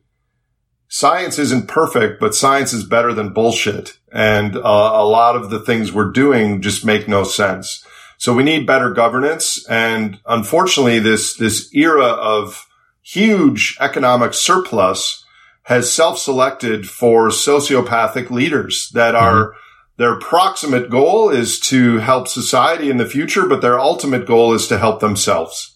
science 0.92 1.38
isn't 1.38 1.68
perfect, 1.68 2.20
but 2.20 2.34
science 2.34 2.74
is 2.74 2.84
better 2.84 3.14
than 3.14 3.32
bullshit. 3.32 3.98
And 4.12 4.54
uh, 4.54 4.60
a 4.60 5.06
lot 5.06 5.36
of 5.36 5.48
the 5.48 5.58
things 5.58 5.90
we're 5.90 6.12
doing 6.12 6.60
just 6.60 6.84
make 6.84 7.08
no 7.08 7.24
sense. 7.24 7.82
So 8.18 8.34
we 8.34 8.42
need 8.42 8.66
better 8.66 8.90
governance. 8.92 9.66
And 9.70 10.20
unfortunately, 10.26 10.98
this, 10.98 11.34
this 11.34 11.74
era 11.74 12.08
of 12.08 12.68
huge 13.00 13.74
economic 13.80 14.34
surplus 14.34 15.24
has 15.62 15.90
self-selected 15.90 16.86
for 16.86 17.28
sociopathic 17.28 18.28
leaders 18.28 18.90
that 18.92 19.14
are 19.14 19.54
their 19.96 20.18
proximate 20.18 20.90
goal 20.90 21.30
is 21.30 21.58
to 21.60 21.98
help 21.98 22.28
society 22.28 22.90
in 22.90 22.98
the 22.98 23.06
future, 23.06 23.46
but 23.46 23.62
their 23.62 23.80
ultimate 23.80 24.26
goal 24.26 24.52
is 24.52 24.68
to 24.68 24.78
help 24.78 25.00
themselves. 25.00 25.74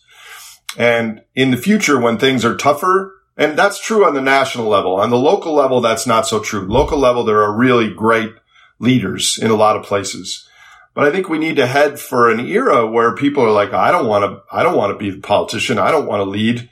And 0.77 1.23
in 1.35 1.53
the 1.53 1.57
future, 1.57 1.99
when 1.99 2.19
things 2.19 2.45
are 2.45 2.57
tougher, 2.57 3.16
and 3.37 3.59
that's 3.59 3.81
true 3.81 4.07
on 4.07 4.15
the 4.15 4.23
national 4.23 4.67
level. 4.67 4.97
On 4.97 5.11
the 5.11 5.19
local 5.19 5.55
level, 5.55 5.81
that's 5.81 6.07
not 6.07 6.27
so 6.27 6.41
true. 6.41 6.67
Local 6.67 6.99
level, 6.99 7.25
there 7.25 7.43
are 7.43 7.57
really 7.57 7.93
great 7.93 8.35
leaders 8.79 9.39
in 9.41 9.51
a 9.51 9.57
lot 9.57 9.77
of 9.77 9.85
places. 9.85 10.49
But 10.95 11.07
I 11.07 11.11
think 11.13 11.29
we 11.29 11.39
need 11.39 11.57
to 11.57 11.67
head 11.67 12.01
for 12.01 12.31
an 12.31 12.41
era 12.41 12.87
where 12.87 13.15
people 13.15 13.45
are 13.45 13.53
like, 13.53 13.75
I 13.75 13.93
don't 13.93 14.07
want 14.07 14.25
to, 14.25 14.43
I 14.51 14.63
don't 14.63 14.77
want 14.77 14.93
to 14.93 14.99
be 14.99 15.11
the 15.11 15.21
politician. 15.21 15.79
I 15.79 15.91
don't 15.91 16.07
want 16.07 16.21
to 16.21 16.31
lead. 16.31 16.71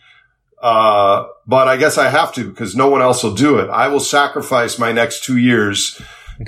Uh, 0.62 1.26
but 1.46 1.68
I 1.68 1.76
guess 1.76 1.98
I 1.98 2.08
have 2.08 2.32
to 2.34 2.48
because 2.48 2.74
no 2.74 2.88
one 2.88 3.02
else 3.02 3.22
will 3.22 3.34
do 3.34 3.58
it. 3.58 3.68
I 3.68 3.88
will 3.88 4.00
sacrifice 4.00 4.78
my 4.78 4.92
next 4.92 5.24
two 5.24 5.36
years 5.36 6.00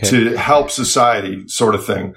to 0.04 0.36
help 0.38 0.70
society 0.70 1.46
sort 1.48 1.74
of 1.74 1.84
thing. 1.84 2.14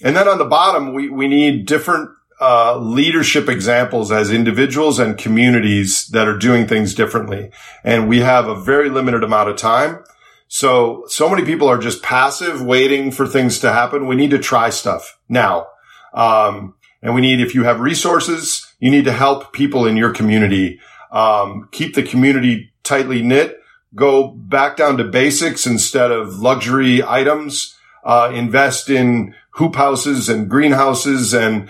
And 0.00 0.14
then 0.14 0.28
on 0.28 0.38
the 0.38 0.44
bottom, 0.44 0.94
we, 0.94 1.08
we 1.08 1.26
need 1.26 1.66
different 1.66 2.10
uh, 2.40 2.78
leadership 2.78 3.48
examples 3.48 4.10
as 4.10 4.32
individuals 4.32 4.98
and 4.98 5.18
communities 5.18 6.06
that 6.08 6.26
are 6.26 6.38
doing 6.38 6.66
things 6.66 6.94
differently. 6.94 7.50
And 7.84 8.08
we 8.08 8.20
have 8.20 8.48
a 8.48 8.58
very 8.58 8.88
limited 8.88 9.22
amount 9.22 9.50
of 9.50 9.56
time. 9.56 10.02
So, 10.48 11.04
so 11.06 11.28
many 11.28 11.44
people 11.44 11.68
are 11.68 11.78
just 11.78 12.02
passive, 12.02 12.62
waiting 12.62 13.12
for 13.12 13.26
things 13.26 13.58
to 13.60 13.72
happen. 13.72 14.06
We 14.06 14.16
need 14.16 14.30
to 14.30 14.38
try 14.38 14.70
stuff 14.70 15.18
now. 15.28 15.68
Um, 16.14 16.74
and 17.02 17.14
we 17.14 17.20
need, 17.20 17.40
if 17.40 17.54
you 17.54 17.64
have 17.64 17.80
resources, 17.80 18.66
you 18.78 18.90
need 18.90 19.04
to 19.04 19.12
help 19.12 19.52
people 19.52 19.86
in 19.86 19.96
your 19.96 20.12
community, 20.12 20.80
um, 21.12 21.68
keep 21.70 21.94
the 21.94 22.02
community 22.02 22.72
tightly 22.82 23.22
knit, 23.22 23.60
go 23.94 24.28
back 24.28 24.76
down 24.76 24.96
to 24.96 25.04
basics 25.04 25.66
instead 25.66 26.10
of 26.10 26.40
luxury 26.40 27.02
items. 27.02 27.76
Uh, 28.02 28.32
invest 28.34 28.88
in 28.88 29.34
hoop 29.50 29.76
houses 29.76 30.30
and 30.30 30.48
greenhouses 30.48 31.34
and 31.34 31.68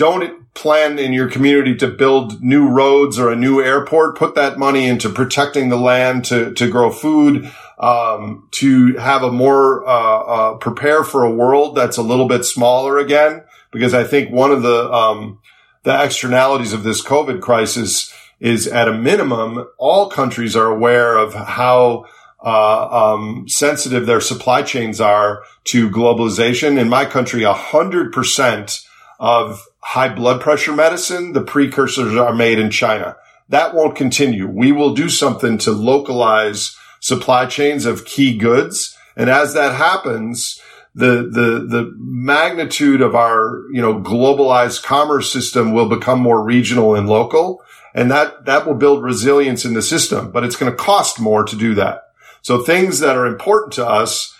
don't 0.00 0.54
plan 0.54 0.98
in 0.98 1.12
your 1.12 1.28
community 1.28 1.76
to 1.76 1.86
build 1.86 2.42
new 2.42 2.66
roads 2.66 3.18
or 3.18 3.30
a 3.30 3.36
new 3.36 3.60
airport. 3.60 4.16
Put 4.16 4.34
that 4.34 4.58
money 4.58 4.88
into 4.88 5.10
protecting 5.10 5.68
the 5.68 5.76
land 5.76 6.24
to, 6.24 6.54
to 6.54 6.70
grow 6.70 6.90
food, 6.90 7.52
um, 7.78 8.48
to 8.52 8.96
have 8.96 9.22
a 9.22 9.30
more, 9.30 9.86
uh, 9.86 10.18
uh, 10.20 10.54
prepare 10.54 11.04
for 11.04 11.22
a 11.22 11.30
world 11.30 11.76
that's 11.76 11.98
a 11.98 12.02
little 12.02 12.26
bit 12.26 12.46
smaller 12.46 12.96
again. 12.96 13.44
Because 13.72 13.92
I 13.92 14.04
think 14.04 14.32
one 14.32 14.50
of 14.50 14.62
the, 14.62 14.90
um, 14.90 15.38
the 15.82 16.02
externalities 16.02 16.72
of 16.72 16.82
this 16.82 17.04
COVID 17.04 17.42
crisis 17.42 18.10
is 18.40 18.66
at 18.66 18.88
a 18.88 18.98
minimum, 18.98 19.68
all 19.76 20.08
countries 20.08 20.56
are 20.56 20.66
aware 20.66 21.18
of 21.18 21.34
how 21.34 22.06
uh, 22.42 23.12
um, 23.12 23.46
sensitive 23.48 24.06
their 24.06 24.22
supply 24.22 24.62
chains 24.62 24.98
are 24.98 25.42
to 25.64 25.90
globalization. 25.90 26.78
In 26.78 26.88
my 26.88 27.04
country, 27.04 27.42
a 27.42 27.52
hundred 27.52 28.12
percent 28.12 28.80
of 29.18 29.66
high 29.80 30.08
blood 30.08 30.40
pressure 30.40 30.74
medicine, 30.74 31.32
the 31.32 31.42
precursors 31.42 32.14
are 32.16 32.34
made 32.34 32.58
in 32.58 32.70
China. 32.70 33.16
That 33.48 33.74
won't 33.74 33.96
continue. 33.96 34.46
We 34.48 34.72
will 34.72 34.94
do 34.94 35.08
something 35.08 35.58
to 35.58 35.72
localize 35.72 36.76
supply 37.00 37.46
chains 37.46 37.86
of 37.86 38.04
key 38.04 38.36
goods. 38.36 38.96
And 39.16 39.28
as 39.28 39.54
that 39.54 39.74
happens, 39.74 40.60
the, 40.94 41.28
the, 41.30 41.66
the 41.68 41.92
magnitude 41.96 43.00
of 43.00 43.14
our, 43.14 43.64
you 43.72 43.80
know, 43.80 44.00
globalized 44.00 44.82
commerce 44.82 45.32
system 45.32 45.72
will 45.72 45.88
become 45.88 46.20
more 46.20 46.42
regional 46.42 46.94
and 46.94 47.08
local. 47.08 47.62
And 47.94 48.10
that, 48.10 48.44
that 48.44 48.66
will 48.66 48.74
build 48.74 49.02
resilience 49.02 49.64
in 49.64 49.74
the 49.74 49.82
system, 49.82 50.30
but 50.30 50.44
it's 50.44 50.56
going 50.56 50.70
to 50.70 50.76
cost 50.78 51.18
more 51.18 51.42
to 51.44 51.56
do 51.56 51.74
that. 51.74 52.02
So 52.42 52.62
things 52.62 53.00
that 53.00 53.16
are 53.16 53.26
important 53.26 53.72
to 53.74 53.86
us, 53.86 54.36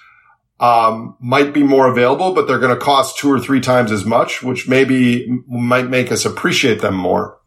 um, 0.60 1.16
might 1.20 1.54
be 1.54 1.62
more 1.62 1.88
available, 1.88 2.34
but 2.34 2.46
they're 2.46 2.58
going 2.58 2.74
to 2.74 2.80
cost 2.80 3.18
two 3.18 3.32
or 3.32 3.40
three 3.40 3.60
times 3.60 3.90
as 3.90 4.04
much, 4.04 4.42
which 4.42 4.68
maybe 4.68 5.26
might 5.48 5.88
make 5.88 6.12
us 6.12 6.26
appreciate 6.26 6.82
them 6.82 6.94
more. 6.94 7.38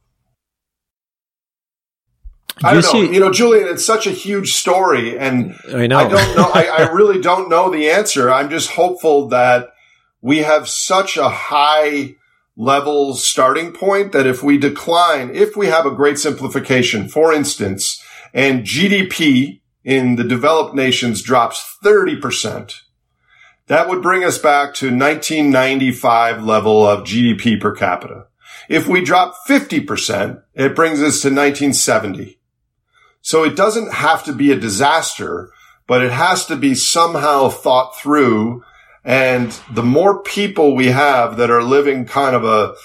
I 2.63 2.73
don't 2.73 2.93
know. 2.93 3.01
You 3.01 3.19
know, 3.19 3.31
Julien, 3.31 3.67
it's 3.67 3.85
such 3.85 4.07
a 4.07 4.11
huge 4.11 4.53
story, 4.53 5.17
and 5.17 5.55
I 5.73 5.87
know. 5.87 5.97
I 5.97 6.07
don't 6.07 6.37
know. 6.37 6.51
I, 6.53 6.65
I 6.79 6.91
really 6.91 7.21
don't 7.21 7.49
know 7.49 7.69
the 7.69 7.89
answer. 7.89 8.31
I'm 8.31 8.49
just 8.49 8.71
hopeful 8.71 9.27
that 9.29 9.69
we 10.21 10.39
have 10.39 10.67
such 10.67 11.17
a 11.17 11.29
high 11.29 12.15
level 12.55 13.15
starting 13.15 13.73
point 13.73 14.11
that 14.11 14.25
if 14.25 14.41
we 14.41 14.57
decline, 14.57 15.35
if 15.35 15.55
we 15.55 15.67
have 15.67 15.85
a 15.85 15.91
great 15.91 16.17
simplification, 16.17 17.09
for 17.09 17.33
instance, 17.33 18.01
and 18.33 18.63
GDP 18.63 19.61
in 19.83 20.15
the 20.15 20.23
developed 20.23 20.75
nations 20.75 21.21
drops 21.21 21.77
30%, 21.83 22.81
that 23.73 23.89
would 23.89 24.01
bring 24.03 24.23
us 24.23 24.37
back 24.37 24.75
to 24.75 24.85
1995 24.85 26.43
level 26.43 26.87
of 26.87 27.03
GDP 27.03 27.59
per 27.59 27.73
capita. 27.73 28.27
If 28.69 28.87
we 28.87 29.03
drop 29.03 29.35
50%, 29.47 30.41
it 30.53 30.75
brings 30.75 30.99
us 30.99 31.21
to 31.21 31.29
1970. 31.29 32.39
So 33.21 33.43
it 33.43 33.55
doesn't 33.55 33.93
have 33.93 34.23
to 34.25 34.33
be 34.33 34.51
a 34.51 34.59
disaster, 34.59 35.49
but 35.87 36.03
it 36.03 36.11
has 36.11 36.45
to 36.45 36.55
be 36.55 36.75
somehow 36.75 37.49
thought 37.49 37.97
through. 37.97 38.63
And 39.03 39.51
the 39.71 39.83
more 39.83 40.21
people 40.21 40.75
we 40.75 40.87
have 40.87 41.37
that 41.37 41.49
are 41.49 41.63
living 41.63 42.05
kind 42.05 42.35
of 42.35 42.45
a, 42.45 42.75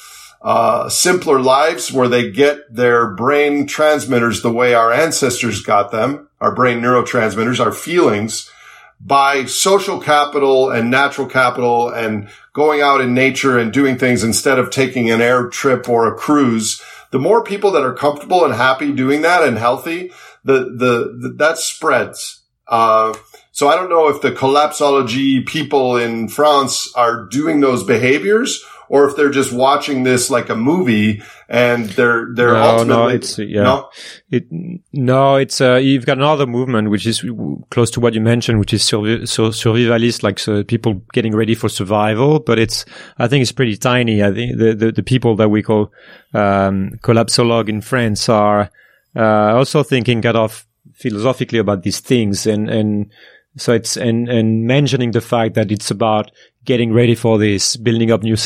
uh, 0.40 0.88
simpler 0.88 1.40
lives 1.40 1.92
where 1.92 2.08
they 2.08 2.30
get 2.30 2.72
their 2.72 3.10
brain 3.14 3.66
transmitters 3.66 4.40
the 4.40 4.52
way 4.52 4.72
our 4.72 4.92
ancestors 4.92 5.62
got 5.62 5.90
them, 5.90 6.28
our 6.40 6.54
brain 6.54 6.80
neurotransmitters, 6.80 7.62
our 7.62 7.72
feelings, 7.72 8.50
by 9.00 9.44
social 9.44 10.00
capital 10.00 10.70
and 10.70 10.90
natural 10.90 11.26
capital 11.26 11.88
and 11.88 12.28
going 12.52 12.80
out 12.80 13.00
in 13.00 13.14
nature 13.14 13.58
and 13.58 13.72
doing 13.72 13.96
things 13.96 14.24
instead 14.24 14.58
of 14.58 14.70
taking 14.70 15.10
an 15.10 15.20
air 15.20 15.48
trip 15.48 15.88
or 15.88 16.06
a 16.06 16.16
cruise. 16.16 16.82
The 17.10 17.18
more 17.18 17.44
people 17.44 17.70
that 17.72 17.84
are 17.84 17.94
comfortable 17.94 18.44
and 18.44 18.54
happy 18.54 18.92
doing 18.92 19.22
that 19.22 19.42
and 19.42 19.56
healthy, 19.56 20.10
the, 20.44 20.64
the, 20.64 21.16
the 21.20 21.34
that 21.36 21.58
spreads. 21.58 22.42
Uh, 22.66 23.14
so 23.52 23.68
I 23.68 23.76
don't 23.76 23.90
know 23.90 24.08
if 24.08 24.20
the 24.20 24.30
collapsology 24.30 25.46
people 25.46 25.96
in 25.96 26.28
France 26.28 26.92
are 26.94 27.24
doing 27.26 27.60
those 27.60 27.82
behaviors 27.82 28.64
or 28.88 29.08
if 29.08 29.16
they're 29.16 29.30
just 29.30 29.52
watching 29.52 30.02
this 30.02 30.30
like 30.30 30.48
a 30.48 30.54
movie 30.54 31.22
and 31.48 31.86
they're 31.90 32.28
they're 32.34 32.52
no, 32.52 32.62
ultimately 32.62 33.04
no, 33.04 33.08
it's 33.08 33.38
yeah, 33.38 33.62
no? 33.62 33.90
it 34.30 34.46
no, 34.92 35.36
it's 35.36 35.60
uh, 35.60 35.76
you've 35.76 36.06
got 36.06 36.18
another 36.18 36.46
movement 36.46 36.90
which 36.90 37.06
is 37.06 37.24
close 37.70 37.90
to 37.90 38.00
what 38.00 38.14
you 38.14 38.20
mentioned, 38.20 38.58
which 38.58 38.72
is 38.72 38.82
survi- 38.82 39.28
so 39.28 39.48
survivalist, 39.48 40.22
like 40.22 40.38
so 40.38 40.62
people 40.62 40.94
getting 41.12 41.34
ready 41.34 41.54
for 41.54 41.68
survival. 41.68 42.40
But 42.40 42.58
it's 42.58 42.84
I 43.18 43.28
think 43.28 43.42
it's 43.42 43.52
pretty 43.52 43.76
tiny. 43.76 44.22
I 44.22 44.32
think 44.32 44.58
the 44.58 44.74
the, 44.74 44.92
the 44.92 45.02
people 45.02 45.36
that 45.36 45.48
we 45.48 45.62
call 45.62 45.92
um, 46.34 46.98
collapsologue 47.02 47.68
in 47.68 47.80
France 47.80 48.28
are 48.28 48.70
uh, 49.16 49.54
also 49.54 49.82
thinking 49.82 50.22
kind 50.22 50.36
of 50.36 50.66
philosophically 50.94 51.58
about 51.58 51.82
these 51.82 52.00
things 52.00 52.46
and 52.46 52.68
and 52.68 53.12
so 53.56 53.72
it's 53.72 53.96
and 53.96 54.28
and 54.28 54.64
mentioning 54.64 55.10
the 55.10 55.20
fact 55.20 55.54
that 55.54 55.70
it's 55.70 55.90
about 55.90 56.30
getting 56.68 56.92
ready 56.92 57.14
for 57.14 57.38
this, 57.38 57.78
building 57.78 58.10
up 58.12 58.22
new, 58.22 58.36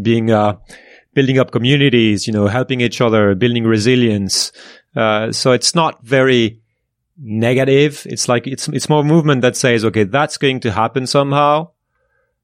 being 0.00 0.30
uh, 0.30 0.56
building 1.12 1.38
up 1.38 1.52
communities, 1.52 2.26
you 2.26 2.32
know, 2.32 2.46
helping 2.46 2.80
each 2.80 3.02
other, 3.02 3.34
building 3.34 3.64
resilience. 3.64 4.52
Uh, 4.96 5.30
so 5.30 5.52
it's 5.52 5.74
not 5.74 6.02
very 6.02 6.62
negative. 7.18 8.06
It's 8.08 8.26
like 8.26 8.46
it's 8.46 8.68
it's 8.68 8.88
more 8.88 9.04
movement 9.04 9.42
that 9.42 9.54
says, 9.54 9.84
okay, 9.84 10.04
that's 10.04 10.38
going 10.38 10.60
to 10.60 10.72
happen 10.72 11.06
somehow. 11.06 11.72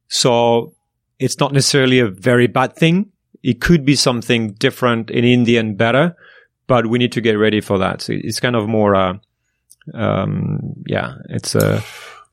So 0.09 0.75
it's 1.19 1.41
not 1.41 1.55
necessarily 1.55 2.01
a 2.01 2.09
very 2.09 2.47
bad 2.47 2.77
thing. 2.77 3.11
It 3.43 3.63
could 3.63 3.85
be 3.85 3.97
something 3.97 4.53
different 4.53 5.11
in 5.11 5.25
India 5.25 5.59
and 5.59 5.79
better, 5.79 6.17
but 6.67 6.87
we 6.87 6.99
need 6.99 7.13
to 7.13 7.23
get 7.23 7.39
ready 7.39 7.63
for 7.63 7.79
that. 7.79 8.03
So 8.03 8.13
it's 8.15 8.41
kind 8.41 8.57
of 8.57 8.69
more, 8.69 8.95
uh, 8.95 9.15
um, 9.95 10.85
yeah, 10.87 11.15
it's 11.31 11.55
a. 11.55 11.83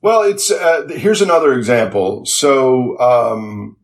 Well, 0.01 0.23
it's 0.23 0.49
uh, 0.49 0.87
here's 0.89 1.21
another 1.21 1.53
example. 1.53 2.25
So, 2.25 2.97
um, 2.99 3.77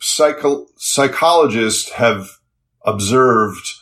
psycho- 0.00 0.66
psychologists 0.76 1.90
have 1.92 2.30
observed 2.84 3.74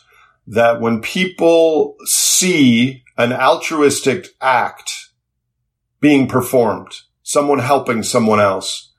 that 0.47 0.81
when 0.81 1.01
people 1.01 1.95
see 2.03 3.03
an 3.17 3.31
altruistic 3.31 4.27
act 4.41 4.91
being 6.01 6.27
performed, 6.27 6.93
someone 7.23 7.59
helping 7.59 8.03
someone 8.03 8.41
else, 8.41 8.93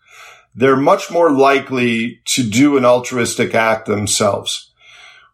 they're 0.55 0.77
much 0.77 1.11
more 1.11 1.31
likely 1.31 2.21
to 2.25 2.43
do 2.43 2.77
an 2.79 2.85
altruistic 2.85 3.55
act 3.55 3.87
themselves 3.87 4.70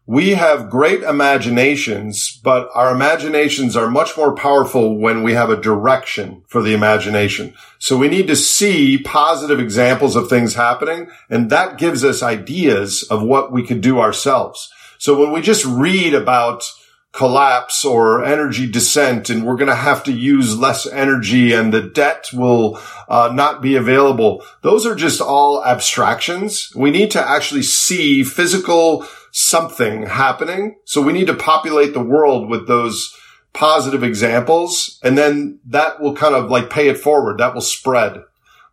we 0.07 0.31
have 0.31 0.69
great 0.69 1.03
imaginations, 1.03 2.39
but 2.41 2.69
our 2.73 2.95
imaginations 2.95 3.75
are 3.75 3.89
much 3.89 4.15
more 4.15 4.33
powerful 4.33 4.97
when 4.97 5.21
we 5.21 5.33
have 5.33 5.49
a 5.49 5.61
direction 5.61 6.43
for 6.47 6.61
the 6.61 6.73
imagination. 6.73 7.53
So 7.77 7.97
we 7.97 8.07
need 8.07 8.27
to 8.27 8.35
see 8.37 8.97
positive 8.97 9.59
examples 9.59 10.15
of 10.15 10.29
things 10.29 10.55
happening, 10.55 11.09
and 11.29 11.49
that 11.49 11.77
gives 11.77 12.05
us 12.05 12.23
ideas 12.23 13.03
of 13.03 13.21
what 13.21 13.51
we 13.51 13.67
could 13.67 13.81
do 13.81 13.99
ourselves. 13.99 14.71
So 14.97 15.19
when 15.19 15.33
we 15.33 15.41
just 15.41 15.65
read 15.65 16.13
about 16.13 16.63
collapse 17.11 17.83
or 17.83 18.23
energy 18.23 18.69
descent 18.69 19.29
and 19.29 19.43
we're 19.43 19.55
going 19.55 19.67
to 19.67 19.75
have 19.75 20.03
to 20.03 20.11
use 20.11 20.57
less 20.57 20.85
energy 20.85 21.51
and 21.51 21.73
the 21.73 21.81
debt 21.81 22.27
will 22.31 22.79
uh, 23.09 23.31
not 23.33 23.61
be 23.61 23.75
available. 23.75 24.43
Those 24.61 24.85
are 24.85 24.93
just 24.93 25.19
all 25.19 25.65
abstractions. 25.65 26.71
We 26.75 26.91
need 26.91 27.09
to 27.11 27.29
actually 27.29 27.63
see 27.63 28.23
physical 28.23 29.07
something 29.37 30.01
happening. 30.07 30.75
So 30.85 30.99
we 30.99 31.13
need 31.13 31.27
to 31.27 31.35
populate 31.35 31.93
the 31.93 32.03
world 32.03 32.49
with 32.49 32.67
those 32.67 33.15
positive 33.53 34.03
examples. 34.03 34.99
And 35.03 35.15
then 35.15 35.59
that 35.67 36.01
will 36.01 36.15
kind 36.15 36.33
of 36.33 36.49
like 36.49 36.71
pay 36.71 36.87
it 36.87 36.97
forward. 36.97 37.37
That 37.37 37.53
will 37.53 37.61
spread 37.61 38.23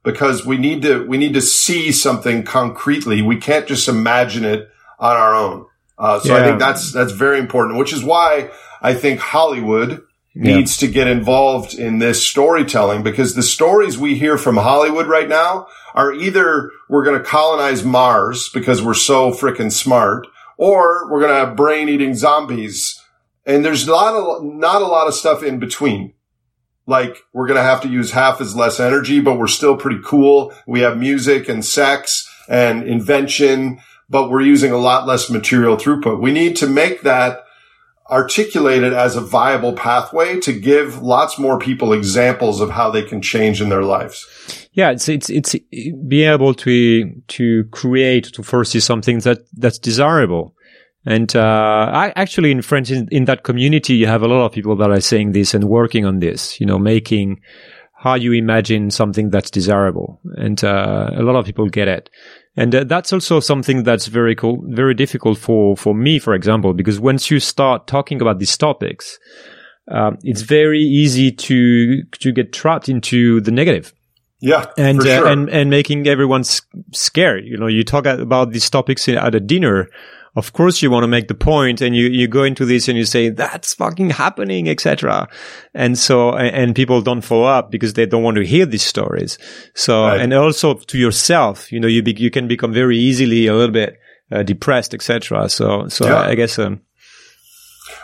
because 0.05 0.47
we 0.47 0.57
need 0.57 0.81
to, 0.83 1.07
we 1.07 1.19
need 1.19 1.35
to 1.35 1.43
see 1.43 1.93
something 1.93 2.45
concretely. 2.45 3.21
We 3.21 3.37
can't 3.37 3.67
just 3.67 3.89
imagine 3.89 4.47
it 4.47 4.71
on 4.99 5.17
our 5.17 5.35
own. 5.35 5.67
Uh, 5.99 6.21
so 6.21 6.35
yeah. 6.35 6.43
I 6.43 6.47
think 6.47 6.59
that's, 6.59 6.93
that's 6.93 7.13
very 7.13 7.39
important, 7.39 7.79
which 7.79 7.93
is 7.93 8.03
why 8.03 8.51
I 8.81 8.95
think 8.95 9.21
Hollywood 9.21 10.03
needs 10.35 10.81
yeah. 10.81 10.89
to 10.89 10.95
get 10.95 11.09
involved 11.09 11.75
in 11.75 11.99
this 11.99 12.27
storytelling 12.27 13.03
because 13.03 13.35
the 13.35 13.43
stories 13.43 13.99
we 13.99 14.15
hear 14.15 14.39
from 14.39 14.57
Hollywood 14.57 15.09
right 15.09 15.29
now 15.29 15.67
are 15.95 16.13
either 16.13 16.71
we're 16.89 17.05
going 17.05 17.19
to 17.19 17.25
colonize 17.25 17.85
Mars 17.85 18.49
because 18.49 18.83
we're 18.83 18.95
so 18.95 19.31
freaking 19.31 19.71
smart 19.71 20.27
or 20.57 21.11
we're 21.11 21.21
going 21.21 21.33
to 21.33 21.47
have 21.47 21.57
brain 21.57 21.89
eating 21.89 22.15
zombies. 22.15 23.01
And 23.47 23.65
there's 23.65 23.87
not 23.87 24.15
a, 24.15 24.45
not 24.45 24.83
a 24.83 24.87
lot 24.87 25.09
of 25.09 25.15
stuff 25.15 25.43
in 25.43 25.59
between. 25.59 26.15
Like 26.87 27.19
we're 27.33 27.47
going 27.47 27.59
to 27.59 27.63
have 27.63 27.81
to 27.83 27.89
use 27.89 28.11
half 28.11 28.41
as 28.41 28.57
less 28.57 28.79
energy, 28.79 29.21
but 29.21 29.39
we're 29.39 29.47
still 29.47 29.77
pretty 29.77 30.01
cool. 30.05 30.53
We 30.67 30.81
have 30.81 30.99
music 30.99 31.49
and 31.49 31.65
sex 31.65 32.29
and 32.49 32.83
invention, 32.85 33.81
but 34.09 34.31
we're 34.31 34.43
using 34.43 34.71
a 34.71 34.79
lot 34.79 35.07
less 35.07 35.31
material 35.31 35.77
throughput. 35.77 36.21
We 36.21 36.33
need 36.33 36.57
to 36.57 36.67
make 36.67 37.03
that 37.03 37.44
articulate 38.11 38.83
it 38.83 38.93
as 38.93 39.17
a 39.17 39.21
viable 39.21 39.73
pathway 39.73 40.39
to 40.41 40.53
give 40.53 41.03
lots 41.03 41.39
more 41.39 41.59
people 41.59 41.93
examples 41.93 42.61
of 42.61 42.71
how 42.71 42.91
they 42.91 43.03
can 43.03 43.23
change 43.23 43.63
in 43.63 43.69
their 43.71 43.83
lives. 43.83 44.27
Yeah, 44.73 44.91
it's 44.91 45.09
it's 45.09 45.31
it's 45.31 45.57
being 46.09 46.31
able 46.31 46.55
to 46.55 47.11
to 47.29 47.65
create 47.71 48.25
to 48.35 48.43
foresee 48.43 48.81
something 48.81 49.21
that 49.21 49.39
that's 49.57 49.79
desirable. 49.79 50.55
And 51.07 51.35
uh, 51.37 51.91
I 51.93 52.13
actually, 52.17 52.51
in 52.51 52.63
French, 52.63 52.91
in, 52.91 53.09
in, 53.11 53.27
that 53.27 53.43
community, 53.43 53.95
you 53.95 54.07
have 54.07 54.23
a 54.23 54.27
lot 54.27 54.47
of 54.47 54.53
people 54.53 54.75
that 54.77 54.91
are 54.91 55.03
saying 55.03 55.33
this 55.33 55.53
and 55.53 55.65
working 55.65 56.07
on 56.07 56.21
this. 56.21 56.59
You 56.59 56.67
know, 56.67 56.79
making 56.79 57.41
how 57.93 58.15
you 58.15 58.33
imagine 58.33 58.91
something 58.91 59.31
that's 59.31 59.51
desirable, 59.51 60.21
and 60.37 60.63
uh, 60.65 61.11
a 61.15 61.23
lot 61.23 61.37
of 61.37 61.45
people 61.45 61.69
get 61.69 61.89
it. 61.89 62.11
And 62.57 62.75
uh, 62.75 62.85
that's 62.85 63.13
also 63.13 63.41
something 63.41 63.83
that's 63.83 64.07
very 64.07 64.35
cool, 64.35 64.63
very 64.69 64.95
difficult 64.95 65.39
for 65.39 65.77
for 65.77 65.95
me, 65.95 66.19
for 66.19 66.35
example, 66.35 66.73
because 66.73 67.01
once 67.01 67.31
you 67.31 67.41
start 67.41 67.87
talking 67.87 68.21
about 68.21 68.39
these 68.39 68.57
topics, 68.57 69.19
um, 69.91 70.19
it's 70.23 70.43
very 70.43 70.81
easy 70.81 71.33
to 71.33 72.03
to 72.05 72.33
get 72.33 72.53
trapped 72.53 72.89
into 72.89 73.41
the 73.41 73.51
negative. 73.51 73.93
Yeah, 74.41 74.67
and 74.79 75.01
uh, 75.01 75.05
sure. 75.05 75.27
and 75.27 75.49
and 75.49 75.69
making 75.71 76.07
everyone 76.07 76.45
scared. 76.93 77.45
You 77.45 77.57
know, 77.57 77.67
you 77.67 77.83
talk 77.83 78.07
about 78.07 78.53
these 78.53 78.71
topics 78.71 79.09
at 79.09 79.35
a 79.35 79.41
dinner 79.41 79.89
of 80.37 80.53
course 80.53 80.83
you 80.83 80.91
want 80.91 81.05
to 81.05 81.09
make 81.09 81.29
the 81.29 81.35
point 81.35 81.81
and 81.81 81.95
you, 81.95 82.07
you 82.07 82.27
go 82.27 82.43
into 82.43 82.65
this 82.65 82.89
and 82.89 82.99
you 82.99 83.05
say, 83.05 83.29
that's 83.29 83.75
fucking 83.75 84.11
happening, 84.11 84.69
etc. 84.69 85.29
And 85.75 85.97
so, 85.97 86.37
and 86.37 86.75
people 86.75 87.03
don't 87.03 87.21
follow 87.21 87.45
up 87.45 87.71
because 87.71 87.95
they 87.95 88.07
don't 88.07 88.23
want 88.23 88.37
to 88.37 88.45
hear 88.45 88.67
these 88.67 88.83
stories. 88.83 89.39
So, 89.75 90.07
right. 90.07 90.21
and 90.21 90.33
also 90.35 90.75
to 90.75 90.99
yourself, 90.99 91.71
you 91.71 91.79
know, 91.79 91.89
you 91.89 92.03
be, 92.03 92.15
you 92.19 92.31
can 92.31 92.49
become 92.49 92.73
very 92.73 92.99
easily 92.99 93.47
a 93.47 93.55
little 93.55 93.73
bit 93.73 93.99
uh, 94.33 94.43
depressed, 94.43 94.95
etc. 94.95 95.49
So, 95.49 95.89
so 95.89 96.07
yeah. 96.07 96.23
I 96.23 96.35
guess, 96.35 96.59
um, 96.59 96.81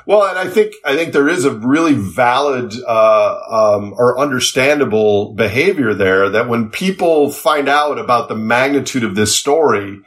well, 0.07 0.25
and 0.25 0.39
I 0.39 0.49
think 0.49 0.75
I 0.85 0.97
think 0.97 1.13
there 1.13 1.29
is 1.29 1.45
a 1.45 1.53
really 1.53 1.95
valid 1.95 2.73
uh, 2.87 3.41
um, 3.51 3.95
or 3.97 4.19
understandable 4.19 5.35
behavior 5.35 5.95
there 5.95 6.29
that 6.31 6.49
when 6.49 6.71
people 6.71 7.31
find 7.31 7.69
out 7.69 7.99
about 7.99 8.29
the 8.29 8.35
magnitude 8.35 9.05
of 9.05 9.15
this 9.15 9.35
story, 9.35 10.01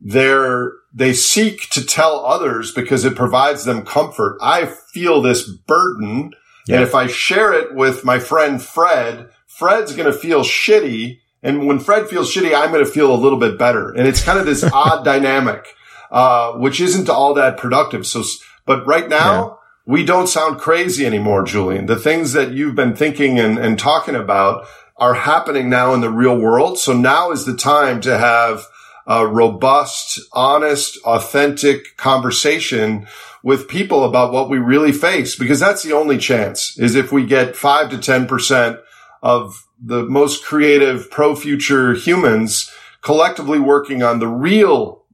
they're 0.00 0.72
they 0.92 1.12
seek 1.12 1.68
to 1.70 1.84
tell 1.84 2.24
others 2.24 2.72
because 2.72 3.04
it 3.04 3.14
provides 3.14 3.64
them 3.64 3.84
comfort. 3.84 4.38
I 4.40 4.66
feel 4.66 5.20
this 5.20 5.48
burden. 5.48 6.32
Yeah. 6.66 6.76
And 6.76 6.84
if 6.84 6.94
I 6.94 7.06
share 7.06 7.52
it 7.52 7.74
with 7.74 8.04
my 8.04 8.18
friend 8.18 8.60
Fred, 8.60 9.30
Fred's 9.46 9.94
going 9.94 10.10
to 10.10 10.18
feel 10.18 10.42
shitty. 10.42 11.20
And 11.42 11.66
when 11.66 11.78
Fred 11.78 12.08
feels 12.08 12.32
shitty, 12.32 12.54
I'm 12.54 12.72
going 12.72 12.84
to 12.84 12.90
feel 12.90 13.12
a 13.12 13.16
little 13.16 13.38
bit 13.38 13.58
better. 13.58 13.90
And 13.90 14.06
it's 14.06 14.22
kind 14.22 14.38
of 14.38 14.46
this 14.46 14.64
odd 14.72 15.04
dynamic, 15.04 15.74
uh, 16.10 16.52
which 16.52 16.80
isn't 16.80 17.08
all 17.08 17.34
that 17.34 17.56
productive. 17.58 18.06
So, 18.06 18.22
but 18.66 18.86
right 18.86 19.08
now, 19.08 19.42
yeah. 19.42 19.54
we 19.86 20.04
don't 20.04 20.26
sound 20.26 20.58
crazy 20.58 21.06
anymore, 21.06 21.44
Julien. 21.44 21.86
The 21.86 21.96
things 21.96 22.32
that 22.32 22.52
you've 22.52 22.74
been 22.74 22.96
thinking 22.96 23.38
and, 23.38 23.58
and 23.58 23.78
talking 23.78 24.14
about 24.14 24.66
are 24.96 25.14
happening 25.14 25.70
now 25.70 25.94
in 25.94 26.00
the 26.00 26.10
real 26.10 26.36
world. 26.36 26.78
So 26.78 26.92
now 26.92 27.30
is 27.30 27.44
the 27.44 27.56
time 27.56 28.00
to 28.02 28.18
have 28.18 28.66
a 29.08 29.26
robust, 29.26 30.20
honest, 30.32 30.98
authentic 31.04 31.96
conversation 31.96 33.06
with 33.42 33.66
people 33.66 34.04
about 34.04 34.32
what 34.32 34.50
we 34.50 34.58
really 34.58 34.92
face, 34.92 35.34
because 35.34 35.58
that's 35.58 35.82
the 35.82 35.94
only 35.94 36.18
chance 36.18 36.78
is 36.78 36.94
if 36.94 37.10
we 37.10 37.24
get 37.24 37.56
five 37.56 37.88
to 37.90 37.96
10% 37.96 38.78
of 39.22 39.66
the 39.80 40.04
most 40.04 40.44
creative 40.44 41.10
pro 41.10 41.34
future 41.34 41.94
humans 41.94 42.70
collectively 43.00 43.58
working 43.58 44.02
on 44.02 44.18
the 44.18 44.28
real 44.28 45.04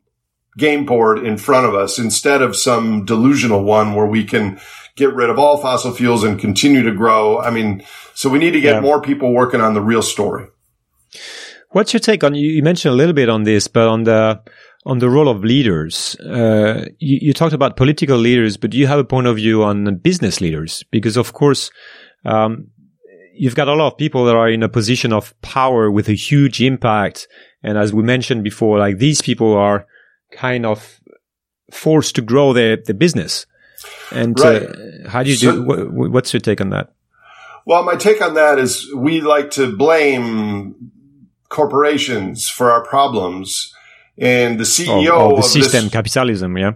game 0.56 0.84
board 0.84 1.18
in 1.18 1.36
front 1.36 1.66
of 1.66 1.74
us 1.74 1.98
instead 1.98 2.42
of 2.42 2.56
some 2.56 3.04
delusional 3.04 3.62
one 3.62 3.94
where 3.94 4.06
we 4.06 4.24
can 4.24 4.58
get 4.96 5.14
rid 5.14 5.30
of 5.30 5.38
all 5.38 5.58
fossil 5.58 5.92
fuels 5.92 6.24
and 6.24 6.40
continue 6.40 6.82
to 6.82 6.92
grow. 6.92 7.38
I 7.40 7.50
mean, 7.50 7.84
so 8.14 8.28
we 8.28 8.38
need 8.38 8.52
to 8.52 8.60
get 8.60 8.76
yeah. 8.76 8.80
more 8.80 9.00
people 9.00 9.32
working 9.32 9.60
on 9.60 9.74
the 9.74 9.80
real 9.80 10.02
story. 10.02 10.48
What's 11.74 11.92
your 11.92 11.98
take 11.98 12.22
on? 12.22 12.36
You 12.36 12.62
mentioned 12.62 12.92
a 12.92 12.96
little 12.96 13.12
bit 13.12 13.28
on 13.28 13.42
this, 13.42 13.66
but 13.66 13.88
on 13.88 14.04
the 14.04 14.40
on 14.86 15.00
the 15.00 15.10
role 15.10 15.28
of 15.28 15.42
leaders. 15.42 16.14
Uh, 16.20 16.84
you, 17.00 17.18
you, 17.20 17.32
talked 17.32 17.52
about 17.52 17.76
political 17.76 18.16
leaders, 18.16 18.56
but 18.56 18.70
do 18.70 18.78
you 18.78 18.86
have 18.86 19.00
a 19.00 19.04
point 19.04 19.26
of 19.26 19.34
view 19.34 19.64
on 19.64 19.96
business 19.96 20.40
leaders? 20.40 20.84
Because 20.92 21.16
of 21.16 21.32
course, 21.32 21.72
um, 22.24 22.68
you've 23.34 23.56
got 23.56 23.66
a 23.66 23.74
lot 23.74 23.92
of 23.92 23.98
people 23.98 24.24
that 24.26 24.36
are 24.36 24.48
in 24.48 24.62
a 24.62 24.68
position 24.68 25.12
of 25.12 25.34
power 25.42 25.90
with 25.90 26.08
a 26.08 26.12
huge 26.12 26.62
impact, 26.62 27.26
and 27.64 27.76
as 27.76 27.92
we 27.92 28.04
mentioned 28.04 28.44
before, 28.44 28.78
like 28.78 28.98
these 28.98 29.20
people 29.20 29.52
are 29.54 29.84
kind 30.30 30.64
of 30.64 31.00
forced 31.72 32.14
to 32.14 32.22
grow 32.22 32.52
their 32.52 32.76
their 32.76 32.94
business. 32.94 33.46
And 34.12 34.40
uh, 34.40 34.44
right. 34.44 34.62
uh, 34.62 35.08
how 35.08 35.24
do 35.24 35.30
you 35.30 35.36
do? 35.36 35.64
what's 35.90 36.32
your 36.32 36.40
take 36.40 36.60
on 36.60 36.70
that? 36.70 36.94
Well, 37.66 37.82
my 37.82 37.96
take 37.96 38.22
on 38.22 38.34
that 38.34 38.60
is 38.60 38.88
we 38.94 39.20
like 39.20 39.50
to 39.52 39.74
blame 39.74 40.92
corporations 41.54 42.48
for 42.48 42.70
our 42.70 42.84
problems. 42.84 43.72
And 44.18 44.60
the 44.60 44.64
CEO 44.64 45.08
oh, 45.08 45.32
oh, 45.32 45.36
the 45.36 45.42
system, 45.42 45.84
this, 45.84 45.92
capitalism, 45.92 46.58
yeah. 46.58 46.72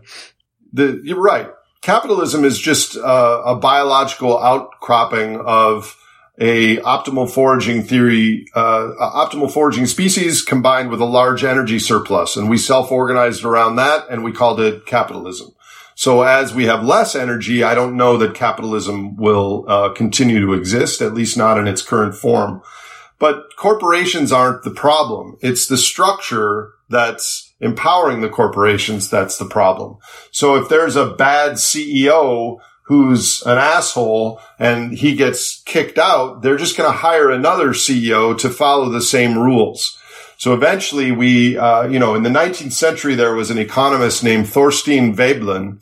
The, 0.73 1.01
you're 1.05 1.21
right. 1.21 1.51
Capitalism 1.83 2.45
is 2.45 2.59
just 2.59 2.97
uh, 2.97 3.43
a 3.45 3.55
biological 3.57 4.39
outcropping 4.39 5.41
of 5.41 5.97
a 6.41 6.77
optimal 6.79 7.29
foraging 7.31 7.83
theory, 7.83 8.47
uh, 8.55 8.91
optimal 9.01 9.51
foraging 9.51 9.87
species 9.87 10.43
combined 10.43 10.91
with 10.91 11.01
a 11.01 11.05
large 11.05 11.45
energy 11.45 11.79
surplus. 11.79 12.37
And 12.37 12.49
we 12.49 12.59
self-organized 12.59 13.45
around 13.45 13.77
that 13.77 14.07
and 14.09 14.23
we 14.23 14.33
called 14.33 14.61
it 14.61 14.87
capitalism. 14.87 15.55
So 15.97 16.23
as 16.23 16.55
we 16.55 16.67
have 16.67 16.85
less 16.85 17.17
energy, 17.17 17.65
I 17.65 17.75
don't 17.75 17.97
know 17.97 18.17
that 18.19 18.35
capitalism 18.35 19.17
will 19.17 19.65
uh, 19.67 19.89
continue 19.95 20.41
to 20.41 20.53
exist, 20.53 21.03
at 21.03 21.13
least 21.13 21.37
not 21.37 21.59
in 21.59 21.67
its 21.67 21.83
current 21.83 22.15
form. 22.15 22.63
But 23.19 23.57
corporations 23.57 24.33
aren't 24.33 24.63
the 24.63 24.71
problem. 24.71 25.37
It's 25.41 25.67
the 25.67 25.79
structure 25.79 26.73
that's 26.89 27.53
empowering 27.61 28.21
the 28.21 28.29
corporations 28.29 29.11
that's 29.11 29.39
the 29.39 29.45
problem. 29.45 29.97
So 30.31 30.57
if 30.57 30.69
there's 30.69 30.97
a 30.97 31.11
bad 31.11 31.53
CEO 31.53 32.59
who's 32.85 33.43
an 33.45 33.59
asshole 33.59 34.41
and 34.59 34.93
he 34.93 35.15
gets 35.15 35.63
kicked 35.63 35.99
out, 35.99 36.43
they're 36.43 36.57
just 36.57 36.77
going 36.77 36.91
to 36.91 36.97
hire 36.97 37.31
another 37.31 37.71
CEO 37.71 38.39
to 38.39 38.49
follow 38.49 38.89
the 38.89 39.03
same 39.03 39.37
rules. 39.37 39.99
So 40.39 40.55
eventually 40.55 41.11
we, 41.11 41.59
uh, 41.59 41.89
you 41.89 41.99
know, 41.99 42.15
in 42.15 42.23
the 42.23 42.31
19th 42.31 42.73
century, 42.73 43.17
there 43.17 43.35
was 43.35 43.51
an 43.51 43.59
economist 43.59 44.23
named 44.23 44.49
Thorstein 44.49 45.13
Veblen 45.13 45.81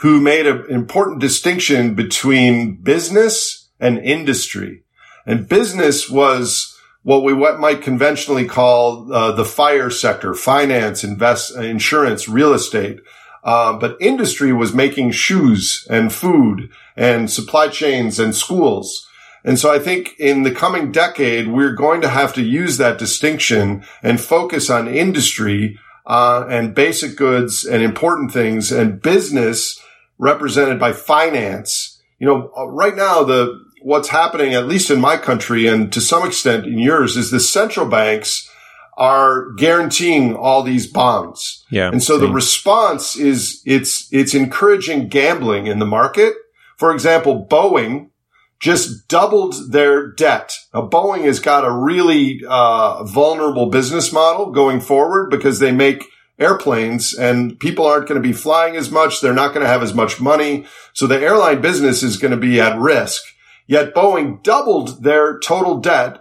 who 0.00 0.20
made 0.20 0.46
an 0.46 0.64
important 0.68 1.20
distinction 1.20 1.94
between 1.94 2.76
business 2.76 3.68
and 3.78 3.98
industry. 3.98 4.82
And 5.26 5.48
business 5.48 6.08
was 6.08 6.78
what 7.02 7.22
we 7.22 7.32
what 7.32 7.60
might 7.60 7.82
conventionally 7.82 8.46
call 8.46 9.12
uh, 9.12 9.32
the 9.32 9.44
fire 9.44 9.90
sector, 9.90 10.34
finance, 10.34 11.04
invest, 11.04 11.54
insurance, 11.56 12.28
real 12.28 12.52
estate. 12.54 13.00
Uh, 13.44 13.78
but 13.78 13.96
industry 14.00 14.52
was 14.52 14.74
making 14.74 15.12
shoes 15.12 15.86
and 15.88 16.12
food 16.12 16.68
and 16.96 17.30
supply 17.30 17.68
chains 17.68 18.18
and 18.18 18.34
schools. 18.34 19.06
And 19.44 19.56
so 19.56 19.72
I 19.72 19.78
think 19.78 20.16
in 20.18 20.42
the 20.42 20.50
coming 20.50 20.90
decade, 20.90 21.46
we're 21.46 21.74
going 21.74 22.00
to 22.00 22.08
have 22.08 22.34
to 22.34 22.42
use 22.42 22.78
that 22.78 22.98
distinction 22.98 23.84
and 24.02 24.20
focus 24.20 24.68
on 24.68 24.88
industry 24.88 25.78
uh, 26.04 26.44
and 26.48 26.74
basic 26.74 27.16
goods 27.16 27.64
and 27.64 27.84
important 27.84 28.32
things 28.32 28.72
and 28.72 29.00
business 29.00 29.80
represented 30.18 30.80
by 30.80 30.92
finance. 30.92 32.02
You 32.18 32.26
know, 32.26 32.50
uh, 32.58 32.66
right 32.66 32.96
now 32.96 33.22
the 33.22 33.64
what's 33.86 34.08
happening, 34.08 34.52
at 34.52 34.66
least 34.66 34.90
in 34.90 35.00
my 35.00 35.16
country 35.16 35.68
and 35.68 35.92
to 35.92 36.00
some 36.00 36.26
extent 36.26 36.66
in 36.66 36.76
yours, 36.76 37.16
is 37.16 37.30
the 37.30 37.38
central 37.38 37.86
banks 37.86 38.50
are 38.96 39.52
guaranteeing 39.52 40.34
all 40.34 40.64
these 40.64 40.88
bonds. 40.88 41.64
Yeah. 41.70 41.88
And 41.92 42.02
so 42.02 42.18
same. 42.18 42.26
the 42.26 42.34
response 42.34 43.14
is 43.14 43.62
it's, 43.64 44.08
it's 44.12 44.34
encouraging 44.34 45.06
gambling 45.06 45.68
in 45.68 45.78
the 45.78 45.86
market. 45.86 46.34
For 46.76 46.92
example, 46.92 47.46
Boeing 47.48 48.10
just 48.58 49.06
doubled 49.06 49.70
their 49.70 50.10
debt. 50.10 50.56
Now, 50.74 50.88
Boeing 50.88 51.22
has 51.22 51.38
got 51.38 51.64
a 51.64 51.70
really, 51.70 52.42
uh, 52.48 53.04
vulnerable 53.04 53.66
business 53.66 54.12
model 54.12 54.50
going 54.50 54.80
forward 54.80 55.30
because 55.30 55.60
they 55.60 55.70
make 55.70 56.02
airplanes 56.40 57.14
and 57.14 57.56
people 57.60 57.86
aren't 57.86 58.08
going 58.08 58.20
to 58.20 58.28
be 58.28 58.34
flying 58.34 58.74
as 58.74 58.90
much. 58.90 59.20
They're 59.20 59.32
not 59.32 59.54
going 59.54 59.64
to 59.64 59.70
have 59.70 59.84
as 59.84 59.94
much 59.94 60.20
money. 60.20 60.66
So 60.92 61.06
the 61.06 61.20
airline 61.20 61.60
business 61.60 62.02
is 62.02 62.16
going 62.16 62.32
to 62.32 62.36
be 62.36 62.60
at 62.60 62.76
risk. 62.80 63.22
Yet 63.66 63.94
Boeing 63.94 64.42
doubled 64.42 65.02
their 65.02 65.38
total 65.38 65.78
debt 65.78 66.20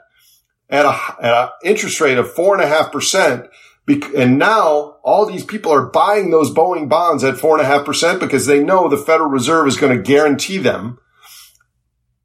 at 0.69 0.85
a, 0.85 0.99
at 1.21 1.43
an 1.43 1.49
interest 1.63 2.01
rate 2.01 2.17
of 2.17 2.33
four 2.33 2.55
and 2.55 2.63
a 2.63 2.67
half 2.67 2.91
percent. 2.91 3.47
And 4.17 4.39
now 4.39 4.97
all 5.03 5.27
these 5.27 5.45
people 5.45 5.71
are 5.71 5.85
buying 5.85 6.31
those 6.31 6.51
Boeing 6.51 6.89
bonds 6.89 7.23
at 7.23 7.37
four 7.37 7.55
and 7.55 7.61
a 7.61 7.69
half 7.69 7.85
percent 7.85 8.19
because 8.19 8.47
they 8.47 8.63
know 8.63 8.89
the 8.89 8.97
Federal 8.97 9.29
Reserve 9.29 9.67
is 9.67 9.77
going 9.77 9.95
to 9.95 10.03
guarantee 10.03 10.57
them. 10.57 10.97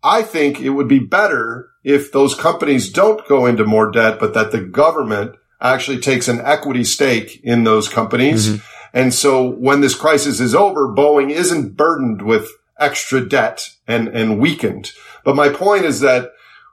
I 0.03 0.23
think 0.23 0.61
it 0.61 0.71
would 0.71 0.89
be 0.89 1.01
better 1.01 1.69
if 1.85 2.13
those 2.13 2.35
companies 2.35 2.91
don't 2.91 3.27
go 3.29 3.45
into 3.45 3.65
more 3.65 3.91
debt, 3.91 4.19
but 4.19 4.33
that 4.33 4.53
the 4.53 4.63
government 4.63 5.37
actually 5.61 5.99
takes 5.99 6.29
an 6.29 6.41
equity 6.41 6.85
stake 6.85 7.41
in 7.45 7.65
those 7.65 7.89
companies. 7.89 8.49
Mm-hmm. 8.49 8.65
And 8.95 9.15
so 9.15 9.47
when 9.47 9.83
this 9.83 9.95
crisis 9.95 10.41
is 10.41 10.55
over, 10.55 10.89
Boeing 10.89 11.31
isn't 11.31 11.77
burdened 11.77 12.23
with 12.23 12.51
extra 12.79 13.21
debt 13.21 13.69
and, 13.87 14.09
and 14.09 14.41
weakened. 14.41 14.93
But 15.25 15.37
my 15.37 15.49
point 15.49 15.85
is 15.85 16.01
that 16.01 16.33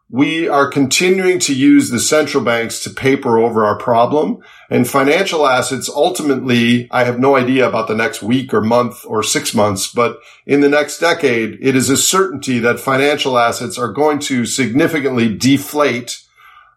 we 0.10 0.48
are 0.48 0.70
continuing 0.70 1.38
to 1.40 1.54
use 1.54 1.90
the 1.90 2.00
central 2.00 2.42
banks 2.42 2.82
to 2.84 2.90
paper 2.90 3.38
over 3.38 3.66
our 3.66 3.78
problem 3.78 4.42
and 4.70 4.88
financial 4.88 5.46
assets 5.46 5.90
ultimately, 5.90 6.88
I 6.92 7.04
have 7.04 7.20
no 7.20 7.36
idea 7.36 7.68
about 7.68 7.90
the 7.90 7.96
next 7.96 8.24
week 8.24 8.54
or 8.54 8.62
month 8.62 9.06
or 9.06 9.22
six 9.22 9.54
months, 9.54 9.92
but 9.92 10.20
in 10.46 10.62
the 10.62 10.70
next 10.70 11.00
decade, 11.00 11.58
it 11.62 11.76
is 11.76 11.90
a 11.90 11.98
certainty 11.98 12.60
that 12.60 12.80
financial 12.80 13.38
assets 13.38 13.78
are 13.78 13.92
going 13.92 14.20
to 14.20 14.46
significantly 14.46 15.36
deflate 15.36 16.22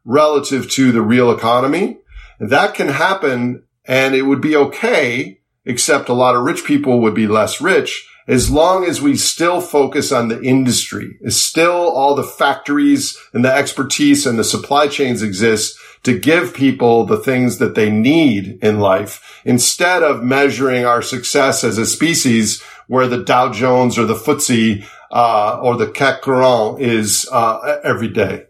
relative 0.05 0.69
to 0.73 0.91
the 0.91 1.03
real 1.03 1.31
economy. 1.31 1.99
That 2.41 2.75
can 2.75 2.89
happen 2.89 3.65
and 3.85 4.15
it 4.15 4.23
would 4.23 4.41
be 4.41 4.57
okay, 4.57 5.41
except 5.65 6.09
a 6.09 6.15
lot 6.15 6.35
of 6.35 6.43
rich 6.43 6.65
people 6.65 7.01
would 7.01 7.15
be 7.15 7.27
less 7.29 7.61
rich 7.61 8.09
as 8.31 8.49
long 8.49 8.85
as 8.85 9.03
we 9.03 9.17
still 9.17 9.61
focus 9.61 10.13
on 10.13 10.29
the 10.29 10.41
industry, 10.41 11.19
as 11.27 11.35
still 11.35 11.91
all 11.91 12.15
the 12.15 12.23
factories 12.23 13.19
and 13.33 13.45
the 13.45 13.53
expertise 13.53 14.25
and 14.25 14.39
the 14.39 14.45
supply 14.45 14.87
chains 14.87 15.21
exist 15.21 15.77
to 16.05 16.17
give 16.17 16.55
people 16.55 17.05
the 17.05 17.17
things 17.17 17.59
that 17.59 17.75
they 17.75 17.91
need 17.91 18.57
in 18.63 18.79
life 18.79 19.43
instead 19.45 20.05
of 20.05 20.23
measuring 20.23 20.85
our 20.85 21.03
success 21.03 21.65
as 21.65 21.77
a 21.77 21.85
species 21.85 22.63
where 22.87 23.09
the 23.09 23.25
Dow 23.25 23.51
Jones 23.51 23.99
or 23.99 24.05
the 24.05 24.15
FTSE 24.15 24.87
uh, 25.11 25.59
or 25.61 25.77
the 25.77 25.89
CAC 25.89 26.23
40 26.23 26.85
is 26.85 27.29
uh, 27.33 27.81
every 27.83 28.09
day. 28.09 28.45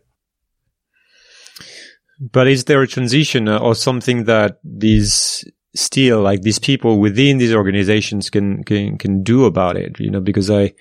But 2.20 2.48
is 2.48 2.65
there 2.65 2.82
a 2.82 2.86
transition 2.86 3.48
or 3.48 3.74
something 3.74 4.24
that 4.24 4.59
these 4.62 5.43
still 5.74 6.20
like 6.20 6.42
these 6.42 6.59
people 6.59 6.98
within 6.98 7.38
these 7.38 7.55
organizations 7.55 8.30
can 8.30 8.64
can 8.64 8.98
can 8.98 9.22
do 9.22 9.44
about 9.44 9.76
it? 9.76 9.98
You 9.98 10.10
know, 10.10 10.20
because 10.20 10.51
I 10.51 10.72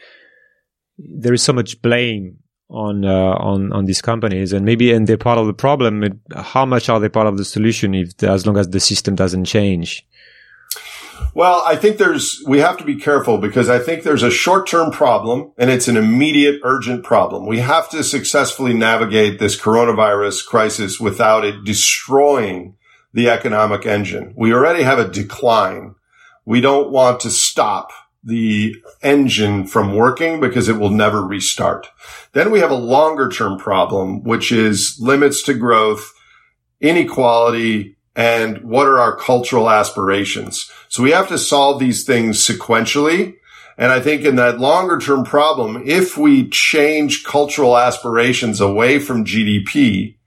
there 0.98 1.34
is 1.34 1.44
so 1.44 1.54
much 1.54 1.82
blame 1.82 2.38
on 2.70 3.06
uh, 3.06 3.36
on 3.40 3.72
on 3.74 3.86
these 3.86 4.02
companies, 4.02 4.54
and 4.54 4.66
maybe 4.66 4.92
and 4.92 5.08
they're 5.08 5.18
part 5.18 5.40
of 5.40 5.48
the 5.48 5.54
problem. 5.54 6.22
How 6.36 6.66
much 6.66 6.90
are 6.90 7.00
they 7.00 7.10
part 7.10 7.28
of 7.28 7.38
the 7.38 7.46
solution 7.46 7.94
if 7.94 8.22
as 8.24 8.46
long 8.46 8.58
as 8.58 8.70
the 8.70 8.80
system 8.80 9.16
doesn't 9.16 9.46
change? 9.46 10.06
Well, 11.34 11.62
I 11.66 11.76
think 11.76 11.98
there's, 11.98 12.42
we 12.48 12.60
have 12.60 12.78
to 12.78 12.84
be 12.84 12.96
careful 12.96 13.38
because 13.38 13.70
I 13.70 13.80
think 13.80 14.04
there's 14.04 14.24
a 14.24 14.32
short 14.32 14.68
term 14.68 14.92
problem 14.92 15.52
and 15.58 15.70
it's 15.70 15.88
an 15.88 15.98
immediate 15.98 16.60
urgent 16.64 17.04
problem. 17.04 17.46
We 17.46 17.60
have 17.60 17.90
to 17.90 18.04
successfully 18.04 18.74
navigate 18.74 19.40
this 19.40 19.60
coronavirus 19.60 20.46
crisis 20.46 21.00
without 21.00 21.46
it 21.46 21.64
destroying 21.64 22.76
the 23.14 23.30
economic 23.30 23.86
engine. 23.86 24.34
We 24.38 24.54
already 24.54 24.84
have 24.84 25.00
a 25.00 25.08
decline. 25.08 25.96
We 26.46 26.62
don't 26.62 26.92
want 26.92 27.20
to 27.22 27.30
stop 27.30 27.92
the 28.24 28.76
engine 29.02 29.66
from 29.66 29.96
working 29.96 30.40
because 30.40 30.68
it 30.68 30.78
will 30.78 30.90
never 30.90 31.22
restart. 31.22 31.88
Then 32.34 32.52
we 32.52 32.60
have 32.60 32.72
a 32.72 32.76
longer 32.76 33.30
term 33.30 33.58
problem, 33.58 34.24
which 34.24 34.52
is 34.52 34.98
limits 35.00 35.42
to 35.44 35.54
growth, 35.54 36.14
inequality, 36.82 37.98
and 38.16 38.62
what 38.64 38.88
are 38.88 39.00
our 39.00 39.16
cultural 39.16 39.70
aspirations? 39.70 40.70
So 40.90 41.02
we 41.02 41.12
have 41.12 41.30
to 41.30 41.38
solve 41.38 41.80
these 41.80 42.04
things 42.04 42.46
sequentially. 42.46 43.36
And 43.78 43.94
I 43.94 44.02
think 44.02 44.26
in 44.26 44.36
that 44.36 44.60
longer 44.60 44.98
term 44.98 45.24
problem, 45.24 45.82
if 45.86 46.18
we 46.18 46.50
change 46.50 47.24
cultural 47.24 47.78
aspirations 47.78 48.60
away 48.60 49.00
from 49.00 49.24
GDP, 49.24 50.18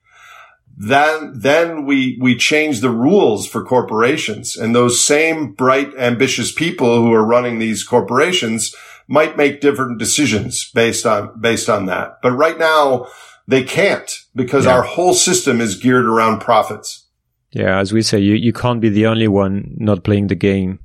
then, 0.76 1.32
then 1.34 1.86
we, 1.86 2.18
we 2.20 2.36
change 2.36 2.80
the 2.80 2.90
rules 2.90 3.46
for 3.46 3.64
corporations 3.64 4.56
and 4.56 4.74
those 4.74 5.04
same 5.04 5.52
bright, 5.52 5.94
ambitious 5.96 6.52
people 6.52 6.96
who 6.96 7.12
are 7.12 7.24
running 7.24 7.58
these 7.58 7.84
corporations 7.84 8.74
might 9.08 9.36
make 9.36 9.60
different 9.60 9.98
decisions 9.98 10.70
based 10.74 11.04
on, 11.06 11.40
based 11.40 11.68
on 11.68 11.86
that. 11.86 12.18
But 12.22 12.32
right 12.32 12.58
now 12.58 13.06
they 13.46 13.62
can't 13.62 14.10
because 14.34 14.64
yeah. 14.64 14.74
our 14.74 14.82
whole 14.82 15.14
system 15.14 15.60
is 15.60 15.76
geared 15.76 16.06
around 16.06 16.40
profits. 16.40 17.06
Yeah, 17.50 17.78
as 17.78 17.92
we 17.92 18.00
say, 18.02 18.18
you, 18.18 18.34
you 18.34 18.52
can't 18.52 18.80
be 18.80 18.88
the 18.88 19.06
only 19.06 19.28
one 19.28 19.74
not 19.76 20.04
playing 20.04 20.28
the 20.28 20.34
game. 20.34 20.78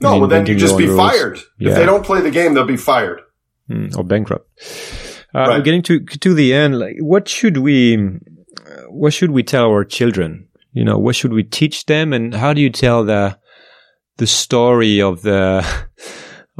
No, 0.00 0.18
well, 0.18 0.28
then 0.28 0.46
you 0.46 0.56
just 0.56 0.78
be 0.78 0.86
rules. 0.86 0.98
fired. 0.98 1.38
Yeah. 1.58 1.70
If 1.70 1.76
they 1.76 1.84
don't 1.84 2.04
play 2.04 2.22
the 2.22 2.30
game, 2.30 2.54
they'll 2.54 2.64
be 2.64 2.78
fired 2.78 3.20
mm, 3.68 3.94
or 3.96 4.02
bankrupt. 4.02 4.48
Uh, 5.34 5.40
right. 5.40 5.48
We're 5.58 5.62
getting 5.62 5.82
to 5.82 6.00
to 6.00 6.34
the 6.34 6.54
end. 6.54 6.78
Like, 6.78 6.96
what 7.00 7.28
should 7.28 7.58
we 7.58 7.98
what 8.92 9.12
should 9.12 9.30
we 9.30 9.42
tell 9.42 9.66
our 9.66 9.84
children? 9.84 10.48
You 10.72 10.84
know, 10.84 10.98
what 10.98 11.16
should 11.16 11.32
we 11.32 11.42
teach 11.42 11.86
them, 11.86 12.12
and 12.12 12.34
how 12.34 12.52
do 12.52 12.60
you 12.60 12.70
tell 12.70 13.04
the 13.04 13.38
the 14.18 14.26
story 14.26 15.00
of 15.00 15.22
the 15.22 15.66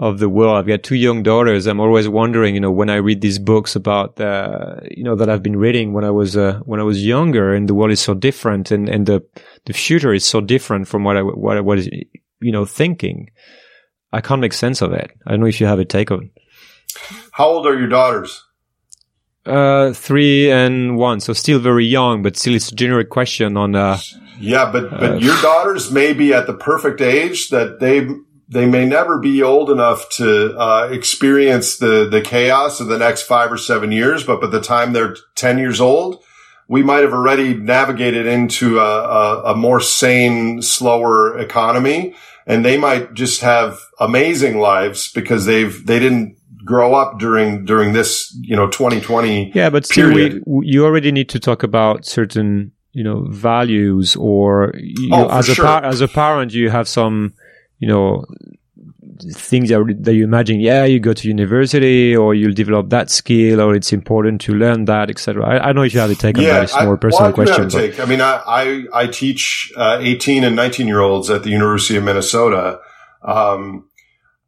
of 0.00 0.18
the 0.18 0.30
world. 0.30 0.56
I've 0.56 0.66
got 0.66 0.82
two 0.82 0.94
young 0.94 1.22
daughters. 1.22 1.66
I'm 1.66 1.78
always 1.78 2.08
wondering, 2.08 2.54
you 2.54 2.60
know, 2.60 2.70
when 2.70 2.88
I 2.88 2.96
read 2.96 3.20
these 3.20 3.38
books 3.38 3.76
about, 3.76 4.18
uh, 4.18 4.76
you 4.90 5.04
know, 5.04 5.14
that 5.14 5.28
I've 5.28 5.42
been 5.42 5.58
reading 5.58 5.92
when 5.92 6.04
I 6.04 6.10
was, 6.10 6.38
uh, 6.38 6.60
when 6.64 6.80
I 6.80 6.84
was 6.84 7.04
younger 7.04 7.52
and 7.52 7.68
the 7.68 7.74
world 7.74 7.90
is 7.90 8.00
so 8.00 8.14
different 8.14 8.70
and, 8.70 8.88
and 8.88 9.04
the, 9.04 9.22
the 9.66 9.74
future 9.74 10.14
is 10.14 10.24
so 10.24 10.40
different 10.40 10.88
from 10.88 11.04
what 11.04 11.18
I, 11.18 11.22
what 11.22 11.58
I 11.58 11.60
was, 11.60 11.86
you 11.86 12.50
know, 12.50 12.64
thinking. 12.64 13.30
I 14.10 14.22
can't 14.22 14.40
make 14.40 14.54
sense 14.54 14.80
of 14.80 14.92
it. 14.92 15.10
I 15.26 15.32
don't 15.32 15.40
know 15.40 15.46
if 15.46 15.60
you 15.60 15.66
have 15.66 15.78
a 15.78 15.84
take 15.84 16.10
on 16.10 16.30
How 17.32 17.46
old 17.46 17.66
are 17.66 17.78
your 17.78 17.88
daughters? 17.88 18.42
Uh, 19.46 19.92
three 19.94 20.50
and 20.50 20.98
one. 20.98 21.20
So 21.20 21.32
still 21.32 21.58
very 21.58 21.86
young, 21.86 22.22
but 22.22 22.36
still 22.36 22.54
it's 22.54 22.70
a 22.70 22.74
generic 22.74 23.08
question 23.08 23.56
on, 23.56 23.74
uh, 23.74 23.98
yeah, 24.38 24.70
but, 24.70 24.90
but 24.90 25.12
uh, 25.12 25.14
your 25.14 25.40
daughters 25.40 25.90
may 25.90 26.12
be 26.12 26.34
at 26.34 26.46
the 26.46 26.54
perfect 26.54 27.00
age 27.00 27.48
that 27.48 27.80
they 27.80 28.06
they 28.48 28.66
may 28.66 28.84
never 28.84 29.18
be 29.18 29.42
old 29.42 29.70
enough 29.70 30.10
to 30.10 30.54
uh, 30.58 30.88
experience 30.90 31.78
the 31.78 32.06
the 32.10 32.20
chaos 32.20 32.80
of 32.80 32.88
the 32.88 32.98
next 32.98 33.22
five 33.22 33.50
or 33.50 33.56
seven 33.56 33.92
years, 33.92 34.24
but 34.24 34.40
by 34.42 34.48
the 34.48 34.60
time 34.60 34.92
they're 34.92 35.16
ten 35.36 35.56
years 35.56 35.80
old, 35.80 36.22
we 36.68 36.82
might 36.82 37.02
have 37.02 37.12
already 37.12 37.54
navigated 37.54 38.26
into 38.26 38.78
a, 38.78 38.82
a, 38.82 39.42
a 39.52 39.56
more 39.56 39.80
sane, 39.80 40.60
slower 40.62 41.38
economy, 41.38 42.14
and 42.46 42.64
they 42.64 42.76
might 42.76 43.14
just 43.14 43.40
have 43.40 43.80
amazing 43.98 44.58
lives 44.58 45.10
because 45.12 45.46
they've 45.46 45.86
they 45.86 45.98
didn't 45.98 46.36
grow 46.64 46.94
up 46.94 47.18
during 47.18 47.64
during 47.64 47.92
this 47.92 48.36
you 48.42 48.54
know 48.54 48.68
2020 48.68 49.52
yeah 49.54 49.70
but 49.70 49.86
still 49.86 50.12
we, 50.12 50.40
you 50.62 50.84
already 50.84 51.10
need 51.10 51.28
to 51.28 51.40
talk 51.40 51.62
about 51.62 52.04
certain 52.04 52.70
you 52.92 53.02
know 53.02 53.24
values 53.30 54.16
or 54.16 54.72
you 54.76 55.08
oh, 55.12 55.22
know, 55.22 55.28
as 55.30 55.48
a 55.48 55.54
par- 55.54 55.84
as 55.84 56.00
a 56.00 56.08
parent 56.08 56.52
you 56.52 56.68
have 56.68 56.88
some 56.88 57.32
you 57.80 57.88
know, 57.88 58.24
things 59.32 59.70
that, 59.70 59.96
that 60.00 60.14
you 60.14 60.22
imagine, 60.22 60.60
yeah, 60.60 60.84
you 60.84 61.00
go 61.00 61.14
to 61.14 61.26
university 61.26 62.14
or 62.14 62.34
you'll 62.34 62.52
develop 62.52 62.90
that 62.90 63.10
skill 63.10 63.60
or 63.60 63.74
it's 63.74 63.92
important 63.92 64.40
to 64.42 64.54
learn 64.54 64.84
that, 64.84 65.10
etc. 65.10 65.44
I, 65.44 65.70
I 65.70 65.72
know 65.72 65.82
if 65.82 65.94
you 65.94 66.00
have 66.00 66.10
a 66.10 66.14
take 66.14 66.36
on 66.36 66.44
yeah, 66.44 66.52
that. 66.52 66.64
It's 66.64 66.74
more 66.74 66.94
I, 66.94 66.98
personal 66.98 67.24
well, 67.24 67.32
question. 67.32 67.64
But. 67.64 67.70
Take. 67.72 68.00
I 68.00 68.04
mean, 68.04 68.20
I, 68.20 68.42
I, 68.46 68.84
I 68.92 69.06
teach 69.06 69.72
uh, 69.76 69.98
18 70.00 70.44
and 70.44 70.54
19 70.54 70.86
year 70.86 71.00
olds 71.00 71.30
at 71.30 71.42
the 71.42 71.50
University 71.50 71.96
of 71.96 72.04
Minnesota. 72.04 72.80
Um, 73.22 73.88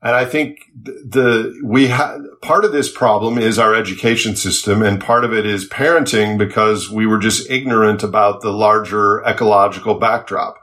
and 0.02 0.16
I 0.16 0.24
think 0.24 0.68
the, 0.74 1.60
we 1.62 1.86
have, 1.86 2.20
part 2.40 2.64
of 2.64 2.72
this 2.72 2.90
problem 2.90 3.38
is 3.38 3.56
our 3.56 3.72
education 3.72 4.34
system 4.34 4.82
and 4.82 5.00
part 5.00 5.24
of 5.24 5.32
it 5.32 5.46
is 5.46 5.68
parenting 5.68 6.36
because 6.36 6.90
we 6.90 7.06
were 7.06 7.18
just 7.18 7.48
ignorant 7.48 8.02
about 8.02 8.40
the 8.40 8.50
larger 8.50 9.22
ecological 9.24 9.94
backdrop. 9.94 10.58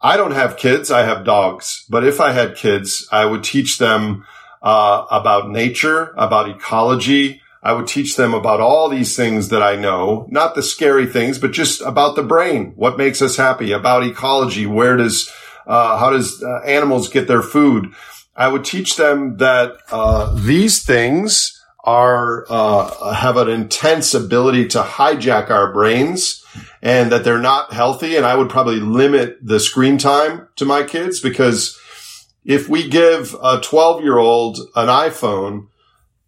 I 0.00 0.16
don't 0.16 0.30
have 0.30 0.56
kids. 0.56 0.90
I 0.90 1.02
have 1.02 1.24
dogs. 1.24 1.84
But 1.90 2.04
if 2.04 2.20
I 2.20 2.30
had 2.30 2.54
kids, 2.54 3.08
I 3.10 3.26
would 3.26 3.42
teach 3.42 3.78
them 3.78 4.24
uh, 4.62 5.04
about 5.10 5.50
nature, 5.50 6.14
about 6.16 6.48
ecology. 6.48 7.42
I 7.62 7.72
would 7.72 7.88
teach 7.88 8.16
them 8.16 8.34
about 8.34 8.60
all 8.60 8.88
these 8.88 9.16
things 9.16 9.48
that 9.48 9.62
I 9.62 9.76
know, 9.76 10.26
not 10.30 10.54
the 10.54 10.62
scary 10.62 11.06
things, 11.06 11.38
but 11.38 11.50
just 11.50 11.82
about 11.82 12.14
the 12.14 12.22
brain. 12.22 12.72
What 12.76 12.96
makes 12.96 13.20
us 13.20 13.36
happy? 13.36 13.72
About 13.72 14.04
ecology. 14.04 14.64
Where 14.64 14.96
does, 14.96 15.30
uh, 15.66 15.98
how 15.98 16.10
does 16.10 16.40
uh, 16.40 16.60
animals 16.64 17.08
get 17.08 17.26
their 17.26 17.42
food? 17.42 17.92
I 18.36 18.48
would 18.48 18.64
teach 18.64 18.96
them 18.96 19.36
that 19.38 19.76
uh, 19.90 20.34
these 20.34 20.84
things 20.84 21.56
are 21.84 22.44
uh, 22.48 23.14
have 23.14 23.36
an 23.36 23.48
intense 23.48 24.14
ability 24.14 24.68
to 24.68 24.82
hijack 24.82 25.50
our 25.50 25.72
brains 25.72 26.44
and 26.82 27.10
that 27.10 27.24
they're 27.24 27.38
not 27.38 27.72
healthy. 27.72 28.16
And 28.16 28.26
I 28.26 28.34
would 28.34 28.50
probably 28.50 28.80
limit 28.80 29.38
the 29.42 29.60
screen 29.60 29.98
time 29.98 30.48
to 30.56 30.64
my 30.64 30.82
kids 30.82 31.20
because 31.20 31.78
if 32.44 32.68
we 32.68 32.88
give 32.88 33.34
a 33.42 33.60
12 33.60 34.02
year 34.02 34.18
old 34.18 34.58
an 34.76 34.88
iPhone, 34.88 35.68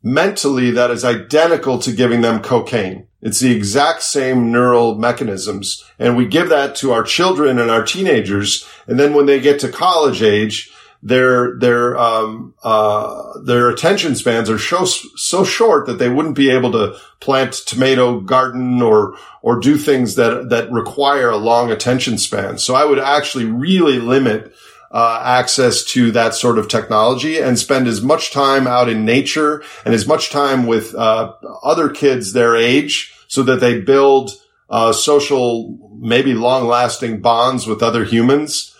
mentally 0.03 0.71
that 0.71 0.91
is 0.91 1.05
identical 1.05 1.79
to 1.79 1.93
giving 1.93 2.23
them 2.23 2.43
cocaine. 2.43 3.07
It's 3.21 3.39
the 3.39 3.55
exact 3.55 4.03
same 4.03 4.51
neural 4.51 4.97
mechanisms. 4.97 5.85
And 5.99 6.17
we 6.17 6.27
give 6.27 6.49
that 6.49 6.75
to 6.77 6.93
our 6.93 7.05
children 7.05 7.59
and 7.59 7.71
our 7.71 7.85
teenagers. 7.85 8.67
And 8.89 8.99
then 8.99 9.15
when 9.15 9.27
they 9.27 9.39
get 9.39 9.61
to 9.61 9.69
college 9.71 10.23
age, 10.23 10.73
their 11.03 11.59
their 11.59 11.99
um, 11.99 12.55
uh, 12.63 13.39
their 13.41 13.69
attention 13.69 14.15
spans 14.15 14.49
are 14.49 14.59
so 14.59 14.85
so 14.85 15.43
short 15.43 15.87
that 15.87 15.99
they 15.99 16.09
wouldn't 16.09 16.37
be 16.37 16.51
able 16.51 16.71
to 16.73 16.97
plant 17.21 17.53
tomato 17.53 18.21
garden 18.21 18.81
or 18.81 19.17
or 19.43 19.59
do 19.59 19.77
things 19.77 20.15
that 20.15 20.49
that 20.51 20.71
require 20.71 21.31
a 21.31 21.37
long 21.37 21.71
attention 21.71 22.19
span. 22.19 22.59
So 22.59 22.75
I 22.75 22.85
would 22.85 23.01
actually 23.01 23.47
really 23.47 23.99
limit 23.99 24.55
uh, 24.93 25.21
access 25.25 25.83
to 25.85 26.13
that 26.13 26.35
sort 26.35 26.59
of 26.59 26.69
technology 26.69 27.39
and 27.39 27.59
spend 27.59 27.89
as 27.89 28.03
much 28.03 28.31
time 28.31 28.67
out 28.67 28.89
in 28.89 29.05
nature 29.05 29.65
and 29.85 29.95
as 29.95 30.07
much 30.07 30.31
time 30.31 30.67
with 30.67 30.95
uh, 30.95 31.33
other 31.65 31.89
kids 31.89 32.33
their 32.33 32.55
age 32.55 33.13
so 33.27 33.43
that 33.43 33.61
they 33.61 33.81
build 33.81 34.31
uh, 34.69 34.93
social, 34.93 35.99
maybe 35.99 36.35
long 36.35 36.67
lasting 36.67 37.21
bonds 37.21 37.67
with 37.67 37.83
other 37.83 38.05
humans. 38.05 38.77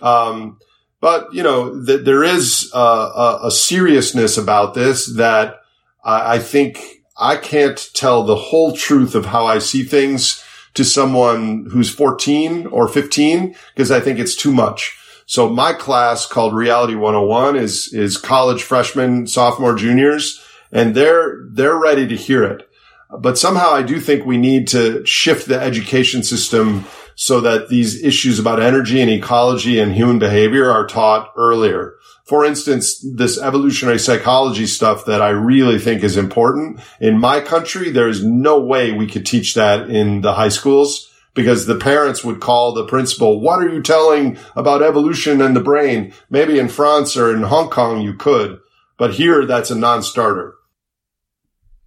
Um, 0.00 0.58
but 1.06 1.32
you 1.32 1.44
know, 1.44 1.84
th- 1.84 2.04
there 2.04 2.24
is 2.24 2.68
uh, 2.74 3.38
a, 3.40 3.46
a, 3.46 3.50
seriousness 3.52 4.36
about 4.36 4.74
this 4.74 5.06
that 5.14 5.60
I, 6.02 6.34
I 6.34 6.38
think 6.40 6.80
I 7.16 7.36
can't 7.36 7.78
tell 7.94 8.24
the 8.24 8.34
whole 8.34 8.72
truth 8.72 9.14
of 9.14 9.26
how 9.26 9.46
I 9.46 9.60
see 9.60 9.84
things 9.84 10.42
to 10.74 10.84
someone 10.84 11.68
who's 11.70 11.94
14 11.94 12.66
or 12.66 12.88
15 12.88 13.54
because 13.72 13.92
I 13.92 14.00
think 14.00 14.18
it's 14.18 14.34
too 14.34 14.52
much. 14.52 14.98
So 15.26 15.48
my 15.48 15.74
class 15.74 16.26
called 16.26 16.56
Reality 16.56 16.96
101 16.96 17.54
is, 17.54 17.92
is 17.92 18.16
college 18.16 18.64
freshmen, 18.64 19.28
sophomore, 19.28 19.76
juniors, 19.76 20.44
and 20.72 20.96
they're, 20.96 21.38
they're 21.48 21.78
ready 21.78 22.08
to 22.08 22.16
hear 22.16 22.42
it. 22.42 22.68
But 23.16 23.38
somehow 23.38 23.70
I 23.70 23.82
do 23.84 24.00
think 24.00 24.26
we 24.26 24.38
need 24.38 24.66
to 24.68 25.06
shift 25.06 25.46
the 25.46 25.60
education 25.60 26.24
system 26.24 26.84
so 27.16 27.40
that 27.40 27.68
these 27.68 28.04
issues 28.04 28.38
about 28.38 28.62
energy 28.62 29.00
and 29.00 29.10
ecology 29.10 29.80
and 29.80 29.92
human 29.92 30.18
behavior 30.18 30.70
are 30.70 30.86
taught 30.86 31.32
earlier. 31.36 31.94
For 32.24 32.44
instance, 32.44 33.04
this 33.14 33.40
evolutionary 33.40 33.98
psychology 33.98 34.66
stuff 34.66 35.06
that 35.06 35.22
I 35.22 35.30
really 35.30 35.78
think 35.78 36.02
is 36.02 36.16
important 36.16 36.80
in 37.00 37.18
my 37.18 37.40
country, 37.40 37.90
there's 37.90 38.22
no 38.22 38.60
way 38.60 38.92
we 38.92 39.06
could 39.06 39.24
teach 39.24 39.54
that 39.54 39.88
in 39.88 40.20
the 40.20 40.34
high 40.34 40.50
schools 40.50 41.10
because 41.34 41.66
the 41.66 41.76
parents 41.76 42.22
would 42.22 42.40
call 42.40 42.74
the 42.74 42.84
principal, 42.84 43.40
what 43.40 43.60
are 43.60 43.68
you 43.68 43.82
telling 43.82 44.38
about 44.54 44.82
evolution 44.82 45.40
and 45.40 45.56
the 45.56 45.60
brain? 45.60 46.12
Maybe 46.28 46.58
in 46.58 46.68
France 46.68 47.16
or 47.16 47.34
in 47.34 47.42
Hong 47.44 47.70
Kong 47.70 48.02
you 48.02 48.14
could, 48.14 48.58
but 48.98 49.14
here 49.14 49.46
that's 49.46 49.70
a 49.70 49.74
non-starter. 49.74 50.54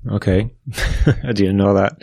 Okay. 0.09 0.55
I 1.23 1.33
didn't 1.33 1.57
know 1.57 1.73
that. 1.75 2.01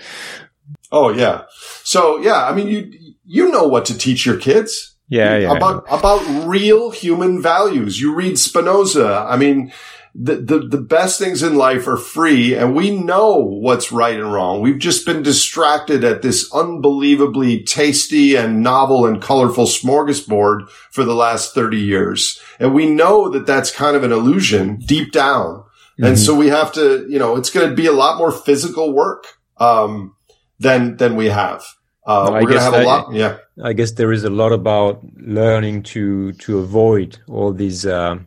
Oh 0.92 1.10
yeah. 1.10 1.44
So 1.82 2.18
yeah, 2.18 2.44
I 2.44 2.54
mean, 2.54 2.68
you, 2.68 3.05
you 3.26 3.50
know 3.50 3.66
what 3.66 3.84
to 3.86 3.98
teach 3.98 4.24
your 4.24 4.36
kids. 4.38 4.96
Yeah, 5.08 5.36
yeah. 5.36 5.52
About, 5.52 5.84
about 5.88 6.46
real 6.46 6.90
human 6.90 7.40
values. 7.40 8.00
You 8.00 8.14
read 8.14 8.38
Spinoza. 8.38 9.26
I 9.28 9.36
mean, 9.36 9.72
the, 10.18 10.36
the, 10.36 10.58
the 10.60 10.80
best 10.80 11.18
things 11.18 11.42
in 11.42 11.56
life 11.56 11.86
are 11.86 11.98
free 11.98 12.54
and 12.54 12.74
we 12.74 12.90
know 12.90 13.36
what's 13.36 13.92
right 13.92 14.18
and 14.18 14.32
wrong. 14.32 14.62
We've 14.62 14.78
just 14.78 15.04
been 15.04 15.22
distracted 15.22 16.04
at 16.04 16.22
this 16.22 16.50
unbelievably 16.52 17.64
tasty 17.64 18.34
and 18.34 18.62
novel 18.62 19.04
and 19.04 19.20
colorful 19.20 19.66
smorgasbord 19.66 20.70
for 20.90 21.04
the 21.04 21.14
last 21.14 21.54
30 21.54 21.78
years. 21.78 22.40
And 22.58 22.74
we 22.74 22.86
know 22.86 23.28
that 23.28 23.46
that's 23.46 23.70
kind 23.70 23.94
of 23.94 24.04
an 24.04 24.12
illusion 24.12 24.78
deep 24.78 25.12
down. 25.12 25.64
Mm-hmm. 25.98 26.04
And 26.04 26.18
so 26.18 26.34
we 26.34 26.48
have 26.48 26.72
to, 26.72 27.06
you 27.08 27.18
know, 27.18 27.36
it's 27.36 27.50
going 27.50 27.68
to 27.68 27.76
be 27.76 27.86
a 27.86 27.92
lot 27.92 28.18
more 28.18 28.32
physical 28.32 28.94
work, 28.94 29.26
um, 29.58 30.16
than, 30.58 30.96
than 30.96 31.16
we 31.16 31.26
have. 31.26 31.64
Uh, 32.06 32.30
we're 32.32 32.42
going 32.42 32.58
have 32.58 32.74
a 32.74 32.82
lot. 32.84 33.12
Yeah. 33.12 33.38
I 33.62 33.72
guess 33.72 33.92
there 33.92 34.12
is 34.12 34.22
a 34.22 34.30
lot 34.30 34.52
about 34.52 35.00
learning 35.16 35.82
to 35.84 36.32
to 36.34 36.58
avoid 36.60 37.18
all 37.28 37.52
these 37.52 37.84
uh, 37.84 38.18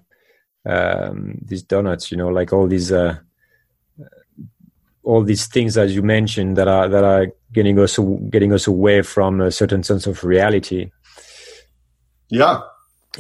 um, 0.66 1.38
these 1.42 1.64
donuts. 1.64 2.12
You 2.12 2.18
know, 2.18 2.28
like 2.28 2.52
all 2.52 2.68
these 2.68 2.92
uh, 2.92 3.18
all 5.04 5.24
these 5.24 5.48
things 5.48 5.78
as 5.78 5.96
you 5.96 6.02
mentioned 6.02 6.58
that 6.58 6.68
are 6.68 6.90
that 6.90 7.06
are 7.06 7.28
getting 7.54 7.80
us 7.80 7.98
getting 8.30 8.52
us 8.52 8.68
away 8.68 9.02
from 9.02 9.40
a 9.40 9.52
certain 9.52 9.84
sense 9.84 10.06
of 10.06 10.26
reality. 10.26 10.92
Yeah. 12.30 12.62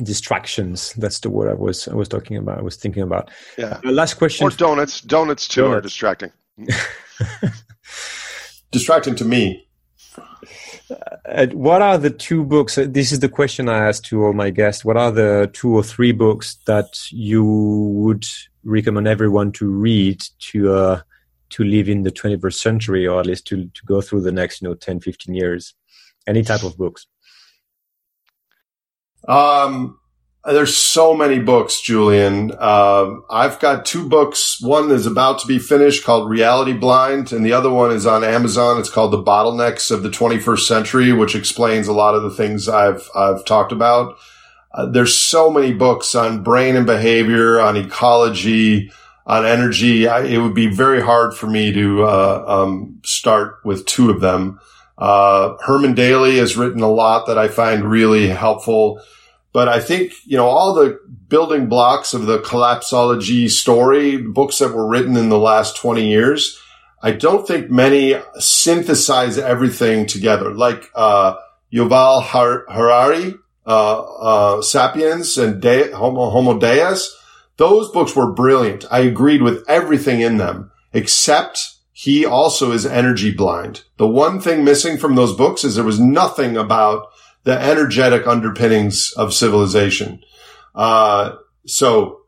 Distractions. 0.03 0.93
That's 0.93 1.21
the 1.21 1.29
word 1.29 1.49
I 1.49 1.53
was 1.53 1.87
I 1.87 1.95
was 1.95 2.09
talking 2.09 2.35
about. 2.35 2.57
I 2.57 2.61
was 2.61 2.75
thinking 2.75 3.03
about. 3.03 3.31
Yeah. 3.57 3.79
Uh, 3.85 3.91
last 3.91 4.15
question. 4.15 4.45
Or 4.45 4.49
donuts. 4.49 4.99
Donuts 4.99 5.47
too 5.47 5.61
donuts. 5.61 5.77
are 5.77 5.81
distracting. 5.81 6.31
distracting 8.71 9.15
to 9.15 9.25
me. 9.25 9.68
Uh, 11.31 11.47
what 11.47 11.81
are 11.81 11.97
the 11.97 12.09
two 12.09 12.43
books? 12.43 12.77
Uh, 12.77 12.87
this 12.89 13.11
is 13.11 13.19
the 13.19 13.29
question 13.29 13.69
I 13.69 13.87
ask 13.87 14.03
to 14.05 14.23
all 14.23 14.33
my 14.33 14.49
guests. 14.49 14.83
What 14.83 14.97
are 14.97 15.11
the 15.11 15.49
two 15.53 15.75
or 15.75 15.83
three 15.83 16.11
books 16.11 16.57
that 16.65 16.99
you 17.11 17.43
would 17.43 18.25
recommend 18.63 19.07
everyone 19.07 19.51
to 19.53 19.69
read 19.69 20.23
to 20.39 20.73
uh, 20.73 21.01
to 21.49 21.63
live 21.63 21.87
in 21.87 22.03
the 22.03 22.11
21st 22.11 22.53
century, 22.53 23.07
or 23.07 23.19
at 23.19 23.27
least 23.27 23.45
to, 23.47 23.65
to 23.65 23.85
go 23.85 24.01
through 24.01 24.21
the 24.21 24.31
next, 24.31 24.61
you 24.61 24.67
know, 24.67 24.75
10, 24.75 25.01
15 25.01 25.35
years? 25.35 25.73
Any 26.27 26.43
type 26.43 26.63
of 26.63 26.77
books. 26.77 27.07
Um, 29.27 29.98
there's 30.45 30.75
so 30.75 31.13
many 31.13 31.39
books, 31.39 31.81
Julien. 31.81 32.51
Uh, 32.57 33.15
I've 33.29 33.59
got 33.59 33.85
two 33.85 34.07
books. 34.07 34.61
One 34.61 34.89
is 34.89 35.05
about 35.05 35.39
to 35.39 35.47
be 35.47 35.59
finished 35.59 36.05
called 36.05 36.29
Reality 36.29 36.73
Blind, 36.73 37.33
and 37.33 37.45
the 37.45 37.53
other 37.53 37.69
one 37.69 37.91
is 37.91 38.05
on 38.05 38.23
Amazon. 38.23 38.79
It's 38.79 38.89
called 38.89 39.11
The 39.11 39.21
Bottlenecks 39.21 39.91
of 39.91 40.01
the 40.01 40.09
21st 40.09 40.65
Century, 40.65 41.11
which 41.11 41.35
explains 41.35 41.87
a 41.87 41.93
lot 41.93 42.15
of 42.15 42.23
the 42.23 42.31
things 42.31 42.69
I've 42.69 43.09
I've 43.15 43.43
talked 43.43 43.71
about. 43.71 44.17
Uh, 44.71 44.85
there's 44.85 45.15
so 45.15 45.49
many 45.49 45.73
books 45.73 46.15
on 46.15 46.43
brain 46.43 46.75
and 46.75 46.85
behavior, 46.85 47.59
on 47.59 47.75
ecology, 47.75 48.91
on 49.25 49.45
energy. 49.45 50.07
I, 50.07 50.23
it 50.23 50.37
would 50.37 50.55
be 50.55 50.67
very 50.67 51.01
hard 51.01 51.33
for 51.33 51.47
me 51.47 51.73
to 51.73 52.03
uh, 52.03 52.45
um, 52.47 52.99
start 53.03 53.59
with 53.65 53.85
two 53.85 54.09
of 54.09 54.21
them. 54.21 54.59
Uh, 54.97 55.55
Herman 55.61 55.95
Daly 55.95 56.37
has 56.37 56.55
written 56.57 56.81
a 56.81 56.91
lot 56.91 57.27
that 57.27 57.37
I 57.37 57.47
find 57.47 57.83
really 57.83 58.27
helpful. 58.27 59.01
But 59.51 59.67
I 59.67 59.79
think, 59.79 60.13
you 60.25 60.37
know, 60.37 60.47
all 60.47 60.73
the 60.73 60.99
building 61.27 61.67
blocks 61.67 62.13
of 62.13 62.25
the 62.25 62.39
collapsology 62.39 63.49
story, 63.49 64.17
books 64.17 64.59
that 64.59 64.73
were 64.73 64.87
written 64.87 65.17
in 65.17 65.29
the 65.29 65.39
last 65.39 65.77
20 65.77 66.07
years, 66.07 66.59
I 67.01 67.11
don't 67.11 67.47
think 67.47 67.71
many 67.71 68.15
synthesize 68.37 69.37
everything 69.37 70.05
together. 70.05 70.53
Like, 70.53 70.89
uh, 70.93 71.35
Yuval 71.73 72.23
Harari, 72.23 73.35
uh, 73.65 74.01
uh, 74.01 74.61
Sapiens 74.61 75.37
and 75.37 75.61
De- 75.61 75.95
Homo, 75.95 76.29
Homo 76.29 76.59
Deus, 76.59 77.15
those 77.57 77.91
books 77.91 78.15
were 78.15 78.31
brilliant. 78.31 78.85
I 78.89 78.99
agreed 78.99 79.41
with 79.41 79.63
everything 79.67 80.21
in 80.21 80.37
them, 80.37 80.71
except 80.93 81.75
he 81.91 82.25
also 82.25 82.71
is 82.71 82.85
energy 82.85 83.31
blind. 83.31 83.83
The 83.97 84.07
one 84.07 84.39
thing 84.39 84.63
missing 84.63 84.97
from 84.97 85.15
those 85.15 85.35
books 85.35 85.63
is 85.63 85.75
there 85.75 85.83
was 85.83 85.99
nothing 85.99 86.55
about 86.55 87.07
the 87.49 87.59
energetic 87.59 88.27
underpinnings 88.27 89.11
of 89.13 89.33
civilization. 89.33 90.23
Uh, 90.75 91.35
so 91.65 92.21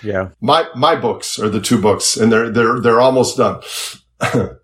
yeah, 0.00 0.28
my, 0.40 0.68
my 0.76 0.94
books 0.94 1.40
are 1.40 1.48
the 1.48 1.60
two 1.60 1.80
books 1.80 2.16
and 2.16 2.30
they're, 2.30 2.50
they're, 2.50 2.78
they're 2.78 3.00
almost 3.00 3.36
done. 3.36 3.60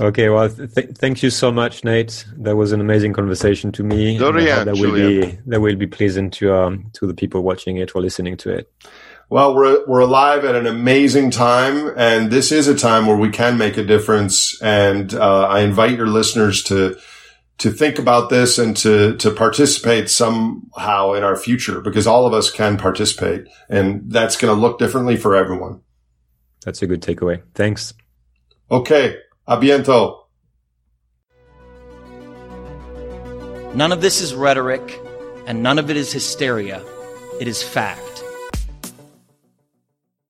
okay. 0.00 0.30
Well, 0.30 0.48
th- 0.48 0.96
thank 0.96 1.22
you 1.22 1.28
so 1.28 1.52
much, 1.52 1.84
Nate. 1.84 2.24
That 2.38 2.56
was 2.56 2.72
an 2.72 2.80
amazing 2.80 3.12
conversation 3.12 3.70
to 3.72 3.82
me. 3.82 4.16
Dorian, 4.16 4.64
that 4.64 4.78
will 4.78 4.94
be, 4.94 5.38
that 5.44 5.60
will 5.60 5.76
be 5.76 5.86
pleasant 5.86 6.32
to, 6.34 6.54
um, 6.54 6.90
to 6.94 7.06
the 7.06 7.12
people 7.12 7.42
watching 7.42 7.76
it 7.76 7.94
or 7.94 8.00
listening 8.00 8.38
to 8.38 8.50
it. 8.50 8.72
Well, 9.28 9.54
we're, 9.54 9.84
we're 9.86 10.00
alive 10.00 10.46
at 10.46 10.54
an 10.54 10.66
amazing 10.66 11.32
time 11.32 11.92
and 11.98 12.30
this 12.30 12.50
is 12.50 12.66
a 12.66 12.74
time 12.74 13.06
where 13.06 13.18
we 13.18 13.28
can 13.28 13.58
make 13.58 13.76
a 13.76 13.84
difference. 13.84 14.58
And, 14.62 15.12
uh, 15.12 15.48
I 15.48 15.60
invite 15.60 15.98
your 15.98 16.06
listeners 16.06 16.62
to, 16.64 16.96
to 17.58 17.70
think 17.70 17.98
about 17.98 18.30
this 18.30 18.58
and 18.58 18.76
to, 18.78 19.16
to 19.16 19.30
participate 19.32 20.08
somehow 20.08 21.12
in 21.12 21.24
our 21.24 21.36
future 21.36 21.80
because 21.80 22.06
all 22.06 22.26
of 22.26 22.32
us 22.32 22.50
can 22.50 22.76
participate 22.78 23.46
and 23.68 24.10
that's 24.10 24.36
going 24.36 24.54
to 24.54 24.60
look 24.60 24.78
differently 24.78 25.16
for 25.16 25.34
everyone. 25.34 25.80
That's 26.64 26.82
a 26.82 26.86
good 26.86 27.02
takeaway. 27.02 27.42
Thanks. 27.54 27.94
Okay. 28.70 29.16
A 29.46 29.56
biento. 29.56 30.20
None 33.74 33.92
of 33.92 34.00
this 34.00 34.20
is 34.20 34.34
rhetoric 34.34 35.00
and 35.46 35.62
none 35.62 35.78
of 35.78 35.90
it 35.90 35.96
is 35.96 36.12
hysteria. 36.12 36.84
It 37.40 37.48
is 37.48 37.62
fact. 37.62 38.17